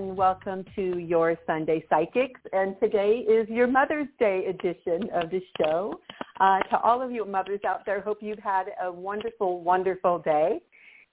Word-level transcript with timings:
and 0.00 0.16
welcome 0.16 0.64
to 0.74 0.98
your 0.98 1.36
Sunday 1.46 1.84
Psychics. 1.90 2.40
And 2.54 2.74
today 2.80 3.18
is 3.28 3.46
your 3.50 3.66
Mother's 3.66 4.08
Day 4.18 4.46
edition 4.46 5.10
of 5.12 5.28
the 5.30 5.42
show. 5.58 6.00
Uh, 6.40 6.60
to 6.70 6.80
all 6.80 7.02
of 7.02 7.12
you 7.12 7.26
mothers 7.26 7.60
out 7.68 7.84
there, 7.84 8.00
hope 8.00 8.18
you've 8.22 8.38
had 8.38 8.68
a 8.82 8.90
wonderful, 8.90 9.62
wonderful 9.62 10.20
day. 10.20 10.60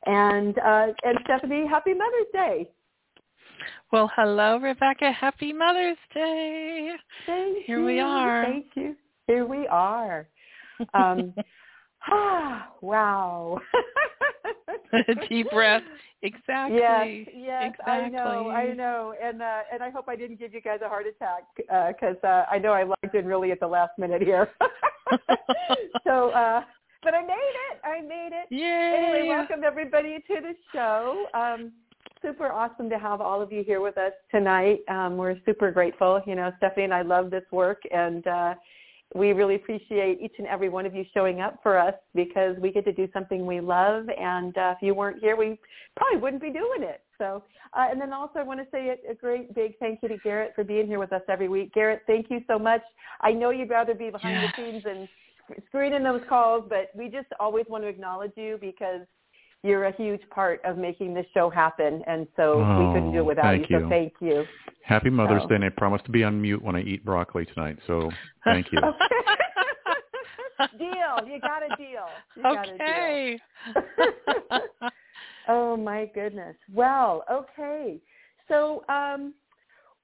And 0.05 0.58
uh, 0.59 0.88
and 1.04 1.20
Stephanie, 1.26 1.66
happy 1.70 1.94
Mother's 1.94 2.31
Day. 2.31 2.70
Well, 3.92 4.09
hello, 4.16 4.58
Rebecca. 4.58 5.12
Happy 5.12 5.52
Mother's 5.52 5.98
Day. 6.14 6.92
Thank 7.26 7.66
Here 7.66 7.80
you. 7.80 7.86
we 7.86 8.00
are. 8.00 8.45
Thank 8.45 8.67
you. 8.76 8.95
Here 9.28 9.45
we 9.45 9.67
are. 9.67 10.30
Um, 10.94 11.34
wow. 12.81 13.59
Deep 15.29 15.49
breath. 15.52 15.84
Exactly. 16.23 16.80
Yes, 16.80 17.27
yes, 17.35 17.73
exactly. 17.73 17.93
I 17.93 18.09
know, 18.09 18.49
I 18.49 18.73
know, 18.73 19.13
and 19.21 19.41
uh, 19.41 19.59
and 19.71 19.83
I 19.83 19.91
hope 19.91 20.05
I 20.07 20.16
didn't 20.16 20.39
give 20.39 20.52
you 20.52 20.61
guys 20.61 20.80
a 20.83 20.89
heart 20.89 21.05
attack 21.05 21.43
because 21.57 22.17
uh, 22.23 22.27
uh, 22.27 22.45
I 22.49 22.57
know 22.57 22.71
I 22.71 22.83
logged 22.83 23.13
in 23.13 23.25
really 23.25 23.52
at 23.52 23.59
the 23.59 23.67
last 23.67 23.91
minute 23.99 24.23
here. 24.23 24.49
so, 26.03 26.30
uh, 26.30 26.61
but 27.03 27.14
I 27.14 27.22
made 27.22 27.53
it. 27.72 27.80
I 27.83 28.02
made 28.02 28.31
it. 28.31 28.47
Yay. 28.49 29.14
Anyway, 29.16 29.30
welcome 29.30 29.64
everybody 29.64 30.17
to 30.27 30.42
the 30.42 30.55
show. 30.73 31.27
Um, 31.36 31.71
super 32.23 32.52
awesome 32.52 32.89
to 32.89 32.97
have 32.97 33.21
all 33.21 33.39
of 33.39 33.52
you 33.52 33.64
here 33.64 33.81
with 33.81 33.97
us 33.99 34.14
tonight. 34.31 34.80
Um, 34.89 35.17
we're 35.17 35.36
super 35.45 35.71
grateful. 35.71 36.21
You 36.25 36.33
know, 36.33 36.52
Stephanie 36.58 36.86
and 36.86 36.94
I 36.94 37.03
love 37.03 37.30
this 37.30 37.45
work, 37.52 37.83
and 37.94 38.25
uh, 38.25 38.55
we 39.16 39.31
really 39.31 39.55
appreciate 39.55 40.19
each 40.22 40.33
and 40.38 40.47
every 40.47 40.69
one 40.69 40.86
of 40.86 40.94
you 40.94 41.05
showing 41.13 41.39
up 41.39 41.59
for 41.63 41.77
us 41.77 41.94
because 42.13 42.58
we 42.59 42.72
get 42.72 42.83
to 42.86 42.91
do 42.91 43.08
something 43.14 43.45
we 43.45 43.61
love. 43.61 44.05
And 44.09 44.58
uh, 44.58 44.73
if 44.75 44.81
you 44.81 44.94
weren't 44.94 45.19
here, 45.19 45.36
we 45.36 45.58
probably 45.95 46.19
wouldn't 46.19 46.41
be 46.41 46.52
doing 46.52 46.83
it. 46.83 47.02
So, 47.17 47.44
uh, 47.73 47.88
and 47.89 47.99
then 47.99 48.14
also 48.14 48.39
I 48.39 48.44
want 48.44 48.59
to 48.59 48.66
say 48.72 48.89
a, 48.89 49.11
a 49.11 49.16
great 49.16 49.55
big 49.55 49.77
thank 49.80 49.99
you 50.03 50.09
to 50.09 50.17
Garrett 50.17 50.53
for 50.55 50.64
being 50.64 50.88
here 50.88 50.99
with 50.99 51.14
us 51.14 51.22
every 51.30 51.47
week. 51.47 51.73
Garrett, 51.73 52.02
thank 52.05 52.30
you 52.30 52.41
so 52.47 52.59
much. 52.59 52.81
I 53.22 53.31
know 53.31 53.49
you'd 53.49 53.69
rather 53.69 53.94
be 53.94 54.09
behind 54.09 54.41
Yes. 54.41 54.52
the 54.58 54.61
scenes 54.61 54.83
and 54.86 55.08
screening 55.67 56.03
those 56.03 56.21
calls, 56.27 56.66
but 56.69 56.89
we 56.94 57.09
just 57.09 57.27
always 57.39 57.66
want 57.69 57.83
to 57.83 57.88
acknowledge 57.88 58.33
you 58.36 58.58
because 58.59 59.02
you're 59.63 59.86
a 59.86 59.95
huge 59.95 60.22
part 60.30 60.61
of 60.63 60.77
making 60.77 61.13
this 61.13 61.25
show 61.33 61.50
happen. 61.50 62.03
And 62.08 62.27
so 62.36 62.59
we 62.59 62.94
couldn't 62.94 63.11
do 63.11 63.17
it 63.19 63.22
Oh, 63.22 63.23
without 63.25 63.52
you. 63.58 63.66
you. 63.69 63.80
So 63.83 63.89
thank 63.89 64.14
you. 64.22 64.45
Happy 64.83 65.09
Mother's 65.09 65.41
So- 65.44 65.49
Day, 65.49 65.55
and 65.55 65.66
I 65.66 65.69
promise 65.69 66.02
to 66.03 66.11
be 66.11 66.23
on 66.23 66.41
mute 66.41 66.61
when 66.61 66.75
I 66.75 66.81
eat 66.81 67.03
broccoli 67.03 67.45
tonight. 67.45 67.77
So 67.88 68.09
thank 68.44 68.67
you. 68.72 68.80
deal. 70.77 71.27
You 71.27 71.39
got 71.39 71.64
a 71.64 71.75
deal. 71.77 72.08
You 72.36 72.44
got 72.44 72.67
a 72.67 72.77
deal. 72.77 72.80
okay. 72.81 73.39
oh 75.47 75.77
my 75.77 76.09
goodness. 76.14 76.55
Well, 76.73 77.23
okay. 77.31 77.99
So, 78.47 78.83
um, 78.89 79.33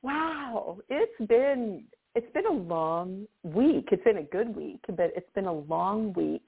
wow, 0.02 0.78
it's 0.90 1.28
been 1.30 1.84
it's 2.16 2.32
been 2.34 2.46
a 2.46 2.52
long 2.52 3.26
week. 3.44 3.90
It's 3.92 4.04
been 4.04 4.18
a 4.18 4.24
good 4.24 4.56
week, 4.56 4.82
but 4.88 5.12
it's 5.16 5.30
been 5.34 5.46
a 5.46 5.54
long 5.54 6.14
week. 6.14 6.48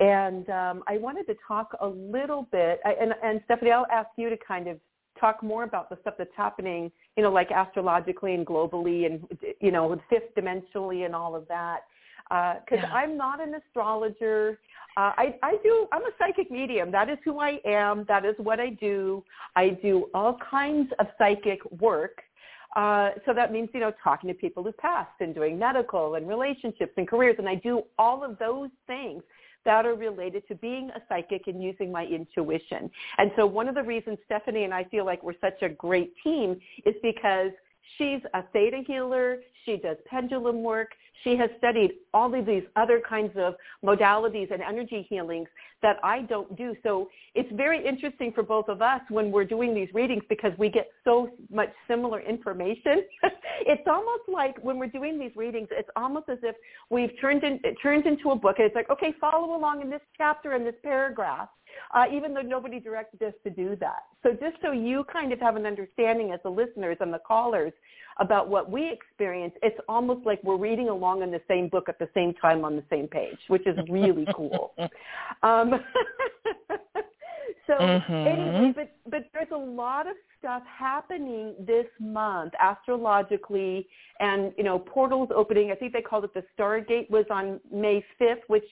And 0.00 0.48
um, 0.50 0.84
I 0.86 0.96
wanted 0.98 1.26
to 1.26 1.34
talk 1.46 1.76
a 1.80 1.86
little 1.86 2.46
bit, 2.52 2.80
and, 2.84 3.14
and 3.22 3.40
Stephanie, 3.46 3.72
I'll 3.72 3.86
ask 3.92 4.08
you 4.16 4.30
to 4.30 4.36
kind 4.36 4.68
of 4.68 4.78
talk 5.18 5.42
more 5.42 5.64
about 5.64 5.90
the 5.90 5.98
stuff 6.02 6.14
that's 6.16 6.30
happening, 6.36 6.92
you 7.16 7.22
know, 7.24 7.32
like 7.32 7.50
astrologically 7.50 8.34
and 8.34 8.46
globally 8.46 9.06
and, 9.06 9.26
you 9.60 9.72
know, 9.72 10.00
fifth 10.08 10.32
dimensionally 10.36 11.04
and 11.04 11.14
all 11.16 11.34
of 11.34 11.48
that. 11.48 11.80
Because 12.28 12.84
Yeah. 12.84 12.92
I'm 12.92 13.16
not 13.16 13.40
an 13.40 13.54
astrologer. 13.54 14.60
Uh, 14.96 15.12
I, 15.16 15.34
I 15.42 15.56
do, 15.64 15.88
I'm 15.90 16.02
a 16.02 16.10
psychic 16.18 16.50
medium. 16.50 16.92
That 16.92 17.08
is 17.08 17.18
who 17.24 17.40
I 17.40 17.58
am. 17.64 18.04
That 18.06 18.24
is 18.24 18.34
what 18.38 18.60
I 18.60 18.70
do. 18.70 19.24
I 19.56 19.70
do 19.70 20.08
all 20.14 20.38
kinds 20.48 20.92
of 21.00 21.06
psychic 21.18 21.58
work. 21.80 22.22
Uh, 22.76 23.10
so 23.24 23.32
that 23.32 23.50
means, 23.50 23.70
you 23.72 23.80
know, 23.80 23.92
talking 24.04 24.28
to 24.28 24.34
people 24.34 24.62
who 24.62 24.72
passed 24.72 25.20
and 25.20 25.34
doing 25.34 25.58
medical 25.58 26.14
and 26.16 26.28
relationships 26.28 26.92
and 26.96 27.08
careers. 27.08 27.36
And 27.38 27.48
I 27.48 27.56
do 27.56 27.82
all 27.98 28.22
of 28.22 28.38
those 28.38 28.70
things 28.86 29.22
that 29.68 29.84
are 29.84 29.94
related 29.94 30.48
to 30.48 30.54
being 30.54 30.88
a 30.96 31.00
psychic 31.10 31.42
and 31.46 31.62
using 31.62 31.92
my 31.92 32.06
intuition. 32.06 32.90
And 33.18 33.30
so 33.36 33.44
one 33.44 33.68
of 33.68 33.74
the 33.74 33.82
reasons 33.82 34.16
Stephanie 34.24 34.64
and 34.64 34.72
I 34.72 34.84
feel 34.84 35.04
like 35.04 35.22
we're 35.22 35.34
such 35.42 35.60
a 35.60 35.68
great 35.68 36.14
team 36.24 36.58
is 36.86 36.94
because 37.02 37.50
she's 37.98 38.22
a 38.32 38.44
theta 38.54 38.80
healer. 38.86 39.40
She 39.66 39.76
does 39.76 39.98
pendulum 40.06 40.62
work. 40.62 40.88
She 41.24 41.36
has 41.36 41.50
studied 41.58 41.92
all 42.14 42.32
of 42.34 42.46
these 42.46 42.62
other 42.76 43.00
kinds 43.06 43.32
of 43.36 43.54
modalities 43.84 44.52
and 44.52 44.62
energy 44.62 45.06
healings 45.08 45.48
that 45.82 45.96
I 46.02 46.22
don't 46.22 46.56
do. 46.56 46.74
So 46.82 47.08
it's 47.34 47.50
very 47.52 47.84
interesting 47.84 48.32
for 48.32 48.42
both 48.42 48.68
of 48.68 48.82
us 48.82 49.00
when 49.08 49.30
we're 49.30 49.44
doing 49.44 49.74
these 49.74 49.88
readings 49.94 50.22
because 50.28 50.52
we 50.58 50.68
get 50.68 50.88
so 51.04 51.30
much 51.50 51.70
similar 51.86 52.20
information. 52.20 53.04
it's 53.66 53.86
almost 53.86 54.22
like 54.32 54.56
when 54.62 54.78
we're 54.78 54.86
doing 54.86 55.18
these 55.18 55.34
readings, 55.36 55.68
it's 55.70 55.88
almost 55.96 56.28
as 56.28 56.38
if 56.42 56.56
we've 56.90 57.12
turned 57.20 57.44
in, 57.44 57.60
it 57.64 57.76
turns 57.82 58.04
into 58.06 58.30
a 58.30 58.36
book 58.36 58.56
and 58.58 58.66
it's 58.66 58.74
like, 58.74 58.90
okay, 58.90 59.14
follow 59.20 59.56
along 59.56 59.82
in 59.82 59.90
this 59.90 60.02
chapter 60.16 60.52
and 60.52 60.66
this 60.66 60.74
paragraph. 60.82 61.48
Uh, 61.94 62.04
even 62.12 62.34
though 62.34 62.42
nobody 62.42 62.80
directed 62.80 63.22
us 63.22 63.34
to 63.44 63.50
do 63.50 63.76
that. 63.76 64.04
So 64.22 64.30
just 64.32 64.56
so 64.62 64.72
you 64.72 65.04
kind 65.12 65.32
of 65.32 65.40
have 65.40 65.56
an 65.56 65.66
understanding 65.66 66.32
as 66.32 66.40
the 66.42 66.50
listeners 66.50 66.96
and 67.00 67.12
the 67.12 67.20
callers 67.20 67.72
about 68.18 68.48
what 68.48 68.70
we 68.70 68.90
experience, 68.90 69.54
it's 69.62 69.78
almost 69.88 70.26
like 70.26 70.42
we're 70.42 70.56
reading 70.56 70.88
along 70.88 71.22
in 71.22 71.30
the 71.30 71.40
same 71.48 71.68
book 71.68 71.88
at 71.88 71.98
the 71.98 72.08
same 72.14 72.34
time 72.34 72.64
on 72.64 72.76
the 72.76 72.84
same 72.90 73.06
page, 73.06 73.38
which 73.48 73.66
is 73.66 73.76
really 73.88 74.26
cool. 74.34 74.74
Um, 75.42 75.70
so 77.66 77.74
Mhm. 77.74 78.26
anyway, 78.26 78.72
but 78.74 78.90
but 79.06 79.24
there's 79.32 79.50
a 79.52 79.56
lot 79.56 80.06
of 80.06 80.16
stuff 80.38 80.62
happening 80.66 81.54
this 81.60 81.86
month 82.00 82.54
astrologically, 82.60 83.88
and 84.20 84.52
you 84.56 84.64
know 84.64 84.78
portals 84.78 85.30
opening. 85.34 85.70
I 85.70 85.74
think 85.74 85.92
they 85.92 86.02
called 86.02 86.24
it 86.24 86.34
the 86.34 86.44
Stargate 86.56 87.08
was 87.10 87.26
on 87.30 87.60
May 87.70 88.04
5th, 88.18 88.42
which 88.48 88.64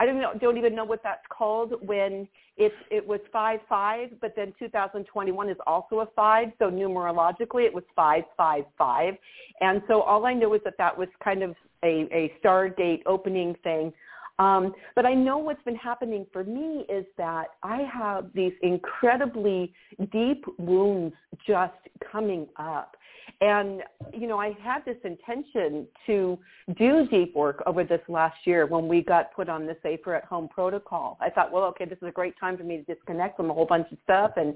I 0.00 0.06
don't 0.06 0.20
know, 0.20 0.32
don't 0.40 0.56
even 0.56 0.74
know 0.74 0.84
what 0.84 1.02
that's 1.02 1.24
called 1.28 1.74
when 1.80 2.28
it 2.56 2.72
it 2.90 3.06
was 3.06 3.20
five 3.32 3.60
five, 3.68 4.10
but 4.20 4.34
then 4.36 4.52
2021 4.58 5.48
is 5.48 5.56
also 5.66 6.00
a 6.00 6.06
five, 6.14 6.48
so 6.58 6.70
numerologically 6.70 7.64
it 7.64 7.74
was 7.74 7.84
five 7.96 8.24
five 8.36 8.64
five, 8.76 9.14
and 9.60 9.82
so 9.88 10.02
all 10.02 10.26
I 10.26 10.34
know 10.34 10.54
is 10.54 10.60
that 10.64 10.74
that 10.78 10.96
was 10.96 11.08
kind 11.22 11.42
of 11.42 11.54
a 11.84 12.06
a 12.12 12.32
Stargate 12.42 13.02
opening 13.06 13.54
thing. 13.62 13.92
Um, 14.38 14.72
but 14.94 15.04
I 15.04 15.14
know 15.14 15.38
what's 15.38 15.62
been 15.64 15.74
happening 15.74 16.24
for 16.32 16.44
me 16.44 16.84
is 16.88 17.04
that 17.16 17.46
I 17.64 17.82
have 17.92 18.26
these 18.34 18.52
incredibly 18.62 19.72
deep 20.12 20.44
wounds 20.58 21.14
just 21.44 21.74
coming 22.12 22.46
up. 22.56 22.96
And, 23.40 23.82
you 24.12 24.26
know, 24.26 24.38
I 24.38 24.52
had 24.62 24.84
this 24.84 24.96
intention 25.04 25.86
to 26.06 26.38
do 26.76 27.06
deep 27.08 27.34
work 27.34 27.62
over 27.66 27.84
this 27.84 28.00
last 28.08 28.36
year 28.44 28.66
when 28.66 28.88
we 28.88 29.02
got 29.02 29.32
put 29.34 29.48
on 29.48 29.66
the 29.66 29.76
safer 29.82 30.14
at 30.14 30.24
home 30.24 30.48
protocol. 30.48 31.18
I 31.20 31.30
thought, 31.30 31.52
well, 31.52 31.64
okay, 31.64 31.84
this 31.84 31.98
is 32.02 32.08
a 32.08 32.12
great 32.12 32.34
time 32.38 32.56
for 32.56 32.64
me 32.64 32.78
to 32.78 32.94
disconnect 32.94 33.36
from 33.36 33.50
a 33.50 33.54
whole 33.54 33.66
bunch 33.66 33.86
of 33.92 33.98
stuff 34.04 34.32
and 34.36 34.54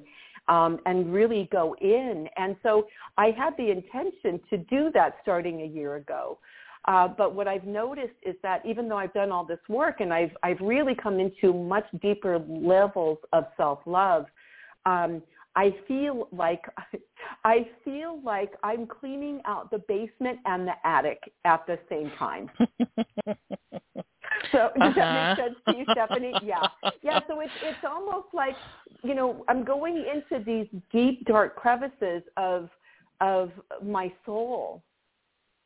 um, 0.49 0.81
and 0.87 1.13
really 1.13 1.49
go 1.53 1.77
in. 1.81 2.29
And 2.37 2.57
so 2.65 2.87
I 3.17 3.27
had 3.27 3.57
the 3.57 3.71
intention 3.71 4.41
to 4.51 4.59
do 4.59 4.91
that 4.93 5.15
starting 5.23 5.63
a 5.63 5.67
year 5.67 5.97
ago. 5.97 6.39
Uh, 6.87 7.07
but 7.07 7.35
what 7.35 7.47
I've 7.47 7.65
noticed 7.65 8.15
is 8.23 8.35
that 8.43 8.65
even 8.67 8.89
though 8.89 8.99
I've 8.99 9.13
done 9.13 9.31
all 9.31 9.45
this 9.45 9.61
work 9.69 10.01
and 10.01 10.13
I've 10.13 10.33
I've 10.43 10.61
really 10.61 10.97
come 11.01 11.21
into 11.21 11.53
much 11.53 11.85
deeper 12.01 12.41
levels 12.49 13.19
of 13.33 13.45
self 13.57 13.79
love, 13.87 14.27
um, 14.85 15.23
I 15.57 15.75
feel 15.87 16.29
like 16.33 16.63
I 17.45 17.69
feel 17.85 18.21
like 18.25 18.53
I'm 18.63 18.87
cleaning 18.87 19.41
out 19.45 19.71
the 19.71 19.79
basement 19.89 20.39
and 20.45 20.67
the 20.67 20.75
attic 20.85 21.33
at 21.45 21.67
the 21.67 21.79
same 21.89 22.11
time. 22.19 22.51
So 24.53 24.71
does 24.83 24.95
that 24.95 25.11
Uh-huh. 25.11 25.35
make 25.37 25.37
sense 25.37 25.57
to 25.67 25.73
you, 25.73 25.87
Stephanie? 25.93 26.39
Yeah, 26.41 26.69
yeah. 27.03 27.21
So 27.29 27.41
it's 27.41 27.55
it's 27.63 27.85
almost 27.85 28.29
like 28.33 28.57
you 29.03 29.15
know 29.15 29.45
I'm 29.49 29.65
going 29.65 30.05
into 30.13 30.45
these 30.45 30.67
deep 30.93 31.25
dark 31.27 31.57
crevices 31.57 32.23
of 32.37 32.69
of 33.21 33.51
my 33.83 34.13
soul 34.27 34.83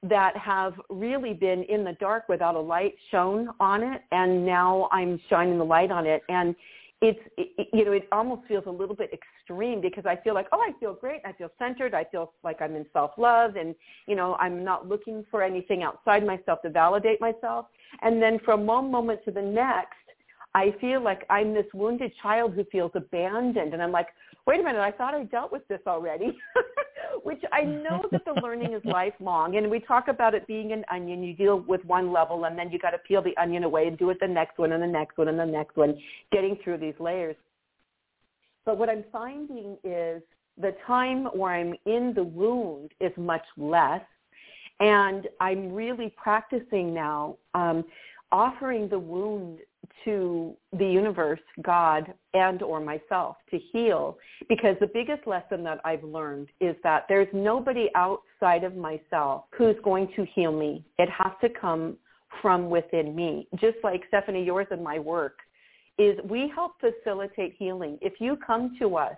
that 0.02 0.36
have 0.36 0.74
really 0.90 1.32
been 1.32 1.64
in 1.64 1.82
the 1.82 1.94
dark 1.94 2.28
without 2.28 2.54
a 2.54 2.60
light 2.60 2.94
shown 3.10 3.48
on 3.60 3.82
it, 3.82 4.02
and 4.12 4.44
now 4.44 4.88
I'm 4.92 5.20
shining 5.28 5.58
the 5.58 5.64
light 5.64 5.90
on 5.90 6.06
it, 6.06 6.22
and 6.28 6.54
it's 7.02 7.20
it, 7.36 7.68
you 7.72 7.84
know 7.84 7.92
it 7.92 8.08
almost 8.10 8.46
feels 8.48 8.64
a 8.66 8.70
little 8.70 8.94
bit 8.94 9.10
extreme 9.12 9.80
because 9.80 10.06
I 10.06 10.16
feel 10.16 10.34
like 10.34 10.46
oh 10.52 10.60
I 10.60 10.72
feel 10.80 10.94
great, 10.94 11.20
I 11.24 11.32
feel 11.32 11.50
centered, 11.58 11.94
I 11.94 12.04
feel 12.04 12.32
like 12.42 12.62
I'm 12.62 12.74
in 12.74 12.86
self 12.92 13.12
love, 13.18 13.56
and 13.56 13.74
you 14.06 14.16
know 14.16 14.36
I'm 14.40 14.64
not 14.64 14.88
looking 14.88 15.24
for 15.30 15.42
anything 15.42 15.82
outside 15.82 16.24
myself 16.26 16.62
to 16.62 16.70
validate 16.70 17.20
myself, 17.20 17.66
and 18.02 18.22
then 18.22 18.38
from 18.44 18.66
one 18.66 18.90
moment 18.90 19.20
to 19.26 19.30
the 19.30 19.42
next, 19.42 19.94
I 20.54 20.74
feel 20.80 21.02
like 21.02 21.26
I'm 21.28 21.52
this 21.52 21.66
wounded 21.74 22.12
child 22.22 22.54
who 22.54 22.64
feels 22.72 22.92
abandoned, 22.94 23.74
and 23.74 23.82
I'm 23.82 23.92
like 23.92 24.08
wait 24.46 24.60
a 24.60 24.62
minute, 24.62 24.80
I 24.80 24.92
thought 24.92 25.14
I 25.14 25.24
dealt 25.24 25.52
with 25.52 25.66
this 25.68 25.80
already. 25.86 26.36
Which 27.22 27.42
I 27.52 27.62
know 27.62 28.04
that 28.12 28.24
the 28.24 28.40
learning 28.40 28.72
is 28.72 28.82
lifelong. 28.84 29.56
And 29.56 29.70
we 29.70 29.80
talk 29.80 30.08
about 30.08 30.34
it 30.34 30.46
being 30.46 30.72
an 30.72 30.84
onion. 30.90 31.22
You 31.22 31.34
deal 31.34 31.60
with 31.60 31.84
one 31.84 32.12
level 32.12 32.44
and 32.44 32.56
then 32.58 32.70
you 32.70 32.78
got 32.78 32.90
to 32.90 32.98
peel 32.98 33.22
the 33.22 33.36
onion 33.36 33.64
away 33.64 33.86
and 33.88 33.98
do 33.98 34.10
it 34.10 34.18
the 34.20 34.28
next 34.28 34.58
one 34.58 34.72
and 34.72 34.82
the 34.82 34.86
next 34.86 35.18
one 35.18 35.28
and 35.28 35.38
the 35.38 35.46
next 35.46 35.76
one, 35.76 35.98
getting 36.30 36.56
through 36.62 36.78
these 36.78 36.94
layers. 37.00 37.36
But 38.64 38.78
what 38.78 38.88
I'm 38.88 39.04
finding 39.10 39.76
is 39.82 40.22
the 40.60 40.74
time 40.86 41.24
where 41.26 41.54
I'm 41.54 41.74
in 41.86 42.12
the 42.14 42.24
wound 42.24 42.92
is 43.00 43.12
much 43.16 43.44
less. 43.56 44.02
And 44.78 45.26
I'm 45.40 45.72
really 45.72 46.14
practicing 46.16 46.92
now 46.92 47.38
um, 47.54 47.84
offering 48.30 48.88
the 48.88 48.98
wound 48.98 49.60
to 50.04 50.54
the 50.72 50.86
universe, 50.86 51.40
God, 51.62 52.12
and 52.34 52.62
or 52.62 52.80
myself 52.80 53.36
to 53.50 53.58
heal. 53.72 54.18
Because 54.48 54.76
the 54.80 54.90
biggest 54.92 55.26
lesson 55.26 55.62
that 55.64 55.80
I've 55.84 56.04
learned 56.04 56.48
is 56.60 56.76
that 56.82 57.06
there's 57.08 57.28
nobody 57.32 57.88
outside 57.94 58.64
of 58.64 58.76
myself 58.76 59.44
who's 59.56 59.76
going 59.84 60.08
to 60.16 60.24
heal 60.34 60.52
me. 60.52 60.84
It 60.98 61.08
has 61.10 61.32
to 61.42 61.48
come 61.48 61.96
from 62.42 62.70
within 62.70 63.14
me. 63.14 63.48
Just 63.60 63.76
like 63.82 64.02
Stephanie, 64.08 64.44
yours 64.44 64.66
and 64.70 64.82
my 64.82 64.98
work 64.98 65.38
is 65.98 66.18
we 66.28 66.50
help 66.54 66.72
facilitate 66.80 67.54
healing. 67.58 67.98
If 68.02 68.20
you 68.20 68.36
come 68.46 68.76
to 68.80 68.96
us 68.96 69.16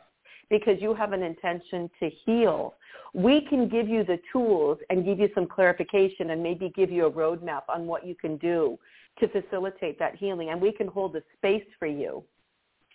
because 0.50 0.76
you 0.80 0.94
have 0.94 1.12
an 1.12 1.22
intention 1.22 1.90
to 2.00 2.10
heal, 2.24 2.74
we 3.14 3.40
can 3.48 3.68
give 3.68 3.88
you 3.88 4.04
the 4.04 4.18
tools 4.32 4.78
and 4.90 5.04
give 5.04 5.18
you 5.18 5.28
some 5.34 5.46
clarification 5.46 6.30
and 6.30 6.42
maybe 6.42 6.72
give 6.74 6.90
you 6.90 7.06
a 7.06 7.10
roadmap 7.10 7.62
on 7.68 7.86
what 7.86 8.06
you 8.06 8.14
can 8.14 8.36
do 8.36 8.78
to 9.20 9.28
facilitate 9.28 9.98
that 9.98 10.16
healing. 10.16 10.50
And 10.50 10.60
we 10.60 10.72
can 10.72 10.86
hold 10.86 11.16
a 11.16 11.22
space 11.36 11.64
for 11.78 11.86
you 11.86 12.22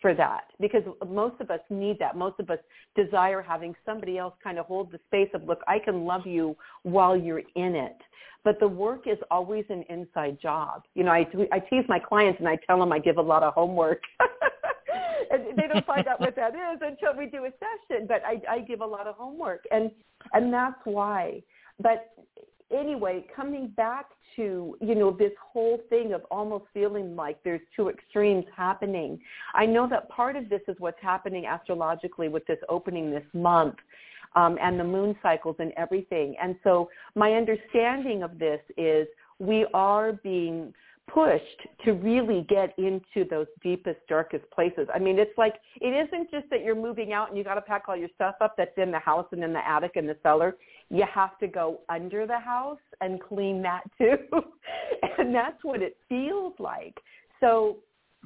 for 0.02 0.14
that 0.14 0.46
because 0.60 0.84
most 1.08 1.40
of 1.40 1.50
us 1.50 1.62
need 1.70 1.98
that. 2.00 2.18
Most 2.18 2.40
of 2.40 2.50
us 2.50 2.60
desire 2.96 3.42
having 3.42 3.76
somebody 3.86 4.18
else 4.18 4.34
kind 4.44 4.60
of 4.60 4.66
hold 4.66 4.92
the 4.92 5.00
space 5.08 5.30
of, 5.34 5.44
look, 5.46 5.62
I 5.68 5.80
can 5.80 6.06
love 6.06 6.28
you 6.28 6.56
while 6.84 7.16
you're 7.16 7.44
in 7.56 7.76
it. 7.76 7.98
But 8.44 8.60
the 8.60 8.68
work 8.68 9.08
is 9.08 9.18
always 9.32 9.64
an 9.70 9.86
inside 9.90 10.38
job. 10.42 10.84
You 10.96 11.06
know, 11.06 11.12
I, 11.12 11.26
I 11.54 11.60
tease 11.60 11.86
my 11.88 12.00
clients 12.00 12.40
and 12.40 12.48
I 12.48 12.58
tell 12.68 12.78
them 12.78 12.92
I 12.92 13.00
give 13.00 13.18
a 13.18 13.22
lot 13.22 13.42
of 13.42 13.54
homework. 13.54 14.02
and 15.32 15.58
they 15.58 15.68
don't 15.68 15.86
find 15.86 16.08
out 16.08 16.20
what 16.20 16.36
that 16.36 16.54
is 16.54 16.82
until 16.82 17.18
we 17.18 17.28
do 17.28 17.46
a 17.46 17.52
session. 17.52 18.06
But 18.08 18.22
I, 18.26 18.42
I 18.50 18.60
give 18.60 18.82
a 18.82 18.86
lot 18.86 19.08
of 19.08 19.16
homework, 19.16 19.64
and 19.72 19.92
and 20.34 20.54
that's 20.54 20.80
why. 20.84 21.42
But 21.82 22.12
anyway, 22.72 23.26
coming 23.36 23.68
back 23.68 24.08
to, 24.36 24.78
you 24.82 24.96
know, 24.96 25.12
this 25.12 25.32
whole 25.42 25.80
thing 25.90 26.14
of 26.14 26.24
almost 26.32 26.66
feeling 26.74 27.16
like 27.16 27.42
there's 27.44 27.62
two 27.76 27.90
extremes 27.90 28.46
happening. 28.56 29.20
I 29.54 29.66
know 29.66 29.88
that 29.90 30.10
part 30.10 30.36
of 30.36 30.50
this 30.50 30.62
is 30.68 30.76
what's 30.80 31.02
happening 31.02 31.46
astrologically 31.46 32.30
with 32.30 32.46
this 32.48 32.60
opening 32.70 33.12
this 33.12 33.26
month. 33.34 33.76
Um, 34.36 34.58
and 34.60 34.80
the 34.80 34.84
moon 34.84 35.16
cycles 35.22 35.58
and 35.60 35.72
everything. 35.78 36.36
And 36.42 36.56
so 36.64 36.90
my 37.14 37.34
understanding 37.34 38.24
of 38.24 38.40
this 38.40 38.60
is 38.78 39.08
we 39.38 39.68
are 39.76 40.14
being 40.14 40.74
pushed 41.12 41.68
to 41.86 41.94
really 41.94 42.46
get 42.50 42.74
into 42.78 43.28
those 43.30 43.48
deepest, 43.62 44.00
darkest 44.08 44.44
places. 44.52 44.88
I 44.94 45.00
mean, 45.00 45.20
it's 45.20 45.38
like 45.38 45.56
it 45.82 46.08
isn't 46.08 46.32
just 46.32 46.50
that 46.50 46.64
you're 46.64 46.76
moving 46.76 47.14
out 47.14 47.30
and 47.30 47.38
you 47.38 47.44
got 47.44 47.56
to 47.56 47.62
pack 47.62 47.84
all 47.88 47.96
your 47.96 48.10
stuff 48.16 48.36
up 48.42 48.56
that's 48.58 48.78
in 48.78 48.92
the 48.92 49.00
house 49.00 49.28
and 49.32 49.44
in 49.44 49.54
the 49.54 49.68
attic 49.68 49.92
and 49.96 50.08
the 50.08 50.18
cellar 50.24 50.56
you 50.90 51.04
have 51.12 51.38
to 51.40 51.48
go 51.48 51.80
under 51.90 52.28
the 52.28 52.40
house 52.40 52.78
and 53.02 53.22
clean 53.22 53.62
that 53.64 53.84
too. 53.98 54.18
and 55.18 55.34
that's 55.34 55.64
what 55.64 55.82
it 55.82 55.98
feels 56.08 56.54
like. 56.60 56.96
So, 57.40 57.78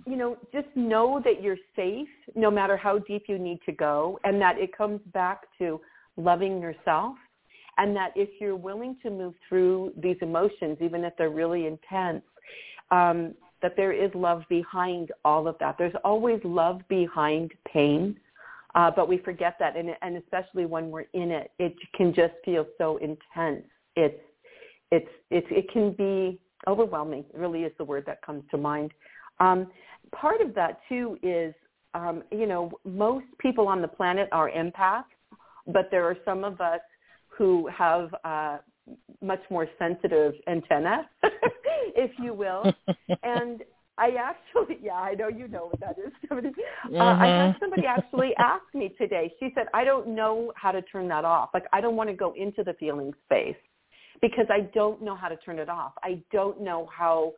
you 0.06 0.16
know, 0.16 0.38
just 0.54 0.68
know 0.76 1.22
that 1.24 1.42
you're 1.42 1.58
safe 1.76 2.10
no 2.36 2.52
matter 2.52 2.78
how 2.78 3.00
deep 3.00 3.24
you 3.28 3.40
need 3.40 3.60
to 3.66 3.72
go 3.72 4.20
and 4.24 4.40
that 4.42 4.58
it 4.60 4.76
comes 4.78 5.00
back 5.14 5.42
to 5.58 5.82
loving 6.18 6.62
yourself 6.62 7.16
and 7.78 7.96
that 7.96 8.12
if 8.16 8.30
you're 8.40 8.56
willing 8.56 8.98
to 9.04 9.10
move 9.10 9.34
through 9.48 9.94
these 9.98 10.18
emotions, 10.22 10.78
even 10.82 11.04
if 11.04 11.14
they're 11.18 11.30
really 11.30 11.68
intense, 11.68 12.24
um, 12.92 13.34
that 13.62 13.76
there 13.76 13.92
is 13.92 14.12
love 14.14 14.44
behind 14.50 15.12
all 15.26 15.48
of 15.48 15.56
that. 15.60 15.76
There's 15.78 15.96
always 16.04 16.40
love 16.44 16.82
behind 16.88 17.52
pain. 17.72 18.20
Uh, 18.76 18.92
but 18.96 19.10
we 19.10 19.18
forget 19.18 19.56
that, 19.60 19.76
and, 19.76 19.90
and 20.04 20.18
especially 20.18 20.68
when 20.68 20.92
we're 20.92 21.06
in 21.14 21.32
it, 21.32 21.50
it 21.58 21.74
can 21.96 22.14
just 22.14 22.34
feel 22.46 22.66
so 22.78 22.98
intense. 22.98 23.66
It's, 23.96 24.22
it's, 24.92 25.08
it's, 25.32 25.48
it 25.50 25.72
can 25.72 25.94
be 25.94 26.40
overwhelming. 26.68 27.26
Really 27.34 27.64
is 27.64 27.72
the 27.80 27.84
word 27.84 28.04
that 28.06 28.22
comes 28.22 28.44
to 28.52 28.58
mind. 28.58 28.92
Um, 29.40 29.72
part 30.16 30.42
of 30.42 30.54
that 30.54 30.82
too 30.88 31.18
is, 31.24 31.56
um, 31.96 32.24
you 32.32 32.46
know, 32.46 32.72
most 32.86 33.26
people 33.40 33.68
on 33.68 33.82
the 33.82 33.88
planet 33.88 34.30
are 34.32 34.52
empaths, 34.52 35.06
but 35.66 35.90
there 35.90 36.06
are 36.06 36.18
some 36.24 36.44
of 36.44 36.62
us 36.62 36.82
who 37.30 37.68
have 37.76 38.14
uh, 38.24 38.58
much 39.22 39.42
more 39.50 39.68
sensitive 39.80 40.34
antenna, 40.48 41.10
if 41.96 42.12
you 42.20 42.34
will, 42.34 42.72
and 43.24 43.64
I 43.98 44.12
actually, 44.12 44.78
yeah, 44.84 44.94
I 44.94 45.16
know 45.16 45.28
you 45.28 45.48
know 45.48 45.70
what 45.72 45.80
that 45.80 45.98
is. 45.98 46.12
Somebody, 46.28 46.50
mm-hmm. 46.50 46.96
uh, 46.96 47.04
I 47.04 47.26
had 47.26 47.50
mm-hmm. 47.50 47.60
somebody 47.60 47.86
actually 47.86 48.34
ask 48.40 48.64
me 48.74 48.94
today. 48.98 49.34
She 49.40 49.50
said, 49.56 49.68
"I 49.74 49.84
don't 49.84 50.10
know 50.10 50.52
how 50.56 50.72
to 50.72 50.82
turn 50.84 51.08
that 51.10 51.26
off. 51.26 51.50
Like, 51.54 51.66
I 51.74 51.82
don't 51.82 51.96
want 51.96 52.10
to 52.10 52.16
go 52.16 52.34
into 52.38 52.64
the 52.64 52.74
feeling 52.74 53.14
space 53.26 53.56
because 54.22 54.46
I 54.50 54.62
don't 54.74 55.02
know 55.02 55.16
how 55.16 55.28
to 55.28 55.38
turn 55.38 55.60
it 55.60 55.70
off. 55.70 55.94
I 56.04 56.22
don't 56.32 56.62
know 56.62 56.90
how 56.96 57.34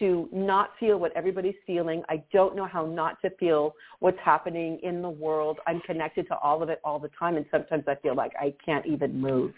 to 0.00 0.28
not 0.32 0.70
feel 0.80 0.98
what 0.98 1.12
everybody's 1.16 1.54
feeling. 1.66 2.02
I 2.08 2.22
don't 2.32 2.56
know 2.56 2.66
how 2.66 2.84
not 2.84 3.20
to 3.22 3.30
feel 3.38 3.74
what's 4.00 4.18
happening 4.24 4.80
in 4.82 5.02
the 5.02 5.10
world. 5.10 5.58
I'm 5.68 5.80
connected 5.80 6.26
to 6.28 6.38
all 6.38 6.62
of 6.62 6.68
it 6.68 6.80
all 6.84 6.98
the 6.98 7.10
time, 7.18 7.36
and 7.36 7.46
sometimes 7.50 7.84
I 7.86 7.94
feel 7.96 8.14
like 8.14 8.32
I 8.38 8.54
can't 8.64 8.86
even 8.86 9.20
move." 9.20 9.52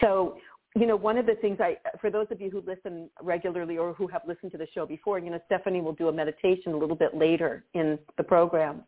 So 0.00 0.36
you 0.76 0.86
know, 0.86 0.94
one 0.94 1.18
of 1.18 1.26
the 1.26 1.34
things 1.34 1.58
I, 1.60 1.76
for 2.00 2.10
those 2.10 2.28
of 2.30 2.40
you 2.40 2.48
who 2.48 2.62
listen 2.64 3.10
regularly 3.20 3.76
or 3.76 3.92
who 3.92 4.06
have 4.06 4.22
listened 4.26 4.52
to 4.52 4.58
the 4.58 4.68
show 4.72 4.86
before, 4.86 5.18
you 5.18 5.30
know, 5.30 5.40
Stephanie 5.46 5.80
will 5.80 5.94
do 5.94 6.08
a 6.08 6.12
meditation 6.12 6.72
a 6.72 6.76
little 6.76 6.94
bit 6.94 7.16
later 7.16 7.64
in 7.74 7.98
the 8.16 8.22
program. 8.22 8.82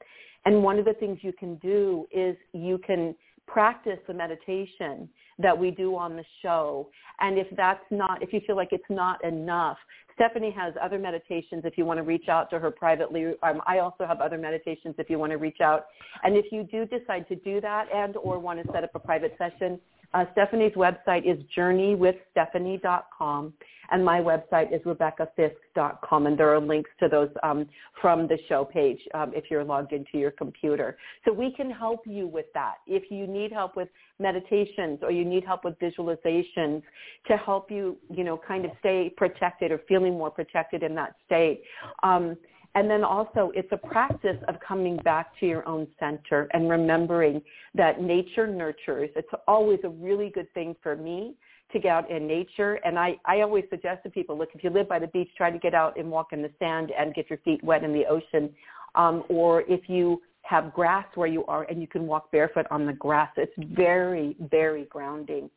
And 0.44 0.62
one 0.62 0.78
of 0.78 0.84
the 0.84 0.94
things 0.94 1.18
you 1.22 1.32
can 1.32 1.56
do 1.56 2.06
is 2.12 2.36
you 2.52 2.78
can 2.78 3.16
practice 3.48 3.98
the 4.06 4.14
meditation 4.14 5.08
that 5.38 5.56
we 5.56 5.72
do 5.72 5.96
on 5.96 6.16
the 6.16 6.24
show. 6.40 6.88
And 7.18 7.36
if 7.36 7.48
that's 7.56 7.84
not, 7.90 8.22
if 8.22 8.32
you 8.32 8.40
feel 8.46 8.56
like 8.56 8.68
it's 8.70 8.84
not 8.88 9.22
enough, 9.24 9.76
Stephanie 10.14 10.54
has 10.56 10.74
other 10.80 10.98
meditations 10.98 11.62
if 11.64 11.76
you 11.76 11.84
want 11.84 11.98
to 11.98 12.04
reach 12.04 12.28
out 12.28 12.48
to 12.50 12.60
her 12.60 12.70
privately. 12.70 13.34
Um, 13.42 13.60
I 13.66 13.78
also 13.78 14.06
have 14.06 14.20
other 14.20 14.38
meditations 14.38 14.94
if 14.98 15.10
you 15.10 15.18
want 15.18 15.32
to 15.32 15.38
reach 15.38 15.60
out. 15.60 15.86
And 16.22 16.36
if 16.36 16.46
you 16.52 16.62
do 16.62 16.86
decide 16.86 17.26
to 17.28 17.36
do 17.36 17.60
that 17.60 17.86
and 17.92 18.16
or 18.18 18.38
want 18.38 18.64
to 18.64 18.72
set 18.72 18.84
up 18.84 18.90
a 18.94 19.00
private 19.00 19.34
session, 19.36 19.80
uh, 20.14 20.24
Stephanie's 20.32 20.74
website 20.74 21.24
is 21.24 21.38
journeywithstephanie.com, 21.56 23.52
and 23.90 24.04
my 24.04 24.20
website 24.20 24.74
is 24.74 24.82
rebeccafisk.com, 24.82 26.26
and 26.26 26.38
there 26.38 26.54
are 26.54 26.60
links 26.60 26.90
to 27.00 27.08
those 27.08 27.30
um, 27.42 27.66
from 28.00 28.28
the 28.28 28.38
show 28.48 28.64
page 28.64 28.98
um, 29.14 29.32
if 29.34 29.44
you're 29.50 29.64
logged 29.64 29.92
into 29.92 30.18
your 30.18 30.30
computer. 30.30 30.98
So 31.24 31.32
we 31.32 31.52
can 31.52 31.70
help 31.70 32.06
you 32.06 32.26
with 32.26 32.46
that. 32.54 32.74
If 32.86 33.10
you 33.10 33.26
need 33.26 33.52
help 33.52 33.76
with 33.76 33.88
meditations 34.18 34.98
or 35.02 35.10
you 35.10 35.24
need 35.24 35.44
help 35.44 35.64
with 35.64 35.78
visualizations 35.78 36.82
to 37.26 37.36
help 37.36 37.70
you, 37.70 37.96
you 38.10 38.24
know, 38.24 38.40
kind 38.46 38.64
of 38.64 38.70
stay 38.80 39.12
protected 39.16 39.72
or 39.72 39.80
feeling 39.88 40.12
more 40.12 40.30
protected 40.30 40.82
in 40.82 40.94
that 40.94 41.14
state. 41.26 41.62
Um, 42.02 42.36
and 42.74 42.88
then 42.88 43.04
also 43.04 43.52
it's 43.54 43.70
a 43.72 43.76
practice 43.76 44.38
of 44.48 44.56
coming 44.66 44.96
back 44.98 45.38
to 45.40 45.46
your 45.46 45.66
own 45.68 45.86
center 46.00 46.48
and 46.54 46.70
remembering 46.70 47.42
that 47.74 48.00
nature 48.00 48.46
nurtures. 48.46 49.10
It's 49.14 49.28
always 49.46 49.80
a 49.84 49.90
really 49.90 50.30
good 50.30 50.52
thing 50.54 50.74
for 50.82 50.96
me 50.96 51.34
to 51.72 51.78
get 51.78 51.90
out 51.90 52.10
in 52.10 52.26
nature. 52.26 52.74
And 52.84 52.98
I, 52.98 53.16
I 53.24 53.40
always 53.40 53.64
suggest 53.70 54.04
to 54.04 54.10
people, 54.10 54.38
look, 54.38 54.50
if 54.54 54.64
you 54.64 54.70
live 54.70 54.88
by 54.88 54.98
the 54.98 55.06
beach, 55.08 55.28
try 55.36 55.50
to 55.50 55.58
get 55.58 55.74
out 55.74 55.98
and 55.98 56.10
walk 56.10 56.32
in 56.32 56.42
the 56.42 56.50
sand 56.58 56.92
and 56.98 57.14
get 57.14 57.28
your 57.28 57.38
feet 57.40 57.62
wet 57.62 57.84
in 57.84 57.92
the 57.92 58.06
ocean. 58.06 58.50
Um, 58.94 59.24
or 59.28 59.62
if 59.62 59.88
you 59.88 60.22
have 60.42 60.72
grass 60.72 61.06
where 61.14 61.28
you 61.28 61.44
are 61.46 61.64
and 61.64 61.80
you 61.80 61.86
can 61.86 62.06
walk 62.06 62.30
barefoot 62.30 62.66
on 62.70 62.86
the 62.86 62.92
grass, 62.92 63.30
it's 63.36 63.52
very, 63.74 64.36
very 64.50 64.84
grounding. 64.86 65.50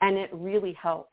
And 0.00 0.16
it 0.16 0.30
really 0.32 0.72
helps. 0.72 1.10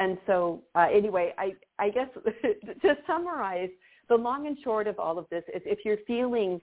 And 0.00 0.18
so 0.26 0.62
uh, 0.74 0.86
anyway, 0.92 1.34
I, 1.38 1.54
I 1.78 1.90
guess 1.90 2.08
to 2.82 2.94
summarize, 3.06 3.70
the 4.08 4.16
long 4.16 4.46
and 4.46 4.56
short 4.62 4.86
of 4.86 4.98
all 4.98 5.18
of 5.18 5.26
this 5.30 5.44
is 5.54 5.62
if 5.64 5.80
you're 5.84 5.98
feeling 6.06 6.60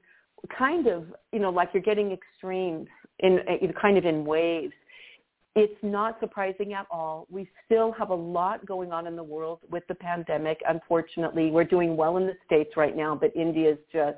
kind 0.58 0.88
of, 0.88 1.06
you 1.32 1.40
know, 1.40 1.50
like 1.50 1.70
you're 1.74 1.84
getting 1.84 2.12
extremes 2.12 2.88
in 3.20 3.40
kind 3.82 3.98
of 3.98 4.06
in 4.06 4.25
waves, 4.25 4.74
it's 5.56 5.78
not 5.82 6.20
surprising 6.20 6.74
at 6.74 6.86
all. 6.92 7.28
We 7.30 7.50
still 7.66 7.94
have 7.94 8.10
a 8.10 8.16
lot 8.16 8.66
going 8.66 8.92
on 8.92 9.08
in 9.08 9.16
the 9.16 9.24
world 9.24 9.60
with 9.72 9.84
the 9.88 9.96
pandemic. 9.96 10.60
Unfortunately, 10.68 11.50
we're 11.50 11.64
doing 11.64 11.96
well 11.96 12.18
in 12.18 12.25
the 12.25 12.34
States 12.46 12.72
right 12.75 12.96
now, 12.96 13.16
but 13.16 13.34
India 13.36 13.72
is 13.72 13.78
just, 13.92 14.18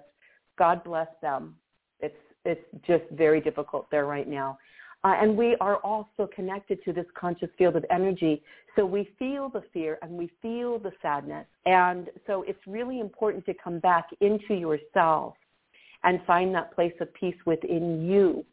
God 0.57 0.84
bless 0.84 1.07
them. 1.22 1.55
It's, 2.00 2.15
it's 2.43 2.65
just 2.88 3.03
very 3.12 3.39
difficult 3.39 3.86
there 3.91 4.07
right 4.07 4.27
now. 4.27 4.57
Uh, 5.04 5.16
and 5.22 5.38
we 5.38 5.56
are 5.62 5.77
also 5.77 6.27
connected 6.36 6.84
to 6.84 6.92
this 6.92 7.06
conscious 7.18 7.50
field 7.58 7.75
of 7.75 7.86
energy. 7.92 8.42
So 8.75 8.86
we 8.86 9.10
feel 9.20 9.50
the 9.50 9.63
fear 9.74 9.98
and 10.01 10.12
we 10.12 10.30
feel 10.42 10.80
the 10.80 10.92
sadness. 11.01 11.46
And 11.66 12.10
so 12.25 12.44
it's 12.48 12.60
really 12.68 13.00
important 13.00 13.46
to 13.46 13.54
come 13.54 13.80
back 13.80 14.08
into 14.22 14.56
yourself 14.56 15.36
and 16.04 16.20
find 16.25 16.54
that 16.56 16.74
place 16.74 16.94
of 17.00 17.13
peace 17.13 17.36
within 17.46 18.08
you 18.08 18.46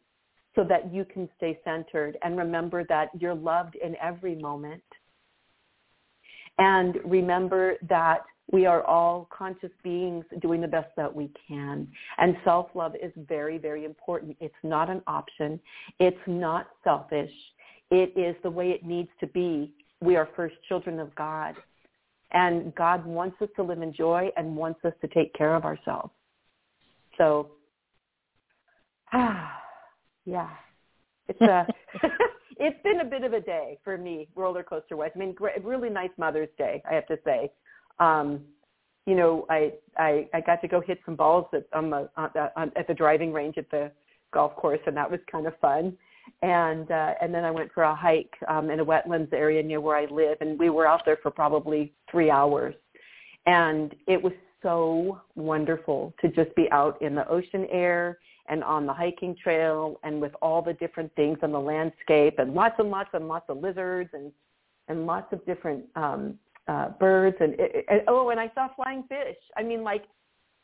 so 0.55 0.63
that 0.63 0.93
you 0.93 1.05
can 1.05 1.29
stay 1.37 1.59
centered 1.63 2.17
and 2.23 2.37
remember 2.37 2.85
that 2.85 3.09
you're 3.19 3.35
loved 3.35 3.75
in 3.75 3.95
every 4.01 4.35
moment. 4.35 4.83
And 6.57 6.97
remember 7.03 7.75
that 7.89 8.23
We 8.51 8.65
are 8.65 8.83
all 8.83 9.27
conscious 9.35 9.71
beings 9.83 10.23
doing 10.41 10.61
the 10.61 10.67
best 10.67 10.89
that 10.97 11.13
we 11.13 11.31
can. 11.47 11.87
And 12.17 12.37
self-love 12.43 12.93
is 13.01 13.11
very, 13.27 13.57
very 13.57 13.85
important. 13.85 14.37
It's 14.39 14.53
not 14.63 14.89
an 14.89 15.01
option. 15.07 15.59
It's 15.99 16.17
not 16.27 16.67
selfish. 16.83 17.31
It 17.91 18.13
is 18.15 18.35
the 18.43 18.49
way 18.49 18.69
it 18.69 18.85
needs 18.85 19.09
to 19.19 19.27
be. 19.27 19.73
We 20.01 20.15
are 20.15 20.29
first 20.35 20.55
children 20.67 20.99
of 20.99 21.13
God. 21.15 21.55
And 22.33 22.73
God 22.75 23.05
wants 23.05 23.41
us 23.41 23.49
to 23.55 23.63
live 23.63 23.81
in 23.81 23.93
joy 23.93 24.29
and 24.37 24.55
wants 24.55 24.83
us 24.83 24.93
to 25.01 25.07
take 25.07 25.33
care 25.33 25.55
of 25.55 25.65
ourselves. 25.65 26.11
So, 27.17 27.51
ah, 29.13 29.53
yeah, 30.25 30.49
it's 31.27 31.39
a, 31.41 31.65
it's 32.57 32.81
been 32.83 32.99
a 33.01 33.05
bit 33.05 33.23
of 33.23 33.33
a 33.33 33.39
day 33.39 33.77
for 33.83 33.97
me, 33.97 34.27
roller 34.35 34.63
coaster 34.63 34.97
wise. 34.97 35.11
I 35.15 35.19
mean, 35.19 35.35
really 35.63 35.89
nice 35.89 36.09
Mother's 36.17 36.49
Day, 36.57 36.83
I 36.89 36.93
have 36.95 37.07
to 37.07 37.17
say. 37.23 37.51
Um, 37.99 38.41
you 39.05 39.15
know, 39.15 39.45
I, 39.49 39.73
I 39.97 40.27
I 40.33 40.41
got 40.41 40.61
to 40.61 40.67
go 40.67 40.81
hit 40.81 40.99
some 41.05 41.15
balls 41.15 41.45
at 41.53 41.65
on 41.73 41.89
the 41.89 42.09
on, 42.17 42.71
at 42.75 42.87
the 42.87 42.93
driving 42.93 43.31
range 43.31 43.57
at 43.57 43.69
the 43.69 43.91
golf 44.33 44.55
course, 44.55 44.79
and 44.87 44.97
that 44.97 45.09
was 45.09 45.19
kind 45.31 45.47
of 45.47 45.57
fun. 45.59 45.95
And 46.41 46.89
uh, 46.89 47.13
and 47.21 47.33
then 47.33 47.45
I 47.45 47.51
went 47.51 47.71
for 47.71 47.83
a 47.83 47.95
hike 47.95 48.33
um, 48.47 48.69
in 48.69 48.79
a 48.79 48.85
wetlands 48.85 49.31
area 49.31 49.61
near 49.61 49.79
where 49.79 49.95
I 49.95 50.05
live, 50.05 50.37
and 50.41 50.57
we 50.57 50.69
were 50.69 50.87
out 50.87 51.05
there 51.05 51.17
for 51.21 51.29
probably 51.29 51.93
three 52.09 52.31
hours, 52.31 52.73
and 53.45 53.95
it 54.07 54.21
was 54.21 54.33
so 54.63 55.21
wonderful 55.35 56.13
to 56.21 56.27
just 56.29 56.55
be 56.55 56.67
out 56.71 56.99
in 57.01 57.13
the 57.13 57.27
ocean 57.29 57.67
air 57.71 58.17
and 58.47 58.63
on 58.63 58.87
the 58.87 58.93
hiking 58.93 59.35
trail 59.41 59.99
and 60.03 60.19
with 60.19 60.31
all 60.41 60.61
the 60.61 60.73
different 60.73 61.13
things 61.15 61.37
on 61.43 61.51
the 61.51 61.59
landscape 61.59 62.39
and 62.39 62.53
lots 62.53 62.75
and 62.79 62.89
lots 62.89 63.09
and 63.13 63.27
lots 63.27 63.45
of 63.49 63.57
lizards 63.57 64.09
and 64.13 64.31
and 64.87 65.05
lots 65.05 65.31
of 65.33 65.43
different 65.45 65.83
um 65.95 66.37
uh 66.67 66.89
birds 66.99 67.37
and, 67.39 67.53
and 67.59 68.01
oh 68.07 68.29
and 68.29 68.39
I 68.39 68.51
saw 68.55 68.67
flying 68.75 69.03
fish. 69.03 69.37
I 69.57 69.63
mean 69.63 69.83
like 69.83 70.03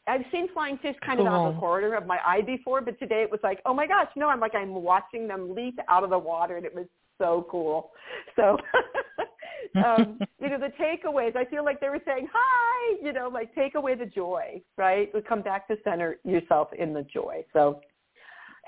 I've 0.07 0.25
seen 0.31 0.47
flying 0.51 0.77
fish 0.79 0.95
kind 1.05 1.19
cool. 1.19 1.27
of 1.27 1.33
of 1.33 1.53
the 1.53 1.59
corner 1.59 1.95
of 1.95 2.07
my 2.07 2.17
eye 2.25 2.41
before, 2.41 2.81
but 2.81 2.97
today 2.97 3.21
it 3.21 3.29
was 3.29 3.39
like, 3.43 3.59
oh 3.65 3.73
my 3.73 3.85
gosh, 3.85 4.09
no, 4.15 4.29
I'm 4.29 4.39
like 4.39 4.55
I'm 4.55 4.73
watching 4.73 5.27
them 5.27 5.53
leap 5.53 5.77
out 5.89 6.03
of 6.03 6.09
the 6.09 6.19
water 6.19 6.57
and 6.57 6.65
it 6.65 6.73
was 6.73 6.87
so 7.19 7.45
cool. 7.49 7.91
So 8.35 8.57
um, 9.75 10.19
you 10.39 10.49
know, 10.49 10.59
the 10.59 10.71
takeaways, 10.79 11.35
I 11.35 11.45
feel 11.45 11.63
like 11.63 11.79
they 11.79 11.89
were 11.89 12.01
saying, 12.05 12.27
hi, 12.31 12.97
you 13.01 13.13
know, 13.13 13.29
like 13.29 13.53
take 13.55 13.75
away 13.75 13.95
the 13.95 14.05
joy, 14.05 14.61
right? 14.77 15.11
Come 15.27 15.41
back 15.41 15.67
to 15.67 15.77
center 15.83 16.17
yourself 16.23 16.69
in 16.77 16.93
the 16.93 17.03
joy. 17.03 17.43
So 17.53 17.81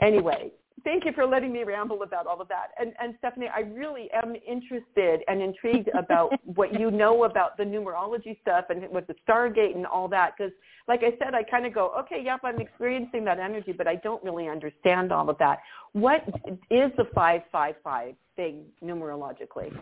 anyway, 0.02 0.52
thank 0.84 1.06
you 1.06 1.12
for 1.14 1.26
letting 1.26 1.52
me 1.54 1.64
ramble 1.64 2.04
about 2.04 2.28
all 2.28 2.42
of 2.42 2.48
that. 2.50 2.70
And, 2.80 2.94
and 3.02 3.16
Stephanie, 3.20 3.50
I 3.54 3.62
really 3.62 4.10
am 4.12 4.36
interested 4.48 5.22
and 5.28 5.42
intrigued 5.42 5.90
about 5.98 6.32
what 6.46 6.78
you 6.80 6.92
know 6.92 7.24
about 7.24 7.58
the 7.58 7.64
numerology 7.64 8.40
stuff 8.42 8.66
and 8.70 8.90
with 8.90 9.08
the 9.08 9.16
Stargate 9.28 9.76
and 9.76 9.86
all 9.86 10.08
that. 10.10 10.34
Because 10.38 10.52
like 10.88 11.02
I 11.02 11.12
said, 11.24 11.34
I 11.34 11.44
kind 11.44 11.66
of 11.66 11.74
go, 11.74 11.92
okay, 12.00 12.22
yep, 12.24 12.42
I'm 12.44 12.60
experiencing 12.60 13.24
that 13.26 13.40
energy, 13.40 13.72
but 13.72 13.88
I 13.88 13.96
don't 13.96 14.24
really 14.24 14.48
understand 14.48 15.12
all 15.12 15.30
of 15.30 15.38
that. 15.38 15.60
What 15.94 16.24
is 16.70 16.92
the 16.98 17.06
555 17.14 18.16
thing 18.36 18.64
numerologically? 18.84 19.78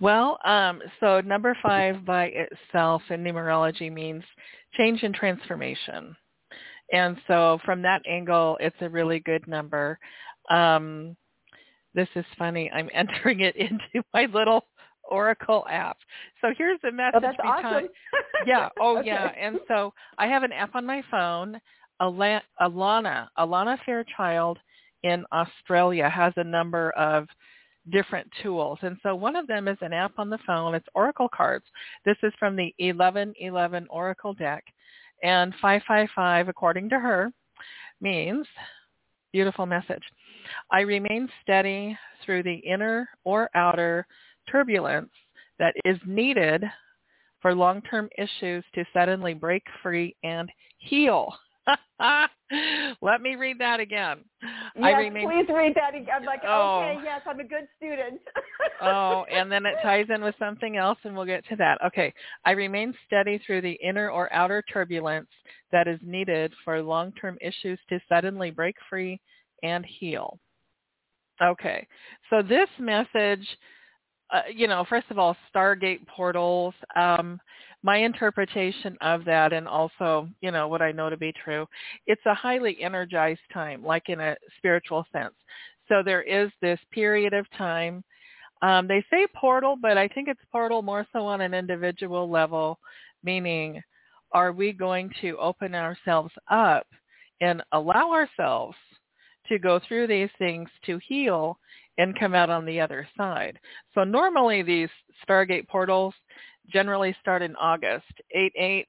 Well, 0.00 0.38
um, 0.44 0.82
so 1.00 1.20
number 1.22 1.56
five 1.62 2.04
by 2.04 2.26
itself 2.26 3.02
in 3.08 3.24
numerology 3.24 3.90
means 3.90 4.22
change 4.76 5.02
and 5.02 5.14
transformation. 5.14 6.14
And 6.92 7.16
so 7.26 7.58
from 7.64 7.82
that 7.82 8.02
angle, 8.08 8.56
it's 8.60 8.76
a 8.80 8.88
really 8.88 9.20
good 9.20 9.46
number. 9.48 9.98
Um, 10.50 11.16
this 11.94 12.08
is 12.14 12.24
funny. 12.38 12.70
I'm 12.72 12.88
entering 12.94 13.40
it 13.40 13.56
into 13.56 14.04
my 14.14 14.26
little 14.32 14.64
Oracle 15.08 15.64
app. 15.70 15.98
So 16.40 16.48
here's 16.56 16.80
the 16.82 16.92
message. 16.92 17.14
Oh, 17.16 17.20
that's 17.20 17.36
awesome. 17.44 17.88
yeah. 18.46 18.68
Oh, 18.80 18.98
okay. 18.98 19.08
yeah. 19.08 19.30
And 19.40 19.58
so 19.68 19.92
I 20.18 20.26
have 20.26 20.42
an 20.42 20.52
app 20.52 20.74
on 20.74 20.84
my 20.84 21.02
phone. 21.10 21.60
Alana, 22.00 22.40
Alana 22.60 23.78
Fairchild 23.86 24.58
in 25.02 25.24
Australia 25.32 26.10
has 26.10 26.32
a 26.36 26.44
number 26.44 26.90
of 26.90 27.26
different 27.90 28.30
tools. 28.42 28.78
And 28.82 28.96
so 29.02 29.14
one 29.14 29.36
of 29.36 29.46
them 29.46 29.68
is 29.68 29.78
an 29.80 29.92
app 29.92 30.12
on 30.18 30.28
the 30.28 30.38
phone. 30.46 30.74
It's 30.74 30.86
Oracle 30.94 31.28
cards. 31.34 31.64
This 32.04 32.16
is 32.22 32.32
from 32.38 32.56
the 32.56 32.74
1111 32.78 33.86
Oracle 33.88 34.34
deck. 34.34 34.64
And 35.22 35.52
555, 35.60 36.48
according 36.48 36.88
to 36.90 36.98
her, 36.98 37.32
means, 38.00 38.46
beautiful 39.32 39.66
message, 39.66 40.02
I 40.70 40.80
remain 40.80 41.28
steady 41.42 41.96
through 42.24 42.42
the 42.42 42.54
inner 42.54 43.08
or 43.24 43.50
outer 43.54 44.06
turbulence 44.50 45.10
that 45.58 45.74
is 45.84 45.98
needed 46.06 46.64
for 47.40 47.54
long-term 47.54 48.08
issues 48.18 48.64
to 48.74 48.84
suddenly 48.92 49.34
break 49.34 49.62
free 49.82 50.14
and 50.22 50.50
heal. 50.78 51.32
Let 53.02 53.20
me 53.22 53.34
read 53.34 53.58
that 53.58 53.80
again. 53.80 54.18
Yes, 54.42 54.84
I 54.84 54.90
remain... 54.92 55.28
please 55.28 55.52
read 55.52 55.74
that 55.74 55.94
again. 55.94 56.14
I'm 56.14 56.24
like, 56.24 56.42
oh. 56.46 56.80
okay, 56.80 57.00
yes, 57.04 57.22
I'm 57.26 57.40
a 57.40 57.44
good 57.44 57.66
student. 57.76 58.20
oh, 58.82 59.24
and 59.30 59.50
then 59.50 59.66
it 59.66 59.74
ties 59.82 60.06
in 60.14 60.22
with 60.22 60.34
something 60.38 60.76
else, 60.76 60.98
and 61.04 61.16
we'll 61.16 61.24
get 61.24 61.46
to 61.48 61.56
that. 61.56 61.78
Okay. 61.84 62.12
I 62.44 62.52
remain 62.52 62.94
steady 63.06 63.40
through 63.44 63.62
the 63.62 63.78
inner 63.82 64.10
or 64.10 64.32
outer 64.32 64.62
turbulence 64.72 65.28
that 65.72 65.88
is 65.88 65.98
needed 66.02 66.52
for 66.64 66.80
long-term 66.82 67.38
issues 67.40 67.78
to 67.88 68.00
suddenly 68.08 68.50
break 68.50 68.76
free 68.88 69.20
and 69.62 69.84
heal. 69.84 70.38
Okay. 71.42 71.86
So 72.30 72.42
this 72.42 72.68
message, 72.78 73.46
uh, 74.30 74.42
you 74.52 74.66
know, 74.66 74.84
first 74.88 75.06
of 75.10 75.18
all, 75.18 75.36
Stargate 75.54 76.06
portals. 76.08 76.74
Um, 76.94 77.40
my 77.82 77.98
interpretation 77.98 78.96
of 79.00 79.24
that 79.24 79.52
and 79.52 79.68
also, 79.68 80.28
you 80.40 80.50
know, 80.50 80.66
what 80.66 80.82
I 80.82 80.90
know 80.90 81.08
to 81.08 81.16
be 81.16 81.32
true, 81.44 81.66
it's 82.06 82.24
a 82.26 82.34
highly 82.34 82.82
energized 82.82 83.40
time, 83.52 83.84
like 83.84 84.08
in 84.08 84.18
a 84.18 84.36
spiritual 84.58 85.06
sense. 85.12 85.34
So 85.88 86.02
there 86.04 86.22
is 86.22 86.50
this 86.60 86.80
period 86.90 87.32
of 87.32 87.46
time. 87.56 88.02
Um, 88.62 88.88
they 88.88 89.04
say 89.10 89.26
portal, 89.36 89.76
but 89.80 89.96
I 89.96 90.08
think 90.08 90.26
it's 90.26 90.40
portal 90.50 90.82
more 90.82 91.06
so 91.12 91.20
on 91.20 91.40
an 91.42 91.54
individual 91.54 92.28
level, 92.28 92.80
meaning 93.22 93.80
are 94.32 94.52
we 94.52 94.72
going 94.72 95.10
to 95.20 95.36
open 95.38 95.74
ourselves 95.74 96.32
up 96.50 96.86
and 97.40 97.62
allow 97.72 98.10
ourselves 98.12 98.76
to 99.48 99.58
go 99.58 99.80
through 99.86 100.06
these 100.06 100.30
things 100.38 100.68
to 100.86 100.98
heal 101.06 101.58
and 101.98 102.18
come 102.18 102.34
out 102.34 102.50
on 102.50 102.64
the 102.64 102.80
other 102.80 103.08
side. 103.16 103.58
So 103.94 104.04
normally 104.04 104.62
these 104.62 104.90
Stargate 105.26 105.68
portals, 105.68 106.14
generally 106.68 107.14
start 107.20 107.42
in 107.42 107.54
August, 107.56 108.12
8, 108.32 108.52
8, 108.56 108.88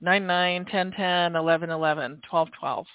9, 0.00 0.26
9, 0.26 0.64
10, 0.64 0.92
10, 0.92 1.36
11, 1.36 1.70
11, 1.70 2.20
12, 2.30 2.48
12. 2.58 2.86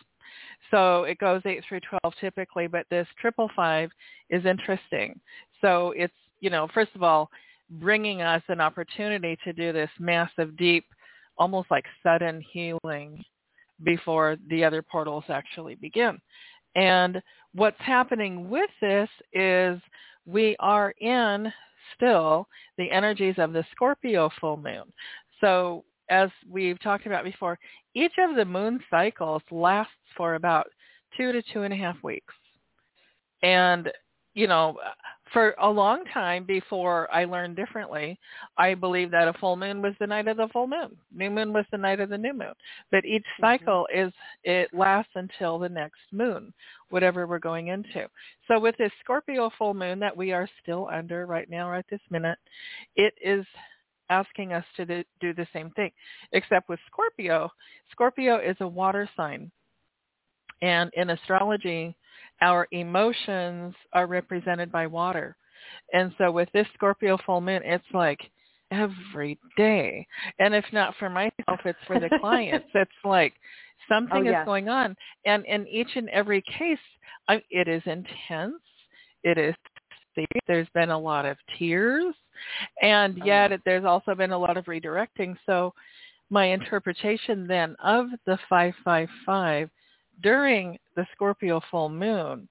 So 0.71 1.03
it 1.03 1.17
goes 1.19 1.41
8 1.45 1.63
through 1.67 1.81
12 2.01 2.13
typically, 2.19 2.67
but 2.67 2.85
this 2.89 3.07
triple 3.19 3.49
five 3.55 3.91
is 4.29 4.45
interesting. 4.45 5.19
So 5.61 5.93
it's, 5.95 6.13
you 6.39 6.49
know, 6.49 6.67
first 6.73 6.91
of 6.95 7.03
all, 7.03 7.29
bringing 7.69 8.21
us 8.21 8.41
an 8.47 8.61
opportunity 8.61 9.37
to 9.43 9.53
do 9.53 9.71
this 9.71 9.89
massive, 9.99 10.55
deep, 10.57 10.85
almost 11.37 11.69
like 11.69 11.85
sudden 12.01 12.43
healing 12.51 13.23
before 13.83 14.37
the 14.49 14.63
other 14.63 14.81
portals 14.81 15.23
actually 15.29 15.75
begin. 15.75 16.19
And 16.75 17.21
what's 17.53 17.79
happening 17.79 18.49
with 18.49 18.69
this 18.81 19.09
is 19.33 19.79
we 20.25 20.55
are 20.59 20.91
in 20.99 21.51
still 21.95 22.47
the 22.77 22.89
energies 22.91 23.35
of 23.37 23.53
the 23.53 23.63
Scorpio 23.71 24.29
full 24.39 24.57
moon. 24.57 24.83
So 25.41 25.83
as 26.09 26.29
we've 26.49 26.81
talked 26.81 27.05
about 27.05 27.23
before, 27.23 27.59
each 27.93 28.13
of 28.17 28.35
the 28.35 28.45
moon 28.45 28.79
cycles 28.89 29.41
lasts 29.51 29.93
for 30.15 30.35
about 30.35 30.67
two 31.15 31.31
to 31.31 31.41
two 31.53 31.63
and 31.63 31.73
a 31.73 31.77
half 31.77 32.01
weeks. 32.03 32.33
And, 33.41 33.91
you 34.33 34.47
know, 34.47 34.77
for 35.33 35.55
a 35.59 35.69
long 35.69 36.03
time 36.13 36.45
before 36.45 37.11
I 37.13 37.25
learned 37.25 37.55
differently, 37.55 38.19
I 38.57 38.75
believed 38.75 39.11
that 39.13 39.27
a 39.27 39.33
full 39.33 39.55
moon 39.55 39.81
was 39.81 39.95
the 39.99 40.07
night 40.07 40.27
of 40.27 40.37
the 40.37 40.47
full 40.53 40.67
moon. 40.67 40.95
New 41.13 41.31
moon 41.31 41.51
was 41.51 41.65
the 41.71 41.77
night 41.77 41.99
of 41.99 42.09
the 42.09 42.17
new 42.17 42.33
moon. 42.33 42.53
But 42.91 43.03
each 43.03 43.23
mm-hmm. 43.23 43.43
cycle 43.43 43.87
mm-hmm. 43.93 44.07
is 44.07 44.13
it 44.43 44.69
lasts 44.73 45.11
until 45.15 45.57
the 45.57 45.67
next 45.67 46.01
moon, 46.11 46.53
whatever 46.89 47.25
we're 47.25 47.39
going 47.39 47.67
into. 47.67 48.07
So 48.47 48.59
with 48.59 48.77
this 48.77 48.91
Scorpio 49.03 49.49
full 49.57 49.73
moon 49.73 49.99
that 49.99 50.15
we 50.15 50.31
are 50.31 50.47
still 50.61 50.87
under 50.93 51.25
right 51.25 51.49
now, 51.49 51.69
right 51.69 51.85
this 51.89 51.99
minute, 52.11 52.37
it 52.95 53.15
is 53.21 53.45
asking 54.09 54.53
us 54.53 54.65
to 54.77 54.85
do 54.85 55.33
the 55.33 55.47
same 55.51 55.71
thing, 55.71 55.91
except 56.33 56.69
with 56.69 56.79
Scorpio. 56.91 57.49
Scorpio 57.91 58.37
is 58.37 58.55
a 58.59 58.67
water 58.67 59.09
sign. 59.17 59.51
And 60.61 60.91
in 60.93 61.09
astrology, 61.09 61.95
our 62.43 62.67
emotions 62.71 63.73
are 63.93 64.05
represented 64.05 64.71
by 64.71 64.85
water. 64.85 65.35
And 65.93 66.13
so 66.17 66.29
with 66.31 66.49
this 66.53 66.67
Scorpio 66.73 67.17
full 67.25 67.39
moon, 67.39 67.61
it's 67.63 67.85
like 67.93 68.19
every 68.69 69.39
day. 69.55 70.05
And 70.39 70.53
if 70.53 70.65
not 70.73 70.93
for 70.99 71.09
myself, 71.09 71.59
it's 71.65 71.79
for 71.87 71.99
the 71.99 72.09
clients. 72.19 72.67
It's 72.75 72.91
like 73.05 73.33
something 73.89 74.27
oh, 74.27 74.31
yes. 74.31 74.41
is 74.41 74.45
going 74.45 74.67
on. 74.67 74.95
And 75.25 75.45
in 75.45 75.65
each 75.67 75.95
and 75.95 76.09
every 76.09 76.41
case, 76.41 76.77
I, 77.29 77.41
it 77.49 77.67
is 77.67 77.81
intense. 77.85 78.61
It 79.23 79.37
is 79.37 79.55
there's 80.47 80.67
been 80.75 80.91
a 80.91 80.99
lot 80.99 81.25
of 81.25 81.37
tears, 81.57 82.13
and 82.83 83.17
Oh, 83.19 83.25
yet 83.25 83.49
yeah. 83.49 83.57
there's 83.65 83.85
also 83.85 84.13
been 84.13 84.31
a 84.31 84.37
lot 84.37 84.57
of 84.57 84.65
redirecting. 84.65 85.35
So 85.47 85.73
my 86.29 86.45
interpretation 86.45 87.47
then 87.47 87.75
of 87.83 88.07
the 88.27 88.37
555 88.47 89.69
during 90.21 90.77
the 90.95 91.05
Scorpio 91.13 91.61
full 91.71 91.89
moon 91.89 92.47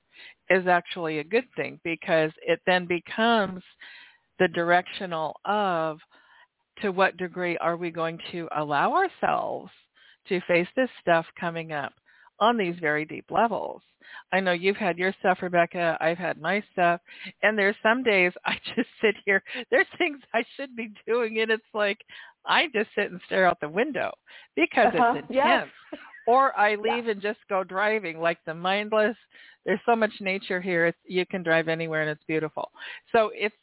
is 0.51 0.67
actually 0.67 1.19
a 1.19 1.25
good 1.25 1.47
thing 1.57 1.81
because 1.85 2.31
it 2.47 2.61
then 2.67 2.87
becomes 2.87 3.63
the 4.39 4.49
directional 4.49 5.37
of 5.45 5.99
to 6.81 6.91
what 6.91 7.17
degree 7.17 7.57
are 7.59 7.77
we 7.77 7.91
going 7.91 8.19
to 8.33 8.49
allow 8.57 8.93
ourselves 8.95 9.71
to 10.29 10.41
face 10.43 10.69
this 10.77 10.91
stuff 11.01 11.27
coming 11.39 11.73
up 11.73 11.93
on 12.41 12.57
these 12.57 12.75
very 12.81 13.05
deep 13.05 13.27
levels. 13.31 13.83
I 14.33 14.41
know 14.41 14.53
you've 14.53 14.77
had 14.77 14.99
your 14.99 15.15
stuff, 15.21 15.39
Rebecca. 15.43 15.97
I've 16.01 16.19
had 16.19 16.41
my 16.41 16.63
stuff. 16.73 17.01
And 17.43 17.57
there's 17.57 17.77
some 17.83 18.03
days 18.03 18.33
I 18.45 18.57
just 18.75 18.89
sit 19.01 19.15
here. 19.25 19.43
There's 19.71 19.87
things 19.97 20.19
I 20.35 20.45
should 20.57 20.75
be 20.75 20.93
doing 21.07 21.39
and 21.41 21.51
it's 21.51 21.63
like 21.73 21.99
I 22.45 22.67
just 22.75 22.91
sit 22.97 23.11
and 23.11 23.21
stare 23.27 23.47
out 23.47 23.61
the 23.61 23.69
window 23.69 24.11
because 24.57 24.89
Uh-huh. 24.89 25.15
it's 25.17 25.29
Yes. 25.31 25.69
Or 26.27 26.57
I 26.59 26.71
Yeah. 26.71 26.77
leave 26.77 27.09
and 27.09 27.21
just 27.21 27.41
go 27.49 27.65
driving 27.65 28.21
like 28.21 28.39
the 28.45 28.55
mindless. 28.55 29.17
There's 29.65 29.81
so 29.87 29.97
much 29.97 30.13
nature 30.21 30.61
here. 30.61 30.87
It's, 30.87 30.99
you 31.05 31.27
can 31.27 31.43
drive 31.43 31.69
anywhere 31.69 32.03
and 32.03 32.11
it's 32.11 32.25
beautiful. 32.25 32.71
So 33.13 33.31
it's 33.35 33.55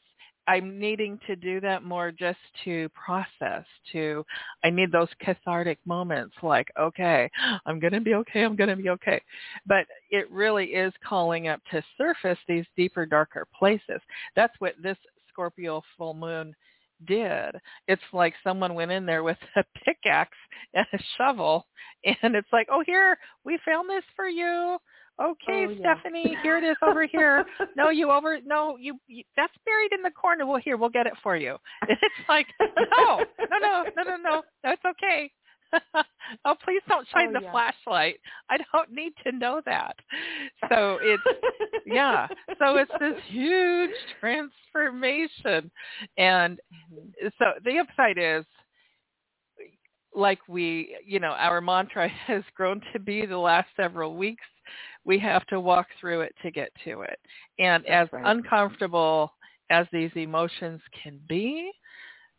I'm 0.49 0.79
needing 0.79 1.19
to 1.27 1.35
do 1.35 1.61
that 1.61 1.83
more 1.83 2.11
just 2.11 2.39
to 2.65 2.89
process, 2.89 3.65
to 3.91 4.25
I 4.63 4.71
need 4.71 4.91
those 4.91 5.09
cathartic 5.21 5.77
moments 5.85 6.35
like, 6.41 6.71
okay, 6.79 7.29
I'm 7.67 7.79
going 7.79 7.93
to 7.93 8.01
be 8.01 8.15
okay, 8.15 8.43
I'm 8.43 8.55
going 8.55 8.69
to 8.69 8.75
be 8.75 8.89
okay. 8.89 9.21
But 9.67 9.85
it 10.09 10.29
really 10.31 10.65
is 10.65 10.91
calling 11.07 11.49
up 11.49 11.61
to 11.69 11.83
surface 11.99 12.39
these 12.47 12.65
deeper, 12.75 13.05
darker 13.05 13.45
places. 13.57 14.01
That's 14.35 14.53
what 14.57 14.73
this 14.81 14.97
Scorpio 15.31 15.83
full 15.95 16.15
moon 16.15 16.55
did. 17.05 17.55
It's 17.87 18.01
like 18.13 18.33
someone 18.43 18.73
went 18.73 18.91
in 18.91 19.05
there 19.05 19.23
with 19.23 19.37
a 19.55 19.63
pickaxe 19.85 20.37
and 20.73 20.85
a 20.93 20.99
shovel 21.17 21.65
and 22.23 22.35
it's 22.35 22.47
like, 22.51 22.67
oh, 22.71 22.83
here, 22.85 23.17
we 23.43 23.59
found 23.65 23.89
this 23.89 24.03
for 24.15 24.27
you. 24.27 24.77
Okay, 25.21 25.65
Oh, 25.67 25.69
yeah. 25.69 25.79
Stephanie, 25.79 26.37
here 26.41 26.57
it 26.57 26.63
is 26.63 26.77
over 26.81 27.05
here. 27.05 27.45
No, 27.75 27.89
you 27.89 28.09
over, 28.09 28.37
no, 28.45 28.77
you, 28.77 28.97
you, 29.07 29.23
that's 29.35 29.53
buried 29.65 29.91
in 29.91 30.01
the 30.01 30.11
corner. 30.11 30.45
Well, 30.45 30.61
here, 30.63 30.77
we'll 30.77 30.89
get 30.89 31.07
it 31.07 31.13
for 31.21 31.35
you. 31.35 31.57
And 31.81 31.91
it's 32.01 32.29
like, 32.29 32.47
no, 32.59 33.25
no, 33.51 33.59
no, 33.59 33.83
no, 33.97 34.03
no, 34.03 34.15
no, 34.15 34.41
that's 34.63 34.81
okay. 34.85 35.29
oh, 36.45 36.55
please 36.63 36.81
don't 36.87 37.07
shine 37.09 37.29
Oh, 37.29 37.39
the 37.39 37.43
yeah. 37.43 37.51
flashlight. 37.51 38.19
I 38.49 38.57
don't 38.73 38.91
need 38.91 39.13
to 39.23 39.31
know 39.31 39.61
that. 39.65 39.95
So 40.69 40.99
it's 41.01 41.23
yeah. 41.85 42.27
So 42.59 42.77
it's 42.77 42.91
this 42.99 43.15
huge 43.27 43.91
transformation. 44.19 45.71
And 46.17 46.59
so 47.37 47.45
the 47.63 47.79
upside 47.79 48.17
is 48.17 48.45
like 50.15 50.39
we, 50.47 50.95
you 51.05 51.19
know, 51.19 51.31
our 51.31 51.61
mantra 51.61 52.07
has 52.27 52.43
grown 52.55 52.81
to 52.93 52.99
be 52.99 53.25
the 53.25 53.37
last 53.37 53.69
several 53.75 54.15
weeks, 54.15 54.45
we 55.05 55.19
have 55.19 55.45
to 55.47 55.59
walk 55.59 55.87
through 55.99 56.21
it 56.21 56.35
to 56.43 56.51
get 56.51 56.71
to 56.83 57.01
it. 57.01 57.19
And 57.57 57.85
as 57.87 58.07
right. 58.11 58.23
uncomfortable 58.25 59.33
as 59.69 59.85
these 59.91 60.11
emotions 60.15 60.81
can 61.03 61.19
be, 61.27 61.71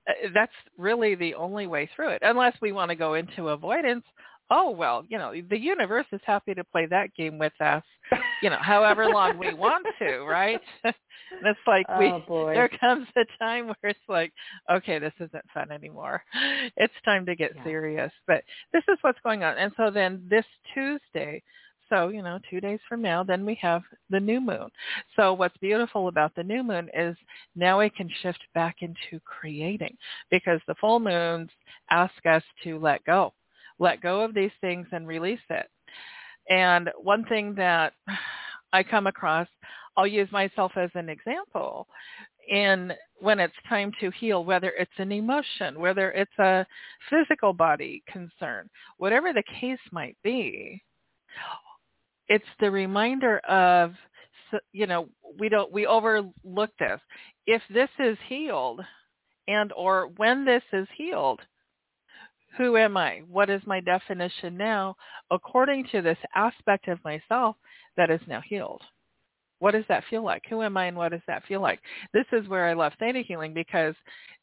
Uh, 0.09 0.29
that's 0.35 0.53
really 0.77 1.15
the 1.15 1.35
only 1.35 1.67
way 1.67 1.89
through 1.95 2.09
it. 2.11 2.21
Unless 2.23 2.57
we 2.61 2.73
want 2.73 2.91
to 2.91 2.97
go 2.97 3.15
into 3.15 3.49
avoidance. 3.49 4.05
Oh, 4.51 4.71
well, 4.71 5.05
you 5.09 5.17
know, 5.19 5.33
the 5.49 5.59
universe 5.59 6.07
is 6.13 6.21
happy 6.25 6.55
to 6.55 6.65
play 6.65 6.87
that 6.87 7.15
game 7.15 7.39
with 7.39 7.53
us, 7.61 7.85
you 8.41 8.51
know, 8.51 8.59
however 8.61 9.07
long 9.09 9.39
we 9.39 9.53
want 9.53 9.87
to, 10.01 10.21
right? 10.25 10.61
and 10.85 10.95
it's 11.43 11.61
like 11.67 11.87
we 11.97 12.07
oh 12.07 12.23
there 12.53 12.69
comes 12.81 13.07
a 13.17 13.25
time 13.39 13.67
where 13.69 13.91
it's 13.91 14.01
like, 14.09 14.33
okay, 14.71 14.99
this 14.99 15.13
isn't 15.21 15.45
fun 15.55 15.71
anymore. 15.71 16.23
It's 16.77 16.95
time 17.05 17.27
to 17.27 17.37
get 17.37 17.53
Yeah. 17.55 17.63
serious. 17.63 18.13
But 18.27 18.43
this 18.73 18.83
is 18.89 18.99
what's 19.03 19.21
going 19.23 19.45
on. 19.45 19.57
And 19.59 19.73
so 19.77 19.91
then 19.91 20.23
this 20.29 20.47
Tuesday, 20.75 21.43
so, 21.91 22.09
you 22.09 22.23
know, 22.23 22.39
two 22.49 22.61
days 22.61 22.79
from 22.89 23.03
now, 23.03 23.23
then 23.23 23.45
we 23.45 23.57
have 23.61 23.83
the 24.09 24.21
new 24.21 24.41
moon. 24.41 24.69
So 25.17 25.35
what's 25.35 25.57
beautiful 25.59 26.09
about 26.09 26.35
the 26.35 26.45
new 26.45 26.63
moon 26.63 26.89
is 26.97 27.17
now 27.57 27.81
we 27.81 27.91
can 27.91 28.09
shift 28.23 28.41
back 28.55 28.77
into 28.81 29.21
creating 29.25 29.97
because 30.31 30.61
the 30.67 30.77
full 30.81 31.01
moons 31.01 31.51
ask 31.91 32.15
us 32.27 32.43
to 32.65 32.79
let 32.79 33.05
go. 33.05 33.35
Let 33.79 34.01
go 34.01 34.21
of 34.21 34.35
these 34.35 34.53
things 34.61 34.87
and 34.93 35.07
release 35.07 35.41
it. 35.51 35.67
And 36.49 36.91
one 37.01 37.25
thing 37.27 37.55
that 37.57 37.93
I 38.73 38.83
come 38.83 39.07
across, 39.07 39.49
I'll 39.97 40.07
use 40.07 40.31
myself 40.31 40.73
as 40.77 40.91
an 40.95 41.09
example. 41.09 41.87
In 42.49 42.93
when 43.21 43.39
it's 43.39 43.55
time 43.69 43.93
to 44.01 44.11
heal, 44.11 44.45
whether 44.45 44.73
it's 44.79 44.91
an 44.97 45.13
emotion, 45.13 45.79
whether 45.79 46.11
it's 46.13 46.39
a 46.39 46.67
physical 47.09 47.53
body 47.53 48.03
concern, 48.11 48.69
whatever 48.97 49.33
the 49.33 49.45
case 49.61 49.79
might 49.93 50.17
be, 50.25 50.83
it's 52.31 52.45
the 52.61 52.71
reminder 52.71 53.39
of, 53.41 53.93
you 54.73 54.87
know, 54.87 55.09
we 55.39 55.49
don't, 55.49 55.71
we 55.73 55.87
overlook 55.87 56.71
this. 56.79 57.01
If 57.47 57.61
this 57.69 57.91
is 57.99 58.17
healed 58.29 58.81
and 59.49 59.73
or 59.73 60.13
when 60.17 60.45
this 60.45 60.63
is 60.73 60.87
healed, 60.97 61.41
who 62.57 62.77
am 62.77 62.97
I? 62.97 63.23
What 63.29 63.51
is 63.51 63.61
my 63.67 63.81
definition 63.81 64.57
now 64.57 64.95
according 65.33 65.89
to 65.91 66.03
this 66.03 66.19
aspect 66.35 66.87
of 66.87 67.05
myself 67.05 67.57
that 67.97 68.11
is 68.11 68.21
now 68.29 68.41
healed? 68.41 68.83
What 69.59 69.73
does 69.73 69.85
that 69.89 70.05
feel 70.09 70.25
like? 70.25 70.43
Who 70.49 70.63
am 70.63 70.77
I 70.77 70.87
and 70.87 70.97
what 70.97 71.11
does 71.11 71.21
that 71.27 71.45
feel 71.47 71.61
like? 71.61 71.81
This 72.15 72.27
is 72.33 72.49
where 72.49 72.67
I 72.67 72.75
love 72.75 72.93
theta 73.01 73.23
healing 73.27 73.53
because 73.53 73.95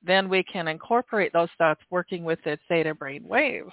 then 0.04 0.28
we 0.28 0.44
can 0.44 0.68
incorporate 0.68 1.32
those 1.32 1.50
thoughts 1.58 1.82
working 1.90 2.26
with 2.26 2.40
the 2.44 2.60
theta 2.68 2.94
brain 2.94 3.24
waves. 3.26 3.72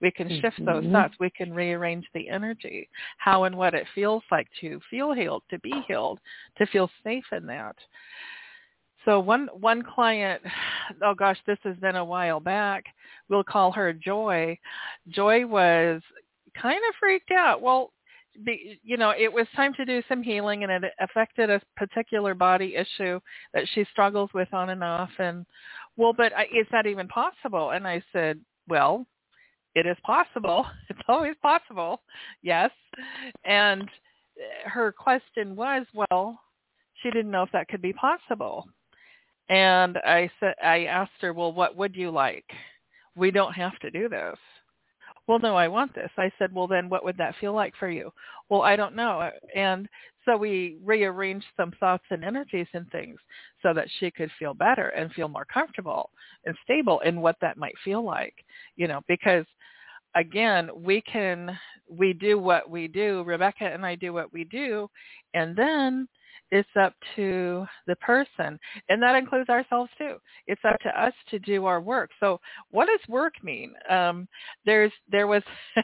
We 0.00 0.10
can 0.10 0.28
shift 0.40 0.64
those 0.64 0.84
Mhm. 0.84 0.92
thoughts. 0.92 1.18
We 1.18 1.30
can 1.30 1.52
rearrange 1.52 2.06
the 2.12 2.28
energy, 2.28 2.88
how 3.16 3.44
and 3.44 3.56
what 3.56 3.74
it 3.74 3.88
feels 3.88 4.22
like 4.30 4.48
to 4.60 4.80
feel 4.90 5.12
healed, 5.12 5.42
to 5.50 5.58
be 5.58 5.80
healed, 5.82 6.20
to 6.56 6.66
feel 6.66 6.90
safe 7.02 7.32
in 7.32 7.46
that. 7.46 7.76
So 9.04 9.20
one 9.20 9.48
one 9.48 9.82
client, 9.82 10.42
oh 11.02 11.14
gosh, 11.14 11.38
this 11.46 11.58
has 11.64 11.76
been 11.78 11.96
a 11.96 12.04
while 12.04 12.40
back. 12.40 12.84
We'll 13.28 13.44
call 13.44 13.72
her 13.72 13.92
Joy. 13.92 14.58
Joy 15.08 15.46
was 15.46 16.02
kind 16.54 16.80
of 16.88 16.94
freaked 16.96 17.30
out. 17.30 17.62
Well, 17.62 17.92
you 18.82 18.96
know, 18.96 19.10
it 19.10 19.32
was 19.32 19.48
time 19.56 19.74
to 19.74 19.84
do 19.84 20.02
some 20.08 20.22
healing, 20.22 20.62
and 20.62 20.84
it 20.84 20.92
affected 21.00 21.50
a 21.50 21.60
particular 21.76 22.34
body 22.34 22.76
issue 22.76 23.18
that 23.52 23.66
she 23.72 23.84
struggles 23.90 24.30
with 24.32 24.52
on 24.52 24.70
and 24.70 24.84
off. 24.84 25.10
And 25.18 25.44
well, 25.96 26.12
but 26.12 26.32
is 26.52 26.66
that 26.70 26.86
even 26.86 27.08
possible? 27.08 27.70
And 27.70 27.86
I 27.86 28.02
said, 28.12 28.38
well, 28.68 29.06
it 29.78 29.86
is 29.86 29.96
possible. 30.02 30.66
It's 30.90 31.00
always 31.08 31.36
possible. 31.40 32.02
Yes. 32.42 32.70
And 33.44 33.88
her 34.64 34.92
question 34.92 35.56
was, 35.56 35.86
well, 35.94 36.40
she 37.02 37.10
didn't 37.10 37.30
know 37.30 37.42
if 37.42 37.52
that 37.52 37.68
could 37.68 37.82
be 37.82 37.92
possible. 37.92 38.66
And 39.48 39.96
I 39.98 40.30
said, 40.40 40.54
I 40.62 40.84
asked 40.84 41.20
her, 41.20 41.32
well, 41.32 41.52
what 41.52 41.76
would 41.76 41.96
you 41.96 42.10
like? 42.10 42.44
We 43.14 43.30
don't 43.30 43.54
have 43.54 43.78
to 43.80 43.90
do 43.90 44.08
this. 44.08 44.36
Well, 45.26 45.38
no, 45.38 45.56
I 45.56 45.68
want 45.68 45.94
this. 45.94 46.10
I 46.16 46.30
said, 46.38 46.54
well, 46.54 46.66
then 46.66 46.88
what 46.88 47.04
would 47.04 47.18
that 47.18 47.34
feel 47.40 47.52
like 47.54 47.74
for 47.78 47.90
you? 47.90 48.10
Well, 48.48 48.62
I 48.62 48.76
don't 48.76 48.96
know. 48.96 49.30
And 49.54 49.88
so 50.24 50.36
we 50.36 50.78
rearranged 50.84 51.46
some 51.56 51.72
thoughts 51.78 52.04
and 52.10 52.24
energies 52.24 52.66
and 52.72 52.90
things 52.90 53.18
so 53.62 53.72
that 53.74 53.88
she 53.98 54.10
could 54.10 54.30
feel 54.38 54.54
better 54.54 54.88
and 54.88 55.12
feel 55.12 55.28
more 55.28 55.44
comfortable 55.44 56.10
and 56.44 56.56
stable 56.64 57.00
in 57.00 57.20
what 57.20 57.36
that 57.40 57.58
might 57.58 57.74
feel 57.84 58.02
like, 58.02 58.34
you 58.76 58.88
know, 58.88 59.00
because 59.06 59.44
again, 60.18 60.70
we 60.74 61.00
can, 61.02 61.56
we 61.88 62.12
do 62.12 62.38
what 62.38 62.68
we 62.68 62.88
do. 62.88 63.22
Rebecca 63.24 63.64
and 63.64 63.86
I 63.86 63.94
do 63.94 64.12
what 64.12 64.32
we 64.32 64.44
do. 64.44 64.90
And 65.32 65.56
then 65.56 66.08
it's 66.50 66.68
up 66.80 66.94
to 67.16 67.66
the 67.86 67.96
person. 67.96 68.58
And 68.88 69.02
that 69.02 69.14
includes 69.16 69.48
ourselves 69.48 69.90
too. 69.96 70.16
It's 70.46 70.60
up 70.64 70.78
to 70.80 71.00
us 71.00 71.12
to 71.30 71.38
do 71.38 71.66
our 71.66 71.80
work. 71.80 72.10
So 72.20 72.40
what 72.70 72.86
does 72.86 73.00
work 73.08 73.34
mean? 73.42 73.72
Um, 73.88 74.26
there's, 74.66 74.92
there 75.10 75.26
was, 75.26 75.42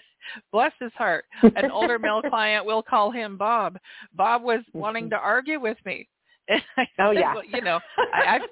bless 0.52 0.72
his 0.80 0.92
heart, 0.96 1.24
an 1.42 1.70
older 1.70 1.98
male 1.98 2.22
client, 2.28 2.66
we'll 2.66 2.82
call 2.82 3.10
him 3.10 3.36
Bob. 3.36 3.78
Bob 4.14 4.42
was 4.42 4.60
wanting 4.72 5.10
to 5.10 5.16
argue 5.16 5.60
with 5.60 5.78
me. 5.86 6.08
And 6.46 6.60
I 6.76 6.86
Oh 6.98 7.12
said, 7.12 7.20
yeah. 7.20 7.34
well, 7.34 7.44
you 7.50 7.62
know, 7.62 7.80
I, 8.12 8.34
I've, 8.34 8.42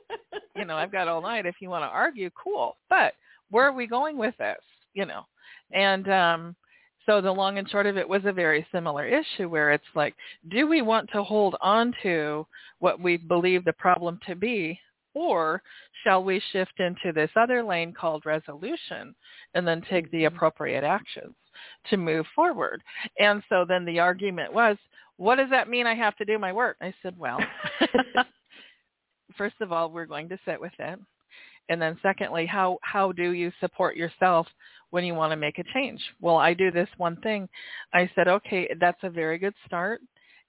you 0.56 0.64
know, 0.64 0.76
I've 0.76 0.90
got 0.90 1.08
all 1.08 1.20
night 1.20 1.44
if 1.44 1.56
you 1.60 1.68
want 1.68 1.82
to 1.82 1.88
argue, 1.88 2.30
cool. 2.42 2.78
But 2.88 3.12
where 3.50 3.66
are 3.66 3.72
we 3.74 3.86
going 3.86 4.16
with 4.16 4.34
this? 4.38 4.56
You 4.94 5.06
know, 5.06 5.26
and 5.72 6.08
um, 6.10 6.56
so 7.06 7.20
the 7.20 7.32
long 7.32 7.58
and 7.58 7.68
short 7.68 7.86
of 7.86 7.96
it 7.96 8.08
was 8.08 8.22
a 8.24 8.32
very 8.32 8.66
similar 8.72 9.06
issue 9.06 9.48
where 9.48 9.72
it's 9.72 9.84
like, 9.94 10.14
do 10.50 10.66
we 10.68 10.82
want 10.82 11.10
to 11.12 11.22
hold 11.22 11.56
on 11.60 11.92
to 12.02 12.46
what 12.78 13.00
we 13.00 13.16
believe 13.16 13.64
the 13.64 13.72
problem 13.72 14.20
to 14.26 14.36
be, 14.36 14.78
or 15.14 15.62
shall 16.04 16.22
we 16.22 16.42
shift 16.52 16.78
into 16.78 17.12
this 17.12 17.30
other 17.36 17.62
lane 17.62 17.92
called 17.92 18.24
resolution 18.24 19.14
and 19.54 19.66
then 19.66 19.82
take 19.90 20.10
the 20.10 20.24
appropriate 20.24 20.84
actions 20.84 21.34
to 21.90 21.96
move 21.96 22.26
forward? 22.34 22.82
And 23.18 23.42
so 23.48 23.64
then 23.66 23.84
the 23.84 23.98
argument 23.98 24.52
was, 24.52 24.76
what 25.16 25.36
does 25.36 25.50
that 25.50 25.68
mean 25.68 25.86
I 25.86 25.94
have 25.94 26.16
to 26.16 26.24
do 26.24 26.38
my 26.38 26.52
work? 26.52 26.76
I 26.80 26.94
said, 27.02 27.18
well, 27.18 27.38
first 29.36 29.56
of 29.60 29.72
all, 29.72 29.90
we're 29.90 30.06
going 30.06 30.28
to 30.28 30.38
sit 30.44 30.60
with 30.60 30.72
it. 30.78 30.98
And 31.68 31.80
then 31.80 31.98
secondly, 32.02 32.46
how, 32.46 32.78
how 32.82 33.12
do 33.12 33.32
you 33.32 33.52
support 33.60 33.96
yourself 33.96 34.46
when 34.90 35.04
you 35.04 35.14
want 35.14 35.32
to 35.32 35.36
make 35.36 35.58
a 35.58 35.64
change? 35.72 36.00
Well, 36.20 36.36
I 36.36 36.54
do 36.54 36.70
this 36.70 36.88
one 36.96 37.16
thing. 37.22 37.48
I 37.94 38.10
said, 38.14 38.28
okay, 38.28 38.68
that's 38.80 39.02
a 39.02 39.10
very 39.10 39.38
good 39.38 39.54
start. 39.66 40.00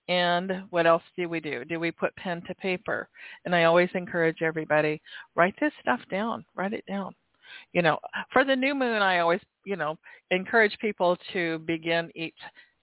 And 0.09 0.63
what 0.69 0.85
else 0.85 1.03
do 1.15 1.29
we 1.29 1.39
do? 1.39 1.63
Do 1.63 1.79
we 1.79 1.91
put 1.91 2.15
pen 2.17 2.41
to 2.47 2.55
paper? 2.55 3.07
And 3.45 3.55
I 3.55 3.63
always 3.63 3.89
encourage 3.93 4.41
everybody, 4.41 5.01
write 5.35 5.55
this 5.61 5.71
stuff 5.81 6.01
down. 6.11 6.43
Write 6.55 6.73
it 6.73 6.83
down. 6.87 7.15
You 7.71 7.83
know, 7.83 7.99
for 8.31 8.43
the 8.43 8.55
new 8.55 8.75
moon, 8.75 9.01
I 9.01 9.19
always, 9.19 9.39
you 9.65 9.75
know, 9.75 9.97
encourage 10.31 10.77
people 10.79 11.17
to 11.31 11.59
begin 11.59 12.11
each 12.15 12.33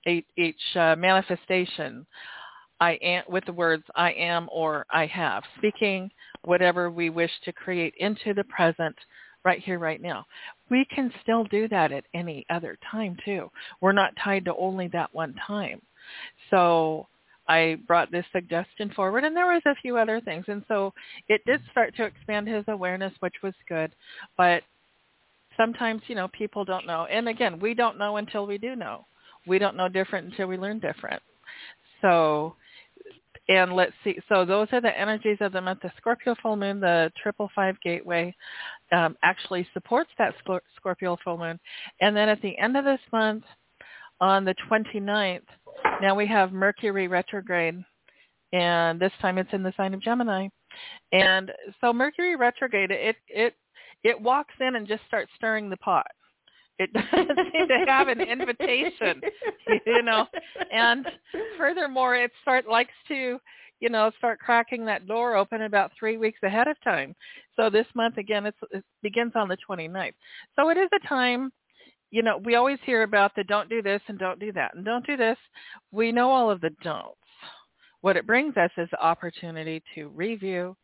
each, 0.07 0.25
each 0.38 0.77
uh, 0.77 0.97
manifestation 0.97 2.07
I 2.81 2.93
am 3.03 3.25
with 3.29 3.45
the 3.45 3.53
words 3.53 3.85
I 3.95 4.12
am 4.12 4.49
or 4.51 4.87
I 4.90 5.07
have, 5.07 5.43
speaking 5.59 6.11
whatever 6.44 6.90
we 6.90 7.11
wish 7.11 7.31
to 7.44 7.53
create 7.53 7.94
into 7.98 8.35
the 8.35 8.44
present 8.44 8.96
right 9.44 9.61
here, 9.61 9.79
right 9.79 10.03
now. 10.03 10.26
We 10.70 10.87
can 10.94 11.12
still 11.22 11.44
do 11.44 11.68
that 11.68 11.92
at 11.92 12.05
any 12.14 12.44
other 12.50 12.79
time 12.90 13.16
too. 13.24 13.50
We're 13.81 13.92
not 13.92 14.14
tied 14.22 14.44
to 14.46 14.55
only 14.57 14.88
that 14.88 15.14
one 15.14 15.35
time. 15.46 15.81
So 16.50 17.07
I 17.48 17.79
brought 17.87 18.12
this 18.12 18.24
suggestion 18.33 18.90
forward 18.94 19.24
and 19.24 19.37
there 19.37 19.46
was 19.46 19.62
a 19.66 19.74
few 19.76 19.96
other 19.96 20.20
things. 20.20 20.44
And 20.48 20.62
so 20.68 20.92
it 21.29 21.40
did 21.46 21.61
start 21.70 21.96
to 21.96 22.05
expand 22.05 22.48
his 22.48 22.64
awareness, 22.68 23.12
which 23.20 23.35
was 23.42 23.55
good. 23.68 23.92
But 24.37 24.62
sometimes, 25.57 26.03
you 26.07 26.14
know, 26.14 26.29
people 26.29 26.64
don't 26.64 26.87
know. 26.87 27.07
And 27.11 27.29
again, 27.29 27.59
we 27.59 27.74
don't 27.74 27.98
know 27.98 28.18
until 28.18 28.46
we 28.46 28.59
do 28.59 28.76
know. 28.76 29.07
We 29.46 29.59
don't 29.59 29.76
know 29.76 29.88
different 29.88 30.31
until 30.31 30.48
we 30.48 30.59
learn 30.59 30.81
different. 30.81 31.22
So 32.03 32.55
and 33.51 33.73
let's 33.73 33.93
see. 34.05 34.17
So 34.29 34.45
those 34.45 34.69
are 34.73 34.81
the 34.81 34.97
energies 34.97 35.39
of 35.41 35.53
the 35.53 35.61
month. 35.61 35.81
The 35.83 35.91
Scorpio 35.97 36.37
full 36.41 36.55
moon, 36.55 36.79
the 36.79 37.11
triple 37.21 37.51
five 37.53 37.75
gateway, 37.83 38.35
um, 38.93 39.17
actually 39.25 39.67
supports 39.75 40.11
that 40.19 40.35
Scorpio 40.77 41.17
full 41.25 41.37
moon. 41.37 41.59
And 42.01 42.17
then 42.17 42.29
at 42.29 42.41
the 42.43 42.57
end 42.59 42.77
of 42.77 42.85
this 42.85 43.01
month, 43.13 43.43
on 44.21 44.45
the 44.45 44.55
29th, 44.71 45.41
now 46.01 46.15
we 46.15 46.29
have 46.29 46.53
Mercury 46.53 47.09
retrograde, 47.09 47.83
and 48.53 49.01
this 49.01 49.13
time 49.21 49.37
it's 49.37 49.53
in 49.53 49.65
the 49.65 49.73
sign 49.77 49.95
of 49.95 50.03
Gemini. 50.03 50.47
And 51.11 51.51
so 51.81 51.93
Mercury 51.93 52.37
retrograde, 52.37 52.93
it 52.93 53.17
it 53.27 53.55
it 54.05 54.21
walks 54.21 54.55
in 54.61 54.77
and 54.77 54.87
just 54.87 55.03
starts 55.09 55.33
stirring 55.35 55.69
the 55.69 55.77
pot. 55.79 56.07
It 56.81 56.90
doesn't 56.95 57.53
seem 57.53 57.69
to 57.69 57.85
have 57.87 58.09
an 58.09 58.23
invitation, 58.23 59.21
you 59.87 60.03
know. 60.03 60.27
And 60.73 61.07
furthermore, 61.59 62.16
it 62.16 62.33
start 62.40 62.66
likes 62.66 62.95
to, 63.09 63.38
you 63.81 63.88
know, 63.90 64.11
start 64.16 64.40
cracking 64.40 64.87
that 64.87 65.07
door 65.07 65.37
open 65.37 65.62
about 65.62 65.93
three 65.99 66.16
weeks 66.16 66.38
ahead 66.43 66.69
of 66.69 66.81
time. 66.83 67.14
So 67.55 67.69
this 67.69 67.87
month 67.95 68.16
again, 68.16 68.47
it's, 68.47 68.57
it 68.71 68.83
begins 69.03 69.33
on 69.35 69.49
the 69.49 69.59
29th. 69.69 70.14
So 70.57 70.71
it 70.71 70.79
is 70.79 70.88
a 70.95 71.07
time 71.07 71.53
you 72.12 72.23
know, 72.23 72.38
we 72.38 72.57
always 72.57 72.79
hear 72.85 73.05
about 73.05 73.33
the 73.37 73.45
don't 73.45 73.69
do 73.69 73.83
this 73.83 74.01
and 74.09 74.19
don't 74.19 74.40
do 74.40 74.51
that 74.53 74.75
and 74.75 74.85
don't 74.85 75.07
do 75.07 75.16
this. 75.16 75.37
We 75.93 76.11
know 76.11 76.31
all 76.31 76.51
of 76.51 76.61
the 76.61 76.71
don'ts. 76.83 77.16
What 78.01 78.16
it 78.16 78.27
brings 78.27 78.57
us 78.57 78.71
is 78.77 78.88
the 78.90 79.01
opportunity 79.01 79.81
to 79.95 80.09
review, 80.09 80.77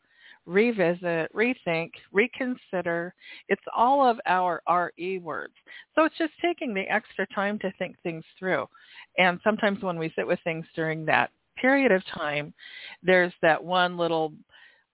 revisit, 0.46 1.32
rethink, 1.34 1.90
reconsider. 2.12 3.14
It's 3.48 3.62
all 3.76 4.08
of 4.08 4.18
our 4.26 4.62
RE 4.68 5.18
words. 5.18 5.54
So 5.94 6.04
it's 6.04 6.16
just 6.18 6.32
taking 6.40 6.72
the 6.72 6.88
extra 6.92 7.26
time 7.34 7.58
to 7.60 7.72
think 7.78 7.96
things 8.02 8.24
through. 8.38 8.66
And 9.18 9.40
sometimes 9.42 9.82
when 9.82 9.98
we 9.98 10.12
sit 10.16 10.26
with 10.26 10.38
things 10.44 10.66
during 10.74 11.04
that 11.06 11.30
period 11.56 11.92
of 11.92 12.02
time, 12.06 12.54
there's 13.02 13.32
that 13.42 13.62
one 13.62 13.96
little 13.96 14.32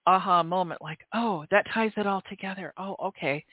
aha 0.07 0.43
moment 0.43 0.83
like, 0.83 1.01
oh, 1.15 1.45
that 1.51 1.67
ties 1.73 1.93
it 1.97 2.07
all 2.07 2.23
together. 2.29 2.73
Oh, 2.77 2.97
okay. 3.03 3.45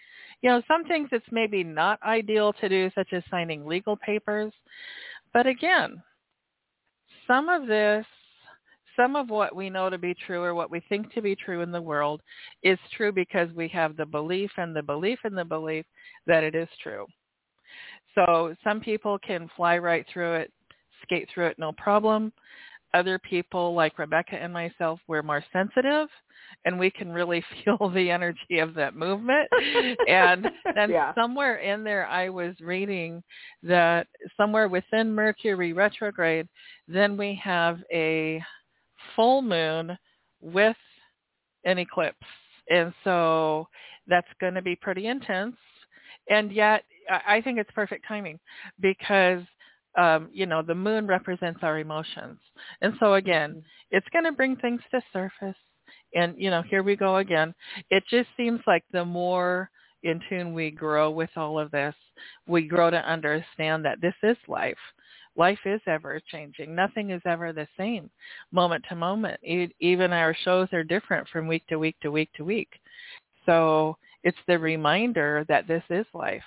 You 0.42 0.50
know, 0.50 0.62
some 0.68 0.86
things 0.86 1.10
it's 1.12 1.26
maybe 1.32 1.64
not 1.64 2.02
ideal 2.02 2.54
to 2.54 2.70
do, 2.70 2.90
such 2.96 3.14
as 3.14 3.24
signing 3.30 3.66
legal 3.66 3.98
papers. 3.98 4.54
But 5.34 5.46
again, 5.46 6.02
some 7.28 7.50
of 7.50 7.68
this 7.68 8.06
some 9.00 9.16
of 9.16 9.30
what 9.30 9.56
we 9.56 9.70
know 9.70 9.90
to 9.90 9.98
be 9.98 10.14
true 10.14 10.44
or 10.44 10.54
what 10.54 10.70
we 10.70 10.82
think 10.90 11.14
to 11.14 11.22
be 11.22 11.36
true 11.36 11.62
in 11.62 11.72
the 11.72 11.82
world 11.82 12.22
is 12.64 12.78
true 12.96 13.12
because 13.12 13.50
we 13.56 13.68
have 13.70 13.96
the 13.96 14.06
belief 14.06 14.52
and 14.58 14.76
the 14.76 14.84
belief 14.84 15.20
and 15.24 15.38
the 15.38 15.46
belief 15.46 15.86
that 16.28 16.44
it 16.44 16.54
is 16.54 16.68
true. 16.84 17.06
So 18.16 18.56
some 18.64 18.82
people 18.82 19.18
can 19.20 19.50
fly 19.56 19.78
right 19.78 20.06
through 20.12 20.36
it, 20.36 20.52
skate 21.04 21.30
through 21.34 21.48
it 21.48 21.60
no 21.60 21.72
problem. 21.74 22.34
Other 22.94 23.20
people 23.20 23.76
like 23.76 24.00
Rebecca 24.00 24.36
and 24.36 24.52
myself, 24.52 25.00
we're 25.08 25.22
more 25.22 25.44
sensitive 25.54 26.10
and 26.66 26.78
we 26.78 26.90
can 26.90 27.12
really 27.12 27.44
feel 27.64 27.90
the 27.90 28.10
energy 28.10 28.60
of 28.60 28.74
that 28.74 28.96
movement. 28.96 29.48
and 30.10 30.48
then 30.76 30.90
yeah. 30.90 31.14
somewhere 31.14 31.58
in 31.58 31.84
there 31.86 32.06
I 32.08 32.28
was 32.30 32.56
reading 32.60 33.24
that 33.64 34.08
somewhere 34.36 34.68
within 34.68 35.14
Mercury 35.14 35.72
retrograde, 35.72 36.50
then 36.88 37.16
we 37.16 37.40
have 37.44 37.80
a 37.94 38.44
full 39.16 39.42
moon 39.42 39.98
with 40.42 40.78
an 41.66 41.78
eclipse. 41.78 42.18
And 42.70 42.94
so 43.04 43.68
that's 44.08 44.28
going 44.40 44.54
to 44.54 44.62
be 44.62 44.76
pretty 44.76 45.08
intense. 45.08 45.56
And 46.30 46.52
yet 46.52 46.84
I 47.28 47.42
think 47.42 47.58
it's 47.58 47.72
perfect 47.72 48.06
timing 48.08 48.40
because, 48.80 49.42
um, 49.98 50.30
you 50.32 50.46
know, 50.46 50.62
the 50.62 50.76
moon 50.76 51.08
represents 51.08 51.60
our 51.64 51.80
emotions. 51.80 52.38
And 52.82 52.94
so 53.00 53.16
again, 53.16 53.52
mm-hmm. 53.52 53.60
it's 53.92 54.08
going 54.14 54.26
to 54.26 54.32
bring 54.32 54.56
things 54.56 54.82
to 54.92 55.02
surface. 55.12 55.58
And, 56.14 56.36
you 56.38 56.50
know, 56.50 56.62
here 56.62 56.84
we 56.84 56.96
go 56.96 57.18
again. 57.18 57.54
It 57.90 58.04
just 58.10 58.30
seems 58.38 58.60
like 58.68 58.84
the 58.92 59.06
more 59.06 59.70
in 60.04 60.22
tune 60.30 60.54
we 60.54 60.72
grow 60.72 61.10
with 61.10 61.30
all 61.36 61.60
of 61.60 61.72
this, 61.72 61.96
we 62.48 62.68
grow 62.68 62.90
to 62.90 63.10
understand 63.10 63.84
that 63.86 64.02
this 64.02 64.14
is 64.24 64.38
life 64.48 64.78
life 65.40 65.60
is 65.66 65.82
ever 65.88 66.22
changing. 66.32 66.76
Nothing 66.76 67.10
is 67.10 67.22
ever 67.26 67.52
the 67.54 67.68
same 67.78 68.12
moment 68.52 68.86
to 68.90 68.96
moment. 68.96 69.40
Even 69.80 70.14
our 70.14 70.36
shows 70.44 70.68
are 70.74 70.84
different 70.84 71.28
from 71.30 71.48
week 71.48 71.66
to 71.70 71.80
week 71.80 71.96
to 72.02 72.12
week 72.12 72.30
to 72.36 72.44
week. 72.44 72.70
So 73.46 73.98
it's 74.24 74.38
the 74.48 74.60
reminder 74.60 75.46
that 75.48 75.68
this 75.68 75.84
is 75.90 76.06
life. 76.14 76.44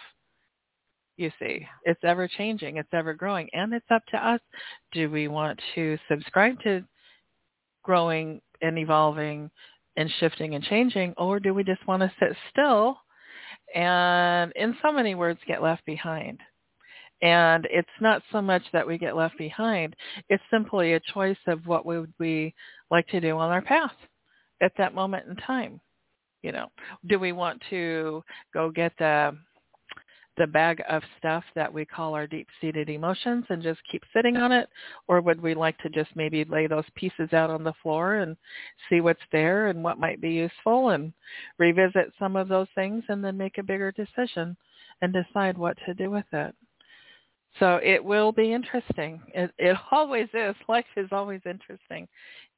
You 1.16 1.30
see, 1.38 1.66
it's 1.84 2.04
ever 2.04 2.28
changing, 2.28 2.76
it's 2.76 2.92
ever 2.92 3.14
growing, 3.14 3.48
and 3.52 3.72
it's 3.72 3.90
up 3.90 4.02
to 4.12 4.16
us. 4.16 4.40
Do 4.92 5.10
we 5.10 5.28
want 5.28 5.60
to 5.74 5.98
subscribe 6.08 6.60
to 6.64 6.84
growing 7.82 8.40
and 8.60 8.78
evolving 8.78 9.50
and 9.96 10.10
shifting 10.20 10.54
and 10.54 10.64
changing, 10.64 11.14
or 11.16 11.40
do 11.40 11.52
we 11.54 11.64
just 11.64 11.86
want 11.86 12.02
to 12.02 12.12
sit 12.18 12.36
still 12.50 12.96
and, 13.74 14.52
in 14.56 14.76
so 14.82 14.92
many 14.92 15.14
words, 15.14 15.38
get 15.46 15.62
left 15.62 15.84
behind? 15.84 16.40
And 17.22 17.68
it's 17.70 17.88
not 18.00 18.22
so 18.32 18.42
much 18.42 18.62
that 18.72 18.86
we 18.86 18.98
get 18.98 19.16
left 19.16 19.38
behind. 19.38 19.94
It's 20.28 20.42
simply 20.50 20.94
a 20.94 21.00
choice 21.14 21.38
of 21.46 21.66
what 21.66 21.86
would 21.86 22.12
we 22.18 22.52
like 22.90 23.06
to 23.08 23.20
do 23.20 23.38
on 23.38 23.50
our 23.50 23.62
path 23.62 23.92
at 24.60 24.72
that 24.76 24.94
moment 24.94 25.28
in 25.28 25.36
time. 25.36 25.80
You 26.42 26.50
know, 26.50 26.66
do 27.06 27.20
we 27.20 27.30
want 27.30 27.62
to 27.70 28.24
go 28.52 28.70
get 28.70 28.92
the 28.98 29.36
the 30.38 30.46
bag 30.46 30.82
of 30.88 31.02
stuff 31.18 31.44
that 31.54 31.72
we 31.72 31.84
call 31.84 32.14
our 32.14 32.26
deep-seated 32.26 32.88
emotions 32.88 33.44
and 33.50 33.62
just 33.62 33.80
keep 33.90 34.02
sitting 34.14 34.38
on 34.38 34.50
it? 34.50 34.68
Or 35.06 35.20
would 35.20 35.40
we 35.42 35.54
like 35.54 35.76
to 35.78 35.90
just 35.90 36.08
maybe 36.16 36.44
lay 36.44 36.66
those 36.66 36.86
pieces 36.94 37.34
out 37.34 37.50
on 37.50 37.62
the 37.62 37.74
floor 37.82 38.14
and 38.16 38.36
see 38.88 39.02
what's 39.02 39.20
there 39.30 39.66
and 39.66 39.84
what 39.84 40.00
might 40.00 40.22
be 40.22 40.30
useful 40.30 40.88
and 40.88 41.12
revisit 41.58 42.12
some 42.18 42.36
of 42.36 42.48
those 42.48 42.68
things 42.74 43.04
and 43.08 43.22
then 43.22 43.36
make 43.36 43.58
a 43.58 43.62
bigger 43.62 43.92
decision 43.92 44.56
and 45.02 45.12
decide 45.12 45.58
what 45.58 45.76
to 45.84 45.92
do 45.92 46.10
with 46.10 46.24
it? 46.32 46.54
So 47.58 47.78
it 47.82 48.02
will 48.02 48.32
be 48.32 48.52
interesting. 48.52 49.20
It, 49.34 49.50
it 49.58 49.76
always 49.90 50.28
is. 50.34 50.54
Life 50.68 50.86
is 50.96 51.08
always 51.12 51.40
interesting. 51.46 52.08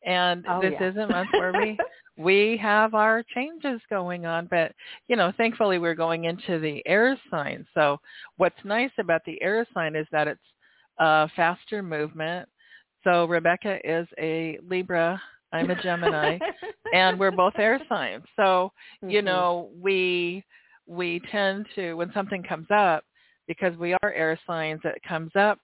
And 0.07 0.45
oh, 0.49 0.61
this 0.61 0.75
yeah. 0.81 0.91
is 0.91 0.97
a 0.97 1.07
month 1.07 1.31
where 1.33 1.53
we 1.53 1.79
we 2.17 2.59
have 2.63 2.95
our 2.95 3.25
changes 3.35 3.81
going 3.91 4.27
on. 4.27 4.47
But, 4.51 4.73
you 5.09 5.17
know, 5.17 5.33
thankfully 5.37 5.79
we're 5.79 5.95
going 5.95 6.25
into 6.25 6.61
the 6.61 6.83
air 6.87 7.19
sign. 7.31 7.67
So 7.75 7.99
what's 8.37 8.55
nice 8.65 8.91
about 8.99 9.23
the 9.27 9.41
air 9.43 9.67
sign 9.75 9.97
is 9.97 10.07
that 10.13 10.29
it's 10.29 10.41
a 10.99 11.29
faster 11.35 11.83
movement. 11.83 12.49
So 13.03 13.25
Rebecca 13.27 13.79
is 13.85 14.07
a 14.19 14.59
Libra. 14.69 15.21
I'm 15.53 15.71
a 15.71 15.83
Gemini. 15.83 16.39
and 16.95 17.19
we're 17.19 17.31
both 17.31 17.55
air 17.59 17.81
signs. 17.89 18.25
So, 18.37 18.73
you 19.03 19.19
mm-hmm. 19.19 19.27
know, 19.27 19.71
we 19.81 20.45
we 20.87 21.21
tend 21.33 21.67
to 21.75 21.95
when 21.95 22.13
something 22.13 22.43
comes 22.43 22.67
up 22.71 23.05
because 23.47 23.77
we 23.77 23.95
are 24.03 24.13
air 24.13 24.39
signs 24.47 24.81
that 24.85 25.03
comes 25.07 25.33
up. 25.35 25.59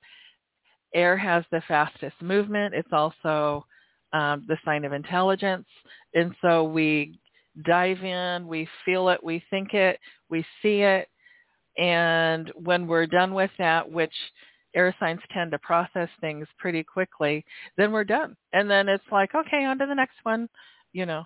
Air 0.94 1.16
has 1.16 1.44
the 1.50 1.62
fastest 1.68 2.20
movement. 2.20 2.74
It's 2.74 2.92
also 2.92 3.64
um, 4.12 4.44
the 4.48 4.56
sign 4.64 4.84
of 4.84 4.92
intelligence. 4.92 5.66
And 6.14 6.34
so 6.42 6.64
we 6.64 7.18
dive 7.64 8.02
in, 8.02 8.46
we 8.46 8.68
feel 8.84 9.08
it, 9.08 9.22
we 9.22 9.42
think 9.50 9.74
it, 9.74 9.98
we 10.28 10.44
see 10.62 10.80
it. 10.80 11.08
And 11.78 12.50
when 12.54 12.86
we're 12.86 13.06
done 13.06 13.34
with 13.34 13.50
that, 13.58 13.90
which 13.90 14.12
air 14.74 14.94
signs 15.00 15.20
tend 15.32 15.50
to 15.52 15.58
process 15.60 16.08
things 16.20 16.46
pretty 16.58 16.82
quickly, 16.82 17.44
then 17.76 17.92
we're 17.92 18.04
done. 18.04 18.36
And 18.52 18.70
then 18.70 18.88
it's 18.88 19.04
like, 19.10 19.34
okay, 19.34 19.64
on 19.64 19.78
to 19.78 19.86
the 19.86 19.94
next 19.94 20.16
one, 20.22 20.48
you 20.92 21.06
know. 21.06 21.24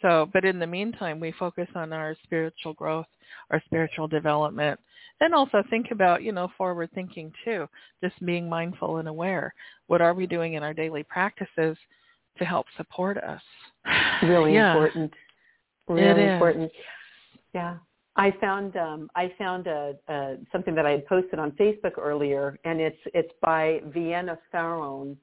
So, 0.00 0.28
but 0.32 0.44
in 0.44 0.58
the 0.58 0.66
meantime, 0.66 1.20
we 1.20 1.32
focus 1.38 1.68
on 1.76 1.92
our 1.92 2.16
spiritual 2.24 2.74
growth, 2.74 3.06
our 3.50 3.62
spiritual 3.66 4.08
development, 4.08 4.80
and 5.22 5.34
also 5.34 5.62
think 5.70 5.92
about, 5.92 6.22
you 6.22 6.32
know, 6.32 6.48
forward 6.58 6.90
thinking 6.94 7.32
too, 7.44 7.68
just 8.02 8.14
being 8.26 8.48
mindful 8.48 8.96
and 8.98 9.06
aware. 9.08 9.54
What 9.86 10.00
are 10.00 10.14
we 10.14 10.26
doing 10.26 10.54
in 10.54 10.64
our 10.64 10.74
daily 10.74 11.04
practices 11.04 11.76
to 12.38 12.44
help 12.44 12.66
support 12.76 13.16
us? 13.16 13.42
Really 14.22 14.54
yeah. 14.54 14.72
important. 14.72 15.12
Really 15.88 16.24
important. 16.24 16.70
Yeah. 17.54 17.78
I 18.14 18.32
found 18.40 18.76
um, 18.76 19.10
I 19.16 19.32
found 19.38 19.66
a, 19.66 19.94
a, 20.08 20.36
something 20.52 20.74
that 20.74 20.86
I 20.86 20.92
had 20.92 21.06
posted 21.06 21.38
on 21.38 21.50
Facebook 21.52 21.98
earlier, 21.98 22.58
and 22.64 22.80
it's 22.80 22.98
it's 23.14 23.32
by 23.40 23.80
Vienna 23.86 24.38
Pharaon, 24.52 25.16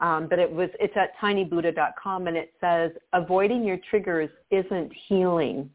um, 0.00 0.26
but 0.28 0.38
it 0.38 0.50
was 0.50 0.68
it's 0.80 0.94
at 0.96 1.16
tinybuddha.com, 1.22 2.26
and 2.26 2.36
it 2.36 2.52
says 2.60 2.90
avoiding 3.12 3.64
your 3.64 3.78
triggers 3.88 4.28
isn't 4.50 4.92
healing. 5.08 5.70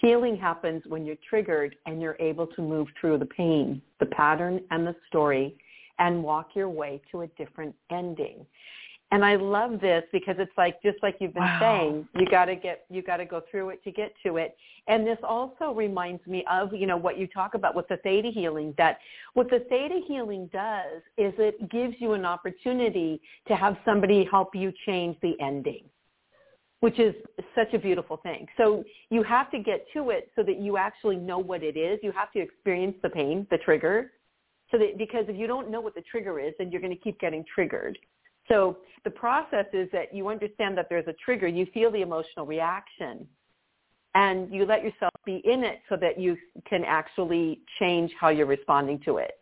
Healing 0.00 0.36
happens 0.36 0.82
when 0.86 1.04
you're 1.04 1.16
triggered 1.28 1.74
and 1.86 2.00
you're 2.00 2.16
able 2.20 2.46
to 2.46 2.62
move 2.62 2.88
through 3.00 3.18
the 3.18 3.26
pain, 3.26 3.82
the 3.98 4.06
pattern, 4.06 4.60
and 4.70 4.86
the 4.86 4.94
story, 5.08 5.56
and 5.98 6.22
walk 6.22 6.50
your 6.54 6.68
way 6.68 7.00
to 7.10 7.22
a 7.22 7.26
different 7.28 7.74
ending. 7.90 8.46
And 9.10 9.24
I 9.24 9.36
love 9.36 9.80
this 9.80 10.04
because 10.12 10.36
it's 10.38 10.52
like 10.58 10.82
just 10.82 10.98
like 11.02 11.16
you've 11.18 11.32
been 11.32 11.42
wow. 11.42 11.58
saying, 11.60 12.08
you 12.14 12.26
got 12.30 12.44
to 12.44 12.56
get 12.56 12.84
you 12.90 13.02
got 13.02 13.16
to 13.16 13.24
go 13.24 13.42
through 13.50 13.70
it 13.70 13.82
to 13.84 13.90
get 13.90 14.12
to 14.24 14.36
it. 14.36 14.54
And 14.86 15.06
this 15.06 15.18
also 15.26 15.72
reminds 15.74 16.26
me 16.26 16.44
of, 16.50 16.74
you 16.74 16.86
know, 16.86 16.96
what 16.96 17.18
you 17.18 17.26
talk 17.26 17.54
about 17.54 17.74
with 17.74 17.88
the 17.88 17.96
theta 17.98 18.30
healing 18.30 18.74
that 18.76 18.98
what 19.32 19.48
the 19.48 19.60
theta 19.70 20.00
healing 20.06 20.50
does 20.52 21.00
is 21.16 21.32
it 21.38 21.70
gives 21.70 21.94
you 21.98 22.12
an 22.12 22.26
opportunity 22.26 23.20
to 23.48 23.56
have 23.56 23.78
somebody 23.84 24.28
help 24.30 24.54
you 24.54 24.72
change 24.84 25.16
the 25.22 25.32
ending. 25.40 25.84
Which 26.80 27.00
is 27.00 27.14
such 27.56 27.74
a 27.74 27.78
beautiful 27.78 28.18
thing. 28.18 28.46
So 28.56 28.84
you 29.10 29.24
have 29.24 29.50
to 29.50 29.58
get 29.58 29.86
to 29.94 30.10
it 30.10 30.30
so 30.36 30.44
that 30.44 30.60
you 30.60 30.76
actually 30.76 31.16
know 31.16 31.38
what 31.38 31.64
it 31.64 31.76
is. 31.76 31.98
You 32.04 32.12
have 32.12 32.30
to 32.32 32.40
experience 32.40 32.96
the 33.02 33.10
pain, 33.10 33.46
the 33.50 33.58
trigger, 33.58 34.12
so 34.70 34.78
that 34.78 34.96
because 34.96 35.24
if 35.28 35.36
you 35.36 35.46
don't 35.46 35.70
know 35.70 35.80
what 35.80 35.94
the 35.96 36.02
trigger 36.02 36.38
is, 36.38 36.54
then 36.58 36.70
you're 36.70 36.80
going 36.80 36.94
to 36.94 37.02
keep 37.02 37.18
getting 37.18 37.44
triggered. 37.52 37.98
So 38.48 38.78
the 39.04 39.10
process 39.10 39.66
is 39.72 39.88
that 39.92 40.14
you 40.14 40.28
understand 40.28 40.78
that 40.78 40.86
there's 40.88 41.08
a 41.08 41.14
trigger, 41.24 41.48
you 41.48 41.66
feel 41.74 41.90
the 41.90 42.02
emotional 42.02 42.46
reaction, 42.46 43.26
and 44.14 44.52
you 44.52 44.64
let 44.64 44.82
yourself 44.82 45.12
be 45.26 45.42
in 45.44 45.64
it 45.64 45.80
so 45.88 45.96
that 45.96 46.18
you 46.18 46.36
can 46.68 46.84
actually 46.84 47.60
change 47.78 48.12
how 48.18 48.28
you're 48.28 48.46
responding 48.46 49.00
to 49.04 49.18
it. 49.18 49.32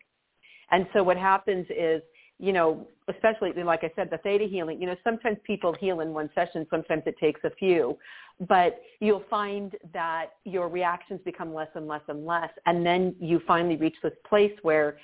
And 0.70 0.86
so 0.92 1.02
what 1.02 1.16
happens 1.16 1.66
is, 1.70 2.02
you 2.38 2.52
know, 2.52 2.86
especially 3.08 3.52
like 3.62 3.82
I 3.82 3.90
said, 3.96 4.08
the 4.10 4.18
theta 4.18 4.44
healing, 4.44 4.80
you 4.80 4.86
know, 4.86 4.96
sometimes 5.02 5.38
people 5.44 5.74
heal 5.74 6.00
in 6.00 6.12
one 6.12 6.28
session, 6.34 6.66
sometimes 6.70 7.02
it 7.06 7.16
takes 7.18 7.40
a 7.44 7.50
few, 7.50 7.96
but 8.48 8.82
you'll 9.00 9.24
find 9.30 9.74
that 9.94 10.32
your 10.44 10.68
reactions 10.68 11.20
become 11.24 11.54
less 11.54 11.68
and 11.74 11.86
less 11.86 12.02
and 12.08 12.26
less. 12.26 12.50
And 12.66 12.84
then 12.84 13.14
you 13.20 13.40
finally 13.46 13.76
reach 13.76 13.96
this 14.02 14.12
place 14.28 14.52
where 14.62 14.98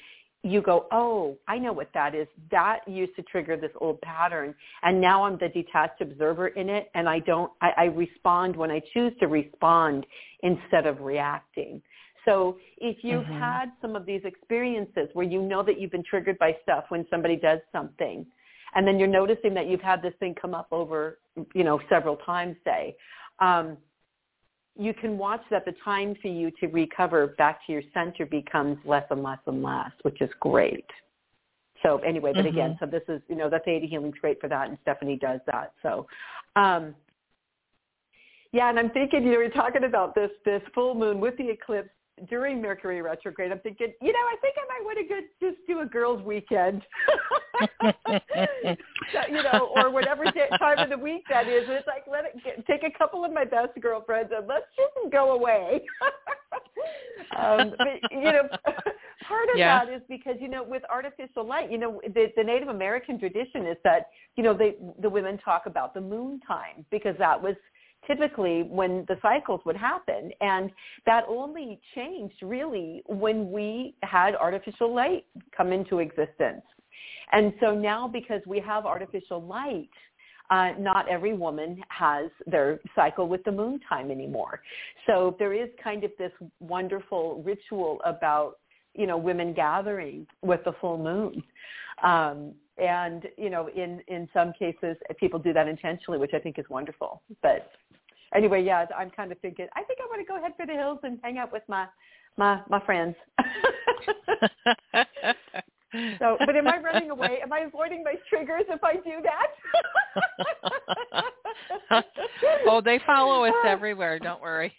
you 0.44 0.60
go, 0.60 0.86
oh, 0.90 1.38
I 1.46 1.58
know 1.58 1.72
what 1.72 1.90
that 1.94 2.14
is. 2.14 2.26
That 2.50 2.80
used 2.86 3.14
to 3.16 3.22
trigger 3.22 3.56
this 3.56 3.70
old 3.80 4.00
pattern. 4.00 4.54
And 4.82 5.00
now 5.00 5.24
I'm 5.24 5.38
the 5.38 5.48
detached 5.48 6.00
observer 6.00 6.48
in 6.48 6.68
it 6.68 6.90
and 6.94 7.08
I 7.08 7.20
don't, 7.20 7.50
I, 7.60 7.70
I 7.78 7.84
respond 7.84 8.56
when 8.56 8.70
I 8.70 8.82
choose 8.92 9.12
to 9.20 9.28
respond 9.28 10.04
instead 10.42 10.86
of 10.86 11.00
reacting. 11.00 11.80
So 12.24 12.56
if 12.78 12.98
you've 13.02 13.24
mm-hmm. 13.24 13.38
had 13.38 13.66
some 13.80 13.96
of 13.96 14.06
these 14.06 14.22
experiences 14.24 15.08
where 15.12 15.26
you 15.26 15.42
know 15.42 15.62
that 15.62 15.80
you've 15.80 15.90
been 15.90 16.04
triggered 16.04 16.38
by 16.38 16.56
stuff 16.62 16.84
when 16.88 17.06
somebody 17.10 17.36
does 17.36 17.58
something, 17.72 18.24
and 18.74 18.86
then 18.86 18.98
you're 18.98 19.08
noticing 19.08 19.54
that 19.54 19.66
you've 19.66 19.80
had 19.80 20.02
this 20.02 20.14
thing 20.20 20.34
come 20.40 20.54
up 20.54 20.68
over, 20.70 21.18
you 21.54 21.64
know, 21.64 21.80
several 21.88 22.16
times, 22.16 22.56
say, 22.64 22.96
um, 23.40 23.76
you 24.78 24.94
can 24.94 25.18
watch 25.18 25.42
that 25.50 25.64
the 25.66 25.74
time 25.84 26.16
for 26.22 26.28
you 26.28 26.50
to 26.60 26.66
recover 26.68 27.28
back 27.38 27.60
to 27.66 27.72
your 27.72 27.82
center 27.92 28.24
becomes 28.24 28.78
less 28.86 29.04
and 29.10 29.22
less 29.22 29.38
and 29.46 29.62
less, 29.62 29.90
which 30.02 30.20
is 30.22 30.30
great. 30.40 30.86
So 31.82 31.98
anyway, 31.98 32.32
but 32.34 32.46
mm-hmm. 32.46 32.56
again, 32.56 32.76
so 32.80 32.86
this 32.86 33.02
is, 33.08 33.20
you 33.28 33.36
know, 33.36 33.50
the 33.50 33.58
theta 33.64 33.86
healing's 33.86 34.14
great 34.20 34.40
for 34.40 34.48
that 34.48 34.68
and 34.68 34.78
Stephanie 34.82 35.18
does 35.18 35.40
that. 35.46 35.72
So, 35.82 36.06
um, 36.56 36.94
yeah, 38.52 38.70
and 38.70 38.78
I'm 38.78 38.90
thinking 38.90 39.24
you 39.24 39.38
were 39.38 39.48
talking 39.48 39.84
about 39.84 40.14
this, 40.14 40.30
this 40.44 40.62
full 40.74 40.94
moon 40.94 41.20
with 41.20 41.36
the 41.36 41.50
eclipse 41.50 41.90
during 42.28 42.60
Mercury 42.60 43.02
retrograde, 43.02 43.52
I'm 43.52 43.58
thinking, 43.60 43.92
you 44.00 44.12
know, 44.12 44.18
I 44.18 44.36
think 44.40 44.54
I 44.58 44.66
might 44.68 44.84
want 44.84 44.98
to 44.98 45.14
go 45.14 45.20
just 45.40 45.66
do 45.66 45.80
a 45.80 45.86
girls' 45.86 46.22
weekend, 46.22 46.82
so, 49.12 49.20
you 49.28 49.42
know, 49.42 49.72
or 49.76 49.90
whatever 49.90 50.24
time 50.58 50.78
of 50.78 50.90
the 50.90 50.98
week 50.98 51.24
that 51.30 51.48
is. 51.48 51.64
And 51.64 51.72
it's 51.72 51.86
like 51.86 52.04
let 52.10 52.24
it 52.24 52.44
get, 52.44 52.66
take 52.66 52.82
a 52.84 52.96
couple 52.96 53.24
of 53.24 53.32
my 53.32 53.44
best 53.44 53.72
girlfriends 53.80 54.32
and 54.36 54.46
let's 54.46 54.66
just 54.76 55.12
go 55.12 55.32
away. 55.32 55.82
um, 57.38 57.72
but 57.78 58.10
you 58.10 58.22
know, 58.22 58.48
part 59.28 59.48
of 59.52 59.56
yeah. 59.56 59.84
that 59.84 59.92
is 59.92 60.02
because 60.08 60.36
you 60.40 60.48
know, 60.48 60.62
with 60.62 60.82
artificial 60.90 61.46
light, 61.46 61.70
you 61.70 61.78
know, 61.78 62.00
the, 62.14 62.26
the 62.36 62.44
Native 62.44 62.68
American 62.68 63.18
tradition 63.18 63.66
is 63.66 63.76
that 63.84 64.08
you 64.36 64.42
know 64.42 64.54
they 64.54 64.76
the 65.00 65.08
women 65.08 65.38
talk 65.38 65.64
about 65.66 65.94
the 65.94 66.00
moon 66.00 66.40
time 66.46 66.84
because 66.90 67.16
that 67.18 67.40
was 67.40 67.54
typically 68.06 68.62
when 68.64 69.04
the 69.08 69.16
cycles 69.22 69.60
would 69.64 69.76
happen. 69.76 70.30
And 70.40 70.70
that 71.06 71.24
only 71.28 71.80
changed 71.94 72.36
really 72.42 73.02
when 73.06 73.50
we 73.50 73.94
had 74.02 74.34
artificial 74.34 74.94
light 74.94 75.24
come 75.56 75.72
into 75.72 75.98
existence. 75.98 76.62
And 77.32 77.52
so 77.60 77.74
now 77.74 78.06
because 78.06 78.42
we 78.46 78.60
have 78.60 78.84
artificial 78.86 79.42
light, 79.42 79.88
uh, 80.50 80.72
not 80.78 81.08
every 81.08 81.32
woman 81.32 81.80
has 81.88 82.30
their 82.46 82.78
cycle 82.94 83.26
with 83.26 83.42
the 83.44 83.52
moon 83.52 83.80
time 83.88 84.10
anymore. 84.10 84.60
So 85.06 85.34
there 85.38 85.54
is 85.54 85.70
kind 85.82 86.04
of 86.04 86.10
this 86.18 86.32
wonderful 86.60 87.42
ritual 87.42 88.00
about, 88.04 88.58
you 88.94 89.06
know, 89.06 89.16
women 89.16 89.54
gathering 89.54 90.26
with 90.42 90.60
the 90.64 90.72
full 90.80 90.98
moon. 90.98 91.42
Um, 92.02 92.52
and, 92.76 93.28
you 93.38 93.48
know, 93.48 93.68
in, 93.68 94.02
in 94.08 94.28
some 94.34 94.52
cases, 94.58 94.96
people 95.18 95.38
do 95.38 95.52
that 95.54 95.68
intentionally, 95.68 96.18
which 96.18 96.32
I 96.34 96.38
think 96.38 96.58
is 96.58 96.64
wonderful. 96.68 97.22
But 97.42 97.70
anyway, 98.34 98.64
yeah, 98.64 98.86
I'm 98.96 99.10
kind 99.10 99.32
of 99.32 99.38
thinking, 99.40 99.66
I 99.74 99.82
think 99.84 99.98
I 100.00 100.06
want 100.06 100.20
to 100.20 100.32
go 100.32 100.40
head 100.40 100.52
for 100.56 100.66
the 100.66 100.72
hills 100.72 100.98
and 101.02 101.18
hang 101.22 101.38
out 101.38 101.52
with 101.52 101.62
my 101.68 101.86
my 102.36 102.60
my 102.68 102.80
friends. 102.84 103.14
so, 106.18 106.36
but 106.44 106.56
am 106.56 106.66
I 106.66 106.78
running 106.78 107.10
away? 107.10 107.40
Am 107.42 107.52
I 107.52 107.60
avoiding 107.60 108.02
my 108.02 108.14
triggers 108.28 108.64
if 108.68 108.82
I 108.82 108.94
do 108.94 109.20
that? 109.22 109.48
oh, 112.66 112.80
they 112.80 112.98
follow 113.06 113.44
us 113.44 113.54
everywhere. 113.66 114.18
Don't 114.18 114.40
worry. 114.40 114.72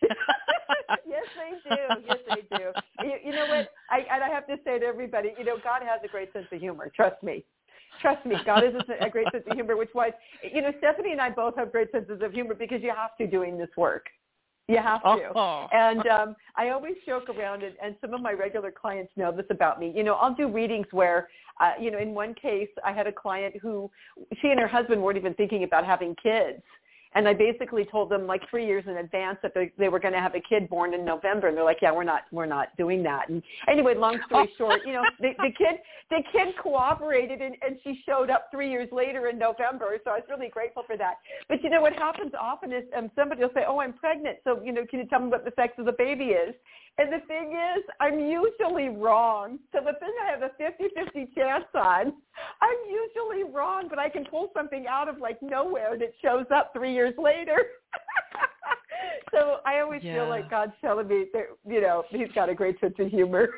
yes, 1.06 1.26
they 1.36 1.76
do. 1.76 1.82
Yes, 2.08 2.18
they 2.30 2.58
do. 2.58 2.72
You, 3.04 3.18
you 3.26 3.32
know 3.32 3.46
what? 3.48 3.70
I 3.90 4.06
and 4.12 4.24
I 4.24 4.30
have 4.30 4.48
to 4.48 4.58
say 4.66 4.80
to 4.80 4.86
everybody, 4.86 5.34
you 5.38 5.46
know, 5.46 5.58
God 5.64 5.82
has 5.84 6.02
a 6.04 6.08
great 6.08 6.34
sense 6.34 6.48
of 6.52 6.60
humor. 6.60 6.92
Trust 6.96 7.22
me. 7.24 7.46
Trust 8.02 8.26
me, 8.26 8.36
God 8.46 8.64
is 8.64 8.74
a, 8.76 9.06
a 9.06 9.10
great 9.10 9.28
sense 9.32 9.44
of 9.50 9.56
humor, 9.56 9.78
which 9.78 9.94
was, 9.94 10.12
you 10.44 10.62
know, 10.62 10.72
Stephanie 10.80 11.12
and 11.12 11.22
I 11.22 11.30
both 11.30 11.56
have 11.56 11.72
great 11.72 11.92
senses 11.92 12.22
of 12.22 12.34
humor 12.34 12.54
because 12.54 12.82
you 12.82 12.92
have 12.96 13.16
to 13.18 13.28
doing 13.28 13.58
this 13.58 13.70
work. 13.78 14.08
You 14.68 14.78
have 14.78 15.04
to. 15.04 15.32
Oh. 15.36 15.68
And 15.74 16.08
um, 16.08 16.36
I 16.56 16.70
always 16.70 16.94
joke 17.06 17.28
around, 17.30 17.64
and, 17.64 17.76
and 17.84 17.96
some 18.00 18.14
of 18.14 18.22
my 18.22 18.32
regular 18.32 18.72
clients 18.72 19.12
know 19.18 19.32
this 19.32 19.46
about 19.50 19.80
me. 19.80 19.92
You 19.94 20.04
know, 20.04 20.14
I'll 20.14 20.34
do 20.34 20.48
readings 20.48 20.88
where, 20.92 21.28
uh, 21.60 21.74
you 21.80 21.92
know, 21.92 21.98
in 22.00 22.14
one 22.14 22.34
case, 22.34 22.70
I 22.86 22.94
had 22.94 23.06
a 23.06 23.12
client 23.12 23.56
who, 23.62 23.92
she 24.42 24.50
and 24.50 24.60
her 24.60 24.68
husband 24.68 25.02
weren't 25.02 25.18
even 25.18 25.34
thinking 25.34 25.64
about 25.64 25.86
having 25.86 26.16
kids 26.22 26.62
and 27.16 27.28
I 27.28 27.34
basically 27.34 27.86
told 27.86 28.10
them 28.10 28.26
like 28.26 28.42
three 28.50 28.66
years 28.66 28.84
in 28.88 28.98
advance 28.98 29.38
that 29.44 29.54
they, 29.54 29.72
they 29.78 29.90
were 29.90 30.00
going 30.00 30.14
to 30.14 30.20
have 30.20 30.36
a 30.36 30.42
kid 30.42 30.70
born 30.70 30.94
in 30.94 31.06
November, 31.06 31.48
and 31.48 31.58
they're 31.58 31.64
like, 31.64 31.80
"Yeah, 31.82 31.92
we're 31.92 32.04
not, 32.04 32.24
we're 32.32 32.46
not 32.46 32.76
doing 32.78 33.04
that." 33.04 33.30
And 33.30 33.42
anyway, 33.68 33.96
long 33.96 34.20
story 34.26 34.50
short, 34.58 34.82
you 34.86 34.94
know, 34.94 35.04
the, 35.20 35.32
the 35.38 35.52
kid, 35.58 35.80
the 36.10 36.24
kid 36.32 36.56
cooperated, 36.62 37.42
and, 37.42 37.56
and 37.62 37.78
she 37.84 38.02
showed 38.06 38.30
up 38.30 38.48
three 38.52 38.70
years 38.70 38.90
later 38.92 39.28
in 39.28 39.38
November. 39.38 39.98
So 40.04 40.12
I 40.12 40.16
was 40.16 40.24
really 40.30 40.50
grateful 40.50 40.84
for 40.86 40.98
that. 40.98 41.16
But 41.48 41.64
you 41.64 41.70
know, 41.70 41.82
what 41.82 41.94
happens 41.94 42.32
often 42.40 42.72
is 42.74 42.84
um, 42.98 43.12
somebody 43.16 43.42
will 43.42 43.52
say, 43.54 43.64
"Oh, 43.68 43.80
I'm 43.80 43.94
pregnant," 43.94 44.40
so 44.44 44.62
you 44.64 44.72
know, 44.72 44.86
can 44.86 45.00
you 45.00 45.08
tell 45.08 45.20
me 45.20 45.28
what 45.28 45.46
the 45.46 45.54
sex 45.56 45.74
of 45.78 45.86
the 45.86 45.96
baby 45.98 46.26
is? 46.26 46.56
And 47.00 47.12
the 47.12 47.26
thing 47.28 47.54
is, 47.54 47.84
I'm 48.00 48.20
usually 48.20 48.90
wrong. 48.90 49.58
So 49.72 49.80
the 49.80 49.94
thing 50.00 50.14
I 50.24 50.32
have 50.32 50.44
a 50.44 50.52
50-50 50.62 51.34
chance 51.34 51.66
on, 51.74 52.14
I'm 52.62 52.78
usually 52.88 53.52
wrong, 53.52 53.88
but 53.90 53.98
I 53.98 54.10
can 54.10 54.26
pull 54.26 54.52
something 54.56 54.86
out 54.88 55.10
of 55.10 55.18
like 55.18 55.42
nowhere 55.42 55.98
that 55.98 56.14
shows 56.22 56.46
up 56.54 56.72
three 56.72 56.94
years 56.94 57.16
later. 57.18 57.58
so 59.32 59.58
I 59.66 59.80
always 59.80 60.04
yeah. 60.04 60.16
feel 60.16 60.30
like 60.30 60.52
God's 60.52 60.74
telling 60.82 61.08
me 61.08 61.26
that, 61.34 61.46
you 61.68 61.82
know, 61.82 62.04
he's 62.10 62.32
got 62.36 62.50
a 62.50 62.56
great 62.56 62.80
sense 62.80 62.94
of 63.00 63.08
humor. 63.08 63.50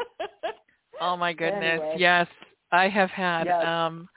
oh 1.00 1.16
my 1.16 1.32
goodness. 1.32 1.80
Anyway. 1.80 1.96
Yes. 1.98 2.26
I 2.72 2.88
have 2.88 3.10
had 3.10 3.44
yes. 3.44 3.66
um 3.66 4.08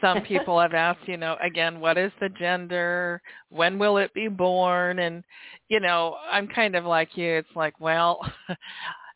some 0.00 0.22
people 0.22 0.60
have 0.60 0.74
asked, 0.74 1.06
you 1.06 1.16
know, 1.16 1.36
again, 1.42 1.80
what 1.80 1.96
is 1.96 2.12
the 2.20 2.28
gender? 2.28 3.22
When 3.50 3.78
will 3.78 3.98
it 3.98 4.12
be 4.14 4.28
born? 4.28 4.98
And 5.00 5.22
you 5.68 5.80
know, 5.80 6.16
I'm 6.30 6.48
kind 6.48 6.74
of 6.74 6.84
like 6.84 7.16
you. 7.16 7.34
It's 7.34 7.56
like, 7.56 7.78
well, 7.80 8.20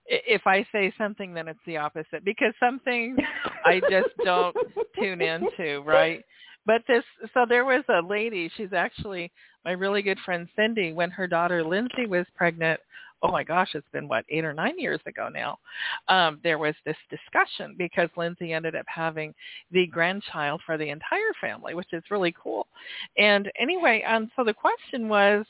if 0.06 0.46
I 0.46 0.66
say 0.72 0.92
something, 0.98 1.34
then 1.34 1.48
it's 1.48 1.58
the 1.66 1.76
opposite 1.76 2.24
because 2.24 2.52
some 2.60 2.80
things 2.80 3.18
I 3.64 3.80
just 3.90 4.10
don't 4.24 4.56
tune 4.98 5.20
into, 5.20 5.80
right? 5.80 6.24
But 6.66 6.82
this, 6.88 7.04
so 7.34 7.44
there 7.48 7.64
was 7.64 7.84
a 7.88 8.06
lady. 8.06 8.50
She's 8.56 8.72
actually 8.72 9.30
my 9.64 9.72
really 9.72 10.02
good 10.02 10.18
friend 10.24 10.48
Cindy. 10.56 10.92
When 10.92 11.10
her 11.10 11.26
daughter 11.26 11.62
Lindsay 11.62 12.06
was 12.06 12.26
pregnant, 12.36 12.80
oh 13.22 13.30
my 13.30 13.44
gosh, 13.44 13.70
it's 13.74 13.88
been 13.92 14.08
what 14.08 14.24
eight 14.28 14.44
or 14.44 14.52
nine 14.52 14.78
years 14.78 15.00
ago 15.06 15.28
now. 15.32 15.58
Um, 16.08 16.40
there 16.42 16.58
was 16.58 16.74
this 16.84 16.96
discussion 17.10 17.74
because 17.78 18.08
Lindsay 18.16 18.52
ended 18.52 18.74
up 18.74 18.86
having 18.86 19.34
the 19.70 19.86
grandchild 19.86 20.60
for 20.66 20.76
the 20.76 20.90
entire 20.90 21.32
family, 21.40 21.74
which 21.74 21.92
is 21.92 22.02
really 22.10 22.34
cool. 22.40 22.66
And 23.16 23.50
anyway, 23.58 24.02
um, 24.06 24.30
so 24.36 24.44
the 24.44 24.54
question 24.54 25.08
was 25.08 25.46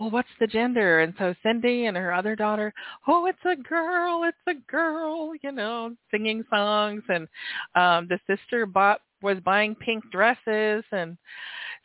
well, 0.00 0.10
what's 0.10 0.28
the 0.40 0.46
gender? 0.46 1.00
And 1.00 1.12
so 1.18 1.34
Cindy 1.42 1.84
and 1.84 1.96
her 1.96 2.12
other 2.12 2.34
daughter, 2.34 2.72
oh, 3.06 3.26
it's 3.26 3.38
a 3.44 3.54
girl, 3.54 4.22
it's 4.24 4.38
a 4.46 4.54
girl, 4.70 5.32
you 5.42 5.52
know, 5.52 5.94
singing 6.10 6.42
songs. 6.48 7.02
And 7.08 7.28
um, 7.74 8.08
the 8.08 8.18
sister 8.26 8.64
bought 8.64 9.02
was 9.20 9.36
buying 9.44 9.74
pink 9.74 10.02
dresses. 10.10 10.82
And 10.90 11.18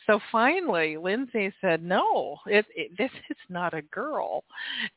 so 0.07 0.19
finally, 0.31 0.97
Lindsay 0.97 1.53
said, 1.61 1.83
no, 1.83 2.37
it, 2.45 2.65
it, 2.75 2.91
this 2.97 3.11
is 3.29 3.37
not 3.49 3.73
a 3.73 3.81
girl. 3.83 4.43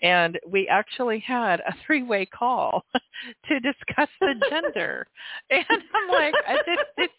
And 0.03 0.39
we 0.47 0.69
actually 0.69 1.21
had 1.21 1.61
a 1.61 1.75
three-way 1.87 2.27
call 2.27 2.85
to 3.49 3.61
discuss 3.61 4.09
the 4.21 4.35
gender. 4.51 5.07
and 5.51 5.65
I'm 5.71 6.09
like, 6.09 6.35
it, 6.49 6.87
it, 6.97 7.11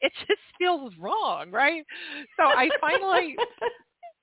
it 0.00 0.12
just 0.26 0.40
feels 0.58 0.92
wrong, 0.98 1.50
right? 1.50 1.84
So 2.36 2.44
I 2.44 2.68
finally 2.80 3.36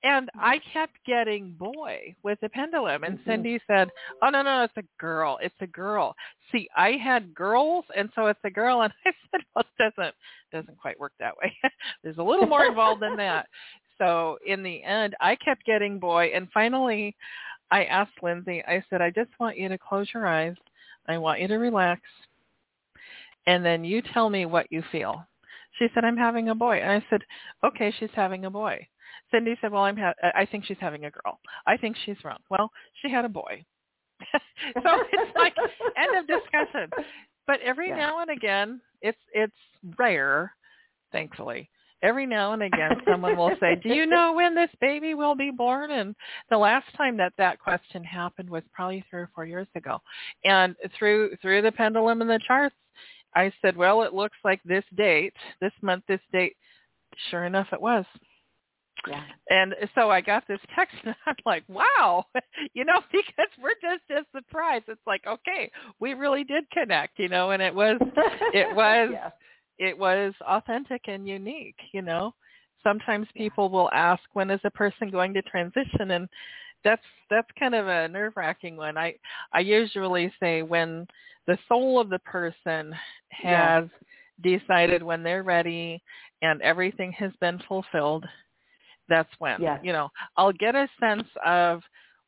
and 0.05 0.29
I 0.39 0.59
kept 0.71 0.93
getting 1.07 1.51
boy 1.53 2.15
with 2.21 2.39
the 2.39 2.49
pendulum. 2.49 3.03
And 3.03 3.17
mm-hmm. 3.17 3.29
Cindy 3.29 3.59
said, 3.65 3.89
oh, 4.21 4.29
no, 4.29 4.43
no, 4.43 4.63
it's 4.63 4.77
a 4.77 5.01
girl. 5.01 5.39
It's 5.41 5.55
a 5.61 5.67
girl. 5.67 6.15
See, 6.51 6.69
I 6.77 6.91
had 6.91 7.33
girls, 7.33 7.85
and 7.97 8.09
so 8.13 8.27
it's 8.27 8.39
a 8.43 8.51
girl. 8.51 8.83
And 8.83 8.93
I 9.05 9.11
said, 9.31 9.41
well, 9.55 9.65
it 9.65 9.93
doesn't, 9.97 10.15
doesn't 10.53 10.77
quite 10.77 10.99
work 10.99 11.13
that 11.19 11.35
way. 11.41 11.51
There's 12.03 12.19
a 12.19 12.23
little 12.23 12.45
more 12.45 12.65
involved 12.65 13.01
than 13.01 13.17
that. 13.17 13.47
So 13.97 14.37
in 14.45 14.61
the 14.61 14.83
end, 14.83 15.15
I 15.21 15.37
kept 15.37 15.65
getting 15.65 15.99
boy. 15.99 16.31
And 16.35 16.49
finally, 16.53 17.15
I 17.71 17.85
asked 17.85 18.21
Lindsay, 18.21 18.61
I 18.67 18.83
said, 18.89 19.01
I 19.01 19.09
just 19.09 19.29
want 19.39 19.57
you 19.57 19.69
to 19.69 19.77
close 19.77 20.09
your 20.13 20.27
eyes. 20.27 20.55
I 21.07 21.17
want 21.17 21.39
you 21.39 21.47
to 21.47 21.55
relax. 21.55 22.01
And 23.47 23.65
then 23.65 23.85
you 23.85 24.01
tell 24.13 24.29
me 24.29 24.45
what 24.45 24.69
you 24.69 24.83
feel. 24.91 25.25
She 25.79 25.87
said, 25.93 26.03
I'm 26.03 26.17
having 26.17 26.49
a 26.49 26.55
boy. 26.55 26.79
And 26.79 26.91
I 26.91 27.05
said, 27.09 27.21
okay, 27.63 27.93
she's 27.97 28.09
having 28.13 28.43
a 28.43 28.49
boy. 28.49 28.85
Cindy 29.31 29.55
said, 29.61 29.71
"Well, 29.71 29.83
I'm 29.83 29.97
ha- 29.97 30.13
uh, 30.23 30.31
I 30.35 30.45
think 30.45 30.65
she's 30.65 30.77
having 30.79 31.05
a 31.05 31.11
girl. 31.11 31.39
I 31.65 31.77
think 31.77 31.95
she's 32.05 32.17
wrong." 32.23 32.39
Well, 32.49 32.71
she 33.01 33.09
had 33.09 33.25
a 33.25 33.29
boy. 33.29 33.65
so 34.33 35.03
it's 35.11 35.35
like 35.35 35.55
end 35.97 36.17
of 36.17 36.27
discussion. 36.27 36.89
But 37.47 37.59
every 37.61 37.89
yeah. 37.89 37.97
now 37.97 38.21
and 38.21 38.31
again, 38.31 38.81
it's 39.01 39.17
it's 39.33 39.53
rare, 39.97 40.53
thankfully. 41.11 41.69
Every 42.01 42.25
now 42.25 42.53
and 42.53 42.61
again, 42.61 42.91
someone 43.09 43.35
will 43.37 43.55
say, 43.59 43.75
"Do 43.75 43.89
you 43.89 44.05
know 44.07 44.33
when 44.33 44.55
this 44.55 44.69
baby 44.81 45.13
will 45.13 45.35
be 45.35 45.51
born?" 45.51 45.91
And 45.91 46.15
the 46.49 46.57
last 46.57 46.85
time 46.95 47.17
that 47.17 47.33
that 47.37 47.59
question 47.59 48.03
happened 48.03 48.49
was 48.49 48.63
probably 48.73 49.03
three 49.09 49.21
or 49.21 49.29
four 49.33 49.45
years 49.45 49.67
ago. 49.75 49.99
And 50.43 50.75
through 50.97 51.35
through 51.41 51.61
the 51.61 51.71
pendulum 51.71 52.21
and 52.21 52.29
the 52.29 52.39
charts, 52.47 52.75
I 53.35 53.51
said, 53.61 53.75
"Well, 53.75 54.03
it 54.03 54.13
looks 54.13 54.37
like 54.43 54.61
this 54.63 54.85
date, 54.95 55.33
this 55.61 55.73
month, 55.81 56.03
this 56.07 56.21
date." 56.31 56.55
Sure 57.29 57.45
enough, 57.45 57.67
it 57.71 57.81
was. 57.81 58.05
Yeah. 59.07 59.23
And 59.49 59.75
so 59.93 60.09
I 60.09 60.21
got 60.21 60.47
this 60.47 60.59
text 60.75 60.95
and 61.03 61.15
I'm 61.25 61.35
like, 61.45 61.63
wow, 61.67 62.25
you 62.73 62.85
know, 62.85 63.01
because 63.11 63.49
we're 63.61 63.75
just 63.81 64.03
as 64.09 64.25
surprised. 64.35 64.85
It's 64.87 65.01
like, 65.05 65.21
okay, 65.27 65.71
we 65.99 66.13
really 66.13 66.43
did 66.43 66.69
connect, 66.71 67.19
you 67.19 67.29
know, 67.29 67.51
and 67.51 67.61
it 67.61 67.73
was, 67.73 67.97
it 68.53 68.75
was, 68.75 69.09
yeah. 69.11 69.29
it 69.77 69.97
was 69.97 70.33
authentic 70.47 71.01
and 71.07 71.27
unique, 71.27 71.77
you 71.93 72.01
know. 72.01 72.33
Sometimes 72.83 73.27
people 73.35 73.69
will 73.69 73.89
ask, 73.93 74.21
when 74.33 74.51
is 74.51 74.61
a 74.63 74.71
person 74.71 75.09
going 75.09 75.33
to 75.33 75.41
transition? 75.43 76.11
And 76.11 76.29
that's, 76.83 77.01
that's 77.31 77.47
kind 77.57 77.73
of 77.73 77.87
a 77.87 78.07
nerve 78.07 78.33
wracking 78.35 78.77
one. 78.77 78.97
I, 78.97 79.15
I 79.53 79.59
usually 79.61 80.31
say 80.39 80.61
when 80.61 81.07
the 81.47 81.57
soul 81.67 81.99
of 81.99 82.09
the 82.09 82.19
person 82.19 82.93
has 83.31 83.85
yeah. 84.43 84.57
decided 84.59 85.01
when 85.01 85.23
they're 85.23 85.43
ready 85.43 86.01
and 86.41 86.61
everything 86.61 87.11
has 87.13 87.31
been 87.41 87.59
fulfilled 87.67 88.25
that's 89.09 89.29
when 89.39 89.61
yes. 89.61 89.79
you 89.83 89.93
know 89.93 90.09
i'll 90.37 90.51
get 90.53 90.75
a 90.75 90.87
sense 90.99 91.27
of 91.45 91.81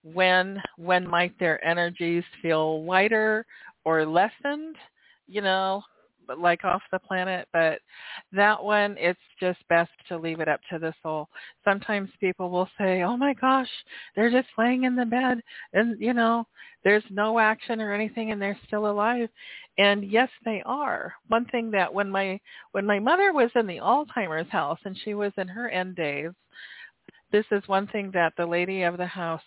when 0.04 0.62
when 0.78 1.08
might 1.08 1.38
their 1.40 1.64
energies 1.66 2.24
feel 2.42 2.84
lighter 2.86 3.46
or 3.86 4.06
lessened 4.06 4.76
you 5.28 5.42
know 5.42 5.82
like 6.38 6.66
off 6.66 6.82
the 6.92 7.00
planet 7.00 7.48
but 7.54 7.80
that 8.32 8.62
one 8.62 8.96
it's 8.98 9.20
just 9.40 9.60
best 9.70 9.92
to 10.08 10.18
leave 10.18 10.40
it 10.40 10.48
up 10.48 10.60
to 10.70 10.80
the 10.80 10.94
soul. 11.04 11.28
Sometimes 11.64 12.10
people 12.20 12.50
will 12.50 12.70
say 12.78 13.04
oh 13.04 13.18
my 13.18 13.34
gosh 13.34 13.70
they're 14.16 14.32
just 14.32 14.48
laying 14.58 14.84
in 14.84 14.96
the 14.96 15.06
bed 15.06 15.40
and 15.74 16.00
you 16.00 16.14
know 16.14 16.46
there's 16.84 17.04
no 17.10 17.40
action 17.40 17.82
or 17.82 17.94
anything 17.94 18.32
and 18.32 18.42
they're 18.42 18.60
still 18.68 18.90
alive. 18.90 19.30
And 19.78 20.10
yes 20.10 20.30
they 20.46 20.64
are. 20.66 21.14
One 21.28 21.46
thing 21.46 21.72
that 21.72 21.94
when 21.94 22.10
my 22.10 22.40
when 22.72 22.86
my 22.86 23.00
mother 23.00 23.34
was 23.34 23.52
in 23.56 23.68
the 23.68 23.80
alzheimer's 23.80 24.50
house 24.50 24.80
and 24.86 24.98
she 25.04 25.14
was 25.14 25.32
in 25.38 25.48
her 25.48 25.70
end 25.70 25.96
days 25.96 26.32
this 27.32 27.46
is 27.52 27.68
one 27.68 27.88
thing 27.88 28.12
that 28.14 28.34
the 28.38 28.46
lady 28.46 28.84
of 28.84 28.98
the 28.98 29.06
house 29.06 29.42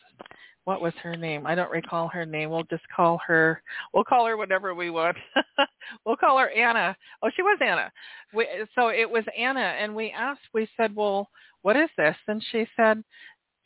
what 0.64 0.80
was 0.80 0.92
her 1.02 1.16
name? 1.16 1.46
I 1.46 1.54
don't 1.54 1.70
recall 1.70 2.08
her 2.08 2.26
name. 2.26 2.50
We'll 2.50 2.64
just 2.64 2.82
call 2.94 3.20
her. 3.26 3.62
We'll 3.94 4.04
call 4.04 4.26
her 4.26 4.36
whatever 4.36 4.74
we 4.74 4.90
want. 4.90 5.16
we'll 6.06 6.16
call 6.16 6.38
her 6.38 6.50
Anna. 6.50 6.96
Oh, 7.22 7.30
she 7.34 7.42
was 7.42 7.58
Anna. 7.62 7.90
We, 8.34 8.46
so 8.74 8.88
it 8.88 9.10
was 9.10 9.24
Anna, 9.36 9.60
and 9.60 9.94
we 9.94 10.10
asked. 10.10 10.42
We 10.52 10.68
said, 10.76 10.94
"Well, 10.94 11.28
what 11.62 11.76
is 11.76 11.88
this?" 11.96 12.16
And 12.28 12.44
she 12.52 12.66
said, 12.76 13.02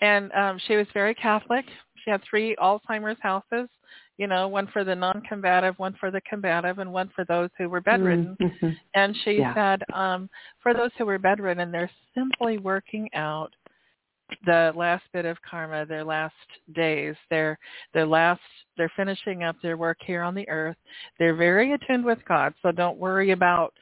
and 0.00 0.32
um, 0.32 0.58
she 0.66 0.76
was 0.76 0.86
very 0.92 1.14
Catholic. 1.14 1.64
She 2.04 2.10
had 2.10 2.22
three 2.28 2.54
Alzheimer's 2.56 3.18
houses. 3.20 3.68
You 4.16 4.28
know, 4.28 4.46
one 4.46 4.68
for 4.72 4.84
the 4.84 4.94
non-combative, 4.94 5.74
one 5.78 5.96
for 5.98 6.12
the 6.12 6.20
combative, 6.20 6.78
and 6.78 6.92
one 6.92 7.10
for 7.16 7.24
those 7.24 7.50
who 7.58 7.68
were 7.68 7.80
bedridden. 7.80 8.36
Mm-hmm. 8.40 8.68
And 8.94 9.16
she 9.24 9.38
yeah. 9.38 9.54
said, 9.54 9.82
um, 9.92 10.30
for 10.62 10.72
those 10.72 10.90
who 10.96 11.04
were 11.04 11.18
bedridden, 11.18 11.72
they're 11.72 11.90
simply 12.14 12.58
working 12.58 13.08
out 13.14 13.52
the 14.46 14.72
last 14.74 15.04
bit 15.12 15.24
of 15.24 15.36
karma, 15.48 15.84
their 15.86 16.04
last 16.04 16.34
days, 16.74 17.14
their 17.30 17.58
their 17.92 18.06
last 18.06 18.40
they're 18.76 18.92
finishing 18.96 19.42
up 19.42 19.56
their 19.62 19.76
work 19.76 19.98
here 20.04 20.22
on 20.22 20.34
the 20.34 20.48
earth. 20.48 20.76
They're 21.18 21.36
very 21.36 21.72
attuned 21.72 22.04
with 22.04 22.18
God, 22.26 22.54
so 22.62 22.72
don't 22.72 22.98
worry 22.98 23.30
about 23.30 23.74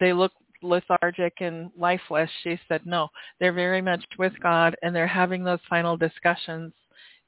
they 0.00 0.12
look 0.12 0.32
lethargic 0.64 1.34
and 1.40 1.70
lifeless. 1.78 2.30
She 2.42 2.58
said, 2.68 2.80
no, 2.84 3.08
they're 3.38 3.52
very 3.52 3.82
much 3.82 4.04
with 4.18 4.32
God 4.42 4.74
and 4.82 4.94
they're 4.94 5.06
having 5.06 5.44
those 5.44 5.60
final 5.68 5.96
discussions 5.96 6.72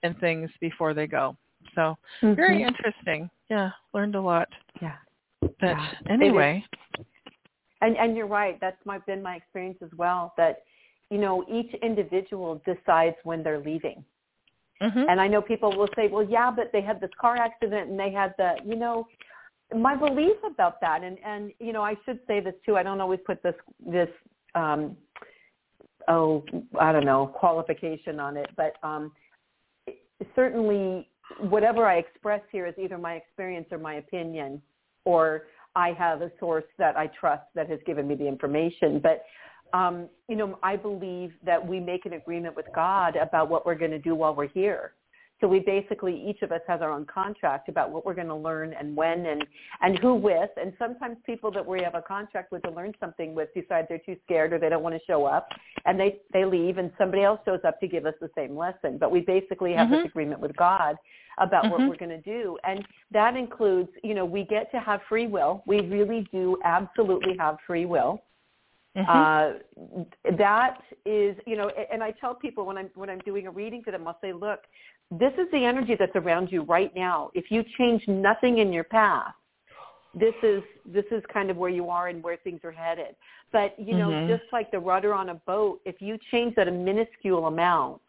and 0.02 0.18
things 0.18 0.50
before 0.60 0.94
they 0.94 1.06
go. 1.06 1.36
So 1.74 1.96
mm-hmm. 2.22 2.34
very 2.34 2.62
interesting. 2.62 3.30
Yeah, 3.50 3.70
learned 3.92 4.14
a 4.14 4.20
lot. 4.20 4.48
Yeah. 4.80 4.96
But 5.40 5.52
yeah. 5.60 5.90
anyway. 6.10 6.64
And 7.82 7.96
and 7.96 8.16
you're 8.16 8.26
right. 8.26 8.58
That's 8.60 8.78
my 8.84 8.98
been 9.00 9.22
my 9.22 9.36
experience 9.36 9.78
as 9.82 9.90
well. 9.96 10.32
That 10.36 10.62
you 11.10 11.18
know, 11.18 11.44
each 11.50 11.72
individual 11.82 12.60
decides 12.64 13.16
when 13.24 13.42
they're 13.42 13.60
leaving. 13.60 14.04
Mm-hmm. 14.82 15.04
And 15.08 15.20
I 15.20 15.28
know 15.28 15.40
people 15.40 15.76
will 15.76 15.88
say, 15.96 16.08
well, 16.08 16.26
yeah, 16.28 16.50
but 16.50 16.70
they 16.72 16.82
had 16.82 17.00
this 17.00 17.10
car 17.20 17.36
accident 17.36 17.90
and 17.90 17.98
they 17.98 18.10
had 18.10 18.34
the, 18.36 18.56
you 18.64 18.76
know, 18.76 19.06
my 19.74 19.96
belief 19.96 20.36
about 20.44 20.80
that. 20.80 21.02
And, 21.02 21.16
and, 21.24 21.52
you 21.58 21.72
know, 21.72 21.82
I 21.82 21.94
should 22.04 22.20
say 22.26 22.40
this 22.40 22.54
too. 22.64 22.76
I 22.76 22.82
don't 22.82 23.00
always 23.00 23.20
put 23.24 23.42
this, 23.42 23.54
this, 23.84 24.08
um, 24.54 24.96
oh, 26.08 26.44
I 26.78 26.92
don't 26.92 27.06
know, 27.06 27.26
qualification 27.26 28.20
on 28.20 28.36
it, 28.36 28.50
but, 28.56 28.74
um, 28.82 29.12
certainly 30.34 31.08
whatever 31.40 31.86
I 31.86 31.96
express 31.96 32.40
here 32.52 32.66
is 32.66 32.74
either 32.78 32.98
my 32.98 33.14
experience 33.14 33.66
or 33.70 33.78
my 33.78 33.94
opinion, 33.94 34.62
or 35.04 35.44
I 35.74 35.92
have 35.92 36.22
a 36.22 36.30
source 36.38 36.64
that 36.78 36.96
I 36.96 37.08
trust 37.08 37.44
that 37.54 37.68
has 37.68 37.80
given 37.86 38.06
me 38.08 38.14
the 38.14 38.26
information. 38.26 39.00
But 39.00 39.24
um, 39.72 40.08
you 40.28 40.36
know, 40.36 40.58
I 40.62 40.76
believe 40.76 41.32
that 41.44 41.64
we 41.66 41.80
make 41.80 42.06
an 42.06 42.14
agreement 42.14 42.56
with 42.56 42.66
God 42.74 43.16
about 43.16 43.48
what 43.48 43.66
we're 43.66 43.74
going 43.74 43.90
to 43.90 43.98
do 43.98 44.14
while 44.14 44.34
we're 44.34 44.48
here. 44.48 44.92
So 45.40 45.46
we 45.46 45.60
basically, 45.60 46.24
each 46.26 46.40
of 46.40 46.50
us 46.50 46.62
has 46.66 46.80
our 46.80 46.90
own 46.90 47.04
contract 47.04 47.68
about 47.68 47.90
what 47.90 48.06
we're 48.06 48.14
going 48.14 48.28
to 48.28 48.34
learn 48.34 48.72
and 48.72 48.96
when 48.96 49.26
and, 49.26 49.44
and 49.82 49.98
who 49.98 50.14
with. 50.14 50.48
And 50.56 50.72
sometimes 50.78 51.18
people 51.26 51.50
that 51.50 51.66
we 51.66 51.82
have 51.82 51.94
a 51.94 52.00
contract 52.00 52.52
with 52.52 52.62
to 52.62 52.70
learn 52.70 52.94
something 53.00 53.34
with 53.34 53.52
decide 53.52 53.84
they're 53.88 53.98
too 53.98 54.16
scared 54.24 54.54
or 54.54 54.58
they 54.58 54.70
don't 54.70 54.82
want 54.82 54.94
to 54.94 55.00
show 55.06 55.26
up 55.26 55.48
and 55.84 56.00
they, 56.00 56.20
they 56.32 56.46
leave 56.46 56.78
and 56.78 56.90
somebody 56.96 57.22
else 57.22 57.38
shows 57.44 57.60
up 57.66 57.78
to 57.80 57.86
give 57.86 58.06
us 58.06 58.14
the 58.20 58.30
same 58.34 58.56
lesson. 58.56 58.96
But 58.98 59.10
we 59.10 59.20
basically 59.20 59.74
have 59.74 59.88
mm-hmm. 59.88 59.96
this 59.96 60.06
agreement 60.06 60.40
with 60.40 60.56
God 60.56 60.96
about 61.38 61.64
mm-hmm. 61.64 61.72
what 61.72 61.90
we're 61.90 61.96
going 61.96 62.08
to 62.08 62.22
do. 62.22 62.56
And 62.64 62.82
that 63.12 63.36
includes, 63.36 63.90
you 64.02 64.14
know, 64.14 64.24
we 64.24 64.44
get 64.44 64.70
to 64.70 64.80
have 64.80 65.00
free 65.06 65.26
will. 65.26 65.62
We 65.66 65.82
really 65.82 66.26
do 66.32 66.56
absolutely 66.64 67.36
have 67.38 67.58
free 67.66 67.84
will. 67.84 68.22
Mm-hmm. 68.96 69.10
Uh, 69.10 70.36
that 70.38 70.78
is, 71.04 71.36
you 71.46 71.56
know, 71.56 71.70
and 71.92 72.02
I 72.02 72.12
tell 72.12 72.34
people 72.34 72.64
when 72.64 72.78
I'm 72.78 72.90
when 72.94 73.10
I'm 73.10 73.18
doing 73.20 73.46
a 73.46 73.50
reading 73.50 73.82
for 73.82 73.90
them, 73.90 74.06
I'll 74.08 74.18
say, 74.22 74.32
look, 74.32 74.60
this 75.10 75.32
is 75.34 75.46
the 75.52 75.64
energy 75.64 75.96
that's 75.98 76.16
around 76.16 76.50
you 76.50 76.62
right 76.62 76.94
now. 76.94 77.30
If 77.34 77.50
you 77.50 77.62
change 77.76 78.02
nothing 78.08 78.58
in 78.58 78.72
your 78.72 78.84
path, 78.84 79.34
this 80.14 80.34
is 80.42 80.62
this 80.86 81.04
is 81.10 81.22
kind 81.32 81.50
of 81.50 81.58
where 81.58 81.70
you 81.70 81.90
are 81.90 82.08
and 82.08 82.22
where 82.22 82.38
things 82.38 82.60
are 82.64 82.72
headed. 82.72 83.14
But 83.52 83.74
you 83.78 83.96
know, 83.96 84.08
mm-hmm. 84.08 84.28
just 84.28 84.44
like 84.50 84.70
the 84.70 84.78
rudder 84.78 85.12
on 85.12 85.28
a 85.28 85.34
boat, 85.34 85.80
if 85.84 86.00
you 86.00 86.18
change 86.30 86.54
that 86.54 86.66
a 86.66 86.72
minuscule 86.72 87.46
amount, 87.46 88.00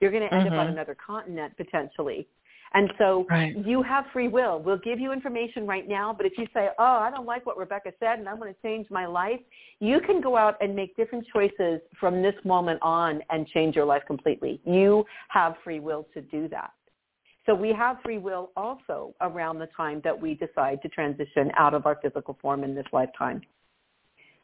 you're 0.00 0.10
going 0.10 0.26
to 0.26 0.34
end 0.34 0.46
mm-hmm. 0.46 0.54
up 0.54 0.60
on 0.60 0.66
mm-hmm. 0.66 0.76
another 0.76 0.96
continent 1.04 1.54
potentially. 1.58 2.26
And 2.74 2.90
so 2.98 3.26
right. 3.28 3.56
you 3.66 3.82
have 3.82 4.06
free 4.12 4.28
will. 4.28 4.60
We'll 4.60 4.78
give 4.78 4.98
you 4.98 5.12
information 5.12 5.66
right 5.66 5.86
now, 5.86 6.12
but 6.12 6.24
if 6.26 6.32
you 6.38 6.46
say, 6.54 6.70
oh, 6.78 6.84
I 6.84 7.10
don't 7.10 7.26
like 7.26 7.44
what 7.44 7.58
Rebecca 7.58 7.92
said 8.00 8.18
and 8.18 8.28
I'm 8.28 8.38
going 8.38 8.54
to 8.54 8.60
change 8.62 8.86
my 8.90 9.06
life, 9.06 9.40
you 9.80 10.00
can 10.00 10.20
go 10.20 10.36
out 10.36 10.56
and 10.60 10.74
make 10.74 10.96
different 10.96 11.26
choices 11.32 11.80
from 12.00 12.22
this 12.22 12.34
moment 12.44 12.80
on 12.82 13.20
and 13.30 13.46
change 13.48 13.76
your 13.76 13.84
life 13.84 14.02
completely. 14.06 14.60
You 14.64 15.04
have 15.28 15.54
free 15.62 15.80
will 15.80 16.06
to 16.14 16.22
do 16.22 16.48
that. 16.48 16.72
So 17.44 17.54
we 17.54 17.72
have 17.72 17.98
free 18.04 18.18
will 18.18 18.50
also 18.56 19.14
around 19.20 19.58
the 19.58 19.68
time 19.76 20.00
that 20.04 20.18
we 20.18 20.34
decide 20.34 20.80
to 20.82 20.88
transition 20.88 21.50
out 21.56 21.74
of 21.74 21.86
our 21.86 21.98
physical 22.00 22.38
form 22.40 22.62
in 22.62 22.74
this 22.74 22.86
lifetime. 22.92 23.42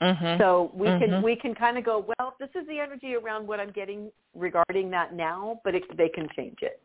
Mm-hmm. 0.02 0.40
So 0.40 0.70
we 0.74 0.86
mm-hmm. 0.86 1.04
can 1.04 1.22
we 1.22 1.36
can 1.36 1.54
kind 1.54 1.76
of 1.76 1.84
go, 1.84 2.04
well, 2.18 2.34
this 2.38 2.50
is 2.54 2.66
the 2.68 2.78
energy 2.78 3.14
around 3.14 3.46
what 3.46 3.58
I'm 3.58 3.72
getting 3.72 4.10
regarding 4.34 4.90
that 4.90 5.14
now, 5.14 5.60
but 5.64 5.74
it, 5.74 5.84
they 5.96 6.08
can 6.08 6.28
change 6.36 6.58
it. 6.62 6.80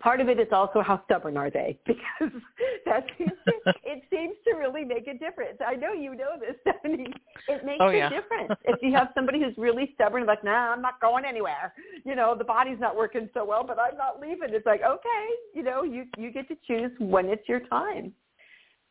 Part 0.00 0.20
of 0.20 0.28
it 0.28 0.38
is 0.38 0.48
also 0.52 0.82
how 0.82 1.02
stubborn 1.04 1.36
are 1.36 1.50
they 1.50 1.78
because 1.86 2.32
that 2.84 3.06
seems 3.16 3.32
to, 3.46 3.72
it 3.84 4.02
seems 4.10 4.34
to 4.46 4.54
really 4.56 4.84
make 4.84 5.06
a 5.08 5.14
difference. 5.14 5.58
I 5.66 5.74
know 5.74 5.92
you 5.92 6.14
know 6.14 6.36
this, 6.38 6.56
Stephanie. 6.60 7.12
It 7.48 7.64
makes 7.64 7.78
oh, 7.80 7.90
yeah. 7.90 8.08
a 8.08 8.10
difference 8.10 8.52
if 8.64 8.80
you 8.82 8.92
have 8.92 9.08
somebody 9.14 9.40
who's 9.40 9.56
really 9.56 9.90
stubborn, 9.94 10.26
like, 10.26 10.44
nah, 10.44 10.72
I'm 10.72 10.82
not 10.82 11.00
going 11.00 11.24
anywhere. 11.24 11.72
You 12.04 12.14
know, 12.14 12.34
the 12.36 12.44
body's 12.44 12.78
not 12.80 12.96
working 12.96 13.28
so 13.34 13.44
well, 13.44 13.64
but 13.64 13.78
I'm 13.78 13.96
not 13.96 14.20
leaving. 14.20 14.50
It's 14.50 14.66
like, 14.66 14.82
okay, 14.82 15.26
you 15.54 15.62
know, 15.62 15.82
you 15.82 16.04
you 16.18 16.30
get 16.30 16.48
to 16.48 16.56
choose 16.66 16.92
when 16.98 17.26
it's 17.26 17.48
your 17.48 17.60
time. 17.60 18.12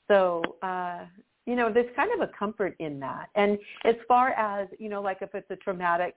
So, 0.07 0.41
uh, 0.61 1.05
you 1.45 1.55
know, 1.55 1.71
there's 1.71 1.93
kind 1.95 2.09
of 2.13 2.27
a 2.27 2.31
comfort 2.37 2.75
in 2.79 2.99
that. 2.99 3.29
And 3.35 3.57
as 3.85 3.95
far 4.07 4.29
as, 4.31 4.67
you 4.79 4.89
know, 4.89 5.01
like 5.01 5.19
if 5.21 5.33
it's 5.33 5.49
a 5.51 5.55
traumatic 5.55 6.15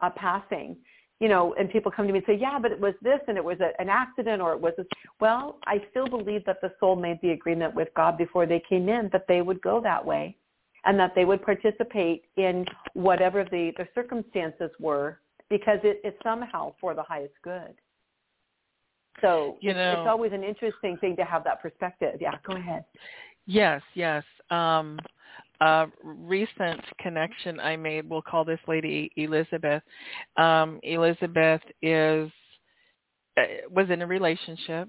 uh, 0.00 0.10
passing, 0.10 0.76
you 1.20 1.28
know, 1.28 1.54
and 1.58 1.70
people 1.70 1.92
come 1.92 2.06
to 2.06 2.12
me 2.12 2.18
and 2.18 2.26
say, 2.26 2.38
yeah, 2.40 2.58
but 2.60 2.72
it 2.72 2.80
was 2.80 2.94
this 3.02 3.20
and 3.28 3.36
it 3.36 3.44
was 3.44 3.58
a, 3.60 3.78
an 3.80 3.88
accident 3.90 4.40
or 4.40 4.52
it 4.52 4.60
was 4.60 4.72
this. 4.76 4.86
Well, 5.20 5.58
I 5.66 5.82
still 5.90 6.08
believe 6.08 6.44
that 6.46 6.60
the 6.62 6.72
soul 6.80 6.96
made 6.96 7.18
the 7.22 7.30
agreement 7.30 7.74
with 7.74 7.88
God 7.94 8.16
before 8.16 8.46
they 8.46 8.62
came 8.66 8.88
in 8.88 9.10
that 9.12 9.26
they 9.28 9.42
would 9.42 9.60
go 9.60 9.80
that 9.82 10.04
way 10.04 10.36
and 10.86 10.98
that 10.98 11.14
they 11.14 11.26
would 11.26 11.42
participate 11.42 12.24
in 12.36 12.64
whatever 12.94 13.44
the, 13.44 13.72
the 13.76 13.86
circumstances 13.94 14.70
were 14.80 15.20
because 15.50 15.78
it, 15.84 16.00
it's 16.04 16.16
somehow 16.22 16.72
for 16.80 16.94
the 16.94 17.02
highest 17.02 17.34
good. 17.42 17.74
So 19.20 19.58
you 19.60 19.74
know, 19.74 19.92
it's 19.98 20.08
always 20.08 20.32
an 20.32 20.42
interesting 20.42 20.96
thing 20.96 21.16
to 21.16 21.24
have 21.24 21.44
that 21.44 21.60
perspective. 21.60 22.16
Yeah, 22.20 22.32
go 22.46 22.54
ahead. 22.54 22.84
Yes, 23.44 23.82
yes. 23.94 24.24
Um, 24.50 24.98
a 25.60 25.86
recent 26.02 26.80
connection 26.98 27.60
I 27.60 27.76
made, 27.76 28.08
we'll 28.08 28.22
call 28.22 28.44
this 28.44 28.60
lady 28.66 29.10
Elizabeth. 29.16 29.82
Um, 30.36 30.80
Elizabeth 30.82 31.60
is 31.82 32.30
uh, 33.36 33.42
was 33.70 33.90
in 33.90 34.02
a 34.02 34.06
relationship 34.06 34.88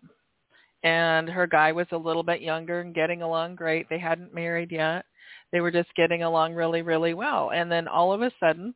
and 0.84 1.30
her 1.30 1.46
guy 1.46 1.72
was 1.72 1.88
a 1.92 1.98
little 1.98 2.24
bit 2.24 2.42
younger 2.42 2.80
and 2.80 2.96
getting 2.96 3.22
along 3.22 3.56
great. 3.56 3.88
They 3.90 4.00
hadn't 4.00 4.34
married 4.34 4.72
yet. 4.72 5.06
They 5.52 5.62
were 5.62 5.72
just 5.72 5.94
getting 5.96 6.24
along 6.24 6.56
really, 6.56 6.82
really 6.82 7.14
well. 7.14 7.52
And 7.54 7.72
then 7.72 7.88
all 7.88 8.14
of 8.14 8.22
a 8.22 8.32
sudden, 8.40 8.74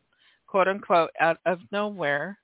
quote 0.47 0.67
unquote, 0.67 1.09
out 1.19 1.37
of 1.45 1.59
nowhere, 1.71 2.37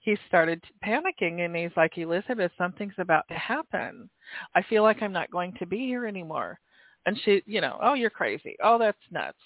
he 0.00 0.16
started 0.28 0.62
panicking 0.84 1.44
and 1.44 1.56
he's 1.56 1.76
like, 1.76 1.98
Elizabeth, 1.98 2.52
something's 2.56 2.94
about 2.98 3.26
to 3.28 3.34
happen. 3.34 4.08
I 4.54 4.62
feel 4.62 4.84
like 4.84 5.02
I'm 5.02 5.12
not 5.12 5.32
going 5.32 5.54
to 5.58 5.66
be 5.66 5.78
here 5.78 6.06
anymore. 6.06 6.60
And 7.06 7.18
she, 7.24 7.42
you 7.46 7.60
know, 7.60 7.78
oh, 7.82 7.94
you're 7.94 8.10
crazy. 8.10 8.56
Oh, 8.62 8.78
that's 8.78 8.98
nuts. 9.10 9.38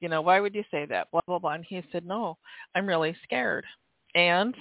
You 0.00 0.08
know, 0.08 0.20
why 0.20 0.40
would 0.40 0.54
you 0.54 0.64
say 0.70 0.84
that? 0.86 1.10
Blah, 1.10 1.22
blah, 1.26 1.38
blah. 1.38 1.52
And 1.52 1.64
he 1.64 1.82
said, 1.90 2.04
no, 2.04 2.36
I'm 2.74 2.86
really 2.86 3.16
scared. 3.24 3.64
And 4.14 4.54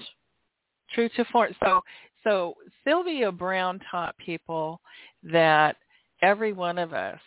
true 0.94 1.10
to 1.10 1.26
form. 1.26 1.54
So, 1.64 1.82
so 2.24 2.56
Sylvia 2.84 3.32
Browne 3.32 3.80
taught 3.92 4.18
people 4.18 4.80
that 5.24 5.76
every 6.22 6.54
one 6.54 6.78
of 6.78 6.94
us, 6.94 7.20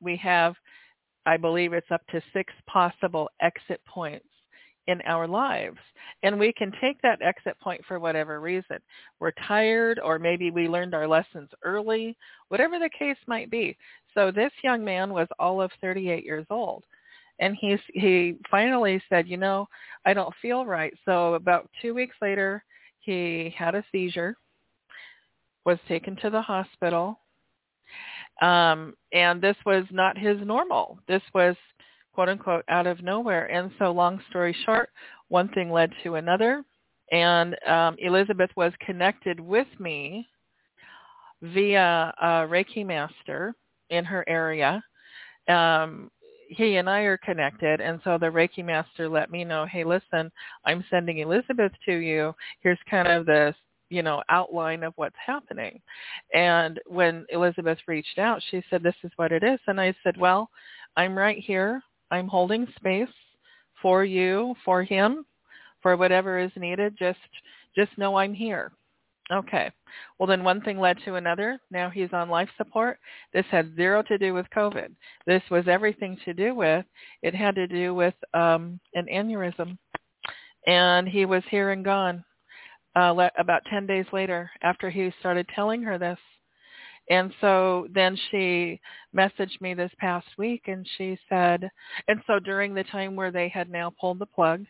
we 0.00 0.16
have, 0.16 0.54
I 1.24 1.36
believe 1.36 1.72
it's 1.72 1.90
up 1.90 2.06
to 2.08 2.20
six 2.32 2.52
possible 2.66 3.30
exit 3.40 3.80
points 3.86 4.26
in 4.86 5.00
our 5.02 5.26
lives. 5.26 5.78
And 6.22 6.38
we 6.38 6.52
can 6.52 6.72
take 6.80 7.00
that 7.02 7.22
exit 7.22 7.58
point 7.60 7.80
for 7.86 7.98
whatever 7.98 8.40
reason. 8.40 8.78
We're 9.18 9.32
tired 9.46 9.98
or 9.98 10.18
maybe 10.18 10.50
we 10.50 10.68
learned 10.68 10.94
our 10.94 11.08
lessons 11.08 11.48
early, 11.62 12.16
whatever 12.48 12.78
the 12.78 12.90
case 12.96 13.16
might 13.26 13.50
be. 13.50 13.76
So 14.14 14.30
this 14.30 14.52
young 14.62 14.84
man 14.84 15.12
was 15.12 15.28
all 15.38 15.60
of 15.60 15.70
38 15.80 16.24
years 16.24 16.46
old. 16.50 16.84
And 17.40 17.56
he's, 17.60 17.80
he 17.92 18.36
finally 18.50 19.02
said, 19.08 19.26
you 19.26 19.36
know, 19.36 19.66
I 20.06 20.14
don't 20.14 20.34
feel 20.40 20.64
right. 20.64 20.94
So 21.04 21.34
about 21.34 21.68
two 21.82 21.92
weeks 21.92 22.16
later, 22.22 22.64
he 23.00 23.52
had 23.56 23.74
a 23.74 23.84
seizure, 23.90 24.36
was 25.64 25.78
taken 25.88 26.16
to 26.16 26.30
the 26.30 26.40
hospital. 26.40 27.18
Um, 28.40 28.94
and 29.12 29.40
this 29.40 29.56
was 29.66 29.84
not 29.90 30.16
his 30.16 30.38
normal. 30.44 30.98
This 31.08 31.22
was 31.34 31.56
quote 32.14 32.28
unquote 32.28 32.64
out 32.68 32.86
of 32.86 33.02
nowhere. 33.02 33.46
And 33.46 33.70
so 33.78 33.90
long 33.90 34.20
story 34.30 34.56
short, 34.64 34.90
one 35.28 35.48
thing 35.48 35.70
led 35.70 35.90
to 36.04 36.14
another. 36.14 36.64
And 37.10 37.56
um, 37.66 37.96
Elizabeth 37.98 38.50
was 38.56 38.72
connected 38.80 39.38
with 39.40 39.68
me 39.78 40.26
via 41.42 42.14
a 42.20 42.26
Reiki 42.48 42.86
master 42.86 43.54
in 43.94 44.04
her 44.04 44.24
area. 44.28 44.82
Um, 45.48 46.10
he 46.48 46.76
and 46.76 46.88
I 46.88 47.00
are 47.00 47.16
connected, 47.16 47.80
and 47.80 48.00
so 48.04 48.18
the 48.18 48.26
Reiki 48.26 48.64
master 48.64 49.08
let 49.08 49.30
me 49.30 49.44
know, 49.44 49.66
hey, 49.66 49.82
listen, 49.84 50.30
I'm 50.64 50.84
sending 50.90 51.18
Elizabeth 51.18 51.72
to 51.86 51.94
you. 51.94 52.34
Here's 52.60 52.78
kind 52.88 53.08
of 53.08 53.26
the 53.26 53.54
you 53.90 54.02
know 54.02 54.22
outline 54.28 54.82
of 54.82 54.92
what's 54.96 55.16
happening. 55.24 55.80
And 56.32 56.80
when 56.86 57.26
Elizabeth 57.30 57.78
reached 57.86 58.18
out, 58.18 58.42
she 58.50 58.62
said, 58.70 58.82
this 58.82 58.94
is 59.04 59.12
what 59.16 59.32
it 59.32 59.42
is, 59.42 59.58
and 59.66 59.80
I 59.80 59.94
said, 60.02 60.16
well, 60.16 60.50
I'm 60.96 61.16
right 61.16 61.38
here. 61.38 61.82
I'm 62.10 62.28
holding 62.28 62.66
space 62.76 63.08
for 63.82 64.04
you, 64.04 64.54
for 64.64 64.84
him, 64.84 65.24
for 65.82 65.96
whatever 65.96 66.38
is 66.38 66.52
needed. 66.56 66.96
Just 66.98 67.18
just 67.74 67.96
know 67.98 68.16
I'm 68.16 68.34
here. 68.34 68.72
Okay. 69.32 69.70
Well, 70.18 70.26
then 70.26 70.44
one 70.44 70.60
thing 70.60 70.78
led 70.78 70.98
to 71.04 71.14
another. 71.14 71.58
Now 71.70 71.88
he's 71.88 72.12
on 72.12 72.28
life 72.28 72.50
support. 72.58 72.98
This 73.32 73.46
had 73.50 73.74
zero 73.74 74.02
to 74.02 74.18
do 74.18 74.34
with 74.34 74.46
COVID. 74.54 74.88
This 75.26 75.42
was 75.50 75.66
everything 75.66 76.18
to 76.24 76.34
do 76.34 76.54
with, 76.54 76.84
it 77.22 77.34
had 77.34 77.54
to 77.54 77.66
do 77.66 77.94
with 77.94 78.14
um, 78.34 78.78
an 78.94 79.06
aneurysm. 79.12 79.78
And 80.66 81.08
he 81.08 81.24
was 81.24 81.42
here 81.50 81.70
and 81.70 81.84
gone 81.84 82.24
uh, 82.96 83.28
about 83.38 83.64
10 83.70 83.86
days 83.86 84.06
later 84.12 84.50
after 84.62 84.90
he 84.90 85.10
started 85.20 85.48
telling 85.54 85.82
her 85.82 85.98
this. 85.98 86.18
And 87.10 87.32
so 87.40 87.86
then 87.92 88.18
she 88.30 88.80
messaged 89.14 89.60
me 89.60 89.74
this 89.74 89.92
past 89.98 90.26
week 90.38 90.64
and 90.66 90.88
she 90.96 91.18
said, 91.28 91.68
and 92.08 92.20
so 92.26 92.38
during 92.38 92.74
the 92.74 92.84
time 92.84 93.14
where 93.14 93.30
they 93.30 93.48
had 93.48 93.68
now 93.68 93.92
pulled 94.00 94.18
the 94.18 94.26
plug, 94.26 94.64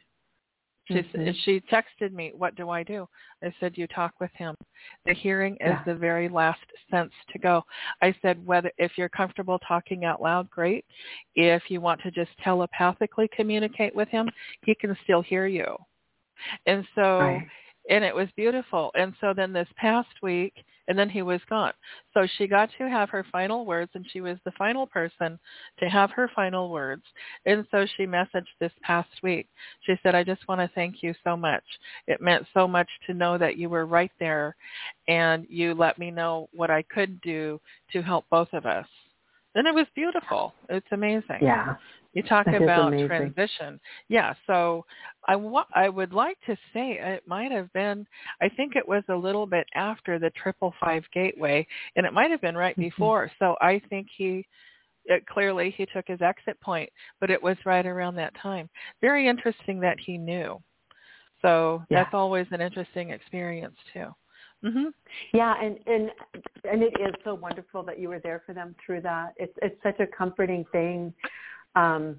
she 0.87 0.95
mm-hmm. 0.95 1.31
she 1.45 1.63
texted 1.73 2.13
me, 2.13 2.33
"What 2.37 2.57
do 2.57 2.71
I 2.71 2.83
do?" 2.83 3.09
I 3.43 3.53
said, 3.61 3.77
"You 3.77 3.87
talk 3.87 4.15
with 4.21 4.31
him. 4.35 4.55
The 5.07 5.15
hearing 5.15 5.55
is 5.55 5.69
yeah. 5.69 5.83
the 5.87 5.95
very 5.95 6.29
last 6.29 6.61
sense 6.91 7.13
to 7.33 7.39
go." 7.39 7.65
I 8.03 8.15
said, 8.23 8.45
"Whether 8.47 8.71
if 8.79 8.93
you're 8.97 9.09
comfortable 9.09 9.59
talking 9.61 10.05
out 10.05 10.21
loud, 10.21 10.51
great. 10.51 10.85
If 11.35 11.65
you 11.69 11.81
want 11.81 12.03
to 12.03 12.11
just 12.11 12.31
telepathically 12.43 13.29
communicate 13.35 13.95
with 13.95 14.09
him, 14.09 14.29
he 14.65 14.75
can 14.75 14.97
still 15.05 15.23
hear 15.23 15.47
you." 15.47 15.77
And 16.67 16.87
so 16.95 17.19
right 17.19 17.49
and 17.89 18.05
it 18.05 18.15
was 18.15 18.29
beautiful. 18.37 18.91
And 18.95 19.15
so 19.21 19.33
then 19.35 19.53
this 19.53 19.69
past 19.77 20.09
week, 20.23 20.55
and 20.87 20.99
then 20.99 21.09
he 21.09 21.23
was 21.23 21.41
gone. 21.49 21.73
So 22.13 22.27
she 22.37 22.47
got 22.47 22.69
to 22.79 22.89
have 22.89 23.09
her 23.11 23.25
final 23.33 23.65
words, 23.65 23.91
and 23.95 24.07
she 24.13 24.21
was 24.21 24.37
the 24.45 24.53
final 24.53 24.87
person 24.87 25.39
to 25.79 25.89
have 25.89 26.11
her 26.11 26.31
final 26.35 26.71
words. 26.71 27.03
And 27.47 27.67
so 27.71 27.87
she 27.97 28.05
messaged 28.05 28.47
this 28.61 28.73
past 28.83 29.09
week. 29.23 29.47
She 29.83 29.95
said, 30.03 30.15
I 30.15 30.25
just 30.25 30.47
want 30.47 30.61
to 30.61 30.71
thank 30.75 31.03
you 31.03 31.15
so 31.25 31.37
much. 31.37 31.65
It 32.07 32.21
meant 32.21 32.47
so 32.53 32.69
much 32.69 32.89
to 33.07 33.15
know 33.15 33.39
that 33.39 33.57
you 33.57 33.69
were 33.69 33.87
right 33.87 34.13
there, 34.19 34.57
and 35.09 35.47
you 35.49 35.75
let 35.75 35.99
me 35.99 36.11
know 36.11 36.49
what 36.53 36.71
I 36.71 36.83
could 36.83 37.21
do 37.23 37.61
to 37.93 38.03
help 38.03 38.27
both 38.31 38.53
of 38.53 38.67
us. 38.67 38.87
And 39.55 39.67
it 39.67 39.75
was 39.75 39.87
beautiful. 39.95 40.53
It's 40.69 40.87
amazing. 40.91 41.39
Yeah. 41.41 41.77
You 42.15 42.23
talk 42.23 42.47
that 42.47 42.63
about 42.63 42.93
transition. 43.07 43.81
Yeah, 44.09 44.35
so 44.47 44.87
I 45.27 45.37
wa- 45.37 45.67
I 45.75 45.89
would 45.89 46.13
like 46.13 46.39
to 46.47 46.57
say 46.73 46.99
it 47.01 47.27
might 47.27 47.51
have 47.51 47.73
been 47.73 48.07
I 48.41 48.49
think 48.49 48.77
it 48.77 48.87
was 48.87 49.03
a 49.09 49.15
little 49.15 49.47
bit 49.47 49.67
after 49.75 50.19
the 50.19 50.31
triple 50.31 50.73
five 50.81 51.05
gateway 51.13 51.67
and 51.97 52.07
it 52.07 52.13
might 52.13 52.31
have 52.31 52.41
been 52.41 52.57
right 52.57 52.75
mm-hmm. 52.75 52.83
before. 52.83 53.31
So 53.39 53.57
I 53.61 53.81
think 53.91 54.07
he 54.17 54.47
it, 55.07 55.27
clearly 55.27 55.75
he 55.77 55.87
took 55.87 56.07
his 56.07 56.23
exit 56.23 56.59
point, 56.61 56.89
but 57.21 57.31
it 57.31 57.43
was 57.43 57.57
right 57.67 57.85
around 57.85 58.15
that 58.15 58.33
time. 58.41 58.71
Very 59.01 59.29
interesting 59.29 59.81
that 59.81 59.99
he 60.01 60.17
knew. 60.17 60.63
So 61.43 61.85
Yeah. 61.91 62.05
that's 62.05 62.15
always 62.15 62.47
an 62.53 62.61
interesting 62.61 63.11
experience 63.11 63.77
too. 63.93 64.15
hmm 64.63 64.89
Yeah, 65.33 65.55
and 65.61 65.79
and 65.87 66.11
and 66.71 66.83
it 66.83 66.95
is 67.01 67.15
so 67.25 67.35
wonderful 67.35 67.83
that 67.83 67.99
you 67.99 68.09
were 68.09 68.21
there 68.21 68.43
for 68.47 68.55
them 68.55 68.75
through 68.85 69.03
that. 69.03 69.35
It's 69.37 69.53
it's 69.61 69.83
such 69.83 70.01
a 70.01 70.07
comforting 70.07 70.65
thing. 70.73 71.13
Um 71.77 72.17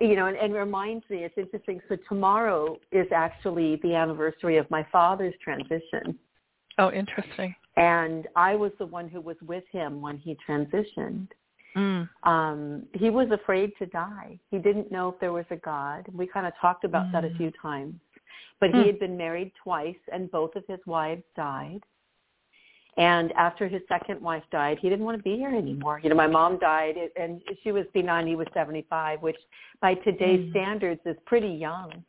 you 0.00 0.14
know, 0.14 0.26
and, 0.26 0.36
and 0.36 0.54
reminds 0.54 1.08
me, 1.10 1.24
it's 1.24 1.36
interesting. 1.36 1.80
So 1.88 1.96
tomorrow 2.08 2.76
is 2.92 3.06
actually 3.14 3.76
the 3.82 3.94
anniversary 3.94 4.56
of 4.56 4.70
my 4.70 4.86
father's 4.92 5.34
transition. 5.42 6.16
Oh, 6.78 6.92
interesting. 6.92 7.54
And 7.76 8.28
I 8.36 8.54
was 8.54 8.72
the 8.78 8.86
one 8.86 9.08
who 9.08 9.20
was 9.20 9.36
with 9.46 9.64
him 9.72 10.00
when 10.00 10.18
he 10.18 10.36
transitioned. 10.48 11.28
Mm. 11.76 12.08
Um, 12.24 12.86
he 12.94 13.10
was 13.10 13.28
afraid 13.30 13.72
to 13.78 13.86
die. 13.86 14.38
He 14.50 14.58
didn't 14.58 14.90
know 14.92 15.08
if 15.08 15.20
there 15.20 15.32
was 15.32 15.46
a 15.50 15.56
God. 15.56 16.06
We 16.12 16.26
kind 16.26 16.46
of 16.46 16.52
talked 16.60 16.84
about 16.84 17.10
that 17.12 17.24
a 17.24 17.28
Mm. 17.28 17.36
few 17.36 17.50
times. 17.62 17.94
But 18.60 18.70
Hmm. 18.70 18.80
he 18.80 18.86
had 18.86 18.98
been 18.98 19.16
married 19.16 19.52
twice 19.62 19.98
and 20.12 20.30
both 20.30 20.54
of 20.56 20.66
his 20.66 20.84
wives 20.86 21.24
died. 21.34 21.82
And 22.96 23.32
after 23.32 23.68
his 23.68 23.82
second 23.88 24.20
wife 24.20 24.42
died, 24.50 24.78
he 24.80 24.88
didn't 24.88 25.04
want 25.04 25.16
to 25.16 25.22
be 25.22 25.36
here 25.36 25.54
anymore. 25.54 26.00
You 26.02 26.10
know, 26.10 26.16
my 26.16 26.26
mom 26.26 26.58
died 26.58 26.96
and 27.16 27.40
she 27.62 27.72
was 27.72 27.84
59, 27.92 28.26
he 28.26 28.36
was 28.36 28.46
75, 28.52 29.22
which 29.22 29.38
by 29.80 29.94
today's 29.94 30.46
Mm. 30.46 30.50
standards 30.50 31.00
is 31.06 31.16
pretty 31.24 31.48
young. 31.48 32.04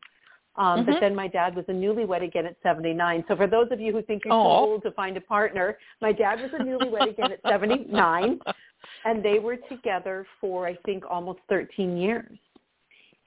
Um, 0.57 0.81
Mhm. 0.81 0.85
But 0.87 0.99
then 0.99 1.15
my 1.15 1.27
dad 1.27 1.55
was 1.55 1.63
a 1.69 1.71
newlywed 1.71 2.23
again 2.23 2.45
at 2.45 2.59
79. 2.61 3.23
So 3.27 3.35
for 3.37 3.47
those 3.47 3.71
of 3.71 3.79
you 3.79 3.93
who 3.93 4.01
think 4.01 4.25
you're 4.25 4.33
too 4.33 4.37
old 4.37 4.83
to 4.83 4.91
find 4.91 5.15
a 5.15 5.21
partner, 5.21 5.77
my 6.01 6.11
dad 6.11 6.41
was 6.41 6.51
a 6.53 6.57
newlywed 6.57 7.09
again 7.09 7.31
at 7.31 7.41
79. 7.43 8.39
And 9.05 9.23
they 9.23 9.39
were 9.39 9.57
together 9.57 10.25
for, 10.39 10.67
I 10.67 10.75
think, 10.85 11.03
almost 11.09 11.39
13 11.49 11.97
years. 11.97 12.37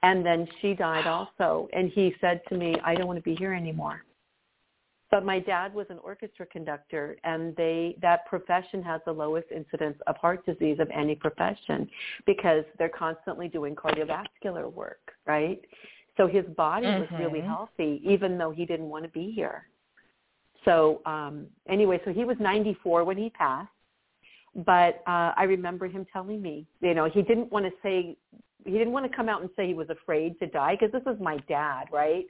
And 0.03 0.25
then 0.25 0.47
she 0.59 0.73
died 0.73 1.07
also. 1.07 1.67
And 1.73 1.89
he 1.89 2.15
said 2.21 2.41
to 2.49 2.55
me, 2.55 2.75
I 2.83 2.93
don't 2.95 3.07
want 3.07 3.17
to 3.17 3.23
be 3.23 3.35
here 3.35 3.53
anymore. 3.53 4.03
But 5.15 5.23
my 5.23 5.39
dad 5.39 5.73
was 5.73 5.85
an 5.89 5.99
orchestra 5.99 6.45
conductor, 6.45 7.15
and 7.23 7.55
they 7.55 7.95
that 8.01 8.25
profession 8.25 8.83
has 8.83 8.99
the 9.05 9.13
lowest 9.13 9.47
incidence 9.49 9.97
of 10.07 10.17
heart 10.17 10.45
disease 10.45 10.77
of 10.81 10.89
any 10.93 11.15
profession 11.15 11.89
because 12.25 12.65
they're 12.77 12.89
constantly 12.89 13.47
doing 13.47 13.77
cardiovascular 13.77 14.69
work, 14.69 15.13
right? 15.25 15.61
So 16.17 16.27
his 16.27 16.43
body 16.57 16.87
was 16.87 17.07
really 17.17 17.39
Mhm. 17.39 17.45
healthy, 17.45 18.01
even 18.03 18.37
though 18.37 18.51
he 18.51 18.65
didn't 18.65 18.89
want 18.89 19.05
to 19.05 19.09
be 19.11 19.31
here. 19.31 19.69
So 20.65 21.01
um, 21.05 21.47
anyway, 21.65 22.01
so 22.03 22.11
he 22.11 22.25
was 22.25 22.37
94 22.41 23.05
when 23.05 23.15
he 23.15 23.29
passed, 23.29 23.71
but 24.65 25.01
uh, 25.07 25.31
I 25.37 25.43
remember 25.43 25.87
him 25.87 26.05
telling 26.11 26.41
me, 26.41 26.67
you 26.81 26.93
know, 26.93 27.05
he 27.05 27.21
didn't 27.21 27.49
want 27.53 27.65
to 27.65 27.71
say 27.81 28.17
he 28.65 28.71
didn't 28.71 28.91
want 28.91 29.09
to 29.09 29.15
come 29.15 29.29
out 29.29 29.39
and 29.39 29.49
say 29.55 29.65
he 29.65 29.73
was 29.73 29.89
afraid 29.89 30.37
to 30.39 30.47
die 30.47 30.75
because 30.75 30.91
this 30.91 31.05
was 31.05 31.17
my 31.21 31.37
dad, 31.47 31.85
right? 31.89 32.25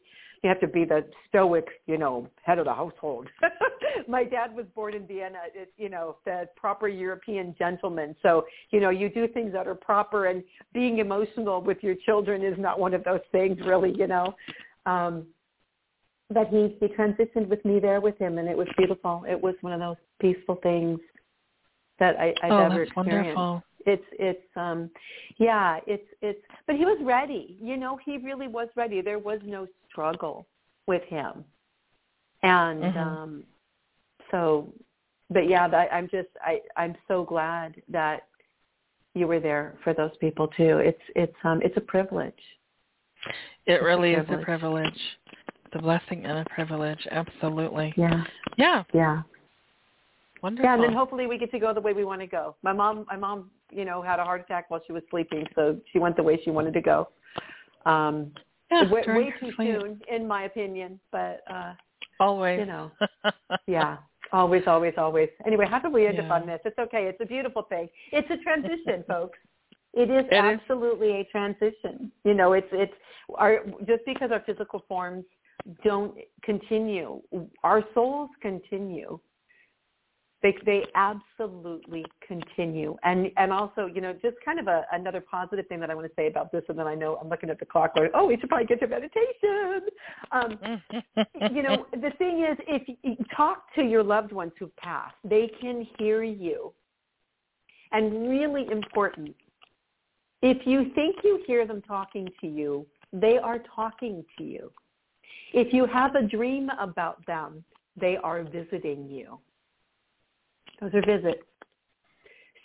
You 0.45 0.49
have 0.49 0.59
to 0.59 0.67
be 0.67 0.85
the 0.85 1.03
stoic, 1.27 1.65
you 1.87 1.97
know, 1.97 2.29
head 2.43 2.59
of 2.59 2.65
the 2.65 2.73
household. 2.73 3.27
my 4.07 4.23
dad 4.23 4.55
was 4.55 4.67
born 4.75 4.93
in 4.93 5.07
Vienna, 5.07 5.39
it, 5.55 5.73
you 5.75 5.89
know, 5.89 6.17
the 6.23 6.47
proper 6.55 6.87
European 6.87 7.55
gentleman. 7.57 8.15
So, 8.21 8.45
you 8.69 8.79
know, 8.79 8.91
you 8.91 9.09
do 9.09 9.27
things 9.27 9.51
that 9.53 9.65
are 9.65 9.73
proper 9.73 10.27
and 10.27 10.43
being 10.71 10.99
emotional 10.99 11.63
with 11.63 11.79
your 11.81 11.95
children 12.05 12.43
is 12.43 12.53
not 12.59 12.79
one 12.79 12.93
of 12.93 13.03
those 13.03 13.21
things 13.31 13.57
really, 13.65 13.91
you 13.97 14.05
know. 14.05 14.35
Um 14.85 15.25
but 16.29 16.47
he 16.49 16.77
he 16.79 16.89
transitioned 16.89 17.47
with 17.47 17.65
me 17.65 17.79
there 17.79 17.99
with 17.99 18.19
him 18.19 18.37
and 18.37 18.47
it 18.47 18.55
was 18.55 18.67
beautiful. 18.77 19.25
It 19.27 19.41
was 19.41 19.55
one 19.61 19.73
of 19.73 19.79
those 19.79 19.97
peaceful 20.21 20.59
things 20.61 20.99
that 21.97 22.19
I, 22.19 22.35
I've 22.43 22.51
oh, 22.51 22.59
ever 22.65 22.77
that's 22.85 22.91
experienced 22.91 23.35
wonderful. 23.35 23.63
it's 23.87 24.05
it's 24.11 24.47
um 24.55 24.91
yeah 25.39 25.79
it's 25.87 26.07
it's 26.21 26.41
but 26.67 26.75
he 26.75 26.85
was 26.85 26.99
ready 27.03 27.57
you 27.59 27.77
know 27.77 27.97
he 28.05 28.19
really 28.19 28.47
was 28.47 28.67
ready 28.75 29.01
there 29.01 29.17
was 29.17 29.39
no 29.43 29.65
struggle 29.95 30.45
with 30.87 31.03
him 31.03 31.45
and 32.43 32.83
Mhm. 32.83 32.97
um 32.97 33.43
so 34.29 34.73
but 35.29 35.47
yeah 35.47 35.67
that 35.69 35.87
i'm 35.93 36.07
just 36.09 36.27
i 36.41 36.61
i'm 36.75 36.95
so 37.07 37.23
glad 37.23 37.81
that 37.87 38.27
you 39.13 39.25
were 39.25 39.39
there 39.39 39.77
for 39.85 39.93
those 39.93 40.11
people 40.17 40.47
too 40.49 40.79
it's 40.79 41.01
it's 41.15 41.35
um 41.45 41.61
it's 41.63 41.77
a 41.77 41.81
privilege 41.95 42.43
It 43.65 43.81
a 43.81 43.83
really 43.83 44.13
is 44.13 44.27
a 44.29 44.37
privilege. 44.39 45.01
a 45.73 45.79
blessing 45.81 46.25
and 46.25 46.37
a 46.39 46.45
privilege. 46.57 47.03
Absolutely. 47.11 47.93
yeah 47.97 48.23
Yeah. 48.57 48.83
yeah 48.93 49.21
Wonderful. 50.43 50.65
yeah 50.65 50.73
and 50.75 50.83
then 50.83 50.93
hopefully 50.93 51.25
we 51.27 51.37
get 51.37 51.51
to 51.51 51.59
go 51.59 51.73
the 51.73 51.81
way 51.87 51.93
we 51.93 52.05
want 52.05 52.21
to 52.21 52.27
go 52.27 52.55
my 52.67 52.73
mom 52.73 53.05
my 53.07 53.15
mom 53.25 53.49
you 53.71 53.85
know 53.85 54.01
had 54.01 54.19
a 54.19 54.23
heart 54.23 54.41
attack 54.41 54.65
while 54.69 54.81
she 54.85 54.93
was 54.93 55.03
sleeping 55.09 55.45
so 55.55 55.77
she 55.91 55.99
went 55.99 56.15
the 56.17 56.23
way 56.23 56.35
she 56.43 56.49
wanted 56.51 56.73
to 56.73 56.81
go 56.81 57.07
um 57.85 58.31
yeah, 58.72 58.91
way, 58.91 59.03
way 59.07 59.34
too 59.39 59.51
sleep. 59.55 59.80
soon, 59.80 60.01
in 60.11 60.28
my 60.28 60.43
opinion. 60.43 60.99
But 61.11 61.41
uh, 61.49 61.74
Always. 62.20 62.59
you 62.59 62.66
know, 62.66 62.91
yeah, 63.68 63.97
always, 64.32 64.63
always, 64.68 64.93
always. 64.97 65.30
Anyway, 65.45 65.66
how 65.70 65.80
did 65.80 65.93
we 65.93 66.07
end 66.07 66.20
up 66.20 66.32
on 66.32 66.45
this? 66.47 66.59
It's 66.66 66.78
okay. 66.80 67.05
It's 67.05 67.20
a 67.22 67.26
beautiful 67.26 67.63
thing. 67.63 67.89
It's 68.11 68.30
a 68.30 68.38
transition, 68.38 69.03
folks. 69.07 69.38
It 69.93 70.09
is 70.09 70.26
It 70.32 70.36
is. 70.36 70.59
absolutely 70.59 71.11
a 71.22 71.24
transition. 71.26 72.11
You 72.24 72.34
know, 72.34 72.53
it's 72.53 72.68
it's 72.72 72.93
our 73.36 73.63
just 73.88 74.03
because 74.05 74.32
our 74.32 74.41
physical 74.45 74.84
forms 74.88 75.26
don't 75.84 76.16
continue, 76.43 77.22
our 77.63 77.84
souls 77.93 78.30
continue. 78.41 79.20
They 80.45 80.55
they 80.63 80.83
absolutely 80.93 82.05
continue, 82.27 82.95
and 83.01 83.31
and 83.35 83.51
also 83.51 83.87
you 83.87 83.99
know 83.99 84.13
just 84.13 84.37
kind 84.45 84.59
of 84.59 84.67
a 84.67 84.83
another 84.91 85.19
positive 85.19 85.65
thing 85.65 85.79
that 85.79 85.89
I 85.89 85.95
want 85.95 86.05
to 86.05 86.13
say 86.15 86.27
about 86.27 86.51
this, 86.51 86.61
and 86.69 86.77
then 86.77 86.85
I 86.85 86.93
know 86.93 87.17
I'm 87.19 87.29
looking 87.29 87.49
at 87.49 87.57
the 87.57 87.65
clock 87.65 87.95
going, 87.95 88.11
oh, 88.13 88.27
we 88.27 88.37
should 88.37 88.49
probably 88.49 88.67
get 88.67 88.79
to 88.81 88.87
meditation. 88.87 89.89
Um, 90.31 90.59
you 91.51 91.63
know, 91.63 91.87
the 91.93 92.11
thing 92.19 92.45
is, 92.47 92.59
if 92.67 92.87
you 93.01 93.15
talk 93.35 93.73
to 93.73 93.81
your 93.81 94.03
loved 94.03 94.31
ones 94.33 94.51
who've 94.59 94.75
passed, 94.75 95.15
they 95.23 95.49
can 95.59 95.87
hear 95.97 96.21
you. 96.21 96.71
And 97.91 98.29
really 98.29 98.67
important, 98.71 99.35
if 100.43 100.67
you 100.67 100.91
think 100.93 101.15
you 101.23 101.43
hear 101.47 101.65
them 101.65 101.81
talking 101.81 102.29
to 102.41 102.47
you, 102.47 102.85
they 103.11 103.39
are 103.39 103.57
talking 103.75 104.23
to 104.37 104.43
you. 104.43 104.71
If 105.53 105.73
you 105.73 105.87
have 105.87 106.13
a 106.13 106.21
dream 106.21 106.69
about 106.79 107.25
them, 107.25 107.63
they 107.99 108.17
are 108.17 108.43
visiting 108.43 109.09
you. 109.09 109.39
Those 110.82 110.93
are 110.93 111.05
visits. 111.05 111.43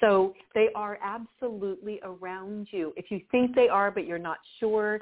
So 0.01 0.35
they 0.55 0.69
are 0.75 0.99
absolutely 1.03 2.01
around 2.03 2.69
you. 2.71 2.93
If 2.97 3.11
you 3.11 3.21
think 3.31 3.55
they 3.55 3.69
are 3.69 3.91
but 3.91 4.07
you're 4.07 4.19
not 4.19 4.39
sure, 4.59 5.01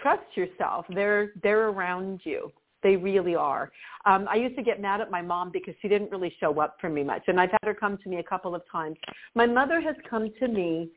trust 0.00 0.22
yourself. 0.34 0.86
They're 0.94 1.32
they're 1.42 1.68
around 1.68 2.20
you. 2.24 2.52
They 2.82 2.96
really 2.96 3.34
are. 3.34 3.70
Um, 4.06 4.26
I 4.30 4.36
used 4.36 4.56
to 4.56 4.62
get 4.62 4.80
mad 4.80 5.00
at 5.00 5.10
my 5.10 5.20
mom 5.20 5.50
because 5.52 5.74
she 5.82 5.88
didn't 5.88 6.10
really 6.10 6.34
show 6.40 6.58
up 6.60 6.76
for 6.80 6.88
me 6.88 7.02
much, 7.02 7.22
and 7.26 7.38
I've 7.38 7.50
had 7.50 7.64
her 7.64 7.74
come 7.74 7.98
to 7.98 8.08
me 8.08 8.18
a 8.18 8.22
couple 8.22 8.54
of 8.54 8.62
times. 8.70 8.96
My 9.34 9.46
mother 9.46 9.80
has 9.80 9.96
come 10.08 10.30
to 10.38 10.48
me 10.48 10.90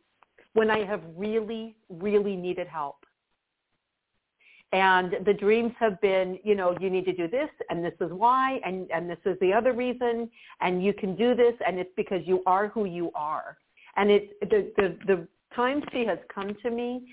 when 0.53 0.69
I 0.69 0.85
have 0.85 1.01
really, 1.17 1.75
really 1.89 2.35
needed 2.35 2.67
help. 2.67 3.02
And 4.73 5.17
the 5.23 5.33
dreams 5.33 5.71
have 5.79 6.01
been, 6.01 6.39
you 6.43 6.55
know, 6.55 6.75
you 6.81 6.89
need 6.89 7.05
to 7.05 7.13
do 7.13 7.27
this, 7.27 7.49
and 7.69 7.85
this 7.85 7.93
is 8.01 8.11
why, 8.11 8.59
and, 8.65 8.89
and 8.91 9.07
this 9.07 9.19
is 9.23 9.37
the 9.39 9.53
other 9.53 9.71
reason, 9.71 10.29
and 10.61 10.83
you 10.83 10.93
can 10.93 11.15
do 11.15 11.35
this, 11.35 11.53
and 11.65 11.77
it's 11.77 11.91
because 11.95 12.21
you 12.25 12.41
are 12.47 12.69
who 12.69 12.85
you 12.85 13.11
are. 13.13 13.57
And 13.97 14.09
it, 14.09 14.39
the, 14.41 14.73
the, 14.75 14.97
the 15.05 15.27
time 15.55 15.83
she 15.91 16.05
has 16.05 16.17
come 16.33 16.57
to 16.63 16.71
me, 16.71 17.05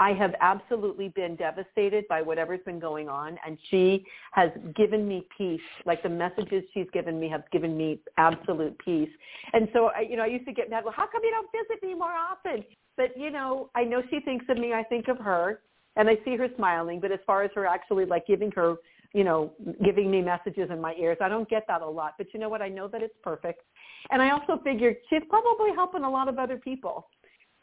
I 0.00 0.12
have 0.12 0.34
absolutely 0.40 1.08
been 1.08 1.34
devastated 1.34 2.06
by 2.06 2.22
whatever's 2.22 2.60
been 2.64 2.78
going 2.78 3.08
on, 3.08 3.36
and 3.44 3.58
she 3.68 4.04
has 4.30 4.50
given 4.76 5.08
me 5.08 5.26
peace. 5.36 5.60
Like 5.86 6.04
the 6.04 6.08
messages 6.08 6.62
she's 6.72 6.86
given 6.92 7.18
me 7.18 7.28
have 7.28 7.50
given 7.50 7.76
me 7.76 7.98
absolute 8.16 8.78
peace. 8.78 9.10
And 9.52 9.68
so, 9.72 9.86
I, 9.86 10.02
you 10.02 10.16
know, 10.16 10.22
I 10.22 10.26
used 10.26 10.46
to 10.46 10.52
get 10.52 10.70
mad. 10.70 10.84
Well, 10.84 10.94
how 10.96 11.08
come 11.10 11.22
you 11.24 11.32
don't 11.32 11.50
visit 11.50 11.82
me 11.82 11.94
more 11.94 12.12
often? 12.12 12.64
But 12.96 13.18
you 13.18 13.30
know, 13.30 13.70
I 13.74 13.82
know 13.82 14.02
she 14.08 14.20
thinks 14.20 14.44
of 14.48 14.56
me. 14.56 14.72
I 14.72 14.84
think 14.84 15.08
of 15.08 15.18
her, 15.18 15.60
and 15.98 16.08
I 16.08 16.16
see 16.24 16.36
her 16.36 16.48
smiling. 16.56 17.00
But 17.00 17.12
as 17.12 17.18
far 17.26 17.42
as 17.42 17.50
her 17.54 17.66
actually 17.66 18.06
like 18.06 18.26
giving 18.26 18.50
her, 18.52 18.76
you 19.12 19.24
know, 19.24 19.52
giving 19.84 20.10
me 20.10 20.22
messages 20.22 20.70
in 20.70 20.80
my 20.80 20.94
ears, 20.94 21.18
I 21.20 21.28
don't 21.28 21.48
get 21.48 21.66
that 21.68 21.82
a 21.82 21.88
lot. 21.88 22.14
But 22.16 22.28
you 22.32 22.40
know 22.40 22.48
what? 22.48 22.62
I 22.62 22.68
know 22.68 22.88
that 22.88 23.02
it's 23.02 23.14
perfect, 23.22 23.62
and 24.10 24.22
I 24.22 24.30
also 24.30 24.60
figured 24.64 24.96
she's 25.10 25.22
probably 25.28 25.72
helping 25.74 26.04
a 26.04 26.10
lot 26.10 26.28
of 26.28 26.38
other 26.38 26.56
people. 26.56 27.08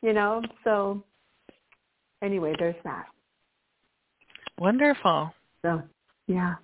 You 0.01 0.13
know, 0.13 0.43
so 0.63 1.03
anyway, 2.21 2.53
there's 2.59 2.75
that. 2.83 3.05
Wonderful. 4.59 5.33
So, 5.63 5.81
yeah. 6.27 6.55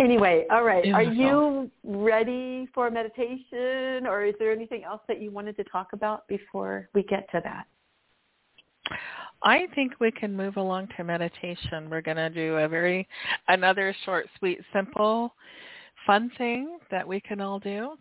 Anyway, 0.00 0.46
all 0.50 0.62
right. 0.62 0.86
Are 0.92 1.02
you 1.02 1.70
ready 1.82 2.68
for 2.72 2.90
meditation 2.90 4.06
or 4.06 4.24
is 4.24 4.34
there 4.38 4.52
anything 4.52 4.84
else 4.84 5.00
that 5.08 5.20
you 5.20 5.30
wanted 5.30 5.56
to 5.56 5.64
talk 5.64 5.88
about 5.92 6.26
before 6.28 6.88
we 6.94 7.02
get 7.02 7.28
to 7.32 7.40
that? 7.42 7.66
I 9.42 9.66
think 9.74 9.92
we 10.00 10.10
can 10.10 10.34
move 10.34 10.56
along 10.56 10.88
to 10.96 11.04
meditation. 11.04 11.88
We're 11.88 12.00
going 12.00 12.16
to 12.16 12.30
do 12.30 12.56
a 12.56 12.68
very 12.68 13.06
another 13.46 13.94
short, 14.04 14.26
sweet, 14.38 14.60
simple, 14.72 15.34
fun 16.06 16.30
thing 16.36 16.78
that 16.90 17.06
we 17.06 17.20
can 17.20 17.40
all 17.40 17.58
do. 17.58 17.96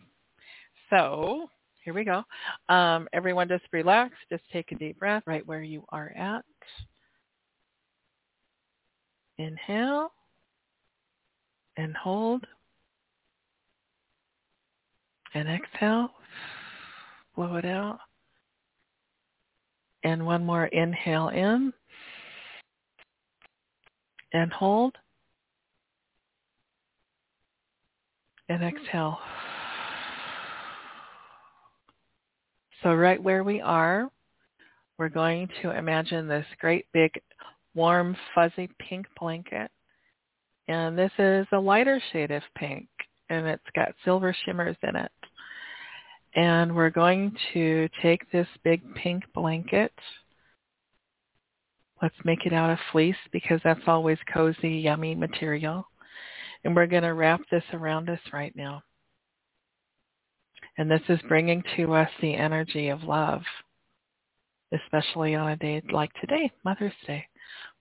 So, 0.90 1.50
here 1.84 1.94
we 1.94 2.04
go. 2.04 2.24
Um, 2.74 3.08
everyone 3.14 3.48
just 3.48 3.66
relax. 3.72 4.14
Just 4.30 4.44
take 4.52 4.72
a 4.72 4.76
deep 4.76 5.00
breath 5.00 5.24
right 5.26 5.46
where 5.46 5.62
you 5.62 5.84
are 5.90 6.12
at. 6.18 6.44
Inhale 9.38 10.12
and 11.78 11.96
hold. 11.96 12.46
And 15.34 15.48
exhale. 15.48 16.10
Blow 17.36 17.56
it 17.58 17.66
out. 17.66 18.00
And 20.04 20.26
one 20.26 20.46
more 20.46 20.66
inhale 20.66 21.30
in. 21.30 21.74
And 24.34 24.52
hold. 24.52 24.96
And 28.50 28.64
exhale. 28.64 29.20
So 32.84 32.94
right 32.94 33.22
where 33.22 33.44
we 33.44 33.60
are, 33.60 34.10
we're 34.98 35.10
going 35.10 35.50
to 35.62 35.72
imagine 35.72 36.28
this 36.28 36.46
great 36.60 36.86
big 36.94 37.12
warm 37.76 38.16
fuzzy 38.34 38.70
pink 38.80 39.08
blanket. 39.20 39.70
And 40.68 40.98
this 40.98 41.12
is 41.18 41.48
a 41.52 41.60
lighter 41.60 42.02
shade 42.12 42.32
of 42.32 42.44
pink 42.56 42.88
and 43.30 43.48
it's 43.48 43.64
got 43.76 43.94
silver 44.04 44.36
shimmers 44.46 44.78
in 44.84 44.96
it. 44.96 45.12
And 46.36 46.76
we're 46.76 46.90
going 46.90 47.36
to 47.54 47.90
take 48.02 48.30
this 48.32 48.48
big 48.64 48.82
pink 48.96 49.24
blanket. 49.34 49.92
Let's 52.02 52.16
make 52.24 52.46
it 52.46 52.54
out 52.54 52.70
of 52.70 52.78
fleece 52.92 53.16
because 53.32 53.60
that's 53.64 53.88
always 53.88 54.20
cozy, 54.32 54.70
yummy 54.70 55.16
material. 55.16 55.88
And 56.64 56.76
we're 56.76 56.88
going 56.88 57.04
to 57.04 57.14
wrap 57.14 57.42
this 57.50 57.64
around 57.74 58.10
us 58.10 58.20
right 58.32 58.56
now. 58.56 58.84
And 60.78 60.92
this 60.92 61.02
is 61.10 61.20
bringing 61.28 61.64
to 61.76 61.94
us 61.94 62.10
the 62.22 62.36
energy 62.36 62.90
of 62.90 63.04
love, 63.04 63.42
especially 64.72 65.34
on 65.34 65.50
a 65.50 65.56
day 65.56 65.82
like 65.92 66.14
today, 66.22 66.52
Mother's 66.64 66.94
Day. 67.08 67.26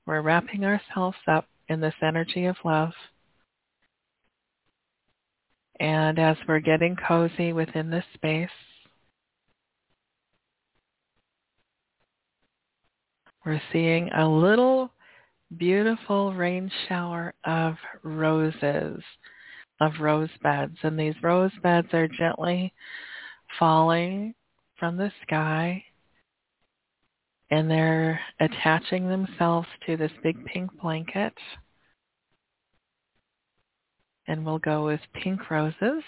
We're 0.06 0.22
wrapping 0.22 0.64
ourselves 0.64 1.18
up 1.28 1.46
in 1.68 1.80
this 1.80 1.94
energy 2.00 2.46
of 2.46 2.56
love. 2.64 2.92
And 5.80 6.18
as 6.18 6.36
we're 6.48 6.60
getting 6.60 6.96
cozy 6.96 7.52
within 7.52 7.90
this 7.90 8.04
space, 8.14 8.48
we're 13.44 13.60
seeing 13.72 14.10
a 14.12 14.28
little 14.28 14.90
beautiful 15.56 16.34
rain 16.34 16.70
shower 16.88 17.34
of 17.44 17.74
roses 18.02 19.02
of 19.80 19.92
rose 20.00 20.30
beds. 20.42 20.76
And 20.82 20.98
these 20.98 21.14
rose 21.22 21.52
beds 21.62 21.88
are 21.92 22.08
gently 22.08 22.72
falling 23.58 24.34
from 24.78 24.96
the 24.96 25.12
sky 25.22 25.84
and 27.50 27.70
they're 27.70 28.20
attaching 28.40 29.08
themselves 29.08 29.68
to 29.86 29.96
this 29.96 30.10
big 30.22 30.44
pink 30.46 30.70
blanket. 30.80 31.32
And 34.28 34.44
we'll 34.44 34.58
go 34.58 34.84
with 34.86 35.00
pink 35.14 35.50
roses 35.50 36.02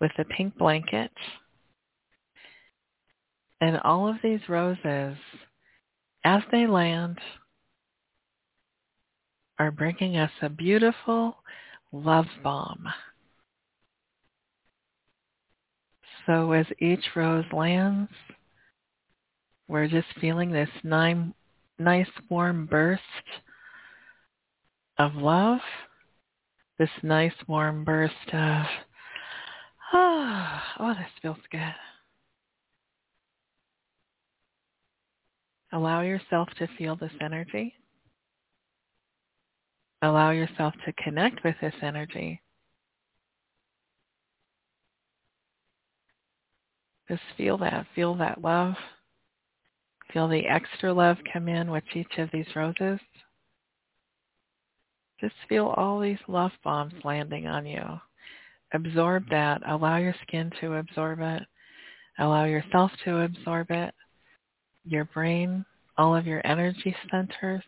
with 0.00 0.12
a 0.18 0.24
pink 0.24 0.56
blanket. 0.58 1.12
And 3.60 3.78
all 3.84 4.08
of 4.08 4.16
these 4.22 4.40
roses, 4.48 5.16
as 6.24 6.42
they 6.50 6.66
land, 6.66 7.18
are 9.58 9.70
bringing 9.70 10.16
us 10.16 10.30
a 10.40 10.48
beautiful 10.48 11.36
love 11.92 12.26
bomb. 12.42 12.88
So 16.26 16.52
as 16.52 16.66
each 16.78 17.04
rose 17.14 17.44
lands, 17.52 18.10
we're 19.68 19.88
just 19.88 20.08
feeling 20.20 20.50
this 20.50 20.68
nice 20.82 22.08
warm 22.28 22.66
burst 22.66 23.02
of 24.98 25.14
love, 25.14 25.60
this 26.80 26.88
nice 27.02 27.34
warm 27.46 27.84
burst 27.84 28.14
of, 28.32 28.62
oh, 29.92 30.58
oh, 30.80 30.94
this 30.94 31.10
feels 31.20 31.36
good. 31.52 31.74
Allow 35.72 36.00
yourself 36.00 36.48
to 36.58 36.66
feel 36.78 36.96
this 36.96 37.12
energy. 37.20 37.74
Allow 40.00 40.30
yourself 40.30 40.72
to 40.86 40.92
connect 41.04 41.44
with 41.44 41.54
this 41.60 41.74
energy. 41.82 42.40
Just 47.10 47.20
feel 47.36 47.58
that. 47.58 47.86
Feel 47.94 48.14
that 48.16 48.40
love. 48.42 48.72
Feel 50.14 50.28
the 50.28 50.46
extra 50.46 50.94
love 50.94 51.18
come 51.30 51.46
in 51.46 51.70
with 51.70 51.84
each 51.94 52.16
of 52.16 52.30
these 52.32 52.46
roses. 52.56 52.98
Just 55.20 55.34
feel 55.48 55.66
all 55.76 56.00
these 56.00 56.18
love 56.28 56.52
bombs 56.64 56.94
landing 57.04 57.46
on 57.46 57.66
you. 57.66 57.82
Absorb 58.72 59.24
mm-hmm. 59.24 59.34
that. 59.34 59.62
Allow 59.68 59.98
your 59.98 60.14
skin 60.22 60.50
to 60.60 60.74
absorb 60.74 61.20
it. 61.20 61.42
Allow 62.18 62.44
yourself 62.44 62.90
to 63.04 63.20
absorb 63.20 63.70
it. 63.70 63.94
Your 64.84 65.04
brain, 65.06 65.64
all 65.98 66.16
of 66.16 66.26
your 66.26 66.40
energy 66.46 66.94
centers. 67.10 67.62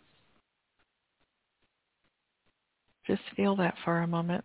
Just 3.06 3.22
feel 3.36 3.56
that 3.56 3.74
for 3.84 4.00
a 4.00 4.06
moment. 4.06 4.44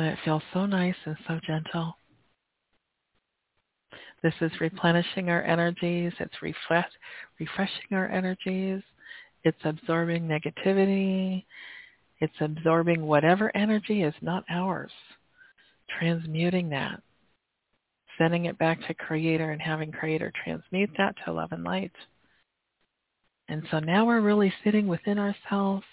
And 0.00 0.08
it 0.08 0.18
feels 0.24 0.42
so 0.54 0.64
nice 0.64 0.94
and 1.04 1.14
so 1.28 1.38
gentle. 1.46 1.94
This 4.22 4.32
is 4.40 4.50
replenishing 4.58 5.28
our 5.28 5.42
energies. 5.42 6.14
It's 6.18 6.40
refresh, 6.40 6.88
refreshing 7.38 7.92
our 7.92 8.08
energies. 8.08 8.80
It's 9.44 9.58
absorbing 9.62 10.22
negativity. 10.26 11.44
It's 12.20 12.32
absorbing 12.40 13.02
whatever 13.02 13.54
energy 13.54 14.02
is 14.02 14.14
not 14.22 14.42
ours, 14.48 14.90
transmuting 15.98 16.70
that 16.70 17.02
sending 18.16 18.46
it 18.46 18.58
back 18.58 18.78
to 18.86 18.94
Creator 18.94 19.50
and 19.50 19.60
having 19.62 19.92
Creator 19.92 20.32
transmute 20.44 20.90
that 20.98 21.14
to 21.24 21.32
love 21.32 21.52
and 21.52 21.64
light. 21.64 21.92
And 23.48 23.62
so 23.70 23.80
now 23.80 24.06
we're 24.06 24.20
really 24.20 24.52
sitting 24.62 24.86
within 24.86 25.18
ourselves. 25.18 25.84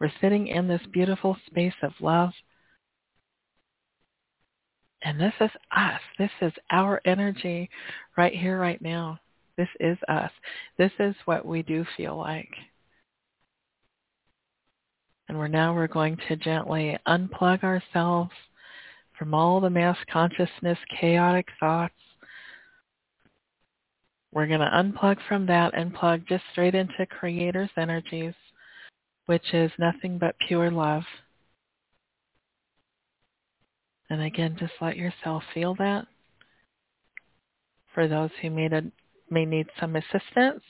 We're 0.00 0.12
sitting 0.20 0.46
in 0.48 0.68
this 0.68 0.80
beautiful 0.92 1.36
space 1.46 1.74
of 1.82 1.92
love. 2.00 2.30
And 5.04 5.20
this 5.20 5.34
is 5.40 5.50
us. 5.76 6.00
This 6.18 6.30
is 6.40 6.52
our 6.70 7.00
energy 7.04 7.68
right 8.16 8.34
here, 8.34 8.58
right 8.58 8.80
now. 8.80 9.20
This 9.56 9.68
is 9.78 9.98
us. 10.08 10.30
This 10.78 10.92
is 10.98 11.14
what 11.26 11.44
we 11.44 11.62
do 11.62 11.84
feel 11.96 12.16
like. 12.16 12.50
And 15.28 15.38
we're 15.38 15.48
now 15.48 15.74
we're 15.74 15.86
going 15.88 16.16
to 16.28 16.36
gently 16.36 16.98
unplug 17.06 17.62
ourselves 17.64 18.30
from 19.18 19.34
all 19.34 19.60
the 19.60 19.70
mass 19.70 19.96
consciousness 20.10 20.78
chaotic 20.98 21.48
thoughts. 21.60 21.94
We're 24.32 24.48
going 24.48 24.60
to 24.60 24.66
unplug 24.66 25.18
from 25.28 25.46
that 25.46 25.76
and 25.78 25.94
plug 25.94 26.22
just 26.28 26.42
straight 26.52 26.74
into 26.74 27.06
Creator's 27.06 27.70
energies, 27.76 28.34
which 29.26 29.54
is 29.54 29.70
nothing 29.78 30.18
but 30.18 30.34
pure 30.48 30.70
love. 30.70 31.04
And 34.10 34.22
again, 34.22 34.56
just 34.58 34.72
let 34.80 34.96
yourself 34.96 35.42
feel 35.52 35.74
that. 35.76 36.06
For 37.94 38.08
those 38.08 38.30
who 38.42 38.50
may, 38.50 38.68
may 39.30 39.44
need 39.44 39.66
some 39.80 39.96
assistance, 39.96 40.62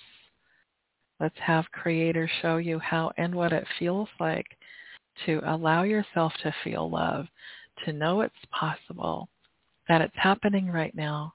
let's 1.20 1.38
have 1.38 1.64
Creator 1.72 2.30
show 2.42 2.58
you 2.58 2.78
how 2.78 3.12
and 3.16 3.34
what 3.34 3.52
it 3.52 3.66
feels 3.78 4.08
like 4.20 4.46
to 5.26 5.40
allow 5.44 5.82
yourself 5.82 6.32
to 6.42 6.54
feel 6.62 6.90
love, 6.90 7.26
to 7.84 7.92
know 7.92 8.20
it's 8.20 8.34
possible, 8.50 9.28
that 9.88 10.00
it's 10.00 10.16
happening 10.16 10.70
right 10.70 10.94
now, 10.94 11.34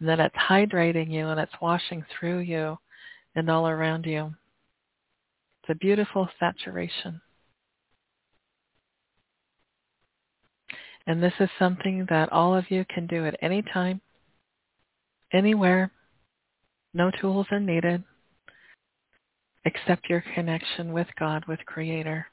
that 0.00 0.20
it's 0.20 0.36
hydrating 0.36 1.10
you 1.10 1.28
and 1.28 1.40
it's 1.40 1.60
washing 1.60 2.04
through 2.18 2.40
you 2.40 2.76
and 3.34 3.50
all 3.50 3.68
around 3.68 4.04
you. 4.04 4.34
It's 5.62 5.70
a 5.70 5.74
beautiful 5.74 6.28
saturation. 6.38 7.20
And 11.06 11.22
this 11.22 11.32
is 11.38 11.48
something 11.58 12.06
that 12.10 12.32
all 12.32 12.56
of 12.56 12.70
you 12.70 12.84
can 12.92 13.06
do 13.06 13.26
at 13.26 13.36
any 13.40 13.62
time, 13.62 14.00
anywhere. 15.32 15.90
No 16.94 17.10
tools 17.20 17.46
are 17.50 17.60
needed 17.60 18.02
except 19.64 20.08
your 20.08 20.22
connection 20.34 20.92
with 20.92 21.08
God, 21.18 21.44
with 21.46 21.58
Creator. 21.66 22.26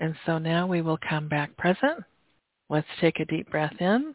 And 0.00 0.14
so 0.26 0.38
now 0.38 0.66
we 0.66 0.82
will 0.82 0.98
come 1.08 1.28
back 1.28 1.56
present. 1.56 2.02
Let's 2.68 2.86
take 3.00 3.20
a 3.20 3.24
deep 3.24 3.50
breath 3.50 3.74
in 3.80 4.14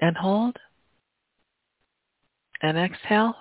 and 0.00 0.16
hold 0.16 0.56
And 2.62 2.78
exhale. 2.78 3.34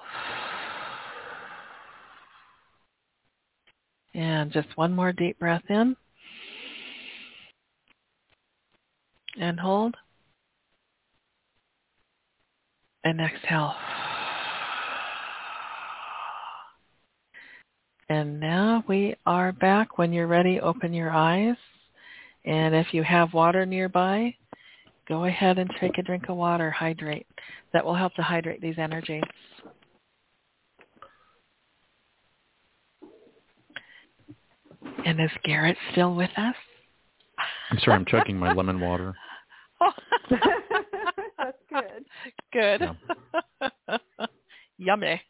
And 4.14 4.52
just 4.52 4.68
one 4.76 4.94
more 4.94 5.14
deep 5.14 5.40
breath 5.40 5.64
in. 5.70 5.96
And 9.40 9.60
hold. 9.60 9.96
And 13.04 13.20
exhale. 13.20 13.74
And 18.10 18.42
now 18.42 18.84
we 18.90 19.16
are 19.26 19.54
back. 19.54 19.98
When 19.98 20.12
you're 20.12 20.28
ready, 20.28 20.60
open 20.60 20.94
your 20.94 21.12
eyes. 21.12 21.56
And 22.44 22.76
if 22.76 22.88
you 22.92 23.04
have 23.04 23.34
water 23.34 23.66
nearby, 23.66 24.36
go 25.08 25.26
ahead 25.26 25.58
and 25.58 25.72
take 25.80 25.98
a 25.98 26.02
drink 26.04 26.28
of 26.28 26.36
water, 26.36 26.70
hydrate. 26.70 27.28
That 27.72 27.86
will 27.86 27.96
help 27.96 28.14
to 28.16 28.22
hydrate 28.22 28.62
these 28.62 28.78
energies. 28.78 29.24
And 35.06 35.20
is 35.22 35.32
Garrett 35.46 35.78
still 35.94 36.14
with 36.14 36.32
us? 36.38 36.56
I'm 37.72 37.80
sorry, 37.80 37.98
I'm 37.98 38.06
chugging 38.06 38.38
my 38.38 38.54
lemon 38.54 38.80
water. 38.80 39.14
Oh. 39.84 39.92
That's 41.40 41.58
good. 41.72 42.06
Good. 42.54 42.82
Yummy. 42.82 44.00
Yummy. 44.78 45.22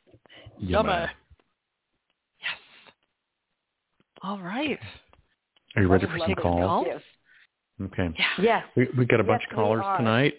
Yummy. 0.60 0.90
Yes. 0.90 2.58
All 4.22 4.40
right. 4.40 4.78
Are 5.78 5.82
you 5.84 5.88
ready 5.88 6.06
for 6.08 6.12
some 6.12 6.20
love 6.20 6.30
it. 6.32 6.38
calls? 6.38 6.86
Yes. 6.86 7.02
Okay. 7.82 8.10
Yeah. 8.18 8.26
Yes. 8.44 8.64
We 8.76 8.90
we 8.98 9.06
got 9.06 9.22
a 9.22 9.24
bunch 9.24 9.44
Yes, 9.44 9.52
of 9.52 9.56
callers 9.56 9.86
tonight, 9.98 10.34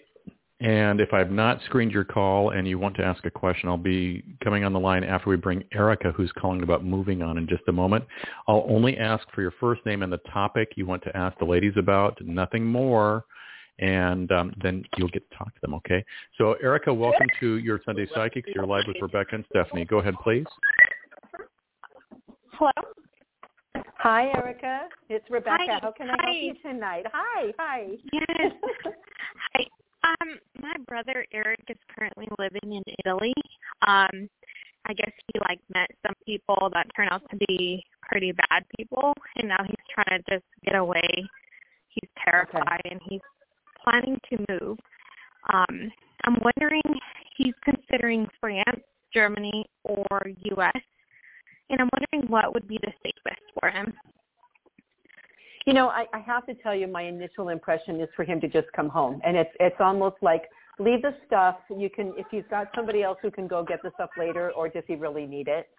and 0.59 1.01
if 1.01 1.13
I've 1.13 1.31
not 1.31 1.59
screened 1.65 1.91
your 1.91 2.03
call 2.03 2.51
and 2.51 2.67
you 2.67 2.79
want 2.79 2.95
to 2.97 3.03
ask 3.03 3.25
a 3.25 3.31
question, 3.31 3.67
I'll 3.67 3.77
be 3.77 4.23
coming 4.43 4.63
on 4.63 4.71
the 4.71 4.79
line 4.79 5.03
after 5.03 5.29
we 5.29 5.35
bring 5.35 5.63
Erica, 5.73 6.11
who's 6.11 6.31
calling 6.37 6.63
about 6.63 6.85
moving 6.85 7.21
on, 7.21 7.37
in 7.37 7.47
just 7.47 7.63
a 7.67 7.71
moment. 7.71 8.05
I'll 8.47 8.65
only 8.69 8.97
ask 8.97 9.25
for 9.33 9.41
your 9.41 9.53
first 9.59 9.85
name 9.85 10.03
and 10.03 10.13
the 10.13 10.21
topic 10.31 10.73
you 10.75 10.85
want 10.85 11.03
to 11.03 11.17
ask 11.17 11.37
the 11.39 11.45
ladies 11.45 11.73
about, 11.75 12.17
nothing 12.21 12.65
more, 12.65 13.25
and 13.79 14.31
um, 14.31 14.53
then 14.61 14.83
you'll 14.97 15.09
get 15.09 15.29
to 15.29 15.37
talk 15.37 15.53
to 15.53 15.59
them. 15.61 15.73
Okay? 15.73 16.05
So, 16.37 16.53
Erica, 16.63 16.93
welcome 16.93 17.27
to 17.39 17.57
your 17.57 17.81
Sunday 17.85 18.07
Psychics. 18.13 18.49
You're 18.55 18.67
live 18.67 18.85
with 18.87 18.97
Rebecca 19.01 19.35
and 19.35 19.45
Stephanie. 19.49 19.85
Go 19.85 19.97
ahead, 19.97 20.15
please. 20.23 20.45
Hello. 22.53 22.71
Hi, 23.97 24.27
Erica. 24.35 24.87
It's 25.09 25.25
Rebecca. 25.29 25.57
Hi. 25.67 25.79
How 25.81 25.91
can 25.91 26.09
I 26.09 26.15
Hi. 26.19 26.25
help 26.25 26.37
you 26.41 26.71
tonight? 26.71 27.05
Hi. 27.11 27.53
Hi. 27.57 27.87
Yes. 28.11 28.51
Hi. 29.55 29.65
Um, 30.03 30.37
my 30.59 30.73
brother 30.87 31.25
Eric 31.33 31.61
is 31.69 31.77
currently 31.95 32.27
living 32.37 32.75
in 32.75 32.83
Italy. 33.05 33.33
Um, 33.87 34.29
I 34.85 34.93
guess 34.93 35.11
he 35.27 35.39
like 35.47 35.59
met 35.73 35.89
some 36.05 36.15
people 36.25 36.69
that 36.73 36.87
turn 36.95 37.07
out 37.09 37.21
to 37.31 37.37
be 37.47 37.83
pretty 38.01 38.33
bad 38.33 38.63
people, 38.77 39.13
and 39.37 39.47
now 39.47 39.63
he's 39.65 39.75
trying 39.93 40.19
to 40.19 40.31
just 40.31 40.45
get 40.65 40.75
away. 40.75 41.09
He's 41.87 42.09
terrified, 42.23 42.81
and 42.89 42.99
he's 43.07 43.21
planning 43.83 44.19
to 44.29 44.45
move. 44.49 44.77
Um, 45.53 45.91
I'm 46.25 46.37
wondering 46.41 46.99
he's 47.37 47.53
considering 47.63 48.27
France, 48.39 48.81
Germany, 49.13 49.65
or 49.83 50.21
U.S. 50.55 50.81
And 51.69 51.79
I'm 51.79 51.89
wondering 51.93 52.29
what 52.29 52.53
would 52.53 52.67
be 52.67 52.79
the 52.81 52.91
safest 53.03 53.41
for 53.59 53.69
him. 53.69 53.93
You 55.65 55.73
know, 55.73 55.87
I, 55.87 56.05
I 56.13 56.19
have 56.19 56.45
to 56.47 56.53
tell 56.55 56.75
you, 56.75 56.87
my 56.87 57.03
initial 57.03 57.49
impression 57.49 57.99
is 58.01 58.09
for 58.15 58.25
him 58.25 58.41
to 58.41 58.47
just 58.47 58.67
come 58.75 58.89
home, 58.89 59.21
and 59.25 59.37
it's 59.37 59.51
it's 59.59 59.75
almost 59.79 60.17
like 60.21 60.43
leave 60.79 61.01
the 61.01 61.15
stuff. 61.25 61.55
You 61.69 61.89
can 61.89 62.13
if 62.17 62.25
he's 62.31 62.43
got 62.49 62.67
somebody 62.75 63.03
else 63.03 63.17
who 63.21 63.31
can 63.31 63.47
go 63.47 63.63
get 63.63 63.81
the 63.81 63.91
stuff 63.95 64.09
later, 64.17 64.51
or 64.51 64.67
does 64.67 64.83
he 64.87 64.95
really 64.95 65.25
need 65.25 65.47
it? 65.47 65.69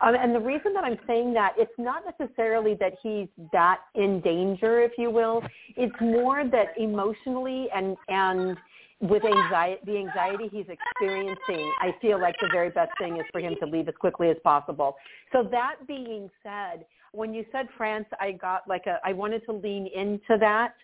Um, 0.00 0.14
and 0.14 0.34
the 0.34 0.40
reason 0.40 0.72
that 0.74 0.84
I'm 0.84 0.98
saying 1.06 1.32
that 1.34 1.54
it's 1.56 1.72
not 1.78 2.02
necessarily 2.18 2.74
that 2.74 2.94
he's 3.02 3.28
that 3.52 3.78
in 3.94 4.20
danger, 4.20 4.82
if 4.82 4.92
you 4.96 5.10
will. 5.10 5.42
It's 5.76 5.94
more 6.00 6.44
that 6.48 6.74
emotionally 6.78 7.66
and 7.74 7.96
and 8.08 8.56
with 9.00 9.24
anxiety, 9.24 9.80
the 9.84 9.96
anxiety 9.96 10.48
he's 10.52 10.66
experiencing, 10.68 11.72
I 11.80 11.92
feel 12.00 12.20
like 12.20 12.36
the 12.40 12.48
very 12.52 12.70
best 12.70 12.92
thing 12.98 13.16
is 13.16 13.24
for 13.32 13.40
him 13.40 13.56
to 13.58 13.66
leave 13.66 13.88
as 13.88 13.96
quickly 13.98 14.30
as 14.30 14.36
possible. 14.44 14.94
So 15.32 15.42
that 15.50 15.74
being 15.88 16.30
said, 16.44 16.84
when 17.12 17.32
you 17.32 17.44
said 17.52 17.68
France, 17.76 18.06
I 18.20 18.32
got 18.32 18.66
like 18.68 18.86
a, 18.86 18.98
I 19.04 19.12
wanted 19.12 19.44
to 19.46 19.52
lean 19.52 19.86
into 19.94 20.38
that. 20.40 20.74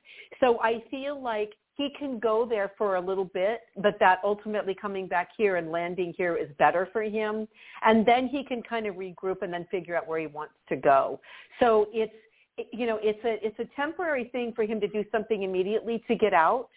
So 0.40 0.60
I 0.62 0.84
feel 0.90 1.20
like 1.20 1.54
he 1.74 1.88
can 1.98 2.18
go 2.18 2.44
there 2.44 2.72
for 2.76 2.96
a 2.96 3.00
little 3.00 3.24
bit, 3.24 3.60
but 3.76 3.94
that 4.00 4.18
ultimately 4.24 4.74
coming 4.74 5.06
back 5.06 5.30
here 5.36 5.56
and 5.56 5.70
landing 5.70 6.12
here 6.16 6.36
is 6.36 6.48
better 6.58 6.88
for 6.92 7.02
him. 7.02 7.46
And 7.84 8.04
then 8.04 8.26
he 8.26 8.44
can 8.44 8.62
kind 8.62 8.86
of 8.86 8.96
regroup 8.96 9.42
and 9.42 9.52
then 9.52 9.66
figure 9.70 9.96
out 9.96 10.08
where 10.08 10.18
he 10.18 10.26
wants 10.26 10.54
to 10.70 10.76
go. 10.76 11.20
So 11.60 11.86
it's, 11.92 12.12
you 12.72 12.86
know, 12.86 12.98
it's 13.00 13.24
a, 13.24 13.38
it's 13.46 13.58
a 13.60 13.76
temporary 13.76 14.28
thing 14.32 14.52
for 14.54 14.64
him 14.64 14.80
to 14.80 14.88
do 14.88 15.04
something 15.12 15.44
immediately 15.44 16.02
to 16.08 16.16
get 16.16 16.34
out. 16.34 16.68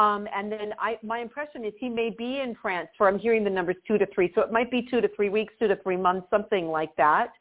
Um, 0.00 0.26
and 0.34 0.50
then 0.50 0.72
I, 0.78 0.98
my 1.02 1.18
impression 1.18 1.62
is 1.62 1.74
he 1.78 1.90
may 1.90 2.08
be 2.08 2.40
in 2.40 2.56
France 2.62 2.88
for, 2.96 3.06
I'm 3.06 3.18
hearing 3.18 3.44
the 3.44 3.50
numbers 3.50 3.76
two 3.86 3.98
to 3.98 4.06
three. 4.14 4.32
So 4.34 4.40
it 4.40 4.50
might 4.50 4.70
be 4.70 4.80
two 4.90 5.02
to 5.02 5.08
three 5.14 5.28
weeks, 5.28 5.52
two 5.58 5.68
to 5.68 5.76
three 5.76 5.98
months, 5.98 6.26
something 6.30 6.68
like 6.68 6.96
that. 6.96 7.32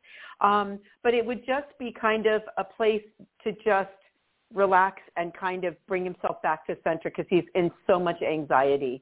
Um, 0.42 0.80
but 1.02 1.14
it 1.14 1.26
would 1.26 1.46
just 1.46 1.68
be 1.80 1.94
kind 1.94 2.26
of 2.26 2.42
a 2.58 2.66
place 2.66 3.04
to 3.46 3.54
just 3.64 3.90
relax 4.54 5.02
and 5.16 5.34
kind 5.34 5.64
of 5.64 5.74
bring 5.88 6.04
himself 6.04 6.42
back 6.42 6.68
to 6.68 6.76
center 6.84 7.10
because 7.10 7.28
he's 7.30 7.46
in 7.56 7.72
so 7.88 7.98
much 7.98 8.22
anxiety. 8.22 9.02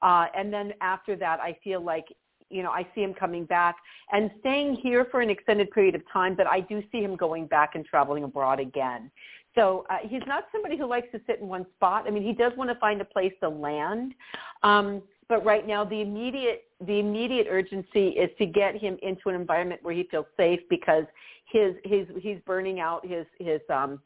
Uh, 0.00 0.26
and 0.36 0.52
then 0.52 0.72
after 0.80 1.16
that, 1.16 1.40
I 1.40 1.58
feel 1.64 1.82
like, 1.82 2.04
you 2.50 2.62
know, 2.62 2.70
I 2.70 2.86
see 2.94 3.02
him 3.02 3.14
coming 3.14 3.46
back 3.46 3.76
and 4.12 4.30
staying 4.38 4.76
here 4.76 5.08
for 5.10 5.20
an 5.20 5.30
extended 5.30 5.72
period 5.72 5.96
of 5.96 6.02
time, 6.12 6.36
but 6.36 6.46
I 6.46 6.60
do 6.60 6.80
see 6.92 7.00
him 7.00 7.16
going 7.16 7.46
back 7.46 7.74
and 7.74 7.84
traveling 7.84 8.22
abroad 8.22 8.60
again. 8.60 9.10
So 9.54 9.84
uh, 9.90 9.98
he's 10.02 10.22
not 10.26 10.44
somebody 10.52 10.76
who 10.78 10.86
likes 10.86 11.08
to 11.12 11.20
sit 11.26 11.40
in 11.40 11.48
one 11.48 11.66
spot. 11.76 12.04
I 12.06 12.10
mean, 12.10 12.22
he 12.22 12.32
does 12.32 12.52
want 12.56 12.70
to 12.70 12.76
find 12.76 13.00
a 13.00 13.04
place 13.04 13.32
to 13.40 13.48
land. 13.48 14.14
Um, 14.62 15.02
but 15.28 15.44
right 15.44 15.66
now, 15.66 15.84
the 15.84 16.00
immediate 16.00 16.64
the 16.86 16.98
immediate 16.98 17.46
urgency 17.48 18.08
is 18.08 18.30
to 18.38 18.46
get 18.46 18.76
him 18.76 18.98
into 19.02 19.28
an 19.28 19.34
environment 19.34 19.80
where 19.82 19.94
he 19.94 20.04
feels 20.10 20.26
safe 20.36 20.60
because 20.68 21.04
his 21.46 21.74
his 21.84 22.06
he's 22.20 22.38
burning 22.46 22.80
out 22.80 23.06
his 23.06 23.26
his 23.38 23.60
um 23.70 24.00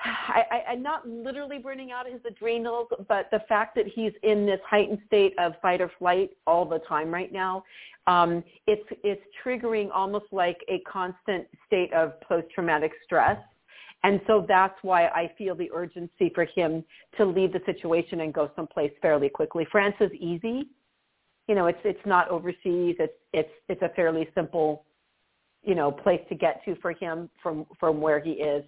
I, 0.00 0.42
I, 0.50 0.72
I'm 0.72 0.82
not 0.82 1.08
literally 1.08 1.58
burning 1.58 1.92
out 1.92 2.06
his 2.06 2.20
adrenals, 2.26 2.88
but 3.08 3.28
the 3.30 3.40
fact 3.48 3.74
that 3.76 3.86
he's 3.86 4.12
in 4.22 4.44
this 4.44 4.60
heightened 4.68 4.98
state 5.06 5.34
of 5.38 5.52
fight 5.62 5.80
or 5.80 5.90
flight 5.98 6.30
all 6.46 6.64
the 6.64 6.80
time 6.80 7.12
right 7.12 7.32
now, 7.32 7.64
um, 8.06 8.42
it's 8.66 8.86
it's 9.02 9.22
triggering 9.44 9.88
almost 9.94 10.26
like 10.32 10.58
a 10.68 10.80
constant 10.80 11.46
state 11.66 11.92
of 11.92 12.20
post-traumatic 12.22 12.92
stress. 13.04 13.38
And 14.04 14.20
so 14.26 14.44
that's 14.46 14.76
why 14.82 15.06
I 15.06 15.32
feel 15.36 15.54
the 15.54 15.70
urgency 15.74 16.30
for 16.34 16.44
him 16.44 16.84
to 17.16 17.24
leave 17.24 17.54
the 17.54 17.60
situation 17.64 18.20
and 18.20 18.32
go 18.32 18.50
someplace 18.54 18.92
fairly 19.00 19.30
quickly. 19.30 19.66
France 19.72 19.96
is 19.98 20.12
easy. 20.12 20.68
You 21.48 21.54
know, 21.54 21.66
it's 21.66 21.78
it's 21.84 22.06
not 22.06 22.28
overseas. 22.28 22.96
It's 22.98 23.14
it's 23.32 23.50
it's 23.68 23.82
a 23.82 23.88
fairly 23.96 24.28
simple, 24.34 24.84
you 25.62 25.74
know, 25.74 25.90
place 25.90 26.20
to 26.28 26.34
get 26.34 26.62
to 26.66 26.76
for 26.76 26.92
him 26.92 27.30
from 27.42 27.66
from 27.80 28.02
where 28.02 28.20
he 28.20 28.32
is. 28.32 28.62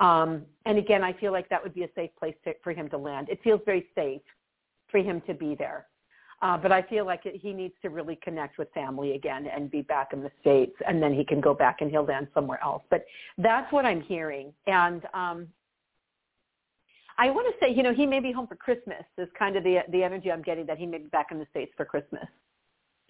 Um, 0.00 0.42
and 0.64 0.78
again, 0.78 1.04
I 1.04 1.12
feel 1.12 1.32
like 1.32 1.50
that 1.50 1.62
would 1.62 1.74
be 1.74 1.82
a 1.82 1.88
safe 1.94 2.10
place 2.18 2.34
to, 2.44 2.54
for 2.64 2.72
him 2.72 2.88
to 2.90 2.98
land. 2.98 3.28
It 3.28 3.40
feels 3.44 3.60
very 3.66 3.86
safe 3.94 4.22
for 4.90 4.98
him 4.98 5.20
to 5.26 5.34
be 5.34 5.54
there. 5.54 5.86
Uh, 6.40 6.56
but 6.56 6.70
I 6.70 6.82
feel 6.82 7.04
like 7.04 7.26
it, 7.26 7.40
he 7.40 7.52
needs 7.52 7.74
to 7.82 7.90
really 7.90 8.16
connect 8.22 8.58
with 8.58 8.72
family 8.72 9.14
again 9.14 9.48
and 9.54 9.70
be 9.70 9.82
back 9.82 10.12
in 10.12 10.22
the 10.22 10.30
States, 10.40 10.74
and 10.86 11.02
then 11.02 11.12
he 11.12 11.24
can 11.24 11.40
go 11.40 11.52
back 11.52 11.80
and 11.80 11.90
he'll 11.90 12.04
land 12.04 12.28
somewhere 12.32 12.62
else. 12.62 12.82
But 12.90 13.04
that's 13.38 13.72
what 13.72 13.84
I'm 13.84 14.00
hearing. 14.00 14.52
And 14.66 15.02
um, 15.14 15.48
I 17.18 17.30
want 17.30 17.52
to 17.52 17.66
say, 17.66 17.74
you 17.74 17.82
know, 17.82 17.92
he 17.92 18.06
may 18.06 18.20
be 18.20 18.30
home 18.30 18.46
for 18.46 18.54
Christmas 18.54 19.02
is 19.16 19.28
kind 19.36 19.56
of 19.56 19.64
the, 19.64 19.80
the 19.90 20.04
energy 20.04 20.30
I'm 20.30 20.42
getting 20.42 20.64
that 20.66 20.78
he 20.78 20.86
may 20.86 20.98
be 20.98 21.08
back 21.08 21.28
in 21.32 21.40
the 21.40 21.46
States 21.50 21.72
for 21.76 21.84
Christmas. 21.84 22.26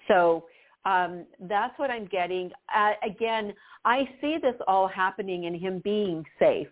So 0.08 0.46
um, 0.86 1.26
that's 1.40 1.78
what 1.78 1.90
I'm 1.90 2.06
getting. 2.06 2.50
Uh, 2.74 2.92
again, 3.04 3.52
I 3.84 4.08
see 4.22 4.38
this 4.40 4.54
all 4.66 4.88
happening 4.88 5.44
and 5.44 5.54
him 5.54 5.82
being 5.84 6.24
safe. 6.38 6.68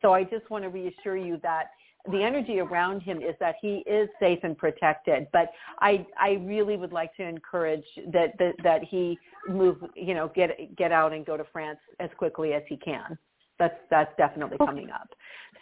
So 0.00 0.12
I 0.12 0.24
just 0.24 0.48
want 0.48 0.64
to 0.64 0.70
reassure 0.70 1.18
you 1.18 1.38
that 1.42 1.70
the 2.10 2.22
energy 2.22 2.60
around 2.60 3.00
him 3.00 3.18
is 3.18 3.34
that 3.40 3.56
he 3.60 3.82
is 3.86 4.08
safe 4.20 4.38
and 4.42 4.56
protected. 4.56 5.26
But 5.32 5.50
I 5.80 6.06
I 6.18 6.42
really 6.42 6.76
would 6.76 6.92
like 6.92 7.14
to 7.16 7.22
encourage 7.22 7.84
that 8.12 8.38
that, 8.38 8.54
that 8.62 8.84
he 8.84 9.18
move 9.48 9.78
you 9.94 10.14
know 10.14 10.30
get 10.34 10.50
get 10.76 10.92
out 10.92 11.12
and 11.12 11.24
go 11.24 11.36
to 11.36 11.44
France 11.52 11.78
as 12.00 12.10
quickly 12.16 12.52
as 12.52 12.62
he 12.68 12.76
can. 12.76 13.18
That's 13.58 13.74
that's 13.90 14.12
definitely 14.18 14.58
coming 14.58 14.90
up. 14.90 15.08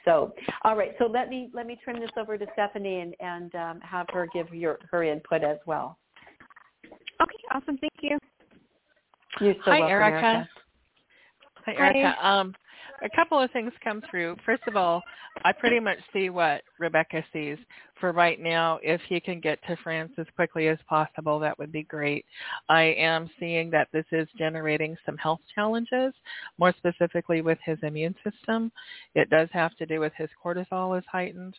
So 0.04 0.34
all 0.62 0.76
right, 0.76 0.94
so 0.98 1.06
let 1.06 1.28
me 1.28 1.50
let 1.54 1.66
me 1.66 1.78
turn 1.84 2.00
this 2.00 2.10
over 2.18 2.36
to 2.36 2.46
Stephanie 2.52 3.00
and 3.00 3.14
and 3.20 3.54
um, 3.54 3.80
have 3.80 4.06
her 4.12 4.26
give 4.32 4.52
your 4.52 4.78
her 4.90 5.02
input 5.02 5.42
as 5.42 5.58
well. 5.66 5.98
Okay, 6.84 7.36
awesome. 7.52 7.78
Thank 7.78 7.92
you. 8.02 8.18
You're 9.40 9.54
so 9.64 9.70
Hi, 9.70 9.80
welcome, 9.80 9.92
Erica. 9.92 10.26
Erica. 10.26 10.48
Hi, 11.66 11.72
Erica. 11.72 12.26
Um, 12.26 12.54
a 13.04 13.10
couple 13.14 13.40
of 13.40 13.50
things 13.50 13.72
come 13.82 14.02
through. 14.10 14.36
First 14.46 14.62
of 14.66 14.76
all, 14.76 15.02
I 15.44 15.52
pretty 15.52 15.78
much 15.78 15.98
see 16.12 16.30
what 16.30 16.62
Rebecca 16.78 17.22
sees. 17.32 17.58
for 18.00 18.12
right 18.12 18.40
now, 18.40 18.78
if 18.82 19.00
he 19.08 19.20
can 19.20 19.40
get 19.40 19.58
to 19.66 19.76
France 19.82 20.12
as 20.18 20.26
quickly 20.34 20.68
as 20.68 20.78
possible, 20.88 21.38
that 21.38 21.58
would 21.58 21.70
be 21.70 21.84
great. 21.84 22.24
I 22.68 22.82
am 22.98 23.30
seeing 23.38 23.70
that 23.70 23.88
this 23.92 24.04
is 24.10 24.28
generating 24.36 24.96
some 25.06 25.16
health 25.16 25.40
challenges, 25.54 26.12
more 26.58 26.74
specifically 26.76 27.40
with 27.40 27.58
his 27.64 27.78
immune 27.82 28.14
system. 28.24 28.72
It 29.14 29.30
does 29.30 29.48
have 29.52 29.76
to 29.76 29.86
do 29.86 30.00
with 30.00 30.12
his 30.16 30.28
cortisol 30.44 30.98
is 30.98 31.04
heightened. 31.10 31.56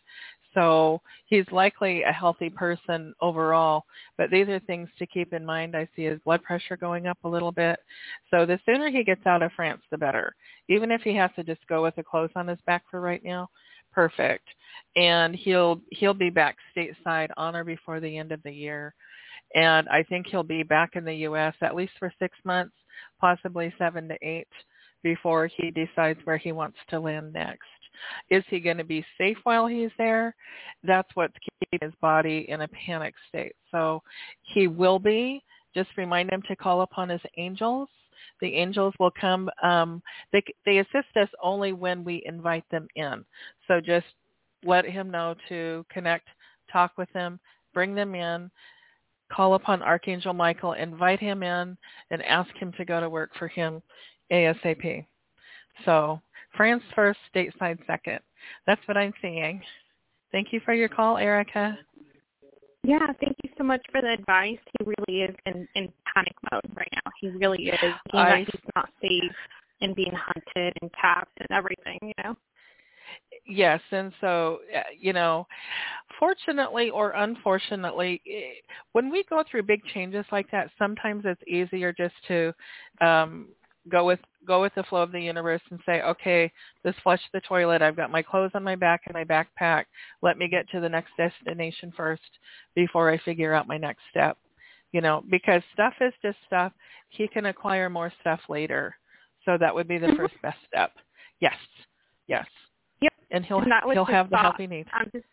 So 0.56 1.02
he's 1.26 1.44
likely 1.52 2.02
a 2.02 2.12
healthy 2.12 2.48
person 2.48 3.14
overall, 3.20 3.84
but 4.16 4.30
these 4.30 4.48
are 4.48 4.58
things 4.60 4.88
to 4.98 5.06
keep 5.06 5.34
in 5.34 5.44
mind. 5.44 5.76
I 5.76 5.86
see 5.94 6.04
his 6.04 6.18
blood 6.24 6.42
pressure 6.42 6.78
going 6.78 7.06
up 7.06 7.18
a 7.24 7.28
little 7.28 7.52
bit. 7.52 7.78
So 8.30 8.46
the 8.46 8.58
sooner 8.64 8.88
he 8.88 9.04
gets 9.04 9.26
out 9.26 9.42
of 9.42 9.52
France, 9.52 9.82
the 9.90 9.98
better. 9.98 10.34
Even 10.68 10.90
if 10.90 11.02
he 11.02 11.14
has 11.14 11.30
to 11.36 11.44
just 11.44 11.66
go 11.68 11.82
with 11.82 11.94
the 11.96 12.02
clothes 12.02 12.30
on 12.36 12.48
his 12.48 12.58
back 12.66 12.84
for 12.90 13.00
right 13.00 13.22
now, 13.22 13.48
perfect. 13.92 14.48
And 14.96 15.36
he'll 15.36 15.80
he'll 15.90 16.14
be 16.14 16.30
back 16.30 16.56
stateside 16.74 17.28
on 17.36 17.54
or 17.54 17.64
before 17.64 18.00
the 18.00 18.16
end 18.16 18.32
of 18.32 18.42
the 18.42 18.52
year. 18.52 18.94
And 19.54 19.86
I 19.90 20.02
think 20.04 20.26
he'll 20.26 20.42
be 20.42 20.62
back 20.62 20.96
in 20.96 21.04
the 21.04 21.14
US 21.28 21.54
at 21.60 21.76
least 21.76 21.92
for 21.98 22.12
6 22.18 22.38
months, 22.44 22.74
possibly 23.20 23.74
7 23.78 24.08
to 24.08 24.16
8 24.22 24.46
before 25.02 25.46
he 25.46 25.70
decides 25.70 26.18
where 26.24 26.38
he 26.38 26.52
wants 26.52 26.78
to 26.88 26.98
land 26.98 27.32
next. 27.32 27.60
Is 28.30 28.44
he 28.48 28.60
going 28.60 28.78
to 28.78 28.84
be 28.84 29.04
safe 29.18 29.38
while 29.44 29.66
he's 29.66 29.90
there? 29.98 30.34
That's 30.82 31.08
what's 31.14 31.34
keeping 31.42 31.86
his 31.86 31.94
body 32.00 32.46
in 32.48 32.62
a 32.62 32.68
panic 32.68 33.14
state. 33.28 33.54
So 33.70 34.02
he 34.42 34.68
will 34.68 34.98
be. 34.98 35.42
Just 35.74 35.90
remind 35.96 36.30
him 36.30 36.42
to 36.48 36.56
call 36.56 36.82
upon 36.82 37.08
his 37.08 37.20
angels. 37.36 37.88
The 38.40 38.54
angels 38.54 38.94
will 38.98 39.12
come. 39.18 39.50
Um, 39.62 40.02
they 40.32 40.42
they 40.64 40.78
assist 40.78 41.16
us 41.16 41.28
only 41.42 41.72
when 41.72 42.04
we 42.04 42.22
invite 42.26 42.64
them 42.70 42.86
in. 42.96 43.24
So 43.68 43.80
just 43.80 44.06
let 44.64 44.84
him 44.84 45.10
know 45.10 45.34
to 45.48 45.84
connect, 45.90 46.28
talk 46.72 46.92
with 46.96 47.12
them, 47.12 47.38
bring 47.72 47.94
them 47.94 48.14
in, 48.14 48.50
call 49.32 49.54
upon 49.54 49.82
Archangel 49.82 50.32
Michael, 50.32 50.72
invite 50.72 51.20
him 51.20 51.42
in, 51.42 51.76
and 52.10 52.22
ask 52.22 52.54
him 52.56 52.72
to 52.72 52.84
go 52.84 53.00
to 53.00 53.08
work 53.08 53.30
for 53.38 53.48
him 53.48 53.82
ASAP. 54.32 55.06
So 55.84 56.20
France 56.56 56.82
first, 56.94 57.18
stateside 57.34 57.78
second. 57.86 58.20
That's 58.66 58.80
what 58.86 58.96
I'm 58.96 59.12
seeing. 59.20 59.62
Thank 60.32 60.52
you 60.52 60.60
for 60.64 60.74
your 60.74 60.88
call, 60.88 61.18
Erica. 61.18 61.78
Yeah, 62.82 63.06
thank 63.20 63.36
you 63.42 63.50
so 63.58 63.64
much 63.64 63.80
for 63.90 64.00
the 64.00 64.12
advice. 64.12 64.58
He 64.78 64.84
really 64.84 65.22
is 65.22 65.34
in, 65.46 65.66
in 65.74 65.92
panic 66.14 66.34
mode 66.52 66.76
right 66.76 66.92
now. 66.92 67.10
He 67.20 67.28
really 67.30 67.64
is. 67.64 67.94
He 68.12 68.18
I, 68.18 68.38
he's 68.38 68.60
not 68.76 68.88
safe 69.02 69.32
and 69.80 69.94
being 69.94 70.12
hunted 70.14 70.72
and 70.80 70.90
tapped 71.00 71.36
and 71.38 71.48
everything, 71.50 71.98
you 72.02 72.12
know. 72.22 72.36
Yes, 73.46 73.80
and 73.90 74.12
so 74.20 74.58
uh, 74.74 74.80
you 74.98 75.12
know, 75.12 75.46
fortunately 76.18 76.90
or 76.90 77.10
unfortunately, 77.10 78.20
eh, 78.28 78.60
when 78.92 79.10
we 79.10 79.24
go 79.30 79.44
through 79.48 79.62
big 79.64 79.84
changes 79.94 80.24
like 80.32 80.50
that, 80.50 80.70
sometimes 80.78 81.24
it's 81.24 81.42
easier 81.46 81.92
just 81.92 82.14
to 82.28 82.52
um 83.00 83.48
go 83.90 84.04
with 84.04 84.20
go 84.46 84.60
with 84.60 84.72
the 84.74 84.82
flow 84.84 85.02
of 85.02 85.12
the 85.12 85.20
universe 85.20 85.60
and 85.70 85.80
say, 85.84 86.02
okay, 86.02 86.50
just 86.84 87.00
flush 87.02 87.20
the 87.32 87.40
toilet. 87.40 87.82
I've 87.82 87.96
got 87.96 88.10
my 88.10 88.22
clothes 88.22 88.52
on 88.54 88.62
my 88.62 88.76
back 88.76 89.02
and 89.06 89.14
my 89.14 89.24
backpack. 89.24 89.84
Let 90.22 90.38
me 90.38 90.48
get 90.48 90.68
to 90.70 90.80
the 90.80 90.88
next 90.88 91.10
destination 91.16 91.92
first 91.96 92.22
before 92.74 93.10
I 93.10 93.18
figure 93.18 93.52
out 93.52 93.68
my 93.68 93.76
next 93.76 94.02
step. 94.10 94.38
You 94.92 95.00
know, 95.00 95.24
because 95.30 95.62
stuff 95.72 95.94
is 96.00 96.12
just 96.22 96.38
stuff. 96.46 96.72
He 97.10 97.28
can 97.28 97.46
acquire 97.46 97.90
more 97.90 98.12
stuff 98.20 98.40
later. 98.48 98.96
So 99.44 99.56
that 99.58 99.74
would 99.74 99.88
be 99.88 99.98
the 99.98 100.06
mm-hmm. 100.08 100.16
first 100.16 100.34
best 100.42 100.58
step. 100.66 100.92
Yes. 101.40 101.54
Yes. 102.28 102.46
Yep. 103.00 103.12
And 103.30 103.44
he'll 103.44 103.62
he'll 103.92 104.04
have 104.04 104.30
the 104.30 104.36
help 104.36 104.56
he 104.58 104.66
needs. 104.66 104.88
I'm 104.92 105.10
just 105.12 105.26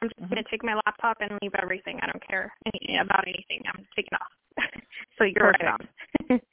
I'm 0.00 0.08
just 0.08 0.20
mm-hmm. 0.20 0.34
gonna 0.34 0.46
take 0.50 0.64
my 0.64 0.74
laptop 0.86 1.18
and 1.20 1.38
leave 1.42 1.52
everything. 1.60 1.98
I 2.02 2.06
don't 2.06 2.26
care 2.26 2.52
any, 2.66 2.98
about 2.98 3.24
anything. 3.26 3.62
I'm 3.72 3.86
taking 3.94 4.14
off. 4.14 4.64
so 5.18 5.24
you're 5.24 5.52
Perfect. 5.52 5.64
right 5.64 5.80
on. 6.30 6.40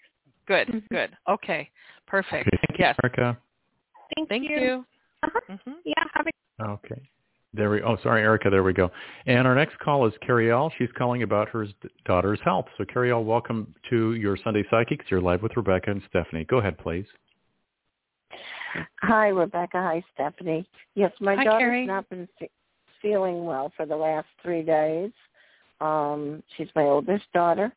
Good, 0.48 0.68
mm-hmm. 0.68 0.94
good. 0.94 1.16
Okay, 1.30 1.70
perfect. 2.08 2.48
Okay, 2.48 2.58
thank 2.68 2.80
yes. 2.80 2.96
Erica. 3.04 3.38
Thank, 4.16 4.30
thank 4.30 4.50
you. 4.50 4.60
you. 4.60 4.86
Uh-huh. 5.24 5.40
Mm-hmm. 5.50 5.72
Yeah, 5.86 6.04
have 6.14 6.26
a 6.28 6.72
Okay. 6.72 7.02
There 7.56 7.70
we. 7.70 7.82
Oh, 7.84 7.98
sorry, 8.02 8.24
Erica. 8.24 8.50
There 8.50 8.64
we 8.64 8.74
go. 8.74 8.90
And 9.28 9.48
our 9.48 9.54
next 9.54 9.78
call 9.78 10.08
is 10.08 10.14
Carrie 10.26 10.52
L. 10.52 10.72
She's 10.78 10.90
calling 10.98 11.22
about 11.22 11.50
her 11.50 11.68
daughter's 12.06 12.40
health. 12.44 12.66
So, 12.78 12.86
Carrie 12.86 13.12
L., 13.12 13.24
welcome 13.24 13.74
to 13.92 14.16
your 14.16 14.38
Sunday 14.44 14.64
Psychics. 14.72 15.06
You're 15.10 15.22
live 15.22 15.44
with 15.44 15.56
Rebecca 15.56 15.92
and 15.92 16.02
Stephanie. 16.10 16.46
Go 16.46 16.58
ahead, 16.58 16.80
please. 16.80 17.06
Hi, 19.02 19.28
Rebecca. 19.28 19.78
Hi, 19.78 20.04
Stephanie. 20.16 20.68
Yes, 20.96 21.12
my 21.20 21.36
Hi, 21.36 21.44
daughter's 21.44 21.60
Carrie. 21.60 21.86
not 21.86 22.10
been 22.10 22.28
feeling 23.04 23.46
well 23.46 23.72
for 23.78 23.86
the 23.86 23.96
last 23.96 24.28
three 24.42 24.64
days. 24.64 25.12
Um, 25.80 26.42
she's 26.58 26.70
my 26.76 26.84
oldest 26.84 27.26
daughter, 27.34 27.72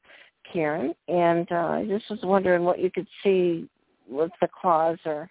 Karen, 0.53 0.95
and 1.09 1.51
uh, 1.51 1.55
I 1.55 1.87
just 1.89 2.09
was 2.11 2.21
wondering 2.23 2.65
what 2.65 2.79
you 2.79 2.91
could 2.91 3.07
see 3.23 3.69
with 4.09 4.31
the 4.41 4.49
cause 4.61 4.99
or. 5.05 5.31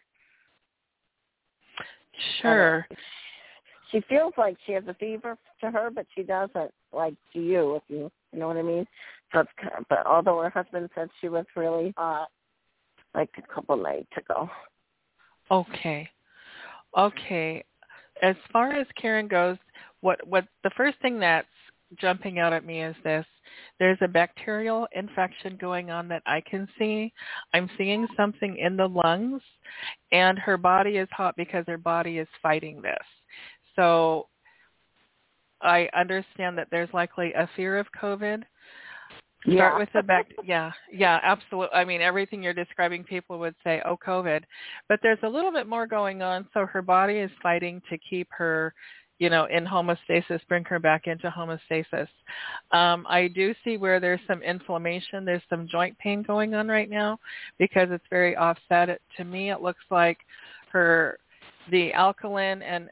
Sure. 2.42 2.88
she 3.92 4.00
feels 4.08 4.34
like 4.38 4.56
she 4.66 4.72
has 4.72 4.86
a 4.88 4.94
fever 4.94 5.38
to 5.60 5.70
her, 5.70 5.90
but 5.94 6.06
she 6.16 6.24
doesn't 6.24 6.72
like 6.94 7.16
to 7.34 7.40
you, 7.40 7.76
if 7.76 7.84
you 7.90 8.12
you 8.32 8.40
know 8.40 8.48
what 8.48 8.58
I 8.58 8.62
mean. 8.62 8.86
So 9.34 9.42
it's 9.42 9.50
kind 9.60 9.74
of, 9.78 9.86
but 9.90 10.06
although 10.06 10.42
her 10.42 10.50
husband 10.50 10.90
said 10.96 11.10
she 11.22 11.30
was 11.30 11.46
really 11.56 11.94
hot, 11.98 12.28
like 13.14 13.30
a 13.38 13.54
couple 13.54 13.78
nights 13.78 14.12
ago. 14.18 14.50
Okay. 15.52 16.10
Okay. 16.98 17.64
As 18.22 18.36
far 18.52 18.74
as 18.74 18.88
Karen 19.00 19.28
goes, 19.28 19.58
what 20.02 20.26
what 20.28 20.46
the 20.64 20.72
first 20.78 21.00
thing 21.02 21.20
that's 21.20 21.48
jumping 22.00 22.40
out 22.40 22.54
at 22.54 22.66
me 22.66 22.84
is 22.84 22.96
this. 23.04 23.26
There's 23.80 23.98
a 24.02 24.08
bacterial 24.08 24.88
infection 24.94 25.58
going 25.58 25.92
on 25.92 26.08
that 26.10 26.24
I 26.26 26.42
can 26.42 26.68
see. 26.78 27.14
I'm 27.54 27.70
seeing 27.78 28.08
something 28.18 28.58
in 28.58 28.76
the 28.76 28.88
lungs 28.88 29.42
and 30.12 30.38
her 30.40 30.58
body 30.58 30.98
is 30.98 31.10
hot 31.12 31.36
because 31.38 31.66
her 31.68 31.78
body 31.78 32.18
is 32.18 32.28
fighting 32.42 32.82
this. 32.82 33.06
So 33.76 34.28
I 35.62 35.90
understand 35.96 36.58
that 36.58 36.68
there's 36.72 36.94
likely 36.94 37.34
a 37.34 37.50
fear 37.56 37.78
of 37.78 37.88
COVID. 38.02 38.44
Yeah. 39.46 39.56
Start 39.56 39.80
with 39.80 39.90
the 39.94 40.04
back. 40.04 40.28
Yeah, 40.44 40.72
yeah, 40.92 41.20
absolutely. 41.22 41.76
I 41.76 41.86
mean, 41.86 42.02
everything 42.02 42.42
you're 42.42 42.54
describing, 42.54 43.04
people 43.04 43.38
would 43.40 43.56
say, 43.64 43.80
"Oh, 43.86 43.96
COVID," 43.96 44.42
but 44.90 45.00
there's 45.04 45.20
a 45.24 45.30
little 45.30 45.52
bit 45.52 45.68
more 45.68 45.86
going 45.86 46.24
on. 46.24 46.48
So 46.54 46.66
her 46.66 46.82
body 46.82 47.18
is 47.18 47.30
fighting 47.44 47.82
to 47.90 47.98
keep 48.10 48.28
her 48.32 48.74
you 49.20 49.30
know, 49.30 49.46
in 49.46 49.66
homeostasis, 49.66 50.42
bring 50.50 50.66
her 50.66 50.80
back 50.80 51.08
into 51.08 51.30
homeostasis. 51.30 52.08
Um, 52.72 53.06
I 53.10 53.30
do 53.34 53.54
see 53.64 53.78
where 53.78 54.00
there's 54.00 54.20
some 54.28 54.42
inflammation. 54.42 55.24
There's 55.24 55.42
some 55.50 55.68
joint 55.68 55.98
pain 56.00 56.22
going 56.22 56.54
on 56.54 56.68
right 56.68 56.90
now 56.90 57.20
because 57.58 57.88
it's 57.92 58.06
very 58.10 58.36
offset. 58.36 58.90
It, 58.90 59.02
to 59.18 59.24
me, 59.24 59.52
it 59.52 59.62
looks 59.62 59.84
like 59.90 60.18
her, 60.72 61.18
the 61.72 61.94
alkaline 61.94 62.62
and 62.62 62.90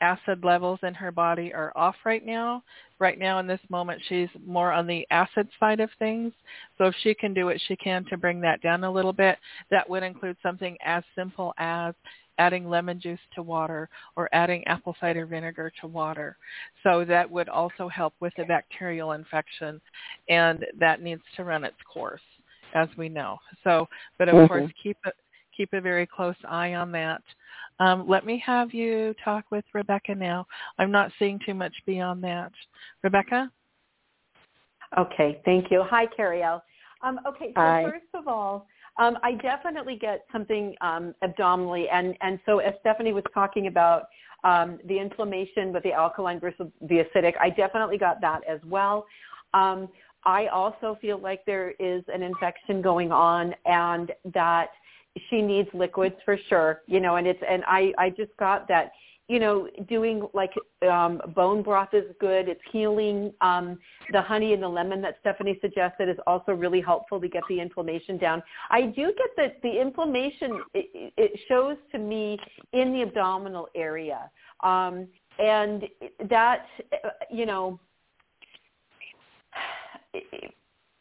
acid 0.00 0.44
levels 0.44 0.78
in 0.82 0.94
her 0.94 1.12
body 1.12 1.52
are 1.52 1.72
off 1.76 1.96
right 2.04 2.24
now. 2.24 2.62
Right 2.98 3.18
now 3.18 3.38
in 3.38 3.46
this 3.46 3.60
moment, 3.68 4.00
she's 4.08 4.28
more 4.46 4.72
on 4.72 4.86
the 4.86 5.06
acid 5.10 5.48
side 5.60 5.80
of 5.80 5.90
things. 5.98 6.32
So 6.78 6.84
if 6.84 6.94
she 7.02 7.14
can 7.14 7.34
do 7.34 7.44
what 7.44 7.60
she 7.66 7.76
can 7.76 8.04
to 8.06 8.16
bring 8.16 8.40
that 8.40 8.62
down 8.62 8.84
a 8.84 8.90
little 8.90 9.12
bit, 9.12 9.38
that 9.70 9.88
would 9.88 10.02
include 10.02 10.36
something 10.42 10.76
as 10.84 11.04
simple 11.14 11.52
as 11.58 11.94
adding 12.38 12.68
lemon 12.68 13.00
juice 13.00 13.18
to 13.34 13.42
water 13.42 13.88
or 14.16 14.28
adding 14.32 14.66
apple 14.66 14.96
cider 15.00 15.26
vinegar 15.26 15.72
to 15.80 15.86
water. 15.86 16.36
So 16.82 17.04
that 17.04 17.30
would 17.30 17.48
also 17.48 17.88
help 17.88 18.14
with 18.20 18.32
the 18.36 18.44
bacterial 18.44 19.12
infection 19.12 19.80
and 20.28 20.64
that 20.78 21.02
needs 21.02 21.22
to 21.36 21.44
run 21.44 21.64
its 21.64 21.76
course 21.92 22.20
as 22.74 22.88
we 22.96 23.08
know. 23.08 23.38
So, 23.64 23.88
but 24.18 24.28
of 24.28 24.34
mm-hmm. 24.34 24.46
course 24.46 24.72
keep 24.82 24.96
a, 25.04 25.10
keep 25.56 25.72
a 25.72 25.80
very 25.80 26.06
close 26.06 26.36
eye 26.48 26.74
on 26.74 26.92
that. 26.92 27.22
Um, 27.80 28.08
let 28.08 28.26
me 28.26 28.42
have 28.44 28.72
you 28.72 29.14
talk 29.24 29.44
with 29.50 29.64
Rebecca 29.72 30.14
now. 30.14 30.46
I'm 30.78 30.90
not 30.90 31.12
seeing 31.18 31.38
too 31.44 31.54
much 31.54 31.74
beyond 31.86 32.22
that. 32.24 32.52
Rebecca? 33.02 33.50
Okay, 34.96 35.40
thank 35.44 35.70
you. 35.70 35.84
Hi, 35.88 36.06
Carrie 36.06 36.42
L. 36.42 36.62
Um, 37.02 37.20
okay, 37.26 37.52
so 37.54 37.60
Hi. 37.60 37.84
first 37.84 38.06
of 38.14 38.26
all, 38.26 38.66
um, 38.98 39.18
I 39.22 39.34
definitely 39.34 39.96
get 39.96 40.24
something 40.32 40.74
um, 40.80 41.14
abdominally, 41.22 41.88
and 41.88 42.16
and 42.20 42.38
so 42.44 42.58
as 42.58 42.74
Stephanie 42.80 43.12
was 43.12 43.24
talking 43.32 43.66
about 43.68 44.08
um, 44.44 44.78
the 44.86 44.98
inflammation 44.98 45.72
with 45.72 45.82
the 45.84 45.92
alkaline 45.92 46.40
versus 46.40 46.68
the 46.82 47.04
acidic, 47.04 47.34
I 47.40 47.50
definitely 47.50 47.98
got 47.98 48.20
that 48.20 48.40
as 48.48 48.60
well. 48.64 49.06
Um, 49.54 49.88
I 50.24 50.48
also 50.48 50.98
feel 51.00 51.18
like 51.18 51.44
there 51.46 51.70
is 51.78 52.02
an 52.12 52.22
infection 52.22 52.82
going 52.82 53.12
on, 53.12 53.54
and 53.66 54.12
that 54.34 54.70
she 55.30 55.42
needs 55.42 55.68
liquids 55.72 56.16
for 56.24 56.36
sure. 56.48 56.82
You 56.86 57.00
know, 57.00 57.16
and 57.16 57.26
it's 57.26 57.42
and 57.48 57.62
I 57.66 57.92
I 57.98 58.10
just 58.10 58.36
got 58.38 58.66
that 58.68 58.90
you 59.28 59.38
know, 59.38 59.68
doing 59.88 60.26
like 60.32 60.52
um, 60.90 61.20
bone 61.34 61.62
broth 61.62 61.92
is 61.92 62.04
good. 62.18 62.48
It's 62.48 62.60
healing. 62.72 63.32
Um, 63.40 63.78
the 64.12 64.22
honey 64.22 64.54
and 64.54 64.62
the 64.62 64.68
lemon 64.68 65.02
that 65.02 65.16
Stephanie 65.20 65.58
suggested 65.60 66.08
is 66.08 66.16
also 66.26 66.52
really 66.52 66.80
helpful 66.80 67.20
to 67.20 67.28
get 67.28 67.42
the 67.48 67.60
inflammation 67.60 68.16
down. 68.16 68.42
I 68.70 68.82
do 68.82 69.12
get 69.16 69.30
that 69.36 69.62
the 69.62 69.80
inflammation, 69.80 70.62
it, 70.72 71.12
it 71.16 71.40
shows 71.46 71.76
to 71.92 71.98
me 71.98 72.38
in 72.72 72.92
the 72.92 73.02
abdominal 73.02 73.68
area. 73.74 74.30
Um, 74.64 75.08
and 75.38 75.84
that 76.28 76.66
you 77.30 77.46
know 77.46 77.78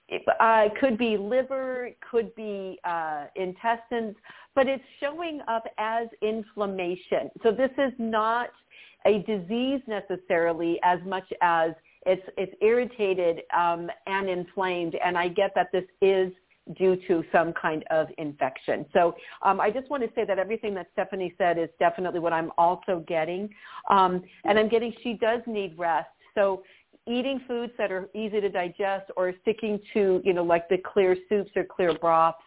it 0.10 0.24
uh, 0.40 0.66
could 0.80 0.98
be 0.98 1.18
liver, 1.18 1.90
could 2.10 2.34
be 2.36 2.80
uh, 2.84 3.26
intestines, 3.36 4.16
but 4.56 4.68
it's 4.68 4.84
showing 5.00 5.42
up 5.48 5.66
as 5.78 6.08
inflammation. 6.22 7.30
So 7.44 7.52
this 7.52 7.72
is 7.78 7.92
not 7.98 8.50
a 9.06 9.20
disease 9.20 9.82
necessarily 9.88 10.80
as 10.84 11.00
much 11.06 11.32
as 11.42 11.72
it's 12.06 12.24
it's 12.38 12.54
irritated 12.62 13.42
um, 13.56 13.90
and 14.06 14.30
inflamed. 14.30 14.96
And 15.04 15.18
I 15.18 15.28
get 15.28 15.52
that 15.56 15.72
this 15.72 15.84
is 16.02 16.32
due 16.78 16.98
to 17.08 17.24
some 17.32 17.54
kind 17.54 17.84
of 17.92 18.08
infection. 18.18 18.86
So 18.94 19.16
um, 19.42 19.60
I 19.60 19.70
just 19.72 19.90
want 19.90 20.04
to 20.04 20.10
say 20.16 20.26
that 20.26 20.40
everything 20.40 20.74
that 20.76 20.88
Stephanie 20.94 21.34
said 21.38 21.58
is 21.58 21.70
definitely 21.80 22.20
what 22.20 22.34
I'm 22.34 22.52
also 22.58 23.04
getting. 23.08 23.50
Um, 23.90 24.24
and 24.44 24.58
I'm 24.58 24.70
getting 24.70 24.94
she 25.04 25.14
does 25.14 25.42
need 25.48 25.78
rest. 25.78 26.10
So 26.36 26.64
eating 27.08 27.42
foods 27.48 27.74
that 27.78 27.92
are 27.92 28.10
easy 28.14 28.42
to 28.42 28.50
digest 28.50 29.12
or 29.16 29.34
sticking 29.42 29.80
to, 29.94 30.22
you 30.24 30.34
know, 30.34 30.44
like 30.44 30.70
the 30.70 30.78
clear 30.78 31.16
soups 31.30 31.52
or 31.56 31.64
clear 31.64 31.94
broths, 31.98 32.38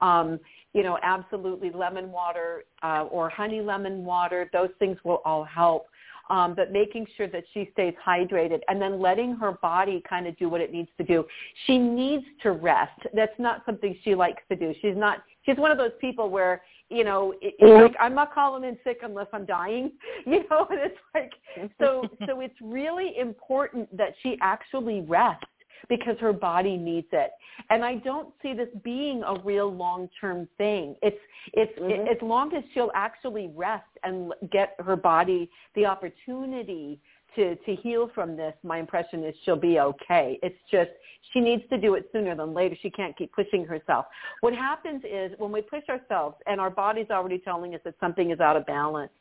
um, 0.00 0.38
you 0.72 0.82
know, 0.82 0.98
absolutely 1.02 1.70
lemon 1.70 2.10
water 2.10 2.64
uh, 2.82 3.04
or 3.10 3.28
honey 3.28 3.60
lemon 3.60 4.04
water, 4.04 4.48
those 4.52 4.70
things 4.78 4.96
will 5.04 5.20
all 5.24 5.44
help 5.44 5.86
um, 6.30 6.54
but 6.54 6.72
making 6.72 7.06
sure 7.16 7.28
that 7.28 7.44
she 7.52 7.68
stays 7.72 7.94
hydrated 8.04 8.60
and 8.68 8.80
then 8.80 9.00
letting 9.00 9.34
her 9.36 9.52
body 9.52 10.02
kind 10.08 10.26
of 10.26 10.36
do 10.38 10.48
what 10.48 10.60
it 10.60 10.72
needs 10.72 10.88
to 10.98 11.04
do. 11.04 11.24
She 11.66 11.78
needs 11.78 12.24
to 12.42 12.52
rest. 12.52 12.98
That's 13.14 13.38
not 13.38 13.62
something 13.66 13.96
she 14.02 14.14
likes 14.14 14.42
to 14.48 14.56
do. 14.56 14.74
She's 14.80 14.96
not. 14.96 15.18
She's 15.44 15.56
one 15.56 15.70
of 15.70 15.78
those 15.78 15.92
people 16.00 16.30
where 16.30 16.62
you 16.92 17.04
know, 17.04 17.32
it, 17.40 17.54
it's 17.58 17.82
like 17.82 17.96
I'm 18.00 18.14
not 18.14 18.34
calling 18.34 18.64
in 18.64 18.76
sick 18.84 18.98
unless 19.02 19.28
I'm 19.32 19.46
dying, 19.46 19.92
you 20.26 20.44
know, 20.50 20.66
and 20.70 20.80
it's 20.80 20.98
like 21.14 21.32
so 21.80 22.04
so 22.26 22.40
it's 22.40 22.54
really 22.60 23.14
important 23.18 23.94
that 23.96 24.14
she 24.22 24.36
actually 24.40 25.00
rests 25.00 25.46
because 25.88 26.16
her 26.20 26.32
body 26.32 26.76
needs 26.76 27.08
it. 27.12 27.32
And 27.70 27.84
I 27.84 27.96
don't 27.96 28.28
see 28.40 28.54
this 28.54 28.68
being 28.84 29.22
a 29.26 29.40
real 29.40 29.72
long-term 29.72 30.48
thing. 30.58 30.94
It's 31.02 31.18
it's 31.54 31.76
mm-hmm. 31.78 32.06
it, 32.06 32.16
as 32.16 32.22
long 32.22 32.54
as 32.54 32.62
she'll 32.72 32.92
actually 32.94 33.50
rest 33.54 33.84
and 34.04 34.32
get 34.50 34.76
her 34.78 34.96
body 34.96 35.50
the 35.74 35.86
opportunity 35.86 37.00
to 37.36 37.56
to 37.56 37.76
heal 37.76 38.10
from 38.14 38.36
this, 38.36 38.54
my 38.62 38.78
impression 38.78 39.24
is 39.24 39.34
she'll 39.44 39.56
be 39.56 39.78
okay. 39.80 40.38
It's 40.42 40.58
just 40.70 40.90
she 41.32 41.40
needs 41.40 41.62
to 41.70 41.78
do 41.78 41.94
it 41.94 42.08
sooner 42.12 42.34
than 42.34 42.52
later. 42.52 42.76
She 42.82 42.90
can't 42.90 43.16
keep 43.16 43.32
pushing 43.32 43.64
herself. 43.64 44.06
What 44.40 44.54
happens 44.54 45.02
is 45.04 45.32
when 45.38 45.52
we 45.52 45.62
push 45.62 45.82
ourselves 45.88 46.36
and 46.46 46.60
our 46.60 46.70
body's 46.70 47.10
already 47.10 47.38
telling 47.38 47.74
us 47.74 47.80
that 47.84 47.94
something 48.00 48.30
is 48.30 48.40
out 48.40 48.56
of 48.56 48.66
balance, 48.66 49.12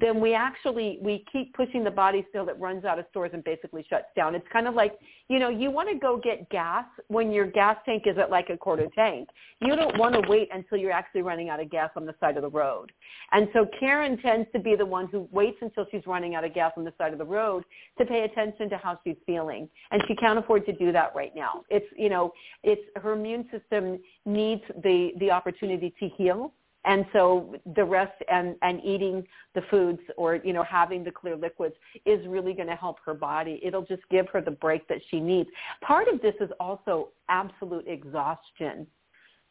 then 0.00 0.20
we 0.20 0.34
actually 0.34 0.98
we 1.02 1.24
keep 1.32 1.52
pushing 1.54 1.82
the 1.82 1.90
body 1.90 2.24
till 2.32 2.48
it 2.48 2.56
runs 2.58 2.84
out 2.84 2.98
of 2.98 3.04
stores 3.10 3.30
and 3.34 3.42
basically 3.42 3.84
shuts 3.88 4.06
down. 4.14 4.34
It's 4.34 4.46
kind 4.52 4.68
of 4.68 4.74
like 4.74 4.98
you 5.28 5.38
know 5.38 5.48
you 5.48 5.70
want 5.70 5.88
to 5.88 5.98
go 5.98 6.20
get 6.22 6.48
gas 6.50 6.84
when 7.08 7.32
your 7.32 7.46
gas 7.46 7.76
tank 7.84 8.04
is 8.06 8.16
at 8.18 8.30
like 8.30 8.48
a 8.50 8.56
quarter 8.56 8.86
tank. 8.94 9.28
You 9.60 9.74
don't 9.74 9.98
want 9.98 10.14
to 10.14 10.28
wait 10.28 10.48
until 10.52 10.78
you're 10.78 10.92
actually 10.92 11.22
running 11.22 11.48
out 11.48 11.58
of 11.58 11.70
gas 11.70 11.90
on 11.96 12.06
the 12.06 12.14
side 12.20 12.36
of 12.36 12.42
the 12.42 12.50
road. 12.50 12.92
And 13.32 13.48
so 13.52 13.66
Karen 13.80 14.18
tends 14.18 14.48
to 14.52 14.60
be 14.60 14.76
the 14.76 14.86
one 14.86 15.08
who 15.08 15.28
waits 15.32 15.58
until 15.62 15.86
she's 15.90 16.06
running 16.06 16.34
out 16.34 16.44
of 16.44 16.54
gas 16.54 16.72
on 16.76 16.84
the 16.84 16.92
side 16.96 17.12
of 17.12 17.18
the 17.18 17.24
road 17.24 17.64
to 17.98 18.04
pay 18.04 18.22
attention 18.22 18.70
to 18.70 18.76
how 18.76 18.98
she's 19.04 19.16
feeling, 19.26 19.68
and 19.90 20.02
she 20.06 20.14
can't 20.14 20.38
afford 20.38 20.64
to 20.66 20.72
do 20.72 20.92
that 20.92 21.12
right 21.14 21.32
now. 21.34 21.64
It's 21.70 21.86
you 21.96 22.08
know 22.08 22.32
it's 22.62 22.82
her 23.02 23.14
immune 23.14 23.48
system 23.50 23.98
needs 24.26 24.62
the 24.82 25.10
the 25.18 25.30
opportunity 25.30 25.92
to 25.98 26.08
heal 26.10 26.52
and 26.84 27.06
so 27.12 27.54
the 27.76 27.84
rest 27.84 28.12
and, 28.30 28.56
and 28.62 28.82
eating 28.84 29.26
the 29.54 29.62
foods 29.70 30.00
or, 30.16 30.36
you 30.36 30.52
know, 30.52 30.64
having 30.64 31.04
the 31.04 31.10
clear 31.10 31.36
liquids 31.36 31.74
is 32.04 32.26
really 32.26 32.52
going 32.52 32.68
to 32.68 32.76
help 32.76 32.98
her 33.04 33.14
body. 33.14 33.60
It'll 33.62 33.84
just 33.84 34.02
give 34.10 34.28
her 34.30 34.40
the 34.40 34.50
break 34.50 34.88
that 34.88 34.98
she 35.10 35.20
needs. 35.20 35.48
Part 35.80 36.08
of 36.08 36.20
this 36.20 36.34
is 36.40 36.50
also 36.58 37.10
absolute 37.28 37.86
exhaustion. 37.86 38.86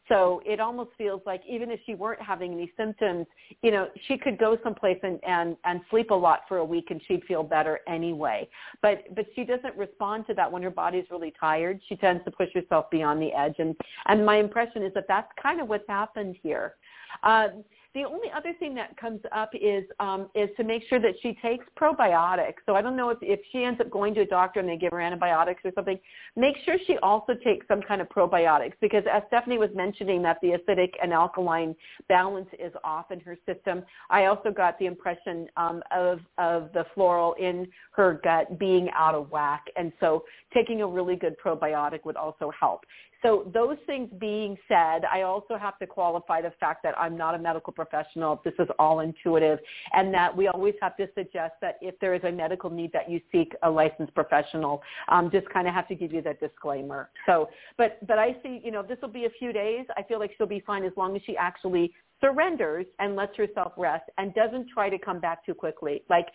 So 0.09 0.41
it 0.45 0.59
almost 0.59 0.91
feels 0.97 1.21
like 1.25 1.41
even 1.47 1.71
if 1.71 1.79
she 1.85 1.93
weren't 1.93 2.21
having 2.21 2.53
any 2.53 2.71
symptoms, 2.75 3.27
you 3.61 3.71
know, 3.71 3.87
she 4.07 4.17
could 4.17 4.37
go 4.37 4.57
someplace 4.63 4.99
and, 5.03 5.19
and, 5.25 5.55
and 5.63 5.81
sleep 5.89 6.11
a 6.11 6.15
lot 6.15 6.41
for 6.47 6.57
a 6.57 6.65
week 6.65 6.87
and 6.89 7.01
she'd 7.07 7.23
feel 7.25 7.43
better 7.43 7.79
anyway. 7.87 8.49
But 8.81 9.03
but 9.15 9.25
she 9.35 9.43
doesn't 9.43 9.75
respond 9.77 10.27
to 10.27 10.33
that 10.33 10.51
when 10.51 10.63
her 10.63 10.71
body's 10.71 11.05
really 11.11 11.33
tired. 11.39 11.79
She 11.87 11.95
tends 11.95 12.23
to 12.25 12.31
push 12.31 12.49
herself 12.53 12.89
beyond 12.89 13.21
the 13.21 13.31
edge. 13.33 13.55
And, 13.59 13.75
and 14.07 14.25
my 14.25 14.37
impression 14.37 14.83
is 14.83 14.93
that 14.95 15.05
that's 15.07 15.31
kind 15.41 15.61
of 15.61 15.67
what's 15.67 15.87
happened 15.87 16.35
here. 16.41 16.75
Uh, 17.23 17.49
the 17.93 18.03
only 18.03 18.29
other 18.35 18.53
thing 18.57 18.73
that 18.75 18.95
comes 18.97 19.19
up 19.35 19.51
is 19.53 19.83
um, 19.99 20.29
is 20.33 20.49
to 20.57 20.63
make 20.63 20.83
sure 20.87 20.99
that 20.99 21.13
she 21.21 21.37
takes 21.41 21.65
probiotics. 21.79 22.55
So 22.65 22.75
I 22.75 22.81
don't 22.81 22.95
know 22.95 23.09
if, 23.09 23.17
if 23.21 23.39
she 23.51 23.63
ends 23.63 23.81
up 23.81 23.89
going 23.89 24.13
to 24.15 24.21
a 24.21 24.25
doctor 24.25 24.59
and 24.61 24.69
they 24.69 24.77
give 24.77 24.91
her 24.91 25.01
antibiotics 25.01 25.61
or 25.65 25.71
something, 25.75 25.99
make 26.35 26.55
sure 26.63 26.77
she 26.87 26.97
also 27.03 27.33
takes 27.43 27.67
some 27.67 27.81
kind 27.81 28.01
of 28.01 28.07
probiotics 28.07 28.73
because 28.79 29.03
as 29.11 29.23
Stephanie 29.27 29.57
was 29.57 29.69
mentioning 29.75 30.21
that 30.21 30.37
the 30.41 30.49
acidic 30.49 30.91
and 31.03 31.11
alkaline 31.11 31.75
balance 32.07 32.49
is 32.59 32.71
off 32.83 33.11
in 33.11 33.19
her 33.19 33.37
system, 33.45 33.83
I 34.09 34.25
also 34.25 34.51
got 34.51 34.79
the 34.79 34.85
impression 34.85 35.47
um, 35.57 35.83
of, 35.91 36.19
of 36.37 36.71
the 36.73 36.85
floral 36.93 37.33
in 37.33 37.67
her 37.91 38.21
gut 38.23 38.57
being 38.57 38.89
out 38.95 39.15
of 39.15 39.29
whack. 39.31 39.65
And 39.75 39.91
so 39.99 40.23
taking 40.53 40.81
a 40.81 40.87
really 40.87 41.17
good 41.17 41.35
probiotic 41.43 42.05
would 42.05 42.15
also 42.15 42.51
help. 42.57 42.85
So 43.21 43.49
those 43.53 43.77
things 43.85 44.09
being 44.19 44.57
said, 44.67 45.05
I 45.05 45.21
also 45.21 45.57
have 45.57 45.77
to 45.79 45.87
qualify 45.87 46.41
the 46.41 46.51
fact 46.59 46.83
that 46.83 46.97
I'm 46.97 47.17
not 47.17 47.35
a 47.35 47.39
medical 47.39 47.71
professional. 47.71 48.41
This 48.43 48.53
is 48.59 48.67
all 48.79 49.01
intuitive 49.01 49.59
and 49.93 50.13
that 50.13 50.35
we 50.35 50.47
always 50.47 50.73
have 50.81 50.97
to 50.97 51.07
suggest 51.15 51.53
that 51.61 51.77
if 51.81 51.99
there 51.99 52.13
is 52.15 52.23
a 52.23 52.31
medical 52.31 52.69
need 52.69 52.91
that 52.93 53.09
you 53.09 53.21
seek 53.31 53.53
a 53.63 53.69
licensed 53.69 54.13
professional, 54.15 54.81
um, 55.09 55.29
just 55.31 55.47
kind 55.49 55.67
of 55.67 55.73
have 55.73 55.87
to 55.89 55.95
give 55.95 56.11
you 56.11 56.21
that 56.23 56.39
disclaimer. 56.39 57.09
So, 57.25 57.49
but, 57.77 58.05
but 58.07 58.17
I 58.17 58.35
see, 58.43 58.61
you 58.63 58.71
know, 58.71 58.81
this 58.81 58.97
will 59.01 59.09
be 59.09 59.25
a 59.25 59.31
few 59.37 59.53
days. 59.53 59.85
I 59.95 60.03
feel 60.03 60.19
like 60.19 60.31
she'll 60.37 60.47
be 60.47 60.63
fine 60.65 60.83
as 60.83 60.93
long 60.97 61.15
as 61.15 61.21
she 61.25 61.37
actually 61.37 61.93
surrenders 62.21 62.85
and 62.99 63.15
lets 63.15 63.35
herself 63.35 63.73
rest 63.77 64.03
and 64.17 64.33
doesn't 64.33 64.69
try 64.69 64.89
to 64.89 64.97
come 64.97 65.19
back 65.19 65.45
too 65.45 65.53
quickly. 65.53 66.03
Like 66.09 66.27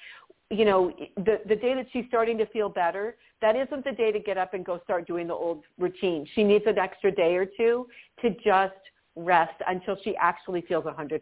you 0.50 0.64
know, 0.64 0.92
the 1.16 1.40
the 1.48 1.56
day 1.56 1.74
that 1.74 1.86
she's 1.92 2.04
starting 2.08 2.38
to 2.38 2.46
feel 2.46 2.68
better, 2.68 3.16
that 3.42 3.56
isn't 3.56 3.84
the 3.84 3.92
day 3.92 4.12
to 4.12 4.20
get 4.20 4.38
up 4.38 4.54
and 4.54 4.64
go 4.64 4.80
start 4.84 5.06
doing 5.06 5.26
the 5.26 5.34
old 5.34 5.64
routine. 5.78 6.26
She 6.34 6.44
needs 6.44 6.64
an 6.66 6.78
extra 6.78 7.10
day 7.12 7.34
or 7.36 7.46
two 7.46 7.86
to 8.22 8.30
just 8.44 8.74
rest 9.16 9.60
until 9.66 9.96
she 10.04 10.14
actually 10.16 10.62
feels 10.62 10.84
a 10.86 10.92
100%. 10.92 11.20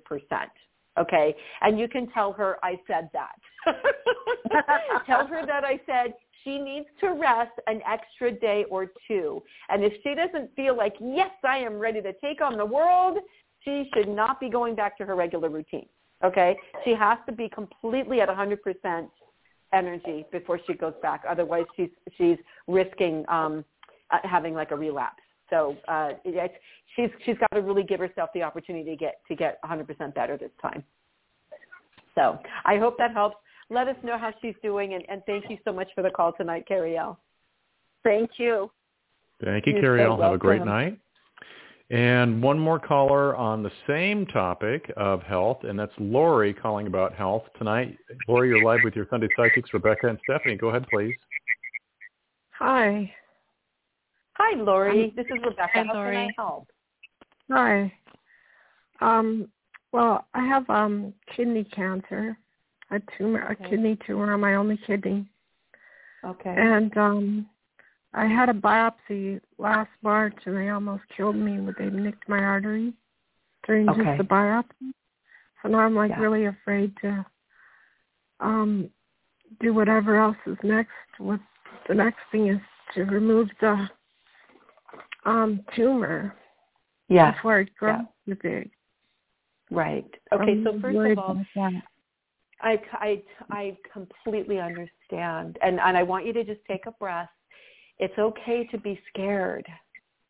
Okay? 0.99 1.35
And 1.63 1.79
you 1.79 1.89
can 1.89 2.09
tell 2.11 2.33
her 2.33 2.57
I 2.63 2.79
said 2.87 3.09
that. 3.13 3.37
tell 5.07 5.27
her 5.27 5.47
that 5.47 5.65
I 5.65 5.81
said 5.87 6.15
she 6.45 6.59
needs 6.59 6.87
to 7.01 7.13
rest 7.13 7.53
an 7.67 7.81
extra 7.89 8.31
day 8.31 8.65
or 8.71 8.91
two. 9.09 9.43
And 9.71 9.83
if 9.83 9.93
she 10.03 10.15
doesn't 10.15 10.55
feel 10.55 10.77
like, 10.77 10.95
yes, 11.01 11.31
I 11.43 11.59
am 11.59 11.79
ready 11.79 12.03
to 12.03 12.13
take 12.21 12.41
on 12.43 12.59
the 12.59 12.67
world, 12.67 13.19
she 13.65 13.91
should 13.95 14.09
not 14.09 14.39
be 14.39 14.51
going 14.51 14.75
back 14.75 14.99
to 14.99 15.07
her 15.07 15.17
regular 15.17 15.49
routine. 15.49 15.87
Okay, 16.23 16.57
she 16.85 16.95
has 16.95 17.19
to 17.27 17.33
be 17.33 17.49
completely 17.49 18.21
at 18.21 18.29
100% 18.29 19.09
energy 19.73 20.25
before 20.31 20.61
she 20.67 20.75
goes 20.75 20.95
back. 21.03 21.23
Otherwise, 21.29 21.65
she's 21.77 21.91
she's 22.17 22.37
risking 22.67 23.25
um, 23.29 23.65
uh, 24.11 24.19
having 24.23 24.55
like 24.55 24.71
a 24.71 24.77
relapse. 24.77 25.23
So 25.51 25.77
uh, 25.89 26.13
it's, 26.25 26.55
she's 26.97 27.11
she's 27.25 27.37
got 27.39 27.51
to 27.55 27.61
really 27.61 27.83
give 27.83 28.01
herself 28.01 28.31
the 28.35 28.43
opportunity 28.43 28.91
to 28.91 28.97
get 28.97 29.21
to 29.29 29.35
get 29.35 29.61
100% 29.63 30.15
better 30.15 30.37
this 30.37 30.51
time. 30.63 30.83
So 32.15 32.39
I 32.65 32.79
hope 32.79 32.97
that 32.99 33.13
helps. 33.13 33.37
Let 33.71 33.89
us 33.89 33.97
know 34.03 34.19
how 34.19 34.33
she's 34.43 34.55
doing, 34.63 34.93
and, 34.95 35.05
and 35.09 35.23
thank 35.27 35.49
you 35.49 35.57
so 35.65 35.73
much 35.73 35.89
for 35.95 36.03
the 36.03 36.11
call 36.11 36.33
tonight, 36.35 36.67
Carrie 36.69 36.99
L. 36.99 37.19
Thank 38.03 38.33
you. 38.37 38.71
Thank 39.43 39.67
you, 39.67 39.81
Carrie 39.81 40.03
L. 40.03 40.21
Have 40.21 40.35
a 40.35 40.39
great 40.39 40.65
night. 40.65 40.99
And 41.91 42.43
one 42.43 42.59
more 42.59 42.79
caller 42.79 43.37
on 43.37 43.63
the 43.63 43.71
same 43.87 44.25
topic 44.27 44.91
of 44.97 45.23
health, 45.23 45.65
and 45.65 45.79
that's 45.79 45.93
Lori 45.99 46.55
calling 46.55 46.87
about 46.87 47.15
health 47.15 47.45
tonight. 47.59 47.99
Lori, 48.27 48.49
you're 48.49 48.59
live 48.59 48.83
with 48.83 48.97
your 48.97 49.07
Sunday 49.11 49.29
Psychics, 49.37 49.73
Rebecca 49.75 50.09
and 50.09 50.19
Stephanie. 50.25 50.57
Go 50.57 50.69
ahead, 50.69 50.87
please. 50.89 51.15
Hi. 52.59 53.13
Hi, 54.37 54.57
Lori. 54.61 55.13
this 55.15 55.27
is 55.27 55.33
Rebecca. 55.45 55.69
Hi, 55.75 55.85
How 55.85 55.95
Lori. 55.95 56.17
can 56.17 56.27
I 56.27 56.35
help? 56.37 56.69
Hi. 57.51 57.93
Um, 59.01 59.49
well, 59.93 60.27
I 60.35 60.45
have 60.47 60.69
um 60.71 61.13
kidney 61.37 61.65
cancer, 61.65 62.37
a 62.91 63.01
tumor, 63.19 63.45
Okay. 63.53 63.65
a 63.65 63.69
kidney 63.69 63.99
tumor 64.07 64.33
on 64.33 64.41
my 64.41 64.55
only 64.55 64.79
kidney, 64.87 65.27
Okay. 66.25 66.55
and 66.57 66.97
um 66.97 67.47
I 68.15 68.27
had 68.27 68.49
a 68.49 68.55
biopsy 68.55 69.41
last 69.59 69.91
March, 70.03 70.37
and 70.45 70.57
they 70.57 70.69
almost 70.69 71.03
killed 71.17 71.37
me. 71.37 71.61
when 71.61 71.75
They 71.79 71.91
nicked 71.91 72.29
my 72.29 72.39
artery 72.39 72.93
during 73.67 73.89
Okay. 73.91 74.05
just 74.05 74.19
the 74.19 74.25
biopsy. 74.25 74.95
So 75.63 75.69
now 75.69 75.81
I'm 75.81 75.95
like 75.95 76.11
Yeah. 76.11 76.21
really 76.21 76.47
afraid 76.47 76.97
to 76.99 77.27
um 78.41 78.91
do 79.61 79.75
whatever 79.75 80.17
else 80.17 80.37
is 80.47 80.59
next. 80.63 80.93
With 81.19 81.41
the 81.89 81.95
next 81.95 82.21
thing 82.31 82.49
is 82.49 82.61
to 82.95 83.05
remove 83.05 83.51
the 83.61 83.89
um 85.25 85.65
tumor 85.75 86.37
yeah. 87.09 87.33
before 87.33 87.61
it 87.61 87.75
grows 87.77 88.07
yeah. 88.27 88.35
big. 88.35 88.71
Right. 89.71 90.07
Okay. 90.33 90.63
So 90.63 90.79
first 90.81 90.97
of 90.97 91.19
all. 91.19 91.45
I, 92.61 92.81
I, 92.93 93.23
I 93.51 93.77
completely 93.93 94.59
understand. 94.59 95.59
And, 95.61 95.79
and 95.81 95.97
I 95.99 96.03
want 96.03 96.25
you 96.25 96.33
to 96.33 96.45
just 96.45 96.65
take 96.67 96.87
a 96.87 96.93
breath. 96.93 97.29
It's 97.99 98.19
okay 98.19 98.67
to 98.71 98.79
be 98.79 99.01
scared. 99.09 99.67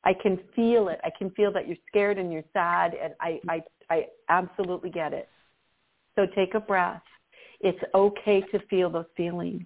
I 0.05 0.13
can 0.13 0.39
feel 0.55 0.89
it. 0.89 1.01
I 1.03 1.11
can 1.17 1.31
feel 1.31 1.53
that 1.53 1.67
you're 1.67 1.79
scared 1.89 2.19
and 2.19 2.33
you're 2.33 2.45
sad. 2.53 2.95
And 2.95 3.15
I, 3.21 3.41
I, 3.49 3.63
I 3.91 4.07
absolutely 4.29 4.91
get 4.91 5.13
it. 5.13 5.29
So 6.15 6.27
take 6.35 6.55
a 6.55 6.61
breath. 6.61 7.03
It's 7.61 7.81
okay 7.95 8.43
to 8.53 8.59
feel 8.69 8.91
those 8.91 9.07
feelings. 9.17 9.65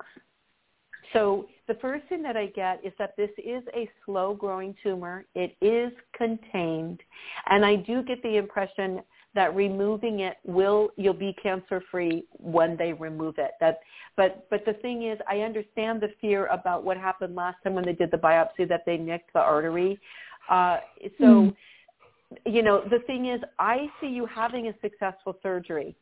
So 1.12 1.46
the 1.66 1.74
first 1.74 2.07
thing 2.09 2.22
that 2.22 2.36
I 2.36 2.46
get 2.46 2.84
is 2.84 2.92
that 2.99 3.16
this 3.16 3.30
is 3.38 3.62
a 3.74 3.88
slow 4.05 4.34
growing 4.34 4.74
tumor. 4.82 5.24
It 5.34 5.57
is 5.61 5.92
contained. 6.16 7.01
And 7.49 7.64
I 7.64 7.76
do 7.76 8.03
get 8.03 8.22
the 8.22 8.36
impression 8.36 9.01
that 9.35 9.55
removing 9.55 10.20
it 10.20 10.37
will 10.45 10.89
you'll 10.97 11.12
be 11.12 11.35
cancer 11.43 11.83
free 11.91 12.24
when 12.33 12.76
they 12.76 12.93
remove 12.93 13.35
it 13.39 13.53
that 13.61 13.81
but 14.16 14.47
but 14.51 14.64
the 14.64 14.72
thing 14.74 15.05
is 15.05 15.18
i 15.29 15.41
understand 15.41 16.01
the 16.01 16.09
fear 16.20 16.47
about 16.47 16.83
what 16.85 16.97
happened 16.97 17.35
last 17.35 17.57
time 17.62 17.74
when 17.74 17.85
they 17.85 17.93
did 17.93 18.11
the 18.11 18.16
biopsy 18.16 18.66
that 18.68 18.85
they 18.87 18.97
nicked 18.97 19.33
the 19.35 19.39
artery 19.39 19.99
uh 20.51 20.79
so 21.18 21.24
mm. 21.24 21.57
you 22.47 22.62
know 22.62 22.83
the 22.91 23.01
thing 23.07 23.26
is 23.26 23.41
i 23.59 23.87
see 24.01 24.09
you 24.09 24.26
having 24.26 24.68
a 24.68 24.74
successful 24.81 25.37
surgery 25.43 25.95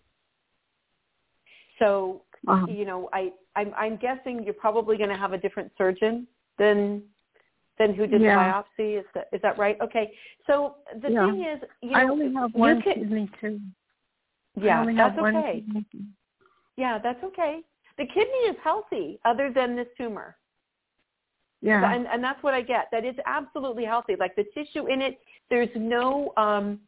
so 1.78 2.22
uh-huh. 2.46 2.66
you 2.68 2.84
know 2.84 3.08
i 3.12 3.30
i'm 3.56 3.72
i'm 3.76 3.96
guessing 3.96 4.44
you're 4.44 4.54
probably 4.54 4.96
going 4.96 5.10
to 5.10 5.16
have 5.16 5.32
a 5.32 5.38
different 5.38 5.70
surgeon 5.76 6.26
than 6.58 7.02
than 7.78 7.94
who 7.94 8.06
did 8.06 8.20
yeah. 8.20 8.62
the 8.78 8.82
biopsy. 8.82 8.98
Is 8.98 9.04
that 9.14 9.28
is 9.32 9.40
that 9.42 9.58
right? 9.58 9.76
Okay. 9.80 10.12
So 10.46 10.76
the 11.02 11.10
yeah. 11.10 11.30
thing 11.30 11.42
is, 11.42 11.60
you 11.82 11.90
know, 11.90 11.98
I 11.98 12.04
only 12.04 12.32
have 12.34 12.54
one 12.54 12.82
can, 12.82 12.94
kidney 12.94 13.30
too. 13.40 13.60
Yeah, 14.60 14.84
that's 14.96 15.18
okay. 15.18 15.62
Yeah, 16.76 16.98
that's 17.02 17.22
okay. 17.22 17.60
The 17.98 18.06
kidney 18.06 18.50
is 18.50 18.56
healthy, 18.62 19.18
other 19.24 19.50
than 19.54 19.76
this 19.76 19.86
tumor. 19.96 20.36
Yeah. 21.62 21.92
And 21.92 22.06
and 22.06 22.22
that's 22.22 22.42
what 22.42 22.54
I 22.54 22.62
get. 22.62 22.88
That 22.92 23.04
it's 23.04 23.18
absolutely 23.26 23.84
healthy. 23.84 24.14
Like 24.18 24.36
the 24.36 24.44
tissue 24.54 24.86
in 24.86 25.02
it, 25.02 25.18
there's 25.50 25.70
no 25.74 26.32
um 26.36 26.80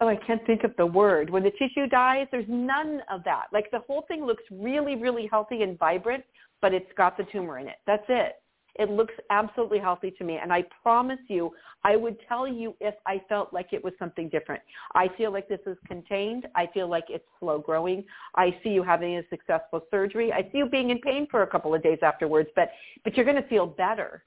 oh, 0.00 0.08
I 0.08 0.16
can't 0.16 0.44
think 0.46 0.64
of 0.64 0.72
the 0.76 0.86
word. 0.86 1.30
When 1.30 1.42
the 1.42 1.52
tissue 1.52 1.86
dies, 1.88 2.26
there's 2.30 2.48
none 2.48 3.02
of 3.10 3.22
that. 3.24 3.44
Like 3.52 3.70
the 3.70 3.80
whole 3.86 4.04
thing 4.08 4.24
looks 4.24 4.42
really, 4.50 4.96
really 4.96 5.28
healthy 5.30 5.62
and 5.62 5.78
vibrant, 5.78 6.24
but 6.60 6.74
it's 6.74 6.90
got 6.96 7.16
the 7.16 7.24
tumor 7.30 7.58
in 7.58 7.68
it. 7.68 7.76
That's 7.86 8.04
it. 8.08 8.41
It 8.76 8.90
looks 8.90 9.14
absolutely 9.30 9.78
healthy 9.78 10.10
to 10.12 10.24
me. 10.24 10.38
And 10.42 10.52
I 10.52 10.64
promise 10.82 11.18
you, 11.28 11.52
I 11.84 11.96
would 11.96 12.16
tell 12.26 12.48
you 12.48 12.74
if 12.80 12.94
I 13.06 13.20
felt 13.28 13.52
like 13.52 13.72
it 13.72 13.84
was 13.84 13.92
something 13.98 14.28
different. 14.28 14.62
I 14.94 15.08
feel 15.18 15.32
like 15.32 15.48
this 15.48 15.60
is 15.66 15.76
contained. 15.86 16.46
I 16.54 16.68
feel 16.72 16.88
like 16.88 17.04
it's 17.08 17.24
slow 17.38 17.58
growing. 17.58 18.04
I 18.34 18.56
see 18.62 18.70
you 18.70 18.82
having 18.82 19.18
a 19.18 19.22
successful 19.28 19.84
surgery. 19.90 20.32
I 20.32 20.42
see 20.50 20.58
you 20.58 20.66
being 20.66 20.90
in 20.90 20.98
pain 21.00 21.26
for 21.30 21.42
a 21.42 21.46
couple 21.46 21.74
of 21.74 21.82
days 21.82 21.98
afterwards, 22.02 22.48
but, 22.56 22.70
but 23.04 23.16
you're 23.16 23.26
going 23.26 23.42
to 23.42 23.48
feel 23.48 23.66
better. 23.66 24.24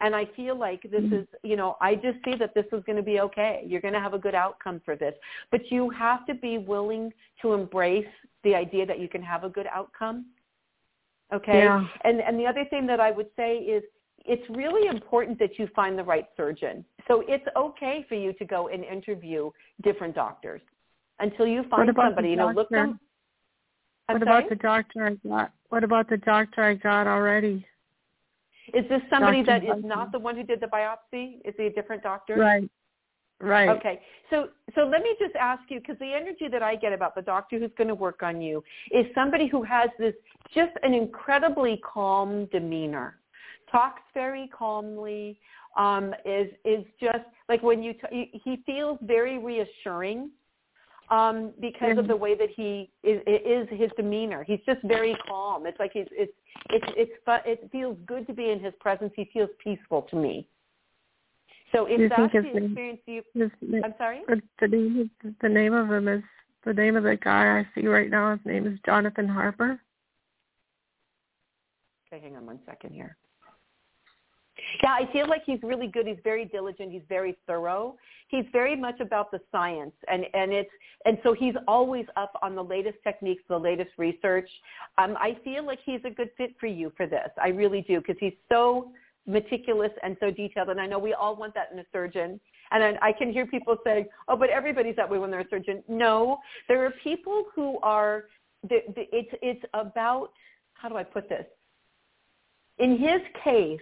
And 0.00 0.16
I 0.16 0.24
feel 0.34 0.58
like 0.58 0.82
this 0.82 1.02
mm-hmm. 1.02 1.14
is, 1.14 1.26
you 1.42 1.56
know, 1.56 1.76
I 1.80 1.94
just 1.94 2.18
see 2.24 2.34
that 2.38 2.54
this 2.54 2.64
is 2.72 2.82
going 2.86 2.96
to 2.96 3.02
be 3.02 3.20
okay. 3.20 3.62
You're 3.66 3.82
going 3.82 3.94
to 3.94 4.00
have 4.00 4.14
a 4.14 4.18
good 4.18 4.34
outcome 4.34 4.80
for 4.84 4.96
this. 4.96 5.14
But 5.50 5.70
you 5.70 5.90
have 5.90 6.26
to 6.26 6.34
be 6.34 6.56
willing 6.58 7.12
to 7.42 7.52
embrace 7.52 8.06
the 8.42 8.54
idea 8.54 8.86
that 8.86 8.98
you 8.98 9.08
can 9.08 9.22
have 9.22 9.44
a 9.44 9.50
good 9.50 9.66
outcome 9.66 10.26
Okay. 11.32 11.64
Yeah. 11.64 11.84
And 12.04 12.20
and 12.20 12.38
the 12.38 12.46
other 12.46 12.64
thing 12.70 12.86
that 12.86 13.00
I 13.00 13.10
would 13.10 13.28
say 13.36 13.58
is 13.58 13.82
it's 14.24 14.42
really 14.50 14.88
important 14.88 15.38
that 15.38 15.58
you 15.58 15.68
find 15.74 15.98
the 15.98 16.04
right 16.04 16.26
surgeon. 16.36 16.84
So 17.08 17.22
it's 17.26 17.44
okay 17.56 18.04
for 18.08 18.14
you 18.14 18.32
to 18.34 18.44
go 18.44 18.68
and 18.68 18.84
interview 18.84 19.50
different 19.82 20.14
doctors 20.14 20.60
until 21.18 21.46
you 21.46 21.64
find 21.70 21.90
somebody. 21.96 22.30
You 22.30 22.36
know, 22.36 22.50
look 22.50 22.68
them. 22.68 22.98
I'm 24.08 24.18
what 24.18 24.26
sorry? 24.26 24.38
about 24.38 24.50
the 24.50 24.56
doctor 24.56 25.06
I 25.06 25.28
got? 25.28 25.52
What 25.68 25.84
about 25.84 26.08
the 26.08 26.16
doctor 26.16 26.62
I 26.62 26.74
got 26.74 27.06
already? 27.06 27.64
Is 28.74 28.84
this 28.88 29.00
somebody 29.08 29.42
Dr. 29.42 29.66
that 29.66 29.78
is 29.78 29.84
not 29.84 30.12
the 30.12 30.18
one 30.18 30.36
who 30.36 30.42
did 30.42 30.60
the 30.60 30.66
biopsy? 30.66 31.40
Is 31.44 31.54
he 31.56 31.66
a 31.66 31.72
different 31.72 32.02
doctor? 32.02 32.36
Right. 32.36 32.68
Right. 33.40 33.68
Okay. 33.70 34.00
So 34.28 34.48
so 34.74 34.82
let 34.82 35.02
me 35.02 35.14
just 35.18 35.34
ask 35.34 35.62
you 35.68 35.80
because 35.80 35.98
the 35.98 36.12
energy 36.12 36.46
that 36.48 36.62
I 36.62 36.76
get 36.76 36.92
about 36.92 37.14
the 37.14 37.22
doctor 37.22 37.58
who's 37.58 37.70
going 37.76 37.88
to 37.88 37.94
work 37.94 38.22
on 38.22 38.40
you 38.40 38.62
is 38.90 39.06
somebody 39.14 39.48
who 39.48 39.62
has 39.62 39.88
this 39.98 40.14
just 40.54 40.72
an 40.82 40.92
incredibly 40.92 41.80
calm 41.82 42.46
demeanor, 42.46 43.18
talks 43.70 44.02
very 44.12 44.48
calmly, 44.56 45.40
um, 45.76 46.14
is 46.26 46.48
is 46.64 46.84
just 47.00 47.24
like 47.48 47.62
when 47.62 47.82
you 47.82 47.94
t- 47.94 48.40
he 48.44 48.62
feels 48.66 48.98
very 49.02 49.38
reassuring 49.38 50.30
um, 51.10 51.52
because 51.60 51.90
mm-hmm. 51.90 51.98
of 52.00 52.08
the 52.08 52.16
way 52.16 52.36
that 52.36 52.50
he 52.54 52.90
is, 53.02 53.20
is 53.26 53.66
his 53.70 53.90
demeanor. 53.96 54.44
He's 54.44 54.60
just 54.66 54.80
very 54.84 55.16
calm. 55.26 55.66
It's 55.66 55.78
like 55.80 55.92
it's 55.94 56.10
it's 56.12 56.32
it's 56.68 56.86
it's 56.96 57.12
fun, 57.24 57.40
it 57.46 57.68
feels 57.72 57.96
good 58.06 58.26
to 58.26 58.34
be 58.34 58.50
in 58.50 58.60
his 58.60 58.74
presence. 58.80 59.12
He 59.16 59.28
feels 59.32 59.50
peaceful 59.62 60.02
to 60.10 60.16
me. 60.16 60.46
So 61.72 61.86
if 61.88 62.10
that's 62.10 62.32
the 62.32 62.38
experience 62.38 63.00
you, 63.06 63.22
I'm 63.36 63.94
sorry. 63.96 64.22
The 64.60 64.68
name, 64.68 65.10
the 65.40 65.48
name 65.48 65.72
of 65.72 65.90
him 65.90 66.08
is 66.08 66.22
the 66.64 66.72
name 66.72 66.96
of 66.96 67.04
the 67.04 67.16
guy 67.16 67.58
I 67.60 67.66
see 67.74 67.86
right 67.86 68.10
now. 68.10 68.32
His 68.32 68.40
name 68.44 68.66
is 68.66 68.78
Jonathan 68.84 69.28
Harper. 69.28 69.80
Okay, 72.12 72.22
hang 72.22 72.36
on 72.36 72.46
one 72.46 72.58
second 72.66 72.92
here. 72.92 73.16
Yeah, 74.82 74.92
I 74.92 75.10
feel 75.12 75.28
like 75.28 75.42
he's 75.46 75.60
really 75.62 75.86
good. 75.86 76.06
He's 76.06 76.18
very 76.22 76.44
diligent. 76.44 76.92
He's 76.92 77.02
very 77.08 77.36
thorough. 77.46 77.96
He's 78.28 78.44
very 78.52 78.76
much 78.76 79.00
about 79.00 79.30
the 79.30 79.40
science, 79.50 79.94
and 80.08 80.26
and 80.34 80.52
it's 80.52 80.70
and 81.06 81.18
so 81.22 81.32
he's 81.32 81.54
always 81.66 82.06
up 82.16 82.32
on 82.42 82.54
the 82.54 82.62
latest 82.62 82.98
techniques, 83.02 83.42
the 83.48 83.58
latest 83.58 83.90
research. 83.96 84.48
Um, 84.98 85.16
I 85.18 85.36
feel 85.44 85.64
like 85.64 85.78
he's 85.84 86.00
a 86.04 86.10
good 86.10 86.30
fit 86.36 86.54
for 86.60 86.66
you 86.66 86.92
for 86.96 87.06
this. 87.06 87.30
I 87.42 87.48
really 87.48 87.82
do 87.82 88.00
because 88.00 88.16
he's 88.20 88.34
so 88.50 88.92
meticulous 89.26 89.90
and 90.02 90.16
so 90.20 90.30
detailed. 90.30 90.68
And 90.68 90.80
I 90.80 90.86
know 90.86 90.98
we 90.98 91.14
all 91.14 91.36
want 91.36 91.54
that 91.54 91.68
in 91.72 91.78
a 91.78 91.84
surgeon. 91.92 92.40
And 92.72 92.98
I, 93.02 93.12
can 93.12 93.32
hear 93.32 93.46
people 93.46 93.76
saying, 93.84 94.06
"Oh, 94.28 94.36
but 94.36 94.48
everybody's 94.48 94.94
that 94.96 95.10
way 95.10 95.18
when 95.18 95.30
they're 95.30 95.40
a 95.40 95.48
surgeon." 95.48 95.82
No, 95.88 96.38
there 96.68 96.84
are 96.84 96.92
people 97.02 97.46
who 97.54 97.78
are. 97.82 98.26
It's 98.68 99.30
it's 99.42 99.64
about 99.74 100.30
how 100.74 100.88
do 100.88 100.96
I 100.96 101.02
put 101.02 101.28
this? 101.28 101.46
In 102.78 102.96
his 102.96 103.20
case, 103.42 103.80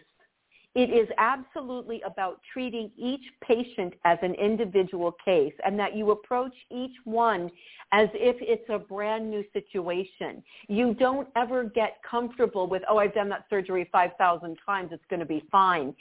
it 0.79 0.91
is 0.91 1.09
absolutely 1.19 2.01
about 2.03 2.41
treating 2.53 2.89
each 2.97 3.25
patient 3.41 3.95
as 4.05 4.17
an 4.23 4.35
individual 4.35 5.13
case 5.25 5.53
and 5.67 5.77
that 5.77 5.97
you 5.97 6.13
approach 6.13 6.53
each 6.71 6.95
one 7.03 7.51
as 7.91 8.09
if 8.15 8.37
it's 8.39 8.69
a 8.69 8.79
brand 8.79 9.29
new 9.29 9.43
situation. 9.53 10.41
You 10.69 10.95
don't 10.95 11.27
ever 11.35 11.65
get 11.65 11.97
comfortable 12.09 12.69
with, 12.69 12.83
oh, 12.89 12.99
I've 12.99 13.13
done 13.13 13.29
that 13.31 13.47
surgery 13.51 13.89
5,000 13.91 14.57
times, 14.65 14.91
it's 14.93 15.03
going 15.11 15.19
to 15.19 15.27
be 15.27 15.43
fine. 15.51 15.97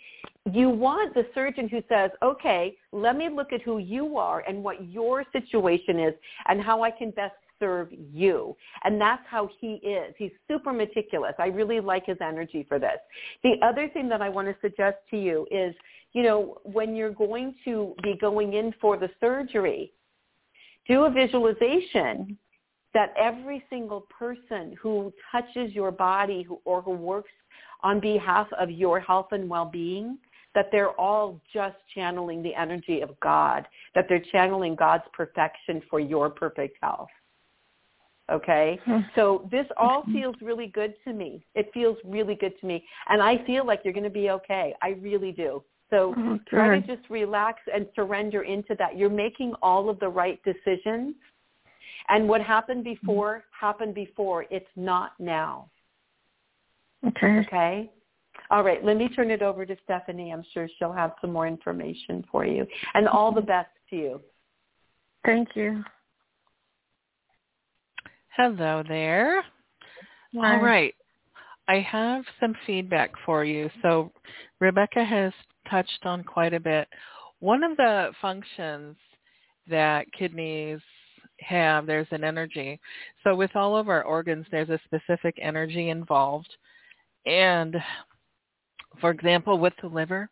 You 0.52 0.70
want 0.70 1.16
the 1.16 1.26
surgeon 1.34 1.68
who 1.68 1.82
says, 1.90 2.12
okay, 2.22 2.78
let 2.92 3.18
me 3.18 3.30
look 3.30 3.52
at 3.54 3.64
who 3.64 3.80
you 3.80 4.18
are 4.18 4.42
and 4.48 4.64
what 4.64 4.88
your 4.92 5.24
situation 5.34 6.00
is 6.00 6.14
and 6.50 6.62
how 6.62 6.84
I 6.84 6.92
can 6.92 7.10
best 7.10 7.34
serve 7.60 7.90
you. 7.92 8.56
And 8.84 9.00
that's 9.00 9.24
how 9.30 9.50
he 9.60 9.76
is. 9.76 10.14
He's 10.18 10.32
super 10.48 10.74
meticulous. 10.74 11.34
I 11.40 11.48
really 11.48 11.80
like 11.80 12.06
his 12.06 12.18
energy 12.22 12.66
for 12.68 12.80
this. 12.80 12.98
The 13.44 13.56
other 13.64 13.90
thing 13.90 14.08
that 14.10 14.22
I 14.22 14.30
want 14.30 14.48
to 14.48 14.56
suggest 14.62 14.98
to 15.12 15.18
you 15.18 15.48
is, 15.52 15.76
you 16.14 16.24
know, 16.24 16.58
when 16.64 16.96
you're 16.96 17.12
going 17.12 17.56
to 17.66 17.96
be 18.04 18.16
going 18.20 18.54
in 18.54 18.74
for 18.82 18.98
the 18.98 19.10
surgery, 19.20 19.92
do 20.88 21.04
a 21.04 21.10
visualization 21.10 22.38
that 22.94 23.14
every 23.20 23.64
single 23.70 24.08
person 24.18 24.76
who 24.82 25.14
touches 25.32 25.74
your 25.74 25.92
body 25.92 26.44
who, 26.44 26.60
or 26.66 26.82
who 26.82 26.92
works 26.92 27.30
on 27.84 28.00
behalf 28.00 28.48
of 28.58 28.72
your 28.72 29.00
health 29.00 29.28
and 29.32 29.50
well-being, 29.50 30.18
that 30.56 30.70
they're 30.72 31.00
all 31.00 31.40
just 31.54 31.76
channeling 31.94 32.42
the 32.42 32.56
energy 32.56 33.02
of 33.02 33.20
God, 33.20 33.68
that 33.94 34.06
they're 34.10 34.24
channeling 34.32 34.74
God's 34.76 35.04
perfection 35.14 35.84
for 35.88 36.00
your 36.00 36.32
perfect 36.32 36.78
health. 36.82 37.10
Okay. 38.32 38.80
Hmm. 38.86 39.00
So 39.16 39.48
this 39.52 39.66
all 39.78 40.04
feels 40.14 40.36
really 40.42 40.68
good 40.68 40.94
to 41.06 41.14
me. 41.14 41.44
It 41.56 41.70
feels 41.74 41.98
really 42.06 42.36
good 42.36 42.54
to 42.62 42.66
me. 42.66 42.86
And 43.10 43.22
I 43.22 43.44
feel 43.46 43.66
like 43.66 43.82
you're 43.84 43.94
going 43.94 44.04
to 44.04 44.10
be 44.10 44.30
okay. 44.30 44.74
I 44.82 44.90
really 45.02 45.32
do. 45.32 45.64
So 45.90 46.14
oh, 46.18 46.40
try 46.50 46.80
to 46.80 46.96
just 46.96 47.10
relax 47.10 47.60
and 47.74 47.88
surrender 47.96 48.44
into 48.44 48.76
that. 48.76 48.98
You're 48.98 49.10
making 49.10 49.54
all 49.62 49.90
of 49.90 50.00
the 50.00 50.08
right 50.08 50.40
decisions. 50.44 51.16
And 52.10 52.30
what 52.30 52.42
happened 52.42 52.86
hmm. 52.86 52.94
before 52.94 53.44
happened 53.60 53.96
before. 53.96 54.46
It's 54.50 54.66
not 54.76 55.12
now. 55.20 55.70
Okay. 57.06 57.40
Okay. 57.48 57.92
All 58.50 58.64
right. 58.64 58.84
Let 58.84 58.98
me 58.98 59.10
turn 59.10 59.32
it 59.32 59.42
over 59.42 59.66
to 59.66 59.76
Stephanie. 59.84 60.32
I'm 60.32 60.44
sure 60.54 60.70
she'll 60.78 60.94
have 60.94 61.14
some 61.22 61.34
more 61.34 61.48
information 61.48 62.24
for 62.32 62.46
you. 62.46 62.66
And 62.94 63.08
all 63.08 63.34
the 63.34 63.42
best 63.42 63.70
to 63.90 63.96
you. 63.96 64.22
Thank 65.26 65.50
you. 65.56 65.84
Hello 68.38 68.84
there. 68.88 69.42
Hi. 70.36 70.54
All 70.54 70.62
right. 70.62 70.94
I 71.68 71.80
have 71.80 72.24
some 72.40 72.54
feedback 72.68 73.10
for 73.26 73.44
you. 73.44 73.68
So 73.82 74.12
Rebecca 74.60 75.04
has 75.04 75.34
touched 75.68 76.06
on 76.06 76.24
quite 76.24 76.54
a 76.54 76.60
bit. 76.60 76.88
One 77.40 77.64
of 77.64 77.76
the 77.78 78.12
functions 78.22 78.96
that 79.68 80.06
kidneys 80.14 80.78
have, 81.40 81.88
there's 81.88 82.06
an 82.12 82.24
energy. 82.24 82.80
So 83.24 83.36
with 83.36 83.56
all 83.56 83.76
of 83.76 83.90
our 83.90 84.04
organs, 84.04 84.46
there's 84.52 84.70
a 84.70 84.80
specific 84.86 85.36
energy 85.42 85.90
involved. 85.90 86.56
And 87.26 87.76
for 89.02 89.10
example, 89.10 89.58
with 89.58 89.74
the 89.82 89.88
liver, 89.88 90.30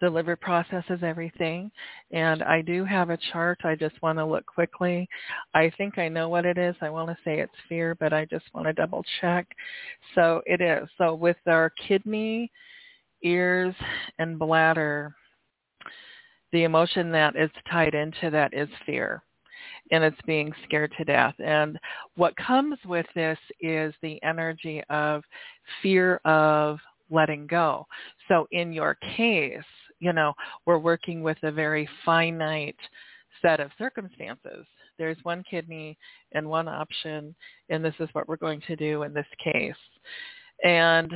the 0.00 0.10
liver 0.10 0.36
processes 0.36 1.00
everything. 1.02 1.70
And 2.10 2.42
I 2.42 2.62
do 2.62 2.84
have 2.84 3.10
a 3.10 3.18
chart. 3.32 3.58
I 3.64 3.74
just 3.74 4.00
want 4.02 4.18
to 4.18 4.24
look 4.24 4.46
quickly. 4.46 5.08
I 5.54 5.70
think 5.76 5.98
I 5.98 6.08
know 6.08 6.28
what 6.28 6.46
it 6.46 6.58
is. 6.58 6.74
I 6.80 6.90
want 6.90 7.08
to 7.08 7.16
say 7.24 7.40
it's 7.40 7.52
fear, 7.68 7.94
but 7.94 8.12
I 8.12 8.24
just 8.26 8.46
want 8.54 8.66
to 8.66 8.72
double 8.72 9.04
check. 9.20 9.46
So 10.14 10.42
it 10.46 10.60
is. 10.60 10.88
So 10.98 11.14
with 11.14 11.36
our 11.46 11.70
kidney, 11.86 12.50
ears, 13.22 13.74
and 14.18 14.38
bladder, 14.38 15.14
the 16.52 16.64
emotion 16.64 17.12
that 17.12 17.36
is 17.36 17.50
tied 17.70 17.94
into 17.94 18.30
that 18.30 18.52
is 18.54 18.68
fear 18.84 19.22
and 19.92 20.04
it's 20.04 20.20
being 20.26 20.52
scared 20.64 20.92
to 20.96 21.04
death. 21.04 21.34
And 21.38 21.78
what 22.16 22.36
comes 22.36 22.78
with 22.86 23.06
this 23.14 23.38
is 23.60 23.94
the 24.02 24.22
energy 24.22 24.82
of 24.88 25.22
fear 25.82 26.16
of 26.24 26.78
letting 27.10 27.46
go. 27.46 27.86
So 28.28 28.46
in 28.52 28.72
your 28.72 28.96
case, 29.16 29.58
you 30.00 30.12
know, 30.12 30.32
we're 30.66 30.78
working 30.78 31.22
with 31.22 31.38
a 31.42 31.52
very 31.52 31.88
finite 32.04 32.76
set 33.42 33.60
of 33.60 33.70
circumstances. 33.78 34.66
There's 34.98 35.16
one 35.22 35.42
kidney 35.48 35.96
and 36.32 36.48
one 36.48 36.68
option, 36.68 37.34
and 37.68 37.84
this 37.84 37.94
is 38.00 38.08
what 38.12 38.28
we're 38.28 38.36
going 38.36 38.60
to 38.66 38.76
do 38.76 39.02
in 39.04 39.14
this 39.14 39.26
case. 39.42 39.74
And 40.64 41.12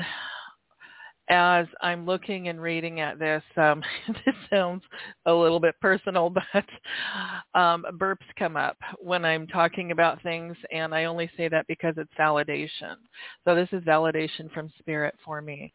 as 1.31 1.67
I'm 1.81 2.05
looking 2.05 2.49
and 2.49 2.61
reading 2.61 3.01
at 3.01 3.19
this, 3.19 3.43
um, 3.57 3.83
this 4.27 4.35
sounds 4.51 4.83
a 5.27 5.33
little 5.33 5.61
bit 5.61 5.75
personal, 5.81 6.31
but 6.55 7.59
um, 7.59 7.85
burps 7.95 8.27
come 8.39 8.57
up 8.57 8.77
when 8.99 9.25
I'm 9.25 9.47
talking 9.47 9.91
about 9.91 10.23
things, 10.23 10.57
and 10.73 10.95
I 10.95 11.05
only 11.05 11.31
say 11.37 11.49
that 11.49 11.67
because 11.67 11.95
it's 11.97 12.13
validation. 12.19 12.97
So 13.45 13.55
this 13.55 13.69
is 13.73 13.83
validation 13.85 14.53
from 14.53 14.73
spirit 14.79 15.15
for 15.25 15.41
me. 15.41 15.73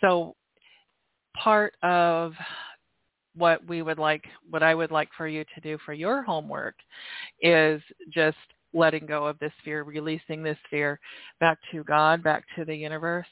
So 0.00 0.34
part 1.36 1.74
of 1.82 2.32
what 3.34 3.66
we 3.68 3.82
would 3.82 3.98
like, 3.98 4.24
what 4.50 4.62
I 4.62 4.74
would 4.74 4.90
like 4.90 5.08
for 5.16 5.28
you 5.28 5.44
to 5.54 5.60
do 5.60 5.78
for 5.84 5.92
your 5.92 6.22
homework 6.22 6.74
is 7.40 7.80
just 8.12 8.36
letting 8.74 9.06
go 9.06 9.26
of 9.26 9.38
this 9.38 9.52
fear, 9.64 9.82
releasing 9.82 10.42
this 10.42 10.58
fear 10.70 11.00
back 11.40 11.58
to 11.72 11.84
God, 11.84 12.22
back 12.22 12.44
to 12.56 12.64
the 12.64 12.74
universe, 12.74 13.26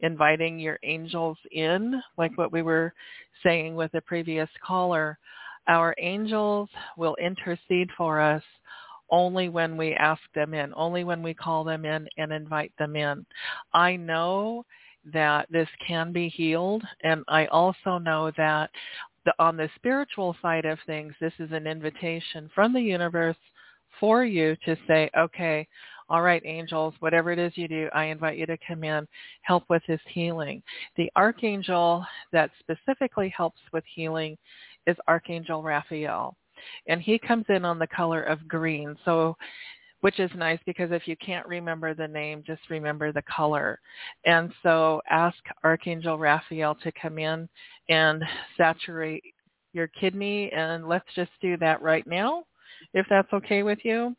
inviting 0.00 0.58
your 0.58 0.78
angels 0.84 1.38
in, 1.52 2.00
like 2.18 2.36
what 2.36 2.52
we 2.52 2.62
were 2.62 2.92
saying 3.42 3.74
with 3.74 3.90
the 3.92 4.00
previous 4.02 4.48
caller. 4.64 5.18
Our 5.68 5.94
angels 5.98 6.68
will 6.96 7.16
intercede 7.16 7.90
for 7.96 8.20
us 8.20 8.42
only 9.10 9.48
when 9.48 9.76
we 9.76 9.94
ask 9.94 10.22
them 10.34 10.54
in, 10.54 10.72
only 10.74 11.04
when 11.04 11.22
we 11.22 11.34
call 11.34 11.64
them 11.64 11.84
in 11.84 12.08
and 12.16 12.32
invite 12.32 12.72
them 12.78 12.96
in. 12.96 13.24
I 13.72 13.96
know 13.96 14.64
that 15.12 15.46
this 15.50 15.68
can 15.86 16.12
be 16.12 16.28
healed. 16.28 16.82
And 17.02 17.24
I 17.28 17.46
also 17.46 17.98
know 17.98 18.32
that 18.36 18.70
the, 19.24 19.32
on 19.38 19.56
the 19.56 19.68
spiritual 19.76 20.36
side 20.42 20.64
of 20.64 20.78
things, 20.86 21.14
this 21.20 21.32
is 21.38 21.50
an 21.52 21.66
invitation 21.66 22.50
from 22.54 22.72
the 22.72 22.80
universe 22.80 23.36
for 24.00 24.24
you 24.24 24.56
to 24.64 24.76
say, 24.86 25.10
okay, 25.16 25.66
all 26.08 26.22
right, 26.22 26.42
angels, 26.44 26.94
whatever 27.00 27.32
it 27.32 27.38
is 27.38 27.52
you 27.56 27.66
do, 27.66 27.88
I 27.92 28.04
invite 28.04 28.38
you 28.38 28.46
to 28.46 28.58
come 28.66 28.84
in, 28.84 29.08
help 29.42 29.64
with 29.68 29.82
this 29.88 30.00
healing. 30.08 30.62
The 30.96 31.10
archangel 31.16 32.04
that 32.32 32.50
specifically 32.60 33.32
helps 33.36 33.60
with 33.72 33.82
healing 33.92 34.38
is 34.86 34.96
Archangel 35.08 35.62
Raphael. 35.62 36.36
And 36.86 37.02
he 37.02 37.18
comes 37.18 37.44
in 37.48 37.64
on 37.64 37.78
the 37.78 37.88
color 37.88 38.22
of 38.22 38.46
green. 38.46 38.96
So 39.04 39.36
which 40.06 40.20
is 40.20 40.30
nice 40.36 40.60
because 40.66 40.92
if 40.92 41.08
you 41.08 41.16
can't 41.16 41.48
remember 41.48 41.92
the 41.92 42.06
name, 42.06 42.44
just 42.46 42.60
remember 42.70 43.10
the 43.10 43.22
color. 43.22 43.80
And 44.24 44.52
so 44.62 45.02
ask 45.10 45.36
Archangel 45.64 46.16
Raphael 46.16 46.76
to 46.76 46.92
come 46.92 47.18
in 47.18 47.48
and 47.88 48.22
saturate 48.56 49.24
your 49.72 49.88
kidney. 49.88 50.52
And 50.52 50.86
let's 50.86 51.12
just 51.16 51.32
do 51.42 51.56
that 51.56 51.82
right 51.82 52.06
now, 52.06 52.44
if 52.94 53.04
that's 53.10 53.32
okay 53.32 53.64
with 53.64 53.80
you. 53.82 54.14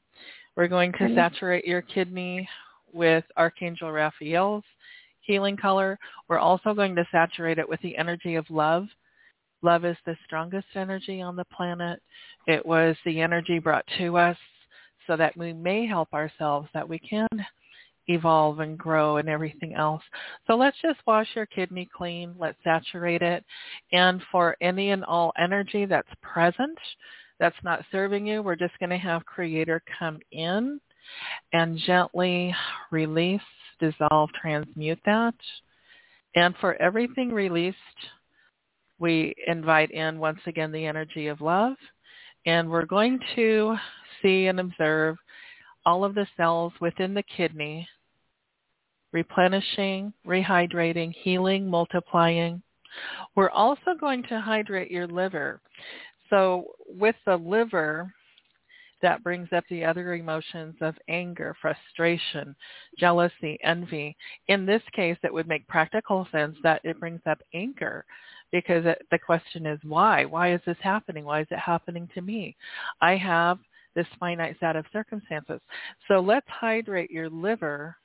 We're 0.58 0.68
going 0.68 0.92
to 1.00 1.16
saturate 1.16 1.64
your 1.64 1.84
kidney 1.84 2.50
with 2.92 3.24
Archangel 3.38 3.90
Raphael's 3.90 4.66
healing 5.22 5.56
color. 5.56 5.98
We're 6.28 6.38
also 6.38 6.74
going 6.74 6.98
to 6.98 7.08
saturate 7.14 7.60
it 7.60 7.70
with 7.70 7.80
the 7.80 7.96
energy 7.96 8.36
of 8.36 8.46
love. 8.50 8.88
Love 9.62 9.86
is 9.86 9.96
the 10.06 10.18
strongest 10.26 10.68
energy 10.76 11.22
on 11.22 11.38
the 11.38 11.46
planet. 11.46 12.02
It 12.46 12.66
was 12.66 12.98
the 13.06 13.22
energy 13.22 13.60
brought 13.60 13.86
to 14.00 14.18
us 14.18 14.38
so 15.08 15.18
that 15.18 15.36
we 15.38 15.54
may 15.54 15.88
help 15.88 16.14
ourselves, 16.14 16.68
that 16.74 16.88
we 16.88 17.00
can 17.00 17.28
evolve 18.08 18.60
and 18.60 18.78
grow 18.78 19.18
and 19.18 19.28
everything 19.30 19.74
else. 19.74 20.04
So 20.48 20.56
let's 20.56 20.78
just 20.82 21.00
wash 21.06 21.28
your 21.36 21.46
kidney 21.46 21.90
clean. 21.96 22.36
Let's 22.38 22.58
saturate 22.64 23.22
it. 23.22 23.44
And 23.92 24.22
for 24.32 24.56
any 24.62 24.92
and 24.92 25.04
all 25.04 25.34
energy 25.38 25.86
that's 25.86 26.08
present, 26.22 26.78
that's 27.40 27.56
not 27.64 27.86
serving 27.92 28.26
you, 28.26 28.42
we're 28.42 28.56
just 28.56 28.78
going 28.80 28.90
to 28.90 28.98
have 28.98 29.26
Creator 29.26 29.84
come 30.00 30.20
in 30.32 30.80
and 31.54 31.78
gently 31.78 32.54
release, 32.92 33.42
dissolve, 33.80 34.30
transmute 34.42 35.00
that. 35.06 35.36
And 36.36 36.56
for 36.60 36.82
everything 36.82 37.32
released, 37.32 37.78
we 39.00 39.36
invite 39.46 39.92
in 39.92 40.20
once 40.20 40.40
again 40.48 40.72
the 40.72 40.86
energy 40.86 41.28
of 41.28 41.42
love. 41.42 41.74
And 42.48 42.70
we're 42.70 42.86
going 42.86 43.20
to 43.36 43.76
see 44.22 44.48
and 44.48 44.62
observe 44.62 45.18
all 45.86 46.04
of 46.04 46.16
the 46.16 46.26
cells 46.38 46.74
within 46.82 47.14
the 47.14 47.24
kidney 47.24 47.88
replenishing, 49.14 50.14
rehydrating, 50.26 51.14
healing, 51.14 51.70
multiplying. 51.70 52.62
We're 53.36 53.50
also 53.50 53.96
going 54.00 54.24
to 54.24 54.40
hydrate 54.40 54.92
your 54.92 55.08
liver. 55.08 55.62
So 56.30 56.66
with 56.88 57.16
the 57.26 57.38
liver, 57.38 58.14
that 59.02 59.24
brings 59.24 59.48
up 59.54 59.64
the 59.70 59.86
other 59.86 60.14
emotions 60.16 60.76
of 60.82 60.96
anger, 61.08 61.56
frustration, 61.62 62.56
jealousy, 62.98 63.58
envy. 63.64 64.16
In 64.48 64.66
this 64.66 64.82
case, 64.94 65.18
it 65.24 65.34
would 65.34 65.48
make 65.48 65.68
practical 65.68 66.28
sense 66.32 66.58
that 66.64 66.82
it 66.84 67.00
brings 67.00 67.22
up 67.26 67.40
anger 67.54 68.06
because 68.52 68.86
the 69.12 69.20
question 69.20 69.66
is 69.66 69.80
why? 69.84 70.26
Why 70.26 70.54
is 70.54 70.62
this 70.66 70.78
happening? 70.82 71.26
Why 71.26 71.42
is 71.42 71.48
it 71.52 71.60
happening 71.60 72.10
to 72.14 72.22
me? 72.22 72.56
I 73.02 73.16
have 73.16 73.60
this 73.96 74.08
finite 74.20 74.56
set 74.60 74.76
of 74.76 74.86
circumstances. 74.94 75.60
So 76.08 76.20
let's 76.20 76.48
hydrate 76.48 77.12
your 77.12 77.30
liver 77.30 77.96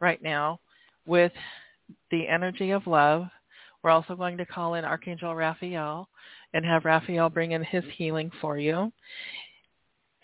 right 0.00 0.22
now 0.22 0.60
with 1.06 1.32
the 2.10 2.26
energy 2.26 2.70
of 2.70 2.86
love. 2.86 3.26
We're 3.82 3.90
also 3.90 4.16
going 4.16 4.36
to 4.38 4.46
call 4.46 4.74
in 4.74 4.84
Archangel 4.84 5.34
Raphael 5.34 6.08
and 6.52 6.64
have 6.64 6.84
Raphael 6.84 7.28
bring 7.30 7.52
in 7.52 7.62
his 7.62 7.84
healing 7.96 8.30
for 8.40 8.58
you. 8.58 8.92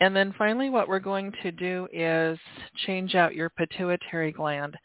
And 0.01 0.14
then 0.14 0.35
finally 0.36 0.70
what 0.70 0.89
we're 0.89 0.98
going 0.98 1.32
to 1.43 1.52
do 1.52 1.89
is 1.93 2.39
change 2.86 3.14
out 3.14 3.35
your 3.35 3.48
pituitary 3.51 4.32
gland. 4.32 4.77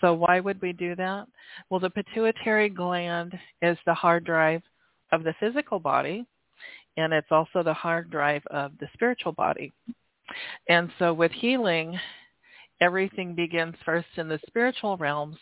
So 0.00 0.14
why 0.14 0.40
would 0.40 0.60
we 0.60 0.72
do 0.72 0.94
that? 0.96 1.26
Well, 1.70 1.80
the 1.80 1.90
pituitary 1.90 2.68
gland 2.68 3.38
is 3.62 3.78
the 3.86 3.94
hard 3.94 4.24
drive 4.24 4.62
of 5.12 5.24
the 5.24 5.34
physical 5.40 5.78
body 5.78 6.26
and 6.96 7.12
it's 7.12 7.30
also 7.30 7.62
the 7.62 7.74
hard 7.74 8.10
drive 8.10 8.42
of 8.50 8.72
the 8.78 8.88
spiritual 8.94 9.32
body. 9.32 9.72
And 10.68 10.90
so 10.98 11.12
with 11.12 11.32
healing, 11.32 11.98
everything 12.80 13.34
begins 13.34 13.74
first 13.84 14.06
in 14.16 14.28
the 14.28 14.40
spiritual 14.46 14.96
realms 14.96 15.36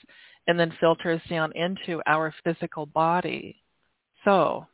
and 0.47 0.59
then 0.59 0.73
filters 0.81 1.21
down 1.29 1.53
into 1.55 2.01
our 2.07 2.35
physical 2.43 2.87
body. 2.87 3.63
So 4.25 4.67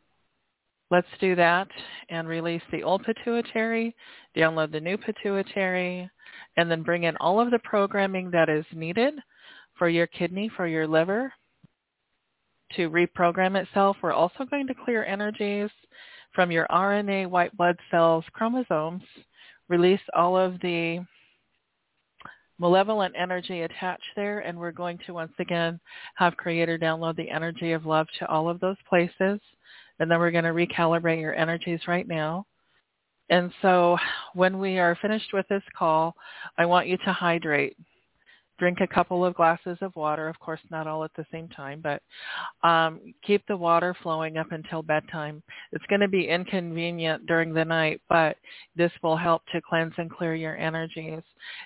let's 0.91 1.07
do 1.21 1.35
that 1.35 1.69
and 2.09 2.29
release 2.29 2.63
the 2.71 2.83
old 2.83 3.05
pituitary, 3.05 3.95
download 4.37 4.73
the 4.73 4.81
new 4.81 4.97
pituitary, 4.97 6.09
and 6.57 6.71
then 6.71 6.83
bring 6.83 7.05
in 7.05 7.17
all 7.17 7.41
of 7.41 7.51
the 7.51 7.59
programming 7.61 8.31
that 8.31 8.49
is 8.49 8.65
needed 8.73 9.15
for 9.79 9.89
your 9.89 10.07
kidney, 10.07 10.51
for 10.57 10.67
your 10.67 10.87
liver 10.87 11.33
to 12.77 12.91
reprogram 12.91 13.61
itself. 13.61 13.97
We're 14.03 14.13
also 14.13 14.45
going 14.45 14.67
to 14.67 14.75
clear 14.75 15.05
energies 15.05 15.71
from 16.35 16.51
your 16.51 16.67
RNA 16.71 17.29
white 17.31 17.57
blood 17.57 17.79
cells 17.91 18.25
chromosomes, 18.33 19.03
release 19.69 20.01
all 20.15 20.37
of 20.37 20.61
the 20.61 21.01
malevolent 22.59 23.15
energy 23.17 23.63
attached 23.63 24.03
there, 24.17 24.41
and 24.41 24.59
we're 24.59 24.73
going 24.73 24.99
to 25.07 25.15
once 25.15 25.33
again 25.39 25.81
have 26.17 26.37
Creator 26.37 26.79
download 26.79 27.17
the 27.17 27.31
energy 27.31 27.73
of 27.73 27.87
love 27.87 28.07
to 28.19 28.29
all 28.29 28.49
of 28.49 28.61
those 28.61 28.77
places, 28.89 29.41
and 29.99 30.11
then 30.11 30.19
we're 30.19 30.31
going 30.31 30.45
to 30.45 30.51
recalibrate 30.51 31.21
your 31.21 31.35
energies 31.35 31.81
right 31.87 32.07
now. 32.07 32.45
And 33.31 33.53
so 33.63 33.97
when 34.35 34.59
we 34.59 34.79
are 34.79 34.99
finished 35.01 35.33
with 35.33 35.47
this 35.49 35.63
call, 35.77 36.15
I 36.57 36.67
want 36.67 36.89
you 36.89 36.97
to 36.99 37.13
hydrate 37.13 37.77
drink 38.59 38.79
a 38.81 38.87
couple 38.87 39.25
of 39.25 39.35
glasses 39.35 39.79
of 39.81 39.95
water. 39.97 40.29
Of 40.29 40.39
course, 40.41 40.61
not 40.71 40.87
all 40.87 41.05
at 41.05 41.15
the 41.17 41.27
same 41.33 41.49
time, 41.49 41.83
but 41.83 42.03
um, 42.69 43.01
keep 43.23 43.47
the 43.47 43.57
water 43.57 43.95
flowing 44.03 44.37
up 44.37 44.53
until 44.53 44.83
bedtime. 44.83 45.43
It's 45.73 45.85
going 45.87 46.01
to 46.01 46.09
be 46.09 46.29
inconvenient 46.29 47.27
during 47.27 47.55
the 47.55 47.65
night, 47.65 48.01
but 48.09 48.37
this 48.77 48.93
will 49.03 49.17
help 49.17 49.43
to 49.53 49.61
cleanse 49.61 49.95
and 49.97 50.11
clear 50.11 50.35
your 50.35 50.57
energies. 50.57 51.23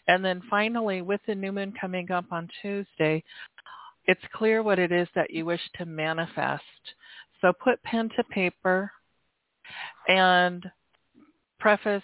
And 0.07 0.25
then 0.25 0.43
finally, 0.51 1.03
with 1.03 1.21
the 1.27 1.35
new 1.35 1.53
moon 1.53 1.73
coming 1.81 2.11
up 2.11 2.27
on 2.31 2.49
Tuesday, 2.61 3.25
it's 4.07 4.21
clear 4.35 4.63
what 4.63 4.79
it 4.79 4.93
is 4.93 5.09
that 5.15 5.31
you 5.31 5.45
wish 5.45 5.61
to 5.77 5.87
manifest. 5.87 6.63
So 7.41 7.53
put 7.53 7.83
pen 7.83 8.09
to 8.17 8.25
paper 8.25 8.91
and 10.09 10.65
preface 11.59 12.03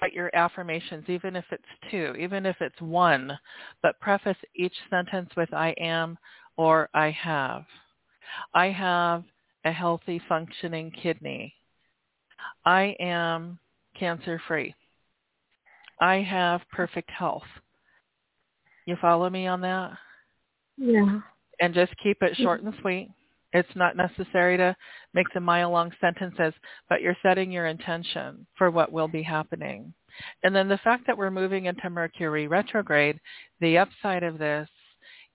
write 0.00 0.12
your 0.12 0.30
affirmations, 0.34 1.04
even 1.08 1.36
if 1.36 1.44
it's 1.50 1.62
two, 1.90 2.14
even 2.18 2.46
if 2.46 2.56
it's 2.60 2.80
one, 2.80 3.38
but 3.82 3.98
preface 4.00 4.36
each 4.54 4.74
sentence 4.88 5.30
with 5.36 5.52
I 5.52 5.70
am 5.78 6.18
or 6.56 6.88
I 6.94 7.10
have. 7.10 7.64
I 8.54 8.66
have 8.66 9.24
a 9.64 9.72
healthy 9.72 10.20
functioning 10.28 10.92
kidney. 11.02 11.54
I 12.64 12.96
am 13.00 13.58
cancer 13.98 14.40
free. 14.46 14.74
I 16.00 16.16
have 16.16 16.62
perfect 16.72 17.10
health. 17.10 17.42
You 18.86 18.96
follow 19.00 19.28
me 19.28 19.46
on 19.46 19.60
that? 19.60 19.92
Yeah. 20.78 21.20
And 21.60 21.74
just 21.74 21.92
keep 22.02 22.22
it 22.22 22.36
short 22.38 22.62
and 22.62 22.72
sweet. 22.80 23.10
It's 23.52 23.74
not 23.74 23.96
necessary 23.96 24.56
to 24.56 24.76
make 25.12 25.26
the 25.34 25.40
mile-long 25.40 25.92
sentences, 26.00 26.54
but 26.88 27.02
you're 27.02 27.16
setting 27.22 27.50
your 27.50 27.66
intention 27.66 28.46
for 28.56 28.70
what 28.70 28.92
will 28.92 29.08
be 29.08 29.22
happening. 29.22 29.92
And 30.42 30.54
then 30.54 30.68
the 30.68 30.78
fact 30.78 31.06
that 31.06 31.16
we're 31.16 31.30
moving 31.30 31.66
into 31.66 31.90
Mercury 31.90 32.46
retrograde, 32.46 33.20
the 33.60 33.78
upside 33.78 34.22
of 34.22 34.38
this 34.38 34.68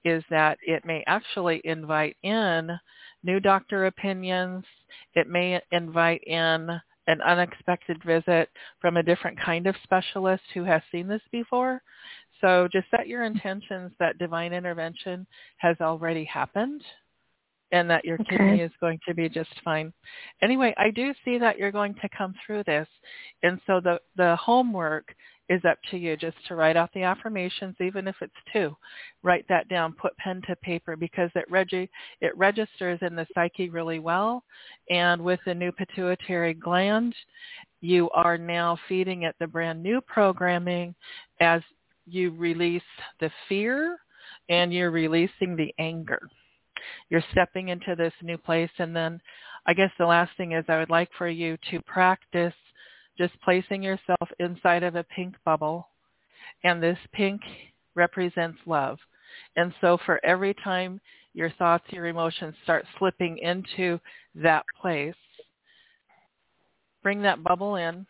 is 0.04 0.24
that 0.30 0.58
it 0.62 0.86
may 0.86 1.04
actually 1.08 1.62
invite 1.64 2.16
in 2.24 2.70
new 3.24 3.40
doctor 3.40 3.88
opinions. 3.88 4.64
It 5.16 5.28
may 5.28 5.60
invite 5.72 6.24
in 6.26 6.70
an 7.08 7.22
unexpected 7.22 8.02
visit 8.04 8.50
from 8.80 8.98
a 8.98 9.04
different 9.04 9.40
kind 9.40 9.68
of 9.68 9.76
specialist 9.84 10.44
who 10.54 10.64
has 10.64 10.82
seen 10.92 11.08
this 11.08 11.22
before. 11.32 11.82
So 12.42 12.68
just 12.72 12.90
set 12.92 13.08
your 13.08 13.24
intentions 13.24 13.92
that 14.00 14.18
divine 14.18 14.54
intervention 14.54 15.26
has 15.58 15.78
already 15.82 16.24
happened 16.26 16.82
and 17.76 17.90
that 17.90 18.06
your 18.06 18.18
Okay. 18.22 18.38
kidney 18.38 18.62
is 18.62 18.72
going 18.80 18.98
to 19.06 19.14
be 19.14 19.28
just 19.28 19.50
fine. 19.62 19.92
Anyway, 20.42 20.74
I 20.78 20.92
do 20.92 21.14
see 21.26 21.38
that 21.38 21.58
you're 21.60 21.74
going 21.74 21.94
to 21.96 22.10
come 22.18 22.34
through 22.46 22.64
this. 22.64 22.88
And 23.44 23.60
so 23.68 23.82
the, 23.82 24.00
the 24.16 24.38
homework 24.38 25.14
is 25.50 25.62
up 25.66 25.78
to 25.92 25.98
you 25.98 26.16
just 26.16 26.38
to 26.48 26.56
write 26.56 26.78
out 26.78 26.90
the 26.94 27.04
affirmations, 27.04 27.76
even 27.82 28.08
if 28.08 28.16
it's 28.22 28.34
two. 28.54 28.74
Write 29.24 29.46
that 29.50 29.68
down, 29.68 29.92
put 29.92 30.16
pen 30.18 30.42
to 30.48 30.56
paper 30.56 30.96
because 30.96 31.30
it, 31.36 31.44
regi- 31.50 31.90
it 32.22 32.36
registers 32.38 32.98
in 33.02 33.14
the 33.14 33.28
psyche 33.34 33.70
really 33.70 34.00
well. 34.00 34.46
And 34.90 35.22
with 35.22 35.42
the 35.46 35.54
new 35.54 35.74
pituitary 35.74 36.54
gland, 36.54 37.14
you 37.82 38.10
are 38.12 38.38
now 38.38 38.80
feeding 38.88 39.24
it 39.24 39.36
the 39.38 39.48
brand 39.48 39.84
new 39.84 40.00
programming 40.00 40.96
as 41.42 41.62
you 42.08 42.32
release 42.32 42.82
the 43.20 43.30
fear 43.50 43.98
and 44.48 44.74
you're 44.74 44.92
releasing 44.92 45.58
the 45.58 45.74
anger 45.78 46.22
you're 47.10 47.24
stepping 47.32 47.70
into 47.70 47.96
this 47.96 48.14
new 48.22 48.38
place. 48.38 48.70
And 48.80 48.96
then 48.96 49.22
I 49.66 49.74
guess 49.74 49.92
the 49.98 50.06
last 50.06 50.32
thing 50.38 50.54
is 50.54 50.66
I 50.68 50.78
would 50.80 50.90
like 50.90 51.10
for 51.18 51.28
you 51.28 51.58
to 51.72 51.82
practice 51.82 52.54
just 53.18 53.34
placing 53.42 53.82
yourself 53.82 54.30
inside 54.40 54.84
of 54.84 54.96
a 54.96 55.04
pink 55.04 55.36
bubble. 55.46 55.88
And 56.64 56.82
this 56.82 56.98
pink 57.14 57.42
represents 57.96 58.60
love. 58.66 58.98
And 59.56 59.74
so 59.82 59.98
for 60.06 60.24
every 60.26 60.54
time 60.54 61.00
your 61.34 61.52
thoughts, 61.52 61.86
your 61.90 62.08
emotions 62.08 62.56
start 62.64 62.86
slipping 62.98 63.38
into 63.40 64.00
that 64.36 64.66
place, 64.82 65.16
bring 67.04 67.22
that 67.22 67.44
bubble 67.44 67.76
in 67.76 68.06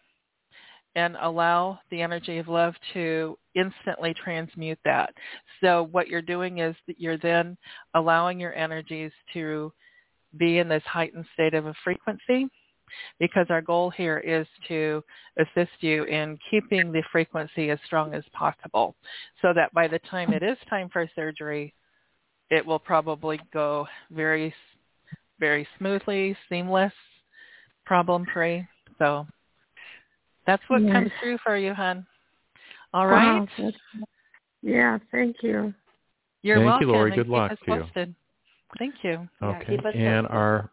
and 0.96 1.18
allow 1.22 1.80
the 1.92 2.02
energy 2.02 2.38
of 2.38 2.48
love 2.48 2.74
to 2.94 3.38
instantly 3.54 4.14
transmute 4.14 4.80
that. 4.86 5.14
So 5.62 5.90
what 5.92 6.08
you're 6.08 6.22
doing 6.22 6.60
is 6.60 6.76
that 6.88 7.00
you're 7.00 7.18
then 7.18 7.58
allowing 7.94 8.40
your 8.40 8.54
energies 8.54 9.12
to 9.34 9.72
be 10.38 10.60
in 10.60 10.68
this 10.68 10.84
heightened 10.86 11.26
state 11.34 11.54
of 11.54 11.66
a 11.66 11.74
frequency 11.84 12.50
because 13.20 13.48
our 13.50 13.62
goal 13.62 13.90
here 13.90 14.20
is 14.20 14.48
to 14.68 15.04
assist 15.38 15.72
you 15.80 16.04
in 16.04 16.38
keeping 16.50 16.92
the 16.92 17.04
frequency 17.12 17.70
as 17.70 17.80
strong 17.86 18.14
as 18.14 18.24
possible 18.34 18.96
so 19.42 19.54
that 19.54 19.74
by 19.74 19.88
the 19.88 20.00
time 20.10 20.34
it 20.34 20.44
is 20.44 20.58
time 20.70 20.90
for 20.92 21.10
surgery, 21.16 21.74
it 22.50 22.66
will 22.66 22.80
probably 22.80 23.40
go 23.52 23.88
very, 24.12 24.54
very 25.40 25.68
smoothly, 25.78 26.38
seamless, 26.48 26.94
problem-free. 27.86 28.66
So 29.00 29.26
that's 30.46 30.64
what 30.68 30.82
Nice. 30.82 30.94
comes 30.94 31.12
through 31.22 31.38
for 31.44 31.58
you, 31.58 31.74
hon. 31.74 32.06
All 32.94 33.08
right. 33.08 33.48
Wow, 33.60 33.72
yeah, 34.62 34.98
thank 35.12 35.38
you. 35.42 35.74
You're 36.42 36.58
Thank 36.58 36.66
welcome. 36.68 36.88
you, 36.88 36.94
Lori. 36.94 37.12
Good 37.12 37.28
luck 37.28 37.52
us 37.52 37.58
to 37.66 37.74
you. 37.74 38.16
Thank 38.78 38.96
you. 39.04 39.28
Okay. 39.42 39.66
keep 39.66 39.86
us 39.86 39.94
and 39.96 40.26
posted. 40.26 40.38
our 40.38 40.72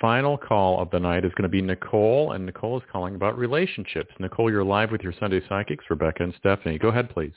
final 0.00 0.36
call 0.36 0.80
of 0.80 0.90
the 0.90 1.00
night 1.00 1.24
is 1.24 1.32
going 1.32 1.44
to 1.44 1.48
be 1.48 1.62
Nicole, 1.62 2.32
and 2.32 2.44
Nicole 2.44 2.76
is 2.78 2.84
calling 2.92 3.14
about 3.14 3.38
relationships. 3.38 4.12
Nicole, 4.18 4.50
you're 4.50 4.64
live 4.64 4.90
with 4.90 5.00
your 5.00 5.14
Sunday 5.18 5.40
Psychics, 5.48 5.84
Rebecca 5.88 6.22
and 6.22 6.34
Stephanie. 6.38 6.78
Go 6.78 6.88
ahead, 6.88 7.10
please. 7.10 7.32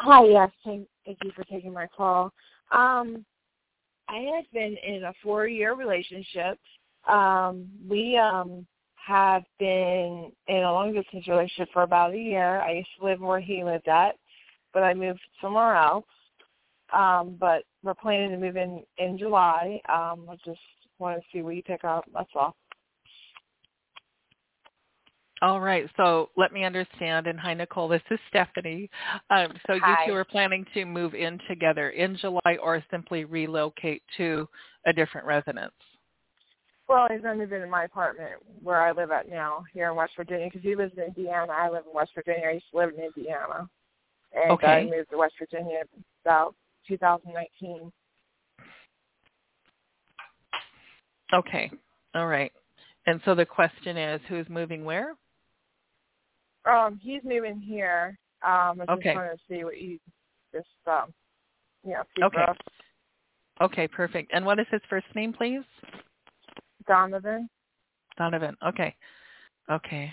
Hi, 0.00 0.24
yes, 0.24 0.50
thank, 0.64 0.86
thank 1.06 1.18
you 1.24 1.30
for 1.34 1.44
taking 1.44 1.72
my 1.72 1.86
call. 1.96 2.32
Um, 2.70 3.24
I 4.08 4.18
had 4.34 4.44
been 4.52 4.76
in 4.86 5.04
a 5.04 5.12
four-year 5.22 5.74
relationship. 5.74 6.58
Um, 7.08 7.66
we 7.88 8.16
um, 8.16 8.66
have 9.06 9.44
been 9.58 10.32
in 10.48 10.56
a 10.56 10.72
long-distance 10.72 11.28
relationship 11.28 11.68
for 11.72 11.82
about 11.82 12.12
a 12.12 12.18
year. 12.18 12.60
I 12.60 12.72
used 12.72 12.88
to 12.98 13.06
live 13.06 13.20
where 13.20 13.40
he 13.40 13.62
lived 13.62 13.88
at, 13.88 14.16
but 14.74 14.82
I 14.82 14.94
moved 14.94 15.20
somewhere 15.40 15.76
else. 15.76 16.04
Um, 16.92 17.36
but 17.38 17.64
we're 17.82 17.94
planning 17.94 18.30
to 18.30 18.36
move 18.36 18.56
in 18.56 18.82
in 18.98 19.18
July. 19.18 19.80
Um, 19.88 20.26
I 20.30 20.36
just 20.44 20.60
want 20.98 21.18
to 21.18 21.22
see 21.32 21.42
what 21.42 21.56
you 21.56 21.62
pick 21.62 21.84
up. 21.84 22.04
That's 22.12 22.30
all. 22.34 22.56
All 25.42 25.60
right. 25.60 25.88
So 25.96 26.30
let 26.36 26.52
me 26.52 26.64
understand. 26.64 27.26
And 27.26 27.38
hi, 27.38 27.54
Nicole. 27.54 27.88
This 27.88 28.02
is 28.10 28.18
Stephanie. 28.28 28.88
Um, 29.30 29.48
so 29.66 29.74
you 29.74 29.96
two 30.06 30.14
are 30.14 30.24
planning 30.24 30.64
to 30.74 30.84
move 30.84 31.14
in 31.14 31.38
together 31.48 31.90
in 31.90 32.16
July 32.16 32.56
or 32.62 32.82
simply 32.90 33.24
relocate 33.24 34.02
to 34.16 34.48
a 34.86 34.92
different 34.92 35.26
residence? 35.26 35.74
Well, 36.88 37.08
he's 37.10 37.22
to 37.22 37.34
move 37.34 37.52
into 37.52 37.66
my 37.66 37.84
apartment 37.84 38.34
where 38.62 38.80
I 38.80 38.92
live 38.92 39.10
at 39.10 39.28
now 39.28 39.64
here 39.72 39.90
in 39.90 39.96
West 39.96 40.12
Virginia 40.16 40.46
because 40.46 40.62
he 40.62 40.76
lives 40.76 40.92
in 40.96 41.02
Indiana. 41.02 41.52
I 41.52 41.68
live 41.68 41.84
in 41.86 41.94
West 41.94 42.12
Virginia. 42.14 42.48
I 42.48 42.52
used 42.52 42.66
to 42.70 42.76
live 42.78 42.90
in 42.96 43.04
Indiana. 43.04 43.68
And 44.32 44.52
Okay. 44.52 44.66
I 44.66 44.84
moved 44.84 45.10
to 45.10 45.18
West 45.18 45.34
Virginia 45.38 45.82
about 46.24 46.54
2019. 46.86 47.92
Okay. 51.32 51.70
All 52.14 52.28
right. 52.28 52.52
And 53.06 53.20
so 53.24 53.34
the 53.34 53.46
question 53.46 53.96
is, 53.96 54.20
who's 54.28 54.48
moving 54.48 54.84
where? 54.84 55.14
Um, 56.66 57.00
he's 57.02 57.22
moving 57.24 57.60
here. 57.60 58.18
Um, 58.42 58.80
I 58.80 58.86
just 58.86 58.90
Okay. 58.98 59.14
wanted 59.14 59.36
to 59.36 59.42
see 59.48 59.64
what 59.64 59.80
you 59.80 59.98
just, 60.52 60.68
um, 60.86 61.12
yeah, 61.84 62.02
Okay. 62.22 62.44
Okay, 63.60 63.88
perfect. 63.88 64.30
And 64.34 64.44
what 64.44 64.58
is 64.58 64.66
his 64.70 64.82
first 64.88 65.06
name, 65.14 65.32
please? 65.32 65.62
Donovan. 66.86 67.48
Donovan. 68.18 68.56
Okay. 68.66 68.94
Okay. 69.70 70.12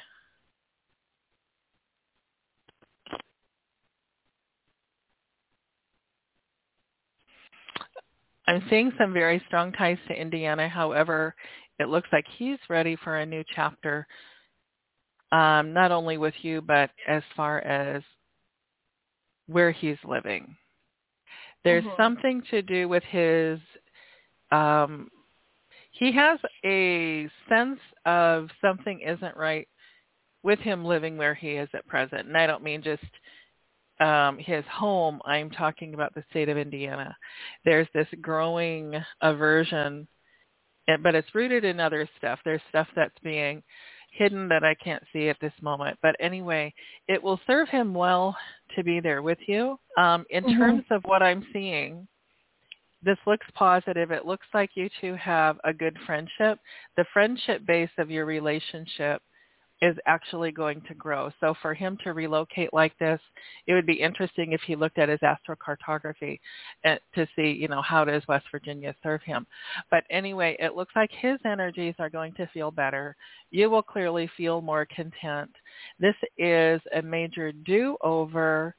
I'm 8.48 8.64
seeing 8.70 8.92
some 8.98 9.14
very 9.14 9.42
strong 9.48 9.72
ties 9.72 9.98
to 10.08 10.20
Indiana. 10.20 10.68
However, 10.68 11.34
it 11.80 11.88
looks 11.88 12.10
like 12.12 12.26
he's 12.38 12.60
ready 12.70 12.96
for 13.04 13.18
a 13.18 13.26
new 13.26 13.44
chapter, 13.56 14.06
um, 15.32 15.74
not 15.74 15.92
only 15.92 16.18
with 16.18 16.34
you, 16.42 16.62
but 16.62 16.90
as 17.08 17.24
far 17.36 17.60
as 17.62 18.04
where 19.48 19.72
he's 19.72 19.98
living. 20.04 20.56
There's 21.64 21.86
Mhm. 21.86 21.98
something 21.98 22.42
to 22.44 22.62
do 22.62 22.88
with 22.90 23.04
his 23.06 23.60
um, 24.52 25.10
he 25.94 26.12
has 26.12 26.40
a 26.66 27.30
sense 27.48 27.80
of 28.06 28.50
something 28.62 29.00
isn't 29.02 29.38
right 29.38 29.68
with 30.42 30.60
him 30.60 30.84
living 30.84 31.18
where 31.18 31.36
he 31.36 31.52
is 31.52 31.70
at 31.74 31.88
present. 31.88 32.28
And 32.28 32.38
I 32.38 32.48
don't 32.48 32.64
mean 32.64 32.82
just 32.82 33.04
um, 34.00 34.38
his 34.40 34.66
home. 34.72 35.22
I'm 35.26 35.50
talking 35.52 35.94
about 35.94 36.14
the 36.16 36.24
state 36.32 36.50
of 36.50 36.58
Indiana. 36.58 37.16
There's 37.64 37.88
this 37.94 38.08
growing 38.22 38.96
aversion, 39.22 40.08
but 41.02 41.16
it's 41.16 41.34
rooted 41.36 41.64
in 41.64 41.80
other 41.80 42.10
stuff. 42.18 42.40
There's 42.44 42.62
stuff 42.70 42.88
that's 42.96 43.18
being 43.24 43.64
hidden 44.12 44.48
that 44.50 44.64
I 44.64 44.76
can't 44.76 45.04
see 45.14 45.30
at 45.30 45.38
this 45.42 45.54
moment. 45.62 45.98
But 46.02 46.16
anyway, 46.20 46.74
it 47.08 47.22
will 47.22 47.40
serve 47.48 47.70
him 47.70 47.94
well 47.94 48.36
to 48.76 48.84
be 48.84 49.00
there 49.00 49.22
with 49.22 49.40
you. 49.48 49.80
Um, 49.98 50.26
in 50.32 50.44
Mhm. 50.44 50.58
terms 50.58 50.86
of 50.90 51.04
what 51.06 51.24
I'm 51.24 51.46
seeing, 51.54 52.08
this 53.04 53.18
looks 53.28 53.48
positive. 53.54 54.12
It 54.12 54.26
looks 54.26 54.48
like 54.54 54.72
you 54.76 54.90
two 55.02 55.16
have 55.16 55.58
a 55.64 55.74
good 55.74 55.98
friendship. 56.06 56.60
The 56.98 57.06
friendship 57.14 57.66
base 57.66 57.90
of 57.98 58.10
your 58.10 58.26
relationship 58.26 59.22
is 59.82 59.98
actually 60.06 60.52
going 60.52 60.82
to 60.88 60.94
grow. 60.94 61.30
So 61.42 61.54
for 61.62 61.74
him 61.74 61.98
to 62.04 62.14
relocate 62.14 62.74
like 62.74 62.98
this, 63.00 63.20
it 63.68 63.74
would 63.74 63.86
be 63.86 64.00
interesting 64.00 64.54
if 64.54 64.62
he 64.62 64.78
looked 64.78 64.98
at 64.98 65.10
his 65.10 65.20
astrocartography 65.20 66.40
and, 66.86 67.00
to 67.16 67.28
see, 67.36 67.52
you 67.52 67.68
know, 67.68 67.82
how 67.82 68.06
does 68.06 68.24
West 68.30 68.46
Virginia 68.50 68.96
serve 69.04 69.22
him. 69.24 69.46
But 69.92 70.06
anyway, 70.10 70.56
it 70.58 70.76
looks 70.76 70.94
like 70.96 71.10
his 71.12 71.38
energies 71.44 71.96
are 72.00 72.10
going 72.10 72.34
to 72.36 72.48
feel 72.54 72.72
better. 72.72 73.18
You 73.52 73.70
will 73.70 73.84
clearly 73.84 74.30
feel 74.38 74.62
more 74.62 74.88
content. 74.96 75.52
This 76.00 76.16
is 76.38 76.80
a 76.96 77.02
major 77.02 77.52
do-over 77.52 78.76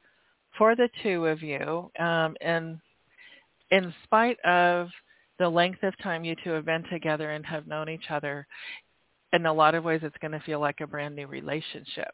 for 0.57 0.75
the 0.75 0.89
two 1.03 1.27
of 1.27 1.43
you. 1.43 1.91
Um, 1.99 2.35
and 2.41 2.79
in 3.71 3.93
spite 4.05 4.39
of 4.45 4.89
the 5.39 5.49
length 5.49 5.83
of 5.83 5.97
time 5.99 6.25
you 6.25 6.37
two 6.45 6.51
have 6.51 6.65
been 6.65 6.85
together 6.85 7.33
and 7.33 7.45
have 7.47 7.67
known 7.67 7.89
each 7.89 8.11
other, 8.11 8.47
in 9.33 9.47
a 9.47 9.53
lot 9.53 9.75
of 9.75 9.85
ways 9.85 10.01
it's 10.05 10.17
going 10.21 10.33
to 10.33 10.41
feel 10.41 10.61
like 10.61 10.81
a 10.81 10.87
brand 10.87 11.17
new 11.17 11.27
relationship. 11.27 12.09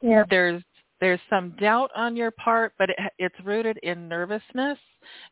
Yeah. 0.00 0.24
There's 0.28 0.62
there's 1.00 1.20
some 1.28 1.50
doubt 1.60 1.90
on 1.94 2.16
your 2.16 2.30
part, 2.30 2.72
but 2.78 2.90
it, 2.90 2.96
it's 3.18 3.34
rooted 3.44 3.78
in 3.82 4.08
nervousness 4.08 4.78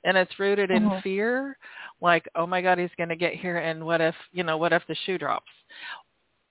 and 0.04 0.16
it's 0.16 0.38
rooted 0.38 0.70
in 0.70 0.82
Mhm. 0.88 1.02
fear, 1.02 1.56
like 2.00 2.28
oh 2.34 2.46
my 2.46 2.60
god, 2.60 2.78
he's 2.78 2.90
going 2.96 3.08
to 3.08 3.16
get 3.16 3.34
here 3.34 3.58
and 3.58 3.84
what 3.84 4.00
if, 4.00 4.14
you 4.32 4.42
know, 4.44 4.56
what 4.58 4.72
if 4.72 4.82
the 4.86 4.94
shoe 5.06 5.18
drops? 5.18 5.50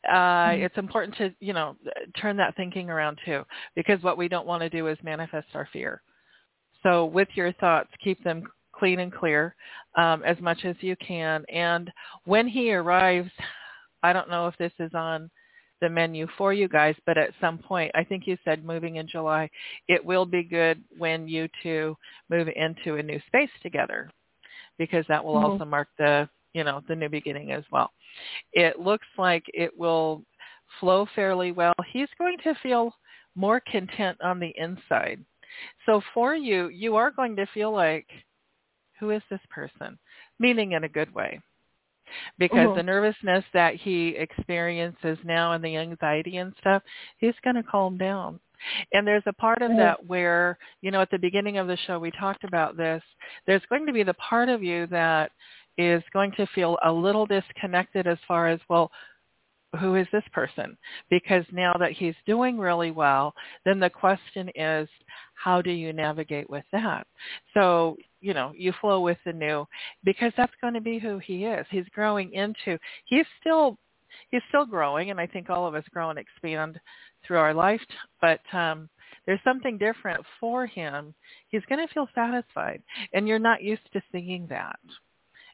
Uh, 0.10 0.14
Mhm. 0.54 0.64
it's 0.64 0.78
important 0.78 1.16
to, 1.18 1.34
you 1.40 1.54
know, 1.54 1.76
turn 2.18 2.36
that 2.38 2.56
thinking 2.56 2.90
around 2.90 3.20
too, 3.26 3.46
because 3.76 4.02
what 4.02 4.18
we 4.18 4.28
don't 4.28 4.48
want 4.48 4.62
to 4.62 4.70
do 4.70 4.88
is 4.88 4.98
manifest 5.04 5.48
our 5.54 5.68
fear. 5.68 6.02
So 6.84 7.06
with 7.06 7.28
your 7.36 7.52
thoughts, 7.54 7.90
keep 8.04 8.24
them 8.24 8.44
clean 8.74 9.00
and 9.00 9.14
clear 9.14 9.56
um, 9.96 10.24
as 10.24 10.40
much 10.40 10.66
as 10.66 10.76
you 10.80 10.96
can. 10.96 11.46
And 11.50 11.92
when 12.26 12.48
he 12.48 12.74
arrives, 12.74 13.30
I 14.04 14.14
don't 14.14 14.30
know 14.30 14.48
if 14.48 14.58
this 14.58 14.74
is 14.80 14.92
on 14.96 15.30
the 15.82 15.90
menu 15.90 16.28
for 16.38 16.54
you 16.54 16.68
guys, 16.68 16.96
but 17.06 17.18
at 17.18 17.32
some 17.42 17.58
point, 17.58 17.92
I 17.96 18.04
think 18.04 18.28
you 18.28 18.38
said 18.46 18.64
moving 18.64 18.98
in 18.98 19.08
July, 19.08 19.50
it 19.88 20.04
will 20.04 20.26
be 20.26 20.44
good 20.44 20.84
when 20.98 21.28
you 21.28 21.50
two 21.64 21.98
move 22.30 22.48
into 22.56 22.96
a 22.96 23.04
new 23.04 23.20
space 23.28 23.50
together 23.62 24.10
because 24.78 25.06
that 25.08 25.24
will 25.24 25.38
Mhm. 25.38 25.44
also 25.44 25.66
mark 25.66 25.90
the, 25.98 26.30
you 26.54 26.64
know, 26.64 26.82
the 26.88 26.96
new 26.96 27.10
beginning 27.10 27.52
as 27.52 27.70
well. 27.72 27.92
It 28.54 28.80
looks 28.80 29.08
like 29.18 29.44
it 29.54 29.76
will 29.78 30.24
flow 30.80 31.06
fairly 31.08 31.52
well. 31.52 31.74
He's 31.88 32.10
going 32.18 32.38
to 32.40 32.56
feel 32.56 32.96
more 33.36 33.60
content 33.60 34.20
on 34.22 34.40
the 34.40 34.54
inside. 34.58 35.24
So 35.86 36.02
for 36.14 36.36
you, 36.36 36.68
you 36.70 36.96
are 36.96 37.12
going 37.12 37.36
to 37.38 37.46
feel 37.48 37.72
like, 37.72 38.08
who 39.00 39.12
is 39.12 39.24
this 39.30 39.42
person? 39.50 39.98
Meaning 40.40 40.74
in 40.74 40.84
a 40.84 40.90
good 40.90 41.14
way. 41.14 41.40
Because 42.38 42.70
Mhm. 42.70 42.76
the 42.76 42.84
nervousness 42.84 43.46
that 43.54 43.76
he 43.76 44.10
experiences 44.10 45.18
now 45.24 45.54
and 45.54 45.64
the 45.64 45.78
anxiety 45.78 46.38
and 46.38 46.54
stuff, 46.60 46.84
he's 47.18 47.36
going 47.44 47.56
to 47.56 47.64
calm 47.64 47.98
down. 47.98 48.40
And 48.94 49.08
there's 49.08 49.24
a 49.26 49.34
part 49.34 49.62
of 49.62 49.72
Mhm. 49.72 49.78
that 49.78 50.06
where, 50.06 50.58
you 50.82 50.92
know, 50.92 51.02
at 51.02 51.10
the 51.10 51.18
beginning 51.18 51.58
of 51.58 51.68
the 51.68 51.78
show 51.78 52.00
we 52.00 52.12
talked 52.12 52.44
about 52.44 52.78
this. 52.78 53.04
There's 53.48 53.66
going 53.70 53.86
to 53.88 53.94
be 53.94 54.04
the 54.04 54.14
part 54.16 54.50
of 54.50 54.64
you 54.64 54.88
that 54.88 55.32
is 55.78 56.04
going 56.14 56.32
to 56.34 56.46
feel 56.48 56.78
a 56.84 56.92
little 56.92 57.26
disconnected 57.26 58.06
as 58.08 58.20
far 58.28 58.50
as, 58.50 58.60
well, 58.70 58.92
who 59.80 59.96
is 59.96 60.08
this 60.12 60.24
person? 60.34 60.78
Because 61.10 61.46
now 61.52 61.74
that 61.80 61.94
he's 61.94 62.16
doing 62.26 62.58
really 62.58 62.92
well, 62.92 63.34
then 63.66 63.80
the 63.80 63.90
question 63.90 64.50
is, 64.56 64.90
how 65.36 65.62
do 65.62 65.72
you 65.72 65.94
navigate 65.94 66.50
with 66.50 66.66
that? 66.72 67.08
So, 67.54 67.98
you 68.20 68.34
know, 68.34 68.52
you 68.56 68.74
flow 68.82 69.00
with 69.00 69.18
the 69.26 69.34
new 69.34 69.66
because 70.04 70.34
that's 70.36 70.54
going 70.62 70.74
to 70.74 70.82
be 70.82 71.00
who 71.00 71.20
he 71.20 71.46
is. 71.46 71.66
He's 71.70 71.88
growing 71.94 72.34
into, 72.34 72.78
he's 73.06 73.26
still, 73.40 73.78
he's 74.30 74.42
still 74.50 74.66
growing 74.66 75.10
and 75.10 75.20
I 75.20 75.28
think 75.28 75.50
all 75.50 75.66
of 75.66 75.76
us 75.76 75.86
grow 75.92 76.10
and 76.10 76.20
expand 76.20 76.80
through 77.26 77.38
our 77.38 77.54
life, 77.54 77.82
but 78.20 78.42
um, 78.54 78.90
there's 79.26 79.40
something 79.44 79.78
different 79.78 80.22
for 80.40 80.66
him. 80.66 81.14
He's 81.50 81.64
going 81.70 81.86
to 81.86 81.94
feel 81.94 82.10
satisfied 82.14 82.82
and 83.14 83.28
you're 83.28 83.40
not 83.40 83.64
used 83.64 83.92
to 83.94 84.02
seeing 84.12 84.48
that. 84.50 84.80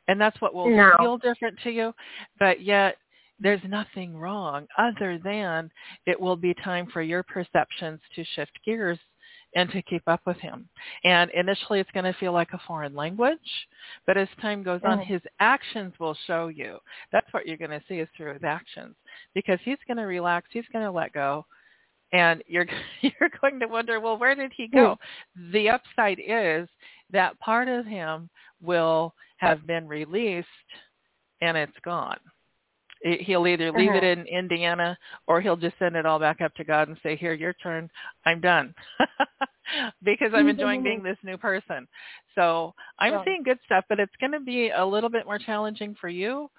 And 0.07 0.19
that's 0.19 0.39
what 0.41 0.53
will 0.53 0.69
No. 0.69 0.95
feel 0.99 1.17
different 1.17 1.59
to 1.63 1.69
you, 1.69 1.93
but 2.39 2.61
yet 2.61 2.97
there's 3.39 3.61
nothing 3.67 4.17
wrong 4.17 4.67
other 4.77 5.19
than 5.23 5.69
it 6.05 6.19
will 6.19 6.35
be 6.35 6.53
time 6.63 6.87
for 6.91 7.01
your 7.01 7.23
perceptions 7.23 7.99
to 8.15 8.23
shift 8.35 8.51
gears 8.65 8.99
and 9.55 9.69
to 9.71 9.81
keep 9.83 10.03
up 10.07 10.21
with 10.25 10.37
him. 10.37 10.67
And 11.03 11.31
initially 11.31 11.79
it's 11.79 11.91
going 11.91 12.11
to 12.11 12.19
feel 12.19 12.33
like 12.33 12.49
a 12.53 12.59
foreign 12.67 12.95
language, 12.95 13.39
but 14.05 14.17
as 14.17 14.27
time 14.41 14.61
goes 14.63 14.81
on, 14.83 14.99
his 14.99 15.21
actions 15.39 15.93
will 15.99 16.17
show 16.27 16.47
you. 16.49 16.77
That's 17.11 17.31
what 17.31 17.47
you're 17.47 17.57
going 17.57 17.71
to 17.71 17.83
see 17.87 17.95
is 17.95 18.09
through 18.15 18.33
his 18.33 18.43
actions 18.43 18.95
because 19.33 19.59
he's 19.63 19.77
going 19.87 19.97
to 19.97 20.03
relax, 20.03 20.47
he's 20.51 20.65
going 20.73 20.85
to 20.85 20.91
let 20.91 21.13
go. 21.13 21.45
And 22.13 22.43
you're 22.47 22.67
you're 23.01 23.29
going 23.41 23.59
to 23.59 23.67
wonder, 23.67 23.99
well, 23.99 24.17
where 24.17 24.35
did 24.35 24.51
he 24.55 24.67
go? 24.67 24.97
Hmm. 25.37 25.51
The 25.51 25.69
upside 25.69 26.19
is 26.25 26.67
that 27.11 27.39
part 27.39 27.67
of 27.67 27.85
him 27.85 28.29
will 28.61 29.13
have 29.37 29.65
been 29.67 29.87
released 29.87 30.47
and 31.41 31.57
it's 31.57 31.77
gone. 31.83 32.17
It- 33.01 33.21
He'll 33.21 33.47
either 33.47 33.71
leave 33.71 33.93
it 33.93 34.03
in 34.03 34.25
Indiana 34.25 34.97
or 35.27 35.41
he'll 35.41 35.55
just 35.57 35.77
send 35.79 35.95
it 35.95 36.05
all 36.05 36.19
back 36.19 36.41
up 36.41 36.53
to 36.55 36.63
God 36.63 36.87
and 36.87 36.97
say, 37.03 37.15
here, 37.15 37.33
your 37.33 37.53
turn. 37.53 37.89
I'm 38.25 38.41
done. 38.41 38.73
because 40.03 40.31
I'm 40.33 40.47
enjoying 40.47 40.81
being 40.83 41.03
this 41.03 41.17
new 41.23 41.37
person. 41.37 41.87
So 42.35 42.73
I'm 42.99 43.13
Right. 43.13 43.25
seeing 43.25 43.43
good 43.43 43.59
stuff, 43.65 43.85
but 43.89 43.99
it's 43.99 44.15
going 44.19 44.31
to 44.31 44.39
be 44.39 44.69
a 44.69 44.85
little 44.85 45.09
bit 45.09 45.25
more 45.25 45.37
challenging 45.39 45.95
for 45.95 46.09
you 46.09 46.49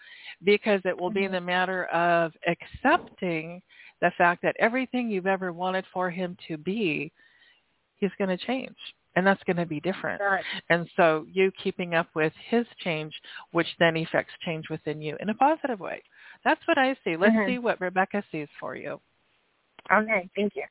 because 0.44 0.81
it 0.85 0.98
will 0.98 1.10
be 1.10 1.23
Mhm. 1.23 1.32
the 1.32 1.40
matter 1.40 1.85
of 1.86 2.36
accepting 2.47 3.62
the 4.01 4.10
fact 4.12 4.43
that 4.43 4.56
everything 4.59 5.10
you've 5.10 5.27
ever 5.27 5.52
wanted 5.52 5.86
for 5.86 6.10
him 6.10 6.36
to 6.47 6.56
be, 6.56 7.10
he's 7.97 8.15
going 8.19 8.31
to 8.36 8.44
change. 8.47 8.77
And 9.16 9.27
that's 9.27 9.43
going 9.44 9.56
to 9.56 9.66
be 9.66 9.81
different. 9.81 10.20
Right. 10.20 10.44
And 10.70 10.89
so 10.94 11.27
you 11.32 11.51
keeping 11.52 11.94
up 11.94 12.06
with 12.15 12.32
his 12.48 12.65
change, 12.78 13.20
which 13.51 13.66
then 13.81 13.97
affects 13.97 14.32
change 14.44 14.69
within 14.69 15.02
you 15.02 15.16
in 15.19 15.31
a 15.31 15.35
positive 15.35 15.81
way. 15.81 16.01
That's 16.44 16.60
what 16.66 16.78
I 16.78 16.94
see. 17.05 17.16
Let's 17.16 17.35
Mhm. 17.35 17.47
see 17.47 17.59
what 17.59 17.81
Rebecca 17.81 18.23
sees 18.31 18.48
for 18.59 18.77
you. 18.77 19.01
Okay. 19.90 20.28
Thank 20.36 20.55
you. 20.56 20.65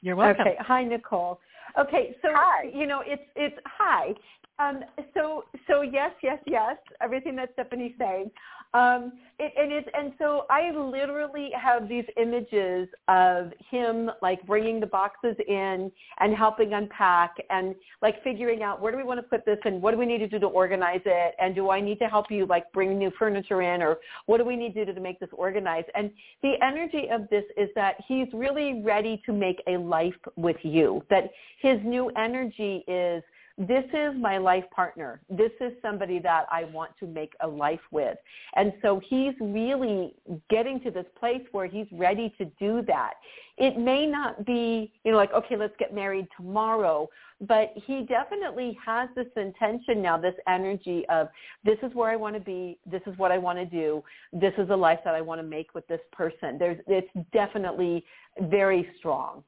You're 0.00 0.16
welcome. 0.16 0.46
Okay. 0.46 0.56
Hi, 0.60 0.84
Nicole. 0.84 1.40
Okay, 1.76 2.16
so 2.22 2.32
Hi. 2.34 2.62
you 2.74 2.86
know 2.86 3.00
it's 3.00 3.22
it's 3.36 3.58
hi. 3.66 4.14
Um, 4.58 4.82
so 5.14 5.44
so 5.68 5.82
yes, 5.82 6.10
yes, 6.22 6.38
yes. 6.46 6.76
Everything 7.00 7.36
that 7.36 7.50
Stephanie's 7.54 7.94
saying. 7.98 8.30
Um, 8.74 9.12
it, 9.38 9.52
and 9.56 9.72
it's 9.72 9.88
and 9.94 10.12
so 10.18 10.44
I 10.50 10.72
literally 10.72 11.50
have 11.58 11.88
these 11.88 12.04
images 12.20 12.86
of 13.06 13.52
him 13.70 14.10
like 14.20 14.46
bringing 14.46 14.78
the 14.78 14.86
boxes 14.86 15.36
in 15.46 15.90
and 16.20 16.34
helping 16.36 16.74
unpack 16.74 17.36
and 17.48 17.74
like 18.02 18.22
figuring 18.22 18.62
out 18.62 18.82
where 18.82 18.92
do 18.92 18.98
we 18.98 19.04
want 19.04 19.20
to 19.20 19.22
put 19.22 19.46
this 19.46 19.58
and 19.64 19.80
what 19.80 19.92
do 19.92 19.98
we 19.98 20.04
need 20.04 20.18
to 20.18 20.28
do 20.28 20.38
to 20.40 20.46
organize 20.46 21.00
it 21.06 21.34
and 21.40 21.54
do 21.54 21.70
I 21.70 21.80
need 21.80 21.98
to 22.00 22.08
help 22.08 22.30
you 22.30 22.44
like 22.44 22.70
bring 22.72 22.98
new 22.98 23.10
furniture 23.18 23.62
in 23.62 23.80
or 23.80 23.98
what 24.26 24.36
do 24.36 24.44
we 24.44 24.54
need 24.54 24.74
to 24.74 24.84
do 24.84 24.92
to 24.92 25.00
make 25.00 25.18
this 25.18 25.30
organized 25.32 25.86
and 25.94 26.10
the 26.42 26.54
energy 26.62 27.08
of 27.10 27.26
this 27.30 27.44
is 27.56 27.70
that 27.74 27.94
he's 28.06 28.28
really 28.34 28.82
ready 28.82 29.22
to 29.24 29.32
make 29.32 29.62
a 29.66 29.78
life 29.78 30.14
with 30.36 30.58
you 30.62 31.02
that 31.08 31.30
his 31.62 31.78
new 31.84 32.10
energy 32.16 32.84
is 32.86 33.22
this 33.58 33.84
is 33.92 34.14
my 34.16 34.38
life 34.38 34.64
partner. 34.70 35.20
This 35.28 35.50
is 35.60 35.72
somebody 35.82 36.20
that 36.20 36.46
I 36.50 36.64
want 36.64 36.92
to 37.00 37.06
make 37.06 37.32
a 37.40 37.48
life 37.48 37.80
with. 37.90 38.16
And 38.54 38.72
so 38.82 39.00
he's 39.08 39.34
really 39.40 40.14
getting 40.48 40.80
to 40.82 40.92
this 40.92 41.06
place 41.18 41.42
where 41.50 41.66
he's 41.66 41.88
ready 41.90 42.32
to 42.38 42.44
do 42.60 42.82
that. 42.86 43.14
It 43.56 43.76
may 43.76 44.06
not 44.06 44.46
be, 44.46 44.92
you 45.02 45.10
know, 45.10 45.16
like, 45.16 45.32
okay, 45.32 45.56
let's 45.56 45.74
get 45.76 45.92
married 45.92 46.28
tomorrow, 46.36 47.08
but 47.40 47.72
he 47.74 48.02
definitely 48.02 48.78
has 48.84 49.08
this 49.16 49.26
intention 49.36 50.00
now, 50.00 50.16
this 50.16 50.36
energy 50.46 51.04
of 51.08 51.28
this 51.64 51.78
is 51.82 51.92
where 51.94 52.10
I 52.10 52.16
want 52.16 52.36
to 52.36 52.40
be, 52.40 52.78
this 52.86 53.02
is 53.08 53.18
what 53.18 53.32
I 53.32 53.38
want 53.38 53.58
to 53.58 53.66
do, 53.66 54.04
this 54.32 54.52
is 54.58 54.68
the 54.68 54.76
life 54.76 55.00
that 55.04 55.16
I 55.16 55.20
want 55.20 55.40
to 55.40 55.46
make 55.46 55.74
with 55.74 55.86
this 55.88 56.00
person. 56.12 56.58
There's 56.58 56.78
it's 56.86 57.10
definitely 57.32 58.04
very 58.42 58.88
strong. 58.98 59.42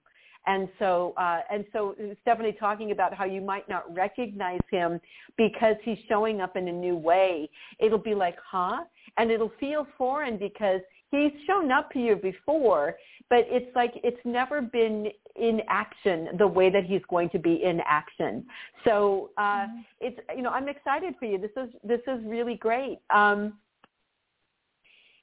And 0.46 0.68
so, 0.78 1.14
uh, 1.16 1.40
and 1.50 1.64
so 1.72 1.94
Stephanie 2.22 2.56
talking 2.58 2.92
about 2.92 3.14
how 3.14 3.24
you 3.24 3.40
might 3.40 3.68
not 3.68 3.94
recognize 3.94 4.60
him 4.70 5.00
because 5.36 5.76
he's 5.84 5.98
showing 6.08 6.40
up 6.40 6.56
in 6.56 6.68
a 6.68 6.72
new 6.72 6.96
way. 6.96 7.48
It'll 7.78 7.98
be 7.98 8.14
like, 8.14 8.36
huh? 8.50 8.84
And 9.16 9.30
it'll 9.30 9.52
feel 9.60 9.86
foreign 9.98 10.38
because 10.38 10.80
he's 11.10 11.32
shown 11.46 11.70
up 11.70 11.90
here 11.92 12.16
before, 12.16 12.96
but 13.28 13.46
it's 13.48 13.74
like 13.74 13.92
it's 14.02 14.20
never 14.24 14.62
been 14.62 15.08
in 15.36 15.60
action 15.68 16.28
the 16.38 16.46
way 16.46 16.70
that 16.70 16.84
he's 16.84 17.02
going 17.08 17.30
to 17.30 17.38
be 17.38 17.62
in 17.62 17.80
action. 17.86 18.46
So 18.84 19.30
uh, 19.36 19.66
it's 20.00 20.18
you 20.34 20.42
know 20.42 20.50
I'm 20.50 20.68
excited 20.68 21.14
for 21.18 21.26
you. 21.26 21.38
This 21.38 21.50
is 21.56 21.68
this 21.84 22.00
is 22.06 22.24
really 22.24 22.56
great. 22.56 22.98
Um, 23.10 23.54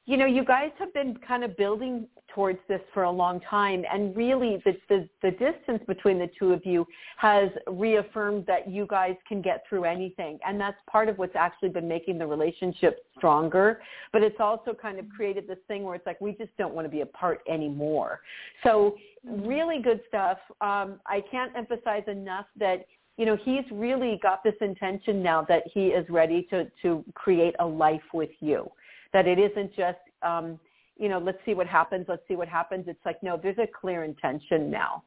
you 0.08 0.16
know, 0.16 0.26
you 0.26 0.46
guys 0.46 0.72
have 0.80 0.94
been 0.94 1.18
kind 1.28 1.44
of 1.44 1.56
building 1.58 2.08
towards 2.34 2.60
this 2.70 2.80
for 2.94 3.04
a 3.04 3.12
long 3.12 3.42
time, 3.42 3.84
and 3.92 4.16
really 4.16 4.62
the, 4.64 4.72
the, 4.88 5.10
the 5.22 5.32
distance 5.32 5.84
between 5.86 6.18
the 6.18 6.30
two 6.40 6.54
of 6.54 6.66
you 6.66 6.88
has 7.18 7.50
reaffirmed 7.68 8.46
that 8.46 8.70
you 8.70 8.88
guys 8.88 9.16
can 9.28 9.42
get 9.42 9.64
through 9.68 9.84
anything, 9.84 10.40
and 10.48 10.60
that's 10.60 10.78
part 10.90 11.10
of 11.10 11.18
what's 11.18 11.36
actually 11.36 11.68
been 11.68 11.90
making 11.90 12.18
the 12.18 12.26
relationship 12.26 13.06
stronger. 13.18 13.82
But 14.14 14.24
it's 14.24 14.40
also 14.40 14.74
kind 14.74 14.98
of 14.98 15.10
created 15.10 15.46
this 15.46 15.58
thing 15.68 15.84
where 15.84 15.96
it's 15.96 16.06
like 16.06 16.22
we 16.22 16.32
just 16.34 16.56
don't 16.58 16.74
want 16.74 16.86
to 16.86 16.90
be 16.90 17.02
apart 17.02 17.42
anymore. 17.50 18.22
So 18.64 18.96
really 19.26 19.82
good 19.82 20.00
stuff. 20.08 20.38
Um, 20.62 21.02
I 21.06 21.22
can't 21.30 21.52
emphasize 21.54 22.04
enough 22.08 22.46
that 22.58 22.86
you 23.18 23.26
know 23.26 23.36
he's 23.44 23.66
really 23.74 24.20
got 24.24 24.42
this 24.42 24.56
intention 24.62 25.22
now 25.22 25.42
that 25.50 25.64
he 25.74 25.88
is 25.88 26.08
ready 26.10 26.48
to 26.52 26.72
to 26.84 27.04
create 27.14 27.56
a 27.60 27.66
life 27.66 28.14
with 28.14 28.30
you 28.40 28.72
that 29.14 29.28
it 29.28 29.40
isn't 29.40 29.76
just 29.76 30.00
um, 30.22 30.60
you 30.98 31.10
know 31.10 31.20
let's 31.20 31.38
see 31.46 31.54
what 31.54 31.68
happens 31.68 32.06
let's 32.08 32.24
see 32.28 32.36
what 32.36 32.48
happens. 32.48 32.86
It's 32.88 33.00
like 33.06 33.22
no 33.24 33.40
there's 33.42 33.58
a 33.58 33.68
clear 33.68 34.04
intention 34.04 34.70
now. 34.70 35.04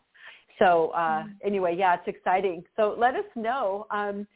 So 0.59 0.93
uh, 0.95 1.23
mm-hmm. 1.23 1.31
anyway 1.45 1.77
yeah 1.77 1.95
it's 1.95 2.09
exciting. 2.09 2.65
So 2.77 2.95
let 2.99 3.15
us 3.15 3.25
know 3.35 3.87
um, 3.91 4.27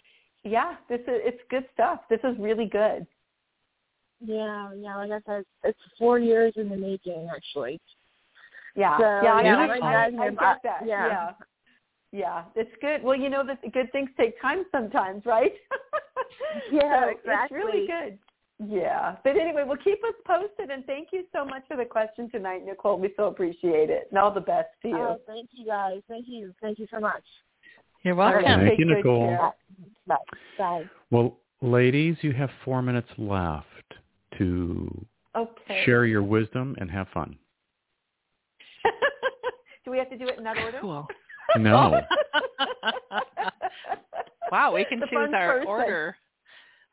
yeah 0.42 0.76
this 0.88 1.00
is 1.00 1.06
it's 1.08 1.40
good 1.50 1.64
stuff. 1.72 2.00
This 2.10 2.20
is 2.24 2.36
really 2.38 2.66
good. 2.66 3.06
Yeah 4.20 4.72
yeah 4.74 4.96
like 4.96 5.10
i 5.10 5.20
said 5.26 5.44
it's 5.64 5.78
four 5.98 6.18
years 6.18 6.52
in 6.56 6.68
the 6.68 6.76
making 6.76 7.28
actually. 7.34 7.80
Yeah 8.76 8.98
so, 8.98 9.04
yeah, 9.22 9.40
yeah, 9.42 9.56
I, 9.56 9.66
I, 9.66 9.92
I, 9.92 10.04
I 10.06 10.30
get 10.30 10.60
that. 10.64 10.80
yeah. 10.84 11.06
yeah. 11.06 11.30
Yeah 12.12 12.42
it's 12.54 12.70
good. 12.80 13.02
Well 13.02 13.16
you 13.16 13.28
know 13.28 13.44
that 13.46 13.60
good 13.72 13.90
things 13.92 14.10
take 14.16 14.40
time 14.40 14.64
sometimes 14.72 15.24
right? 15.24 15.52
Yeah 16.70 17.02
so 17.02 17.08
exactly 17.08 17.58
it's 17.58 17.64
really 17.64 17.86
good 17.86 18.18
yeah. 18.58 19.16
But 19.24 19.36
anyway, 19.36 19.64
well, 19.66 19.78
keep 19.82 20.02
us 20.04 20.14
posted. 20.26 20.70
And 20.70 20.84
thank 20.86 21.08
you 21.12 21.24
so 21.32 21.44
much 21.44 21.62
for 21.68 21.76
the 21.76 21.84
question 21.84 22.30
tonight, 22.30 22.64
Nicole. 22.64 22.98
We 22.98 23.12
so 23.16 23.26
appreciate 23.26 23.90
it. 23.90 24.08
And 24.10 24.18
all 24.18 24.32
the 24.32 24.40
best 24.40 24.68
to 24.82 24.88
you. 24.88 24.96
Oh, 24.96 25.20
thank 25.26 25.50
you, 25.52 25.66
guys. 25.66 26.00
Thank 26.08 26.26
you. 26.28 26.54
Thank 26.60 26.78
you 26.78 26.86
so 26.92 27.00
much. 27.00 27.24
You're 28.02 28.14
welcome. 28.14 28.44
Thank 28.44 28.70
Take 28.70 28.78
you, 28.78 28.84
Nicole. 28.84 29.52
Bye. 30.06 30.16
Bye. 30.58 30.84
Well, 31.10 31.38
ladies, 31.62 32.16
you 32.20 32.32
have 32.32 32.50
four 32.64 32.82
minutes 32.82 33.08
left 33.16 33.66
to 34.38 35.06
okay. 35.34 35.82
share 35.84 36.04
your 36.04 36.22
wisdom 36.22 36.76
and 36.78 36.90
have 36.90 37.08
fun. 37.14 37.36
do 39.84 39.90
we 39.90 39.98
have 39.98 40.10
to 40.10 40.18
do 40.18 40.28
it 40.28 40.38
in 40.38 40.44
that 40.44 40.58
order? 40.58 40.78
Cool. 40.80 41.06
No. 41.58 42.00
wow, 44.52 44.74
we 44.74 44.84
can 44.84 45.00
The 45.00 45.06
choose 45.06 45.30
our 45.34 45.58
person. 45.58 45.68
order. 45.68 46.16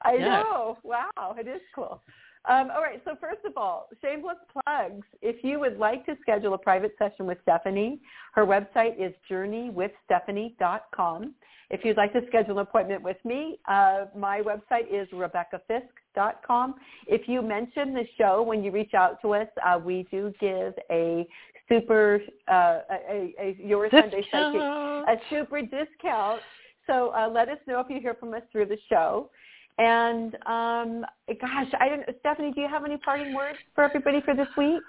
I 0.04 0.14
Yes. 0.14 0.28
know. 0.28 0.78
Wow, 0.84 1.36
it 1.38 1.48
is 1.48 1.62
cool. 1.74 2.02
Um, 2.46 2.72
all 2.72 2.82
right, 2.82 3.00
so 3.06 3.16
first 3.22 3.46
of 3.46 3.56
all, 3.56 3.88
shameless 4.02 4.40
plugs. 4.52 5.06
If 5.22 5.44
you 5.44 5.60
would 5.60 5.78
like 5.78 6.04
to 6.08 6.18
schedule 6.22 6.56
a 6.56 6.58
private 6.58 6.96
session 6.98 7.28
with 7.28 7.38
Stephanie, 7.44 8.02
her 8.34 8.44
website 8.46 9.00
is 9.00 9.14
journeywithstephanie.com. 9.30 11.36
If 11.70 11.86
you'd 11.86 11.98
like 11.98 12.14
to 12.14 12.26
schedule 12.28 12.58
an 12.58 12.64
appointment 12.64 13.04
with 13.04 13.24
me, 13.24 13.60
uh, 13.68 14.06
my 14.16 14.42
website 14.42 14.92
is 14.92 15.08
rebeccafisk.com. 15.12 16.76
If 17.08 17.30
you 17.30 17.44
mention 17.44 17.94
the 17.94 18.08
show 18.18 18.42
when 18.42 18.64
you 18.64 18.72
reach 18.72 18.96
out 18.96 19.22
to 19.22 19.36
us, 19.36 19.48
uh, 19.66 19.78
we 19.78 20.08
do 20.10 20.34
give 20.40 20.74
a 20.90 21.28
super, 21.70 22.22
uh, 22.52 22.80
a, 22.90 22.96
a, 23.10 23.36
a 23.40 23.56
your 23.64 23.88
Sunday 23.92 24.26
psychic, 24.32 24.62
a 24.62 25.16
super 25.30 25.62
discount. 25.62 26.42
So 26.88 27.14
uh, 27.16 27.30
let 27.30 27.50
us 27.50 27.60
know 27.68 27.80
if 27.80 27.88
you 27.90 28.02
hear 28.02 28.16
from 28.16 28.34
us 28.34 28.42
through 28.52 28.66
the 28.66 28.80
show. 28.90 29.30
And 29.78 30.36
um, 30.46 31.06
gosh, 31.40 31.68
I 31.80 31.90
don't. 31.90 32.04
Stephanie, 32.20 32.52
do 32.54 32.62
you 32.62 32.68
have 32.70 32.86
any 32.86 32.98
parting 32.98 33.34
words 33.34 33.58
for 33.74 33.84
everybody 33.84 34.22
for 34.22 34.36
this 34.36 34.48
week? 34.58 34.84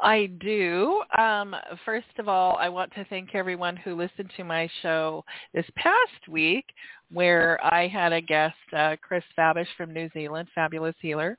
I 0.00 0.26
do. 0.40 1.02
Um, 1.18 1.56
first 1.84 2.06
of 2.18 2.28
all, 2.28 2.56
I 2.56 2.68
want 2.68 2.92
to 2.94 3.04
thank 3.06 3.34
everyone 3.34 3.76
who 3.76 3.94
listened 3.94 4.30
to 4.36 4.44
my 4.44 4.68
show 4.82 5.24
this 5.52 5.66
past 5.76 6.28
week 6.28 6.66
where 7.12 7.58
I 7.62 7.86
had 7.86 8.12
a 8.12 8.20
guest, 8.20 8.56
uh, 8.76 8.96
Chris 9.00 9.24
Fabish 9.38 9.68
from 9.76 9.92
New 9.92 10.08
Zealand, 10.12 10.48
Fabulous 10.54 10.96
Healer. 11.00 11.38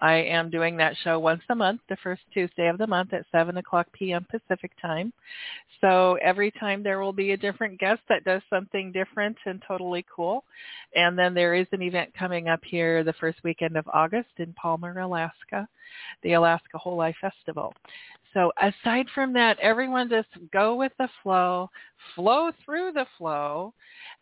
I 0.00 0.14
am 0.14 0.50
doing 0.50 0.76
that 0.76 0.96
show 1.04 1.18
once 1.18 1.42
a 1.50 1.54
month, 1.54 1.80
the 1.88 1.96
first 2.02 2.22
Tuesday 2.32 2.68
of 2.68 2.78
the 2.78 2.86
month 2.86 3.12
at 3.12 3.26
7 3.30 3.56
o'clock 3.56 3.86
p.m. 3.92 4.26
Pacific 4.30 4.72
time. 4.80 5.12
So 5.80 6.18
every 6.22 6.50
time 6.52 6.82
there 6.82 7.00
will 7.00 7.12
be 7.12 7.32
a 7.32 7.36
different 7.36 7.78
guest 7.78 8.00
that 8.08 8.24
does 8.24 8.42
something 8.48 8.92
different 8.92 9.36
and 9.46 9.62
totally 9.66 10.04
cool. 10.14 10.44
And 10.94 11.18
then 11.18 11.34
there 11.34 11.54
is 11.54 11.66
an 11.72 11.82
event 11.82 12.12
coming 12.18 12.48
up 12.48 12.60
here 12.64 13.04
the 13.04 13.14
first 13.14 13.38
weekend 13.44 13.76
of 13.76 13.88
August 13.92 14.30
in 14.38 14.52
Palmer, 14.54 15.00
Alaska, 15.00 15.68
the 16.22 16.34
Alaska 16.34 16.78
Whole 16.78 16.96
Life 16.96 17.16
Festival. 17.20 17.74
So 18.34 18.52
aside 18.60 19.06
from 19.14 19.32
that, 19.34 19.58
everyone 19.60 20.08
just 20.08 20.28
go 20.52 20.74
with 20.74 20.92
the 20.98 21.08
flow, 21.22 21.70
flow 22.14 22.50
through 22.64 22.92
the 22.92 23.06
flow, 23.18 23.74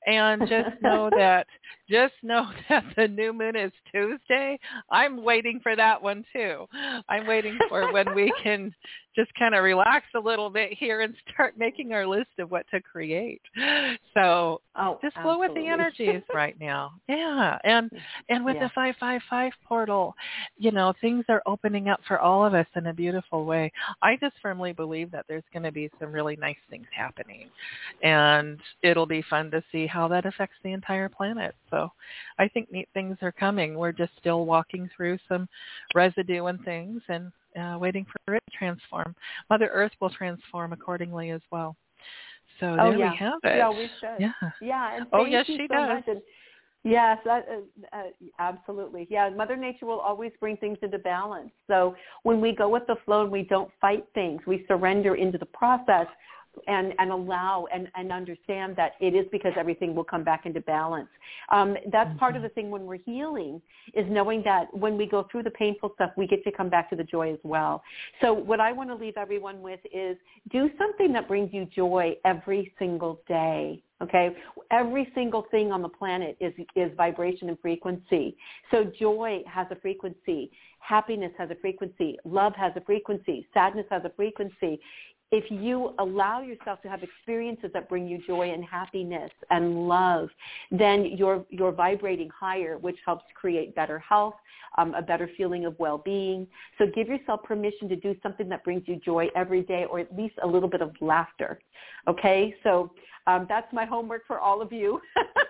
and 0.07 0.41
just 0.43 0.81
know 0.83 1.11
that 1.17 1.47
just 1.91 2.15
know 2.23 2.47
that 2.69 2.85
the 2.97 3.09
new 3.09 3.33
moon 3.33 3.57
is 3.57 3.73
Tuesday. 3.93 4.59
I'm 4.91 5.23
waiting 5.23 5.61
for 5.63 5.77
that 5.77 6.03
one 6.03 6.25
too. 6.33 6.67
I'm 7.09 7.27
waiting 7.27 7.59
for 7.69 7.93
when 7.93 8.15
we 8.15 8.33
can 8.43 8.75
just 9.17 9.31
kind 9.37 9.55
of 9.57 9.65
relax 9.65 10.07
a 10.15 10.21
little 10.21 10.51
bit 10.51 10.73
here 10.73 11.01
and 11.01 11.15
start 11.33 11.55
making 11.59 11.93
our 11.93 12.07
list 12.07 12.31
of 12.39 12.51
what 12.51 12.65
to 12.73 12.81
create. 12.81 13.43
So 14.15 14.61
Oh, 14.77 14.99
just 15.03 15.17
flow 15.17 15.39
with 15.39 15.53
the 15.55 15.67
energies 15.67 16.23
right 16.35 16.59
now. 16.61 16.93
Yeah. 17.09 17.59
And 17.65 17.91
and 18.29 18.45
with 18.45 18.55
Yeah. 18.57 18.69
the 18.69 18.71
555 18.75 19.53
portal, 19.67 20.15
you 20.57 20.71
know, 20.71 20.95
things 21.01 21.25
are 21.29 21.43
opening 21.47 21.89
up 21.89 22.01
for 22.07 22.19
all 22.21 22.45
of 22.47 22.55
us 22.55 22.67
in 22.77 22.87
a 22.87 22.95
beautiful 22.95 23.45
way. 23.45 23.73
I 24.01 24.17
just 24.21 24.37
firmly 24.41 24.73
believe 24.73 25.11
that 25.11 25.25
there's 25.29 25.43
going 25.53 25.65
to 25.65 25.73
be 25.73 25.91
some 25.99 26.13
really 26.13 26.37
nice 26.37 26.57
things 26.71 26.87
happening. 26.97 27.49
And 28.03 28.61
it'll 28.83 29.07
be 29.07 29.23
fun 29.29 29.51
to 29.51 29.63
see 29.73 29.87
how 29.87 30.07
that 30.09 30.25
affects 30.27 30.57
the 30.63 30.73
entire 30.73 31.09
planet. 31.09 31.55
So 31.71 31.80
I 32.39 32.49
think 32.49 32.71
neat 32.71 32.89
things 32.95 33.17
are 33.23 33.33
coming. 33.33 33.75
We're 33.75 33.93
just 33.93 34.13
still 34.19 34.45
walking 34.47 34.89
through 34.95 35.19
some 35.29 35.49
residue 35.95 36.47
and 36.47 36.63
things 36.65 37.01
and 37.09 37.33
uh, 37.61 37.79
waiting 37.79 38.07
for 38.27 38.35
it 38.35 38.43
to 38.51 38.57
transform. 38.57 39.15
Mother 39.49 39.71
Earth 39.73 39.93
will 40.01 40.11
transform 40.11 40.73
accordingly 40.73 41.31
as 41.31 41.43
well. 41.51 41.77
So 42.59 42.77
Oh, 42.79 42.91
there 42.91 42.99
yeah. 42.99 43.11
we 43.11 43.17
have 43.17 43.41
it. 43.45 43.49
Oh, 43.55 43.57
yeah, 43.57 43.71
we 43.71 43.91
should. 44.01 44.21
Yeah. 44.21 44.51
Yeah. 44.61 44.97
And 44.97 45.07
Oh, 45.13 45.25
yes, 45.25 45.47
she 45.47 45.67
so 45.69 45.75
does. 45.75 46.03
And 46.07 46.21
yes, 46.85 47.19
that, 47.25 47.47
uh, 47.49 47.97
uh, 47.97 48.03
absolutely. 48.39 49.07
Yeah, 49.11 49.31
Mother 49.31 49.57
Nature 49.57 49.87
will 49.87 50.01
always 50.01 50.33
bring 50.41 50.57
things 50.59 50.79
into 50.83 50.99
balance. 50.99 51.51
So 51.67 51.95
when 52.23 52.41
we 52.41 52.55
go 52.55 52.69
with 52.69 52.87
the 52.87 52.97
flow 53.05 53.23
and 53.23 53.33
we 53.33 53.43
don't 53.43 53.71
fight 53.81 54.05
things, 54.15 54.41
we 54.47 54.65
surrender 54.69 55.15
into 55.15 55.39
the 55.39 55.47
process 55.47 56.07
and, 56.67 56.95
and 56.99 57.11
allow 57.11 57.67
and, 57.73 57.89
and 57.95 58.13
understand 58.13 58.77
that 58.77 58.93
it 59.01 59.15
is 59.15 59.27
because 59.31 59.53
everything 59.57 59.95
will 59.95 60.05
come 60.05 60.25
back 60.25 60.47
into 60.47 60.61
balance. 60.61 61.09
Um, 61.51 61.77
that's 61.93 62.11
part 62.19 62.31
Mm-hmm. 62.31 62.37
of 62.37 62.43
the 62.43 62.55
thing 62.55 62.71
when 62.71 62.87
we're 62.87 62.99
healing 62.99 63.61
is 63.95 64.07
knowing 64.09 64.43
that 64.45 64.73
when 64.75 64.97
we 64.97 65.07
go 65.07 65.27
through 65.31 65.43
the 65.43 65.51
painful 65.51 65.93
stuff, 65.95 66.11
we 66.17 66.27
get 66.27 66.45
to 66.45 66.53
come 66.53 66.69
back 66.69 66.91
to 66.91 66.97
the 66.97 67.05
joy 67.05 67.33
as 67.33 67.39
well. 67.43 67.83
So 68.21 68.33
what 68.33 68.61
I 68.61 68.73
want 68.73 68.91
to 68.91 68.95
leave 68.95 69.17
everyone 69.17 69.63
with 69.63 69.81
is 69.93 70.17
do 70.51 70.71
something 70.79 71.13
that 71.13 71.29
brings 71.29 71.53
you 71.53 71.67
joy 71.67 72.17
every 72.25 72.73
single 72.79 73.21
day. 73.27 73.83
Okay, 74.03 74.31
every 74.71 75.11
single 75.15 75.47
thing 75.51 75.73
on 75.73 75.83
the 75.83 75.89
planet 75.89 76.37
is 76.41 76.55
is 76.75 76.91
vibration 76.97 77.51
and 77.51 77.59
frequency. 77.61 78.35
So 78.71 78.85
joy 78.99 79.43
has 79.47 79.67
a 79.71 79.77
frequency, 79.77 80.51
happiness 80.79 81.33
has 81.37 81.51
a 81.51 81.55
frequency, 81.57 82.19
love 82.25 82.55
has 82.57 82.73
a 82.77 82.81
frequency, 82.81 83.47
sadness 83.53 83.85
has 83.91 84.03
a 84.05 84.11
frequency. 84.17 84.81
If 85.33 85.45
you 85.51 85.95
allow 85.99 86.41
yourself 86.41 86.83
to 86.83 86.89
have 86.89 87.03
experiences 87.03 87.71
that 87.73 87.89
bring 87.89 88.09
you 88.09 88.19
joy 88.27 88.51
and 88.51 88.65
happiness 88.65 89.31
and 89.51 89.87
love, 89.89 90.29
then 90.71 91.05
you're 91.17 91.45
you're 91.51 91.73
vibrating 91.73 92.29
higher, 92.29 92.79
which 92.79 92.97
helps 93.07 93.25
create 93.35 93.75
better 93.75 93.99
health, 94.01 94.35
um, 94.77 94.95
a 94.95 95.03
better 95.03 95.31
feeling 95.37 95.67
of 95.67 95.79
well-being. 95.79 96.47
So 96.79 96.87
give 96.95 97.07
yourself 97.07 97.45
permission 97.45 97.89
to 97.91 97.97
do 97.97 98.17
something 98.23 98.49
that 98.49 98.65
brings 98.65 98.83
you 98.87 98.97
joy 98.97 99.29
every 99.37 99.63
day, 99.63 99.87
or 99.89 100.01
at 100.01 100.17
least 100.17 100.35
a 100.43 100.47
little 100.47 100.69
bit 100.69 100.83
of 100.83 100.93
laughter. 101.01 101.61
Okay, 102.09 102.55
so 102.65 102.91
um, 103.27 103.47
that's 103.49 103.73
my 103.73 103.85
homework 103.85 104.27
for 104.27 104.41
all 104.41 104.61
of 104.61 104.73
you. 104.73 105.01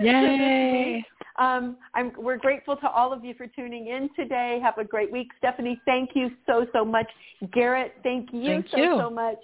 Yay. 0.00 1.04
Um, 1.38 1.78
I'm, 1.94 2.12
we're 2.18 2.36
grateful 2.36 2.76
to 2.76 2.90
all 2.90 3.14
of 3.14 3.24
you 3.24 3.32
for 3.32 3.46
tuning 3.46 3.86
in 3.86 4.10
today. 4.14 4.60
Have 4.62 4.76
a 4.76 4.84
great 4.84 5.10
week. 5.10 5.28
Stephanie, 5.38 5.80
thank 5.86 6.10
you 6.14 6.32
so, 6.44 6.66
so 6.70 6.84
much. 6.84 7.06
Garrett, 7.54 7.94
thank 8.02 8.28
you 8.30 8.44
Thank 8.44 8.68
so, 8.70 8.76
you. 8.76 8.96
so 8.98 9.08
much. 9.08 9.38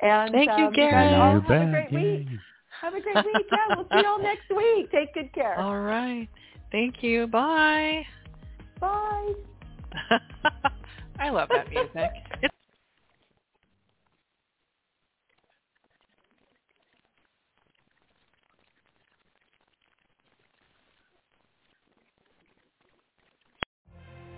And 0.00 0.32
Thank 0.32 0.48
you, 0.56 0.66
um, 0.66 0.72
guys 0.72 0.76
Garrett. 0.76 1.12
all 1.14 1.34
You 1.34 1.40
have 1.40 1.68
a 1.68 1.70
great 1.72 1.92
week. 1.92 2.28
Yay. 2.28 2.38
Have 2.80 2.94
a 2.94 3.00
great 3.00 3.16
week. 3.16 3.46
Yeah, 3.50 3.74
we'll 3.74 3.86
see 3.90 3.98
you 3.98 4.06
all 4.06 4.22
next 4.22 4.48
week. 4.56 4.92
Take 4.92 5.12
good 5.12 5.32
care. 5.34 5.58
All 5.58 5.80
right. 5.80 6.28
Thank 6.70 7.02
you. 7.02 7.26
Bye. 7.26 8.06
Bye. 8.80 9.32
I 11.18 11.30
love 11.30 11.48
that 11.50 11.68
music. 11.68 12.50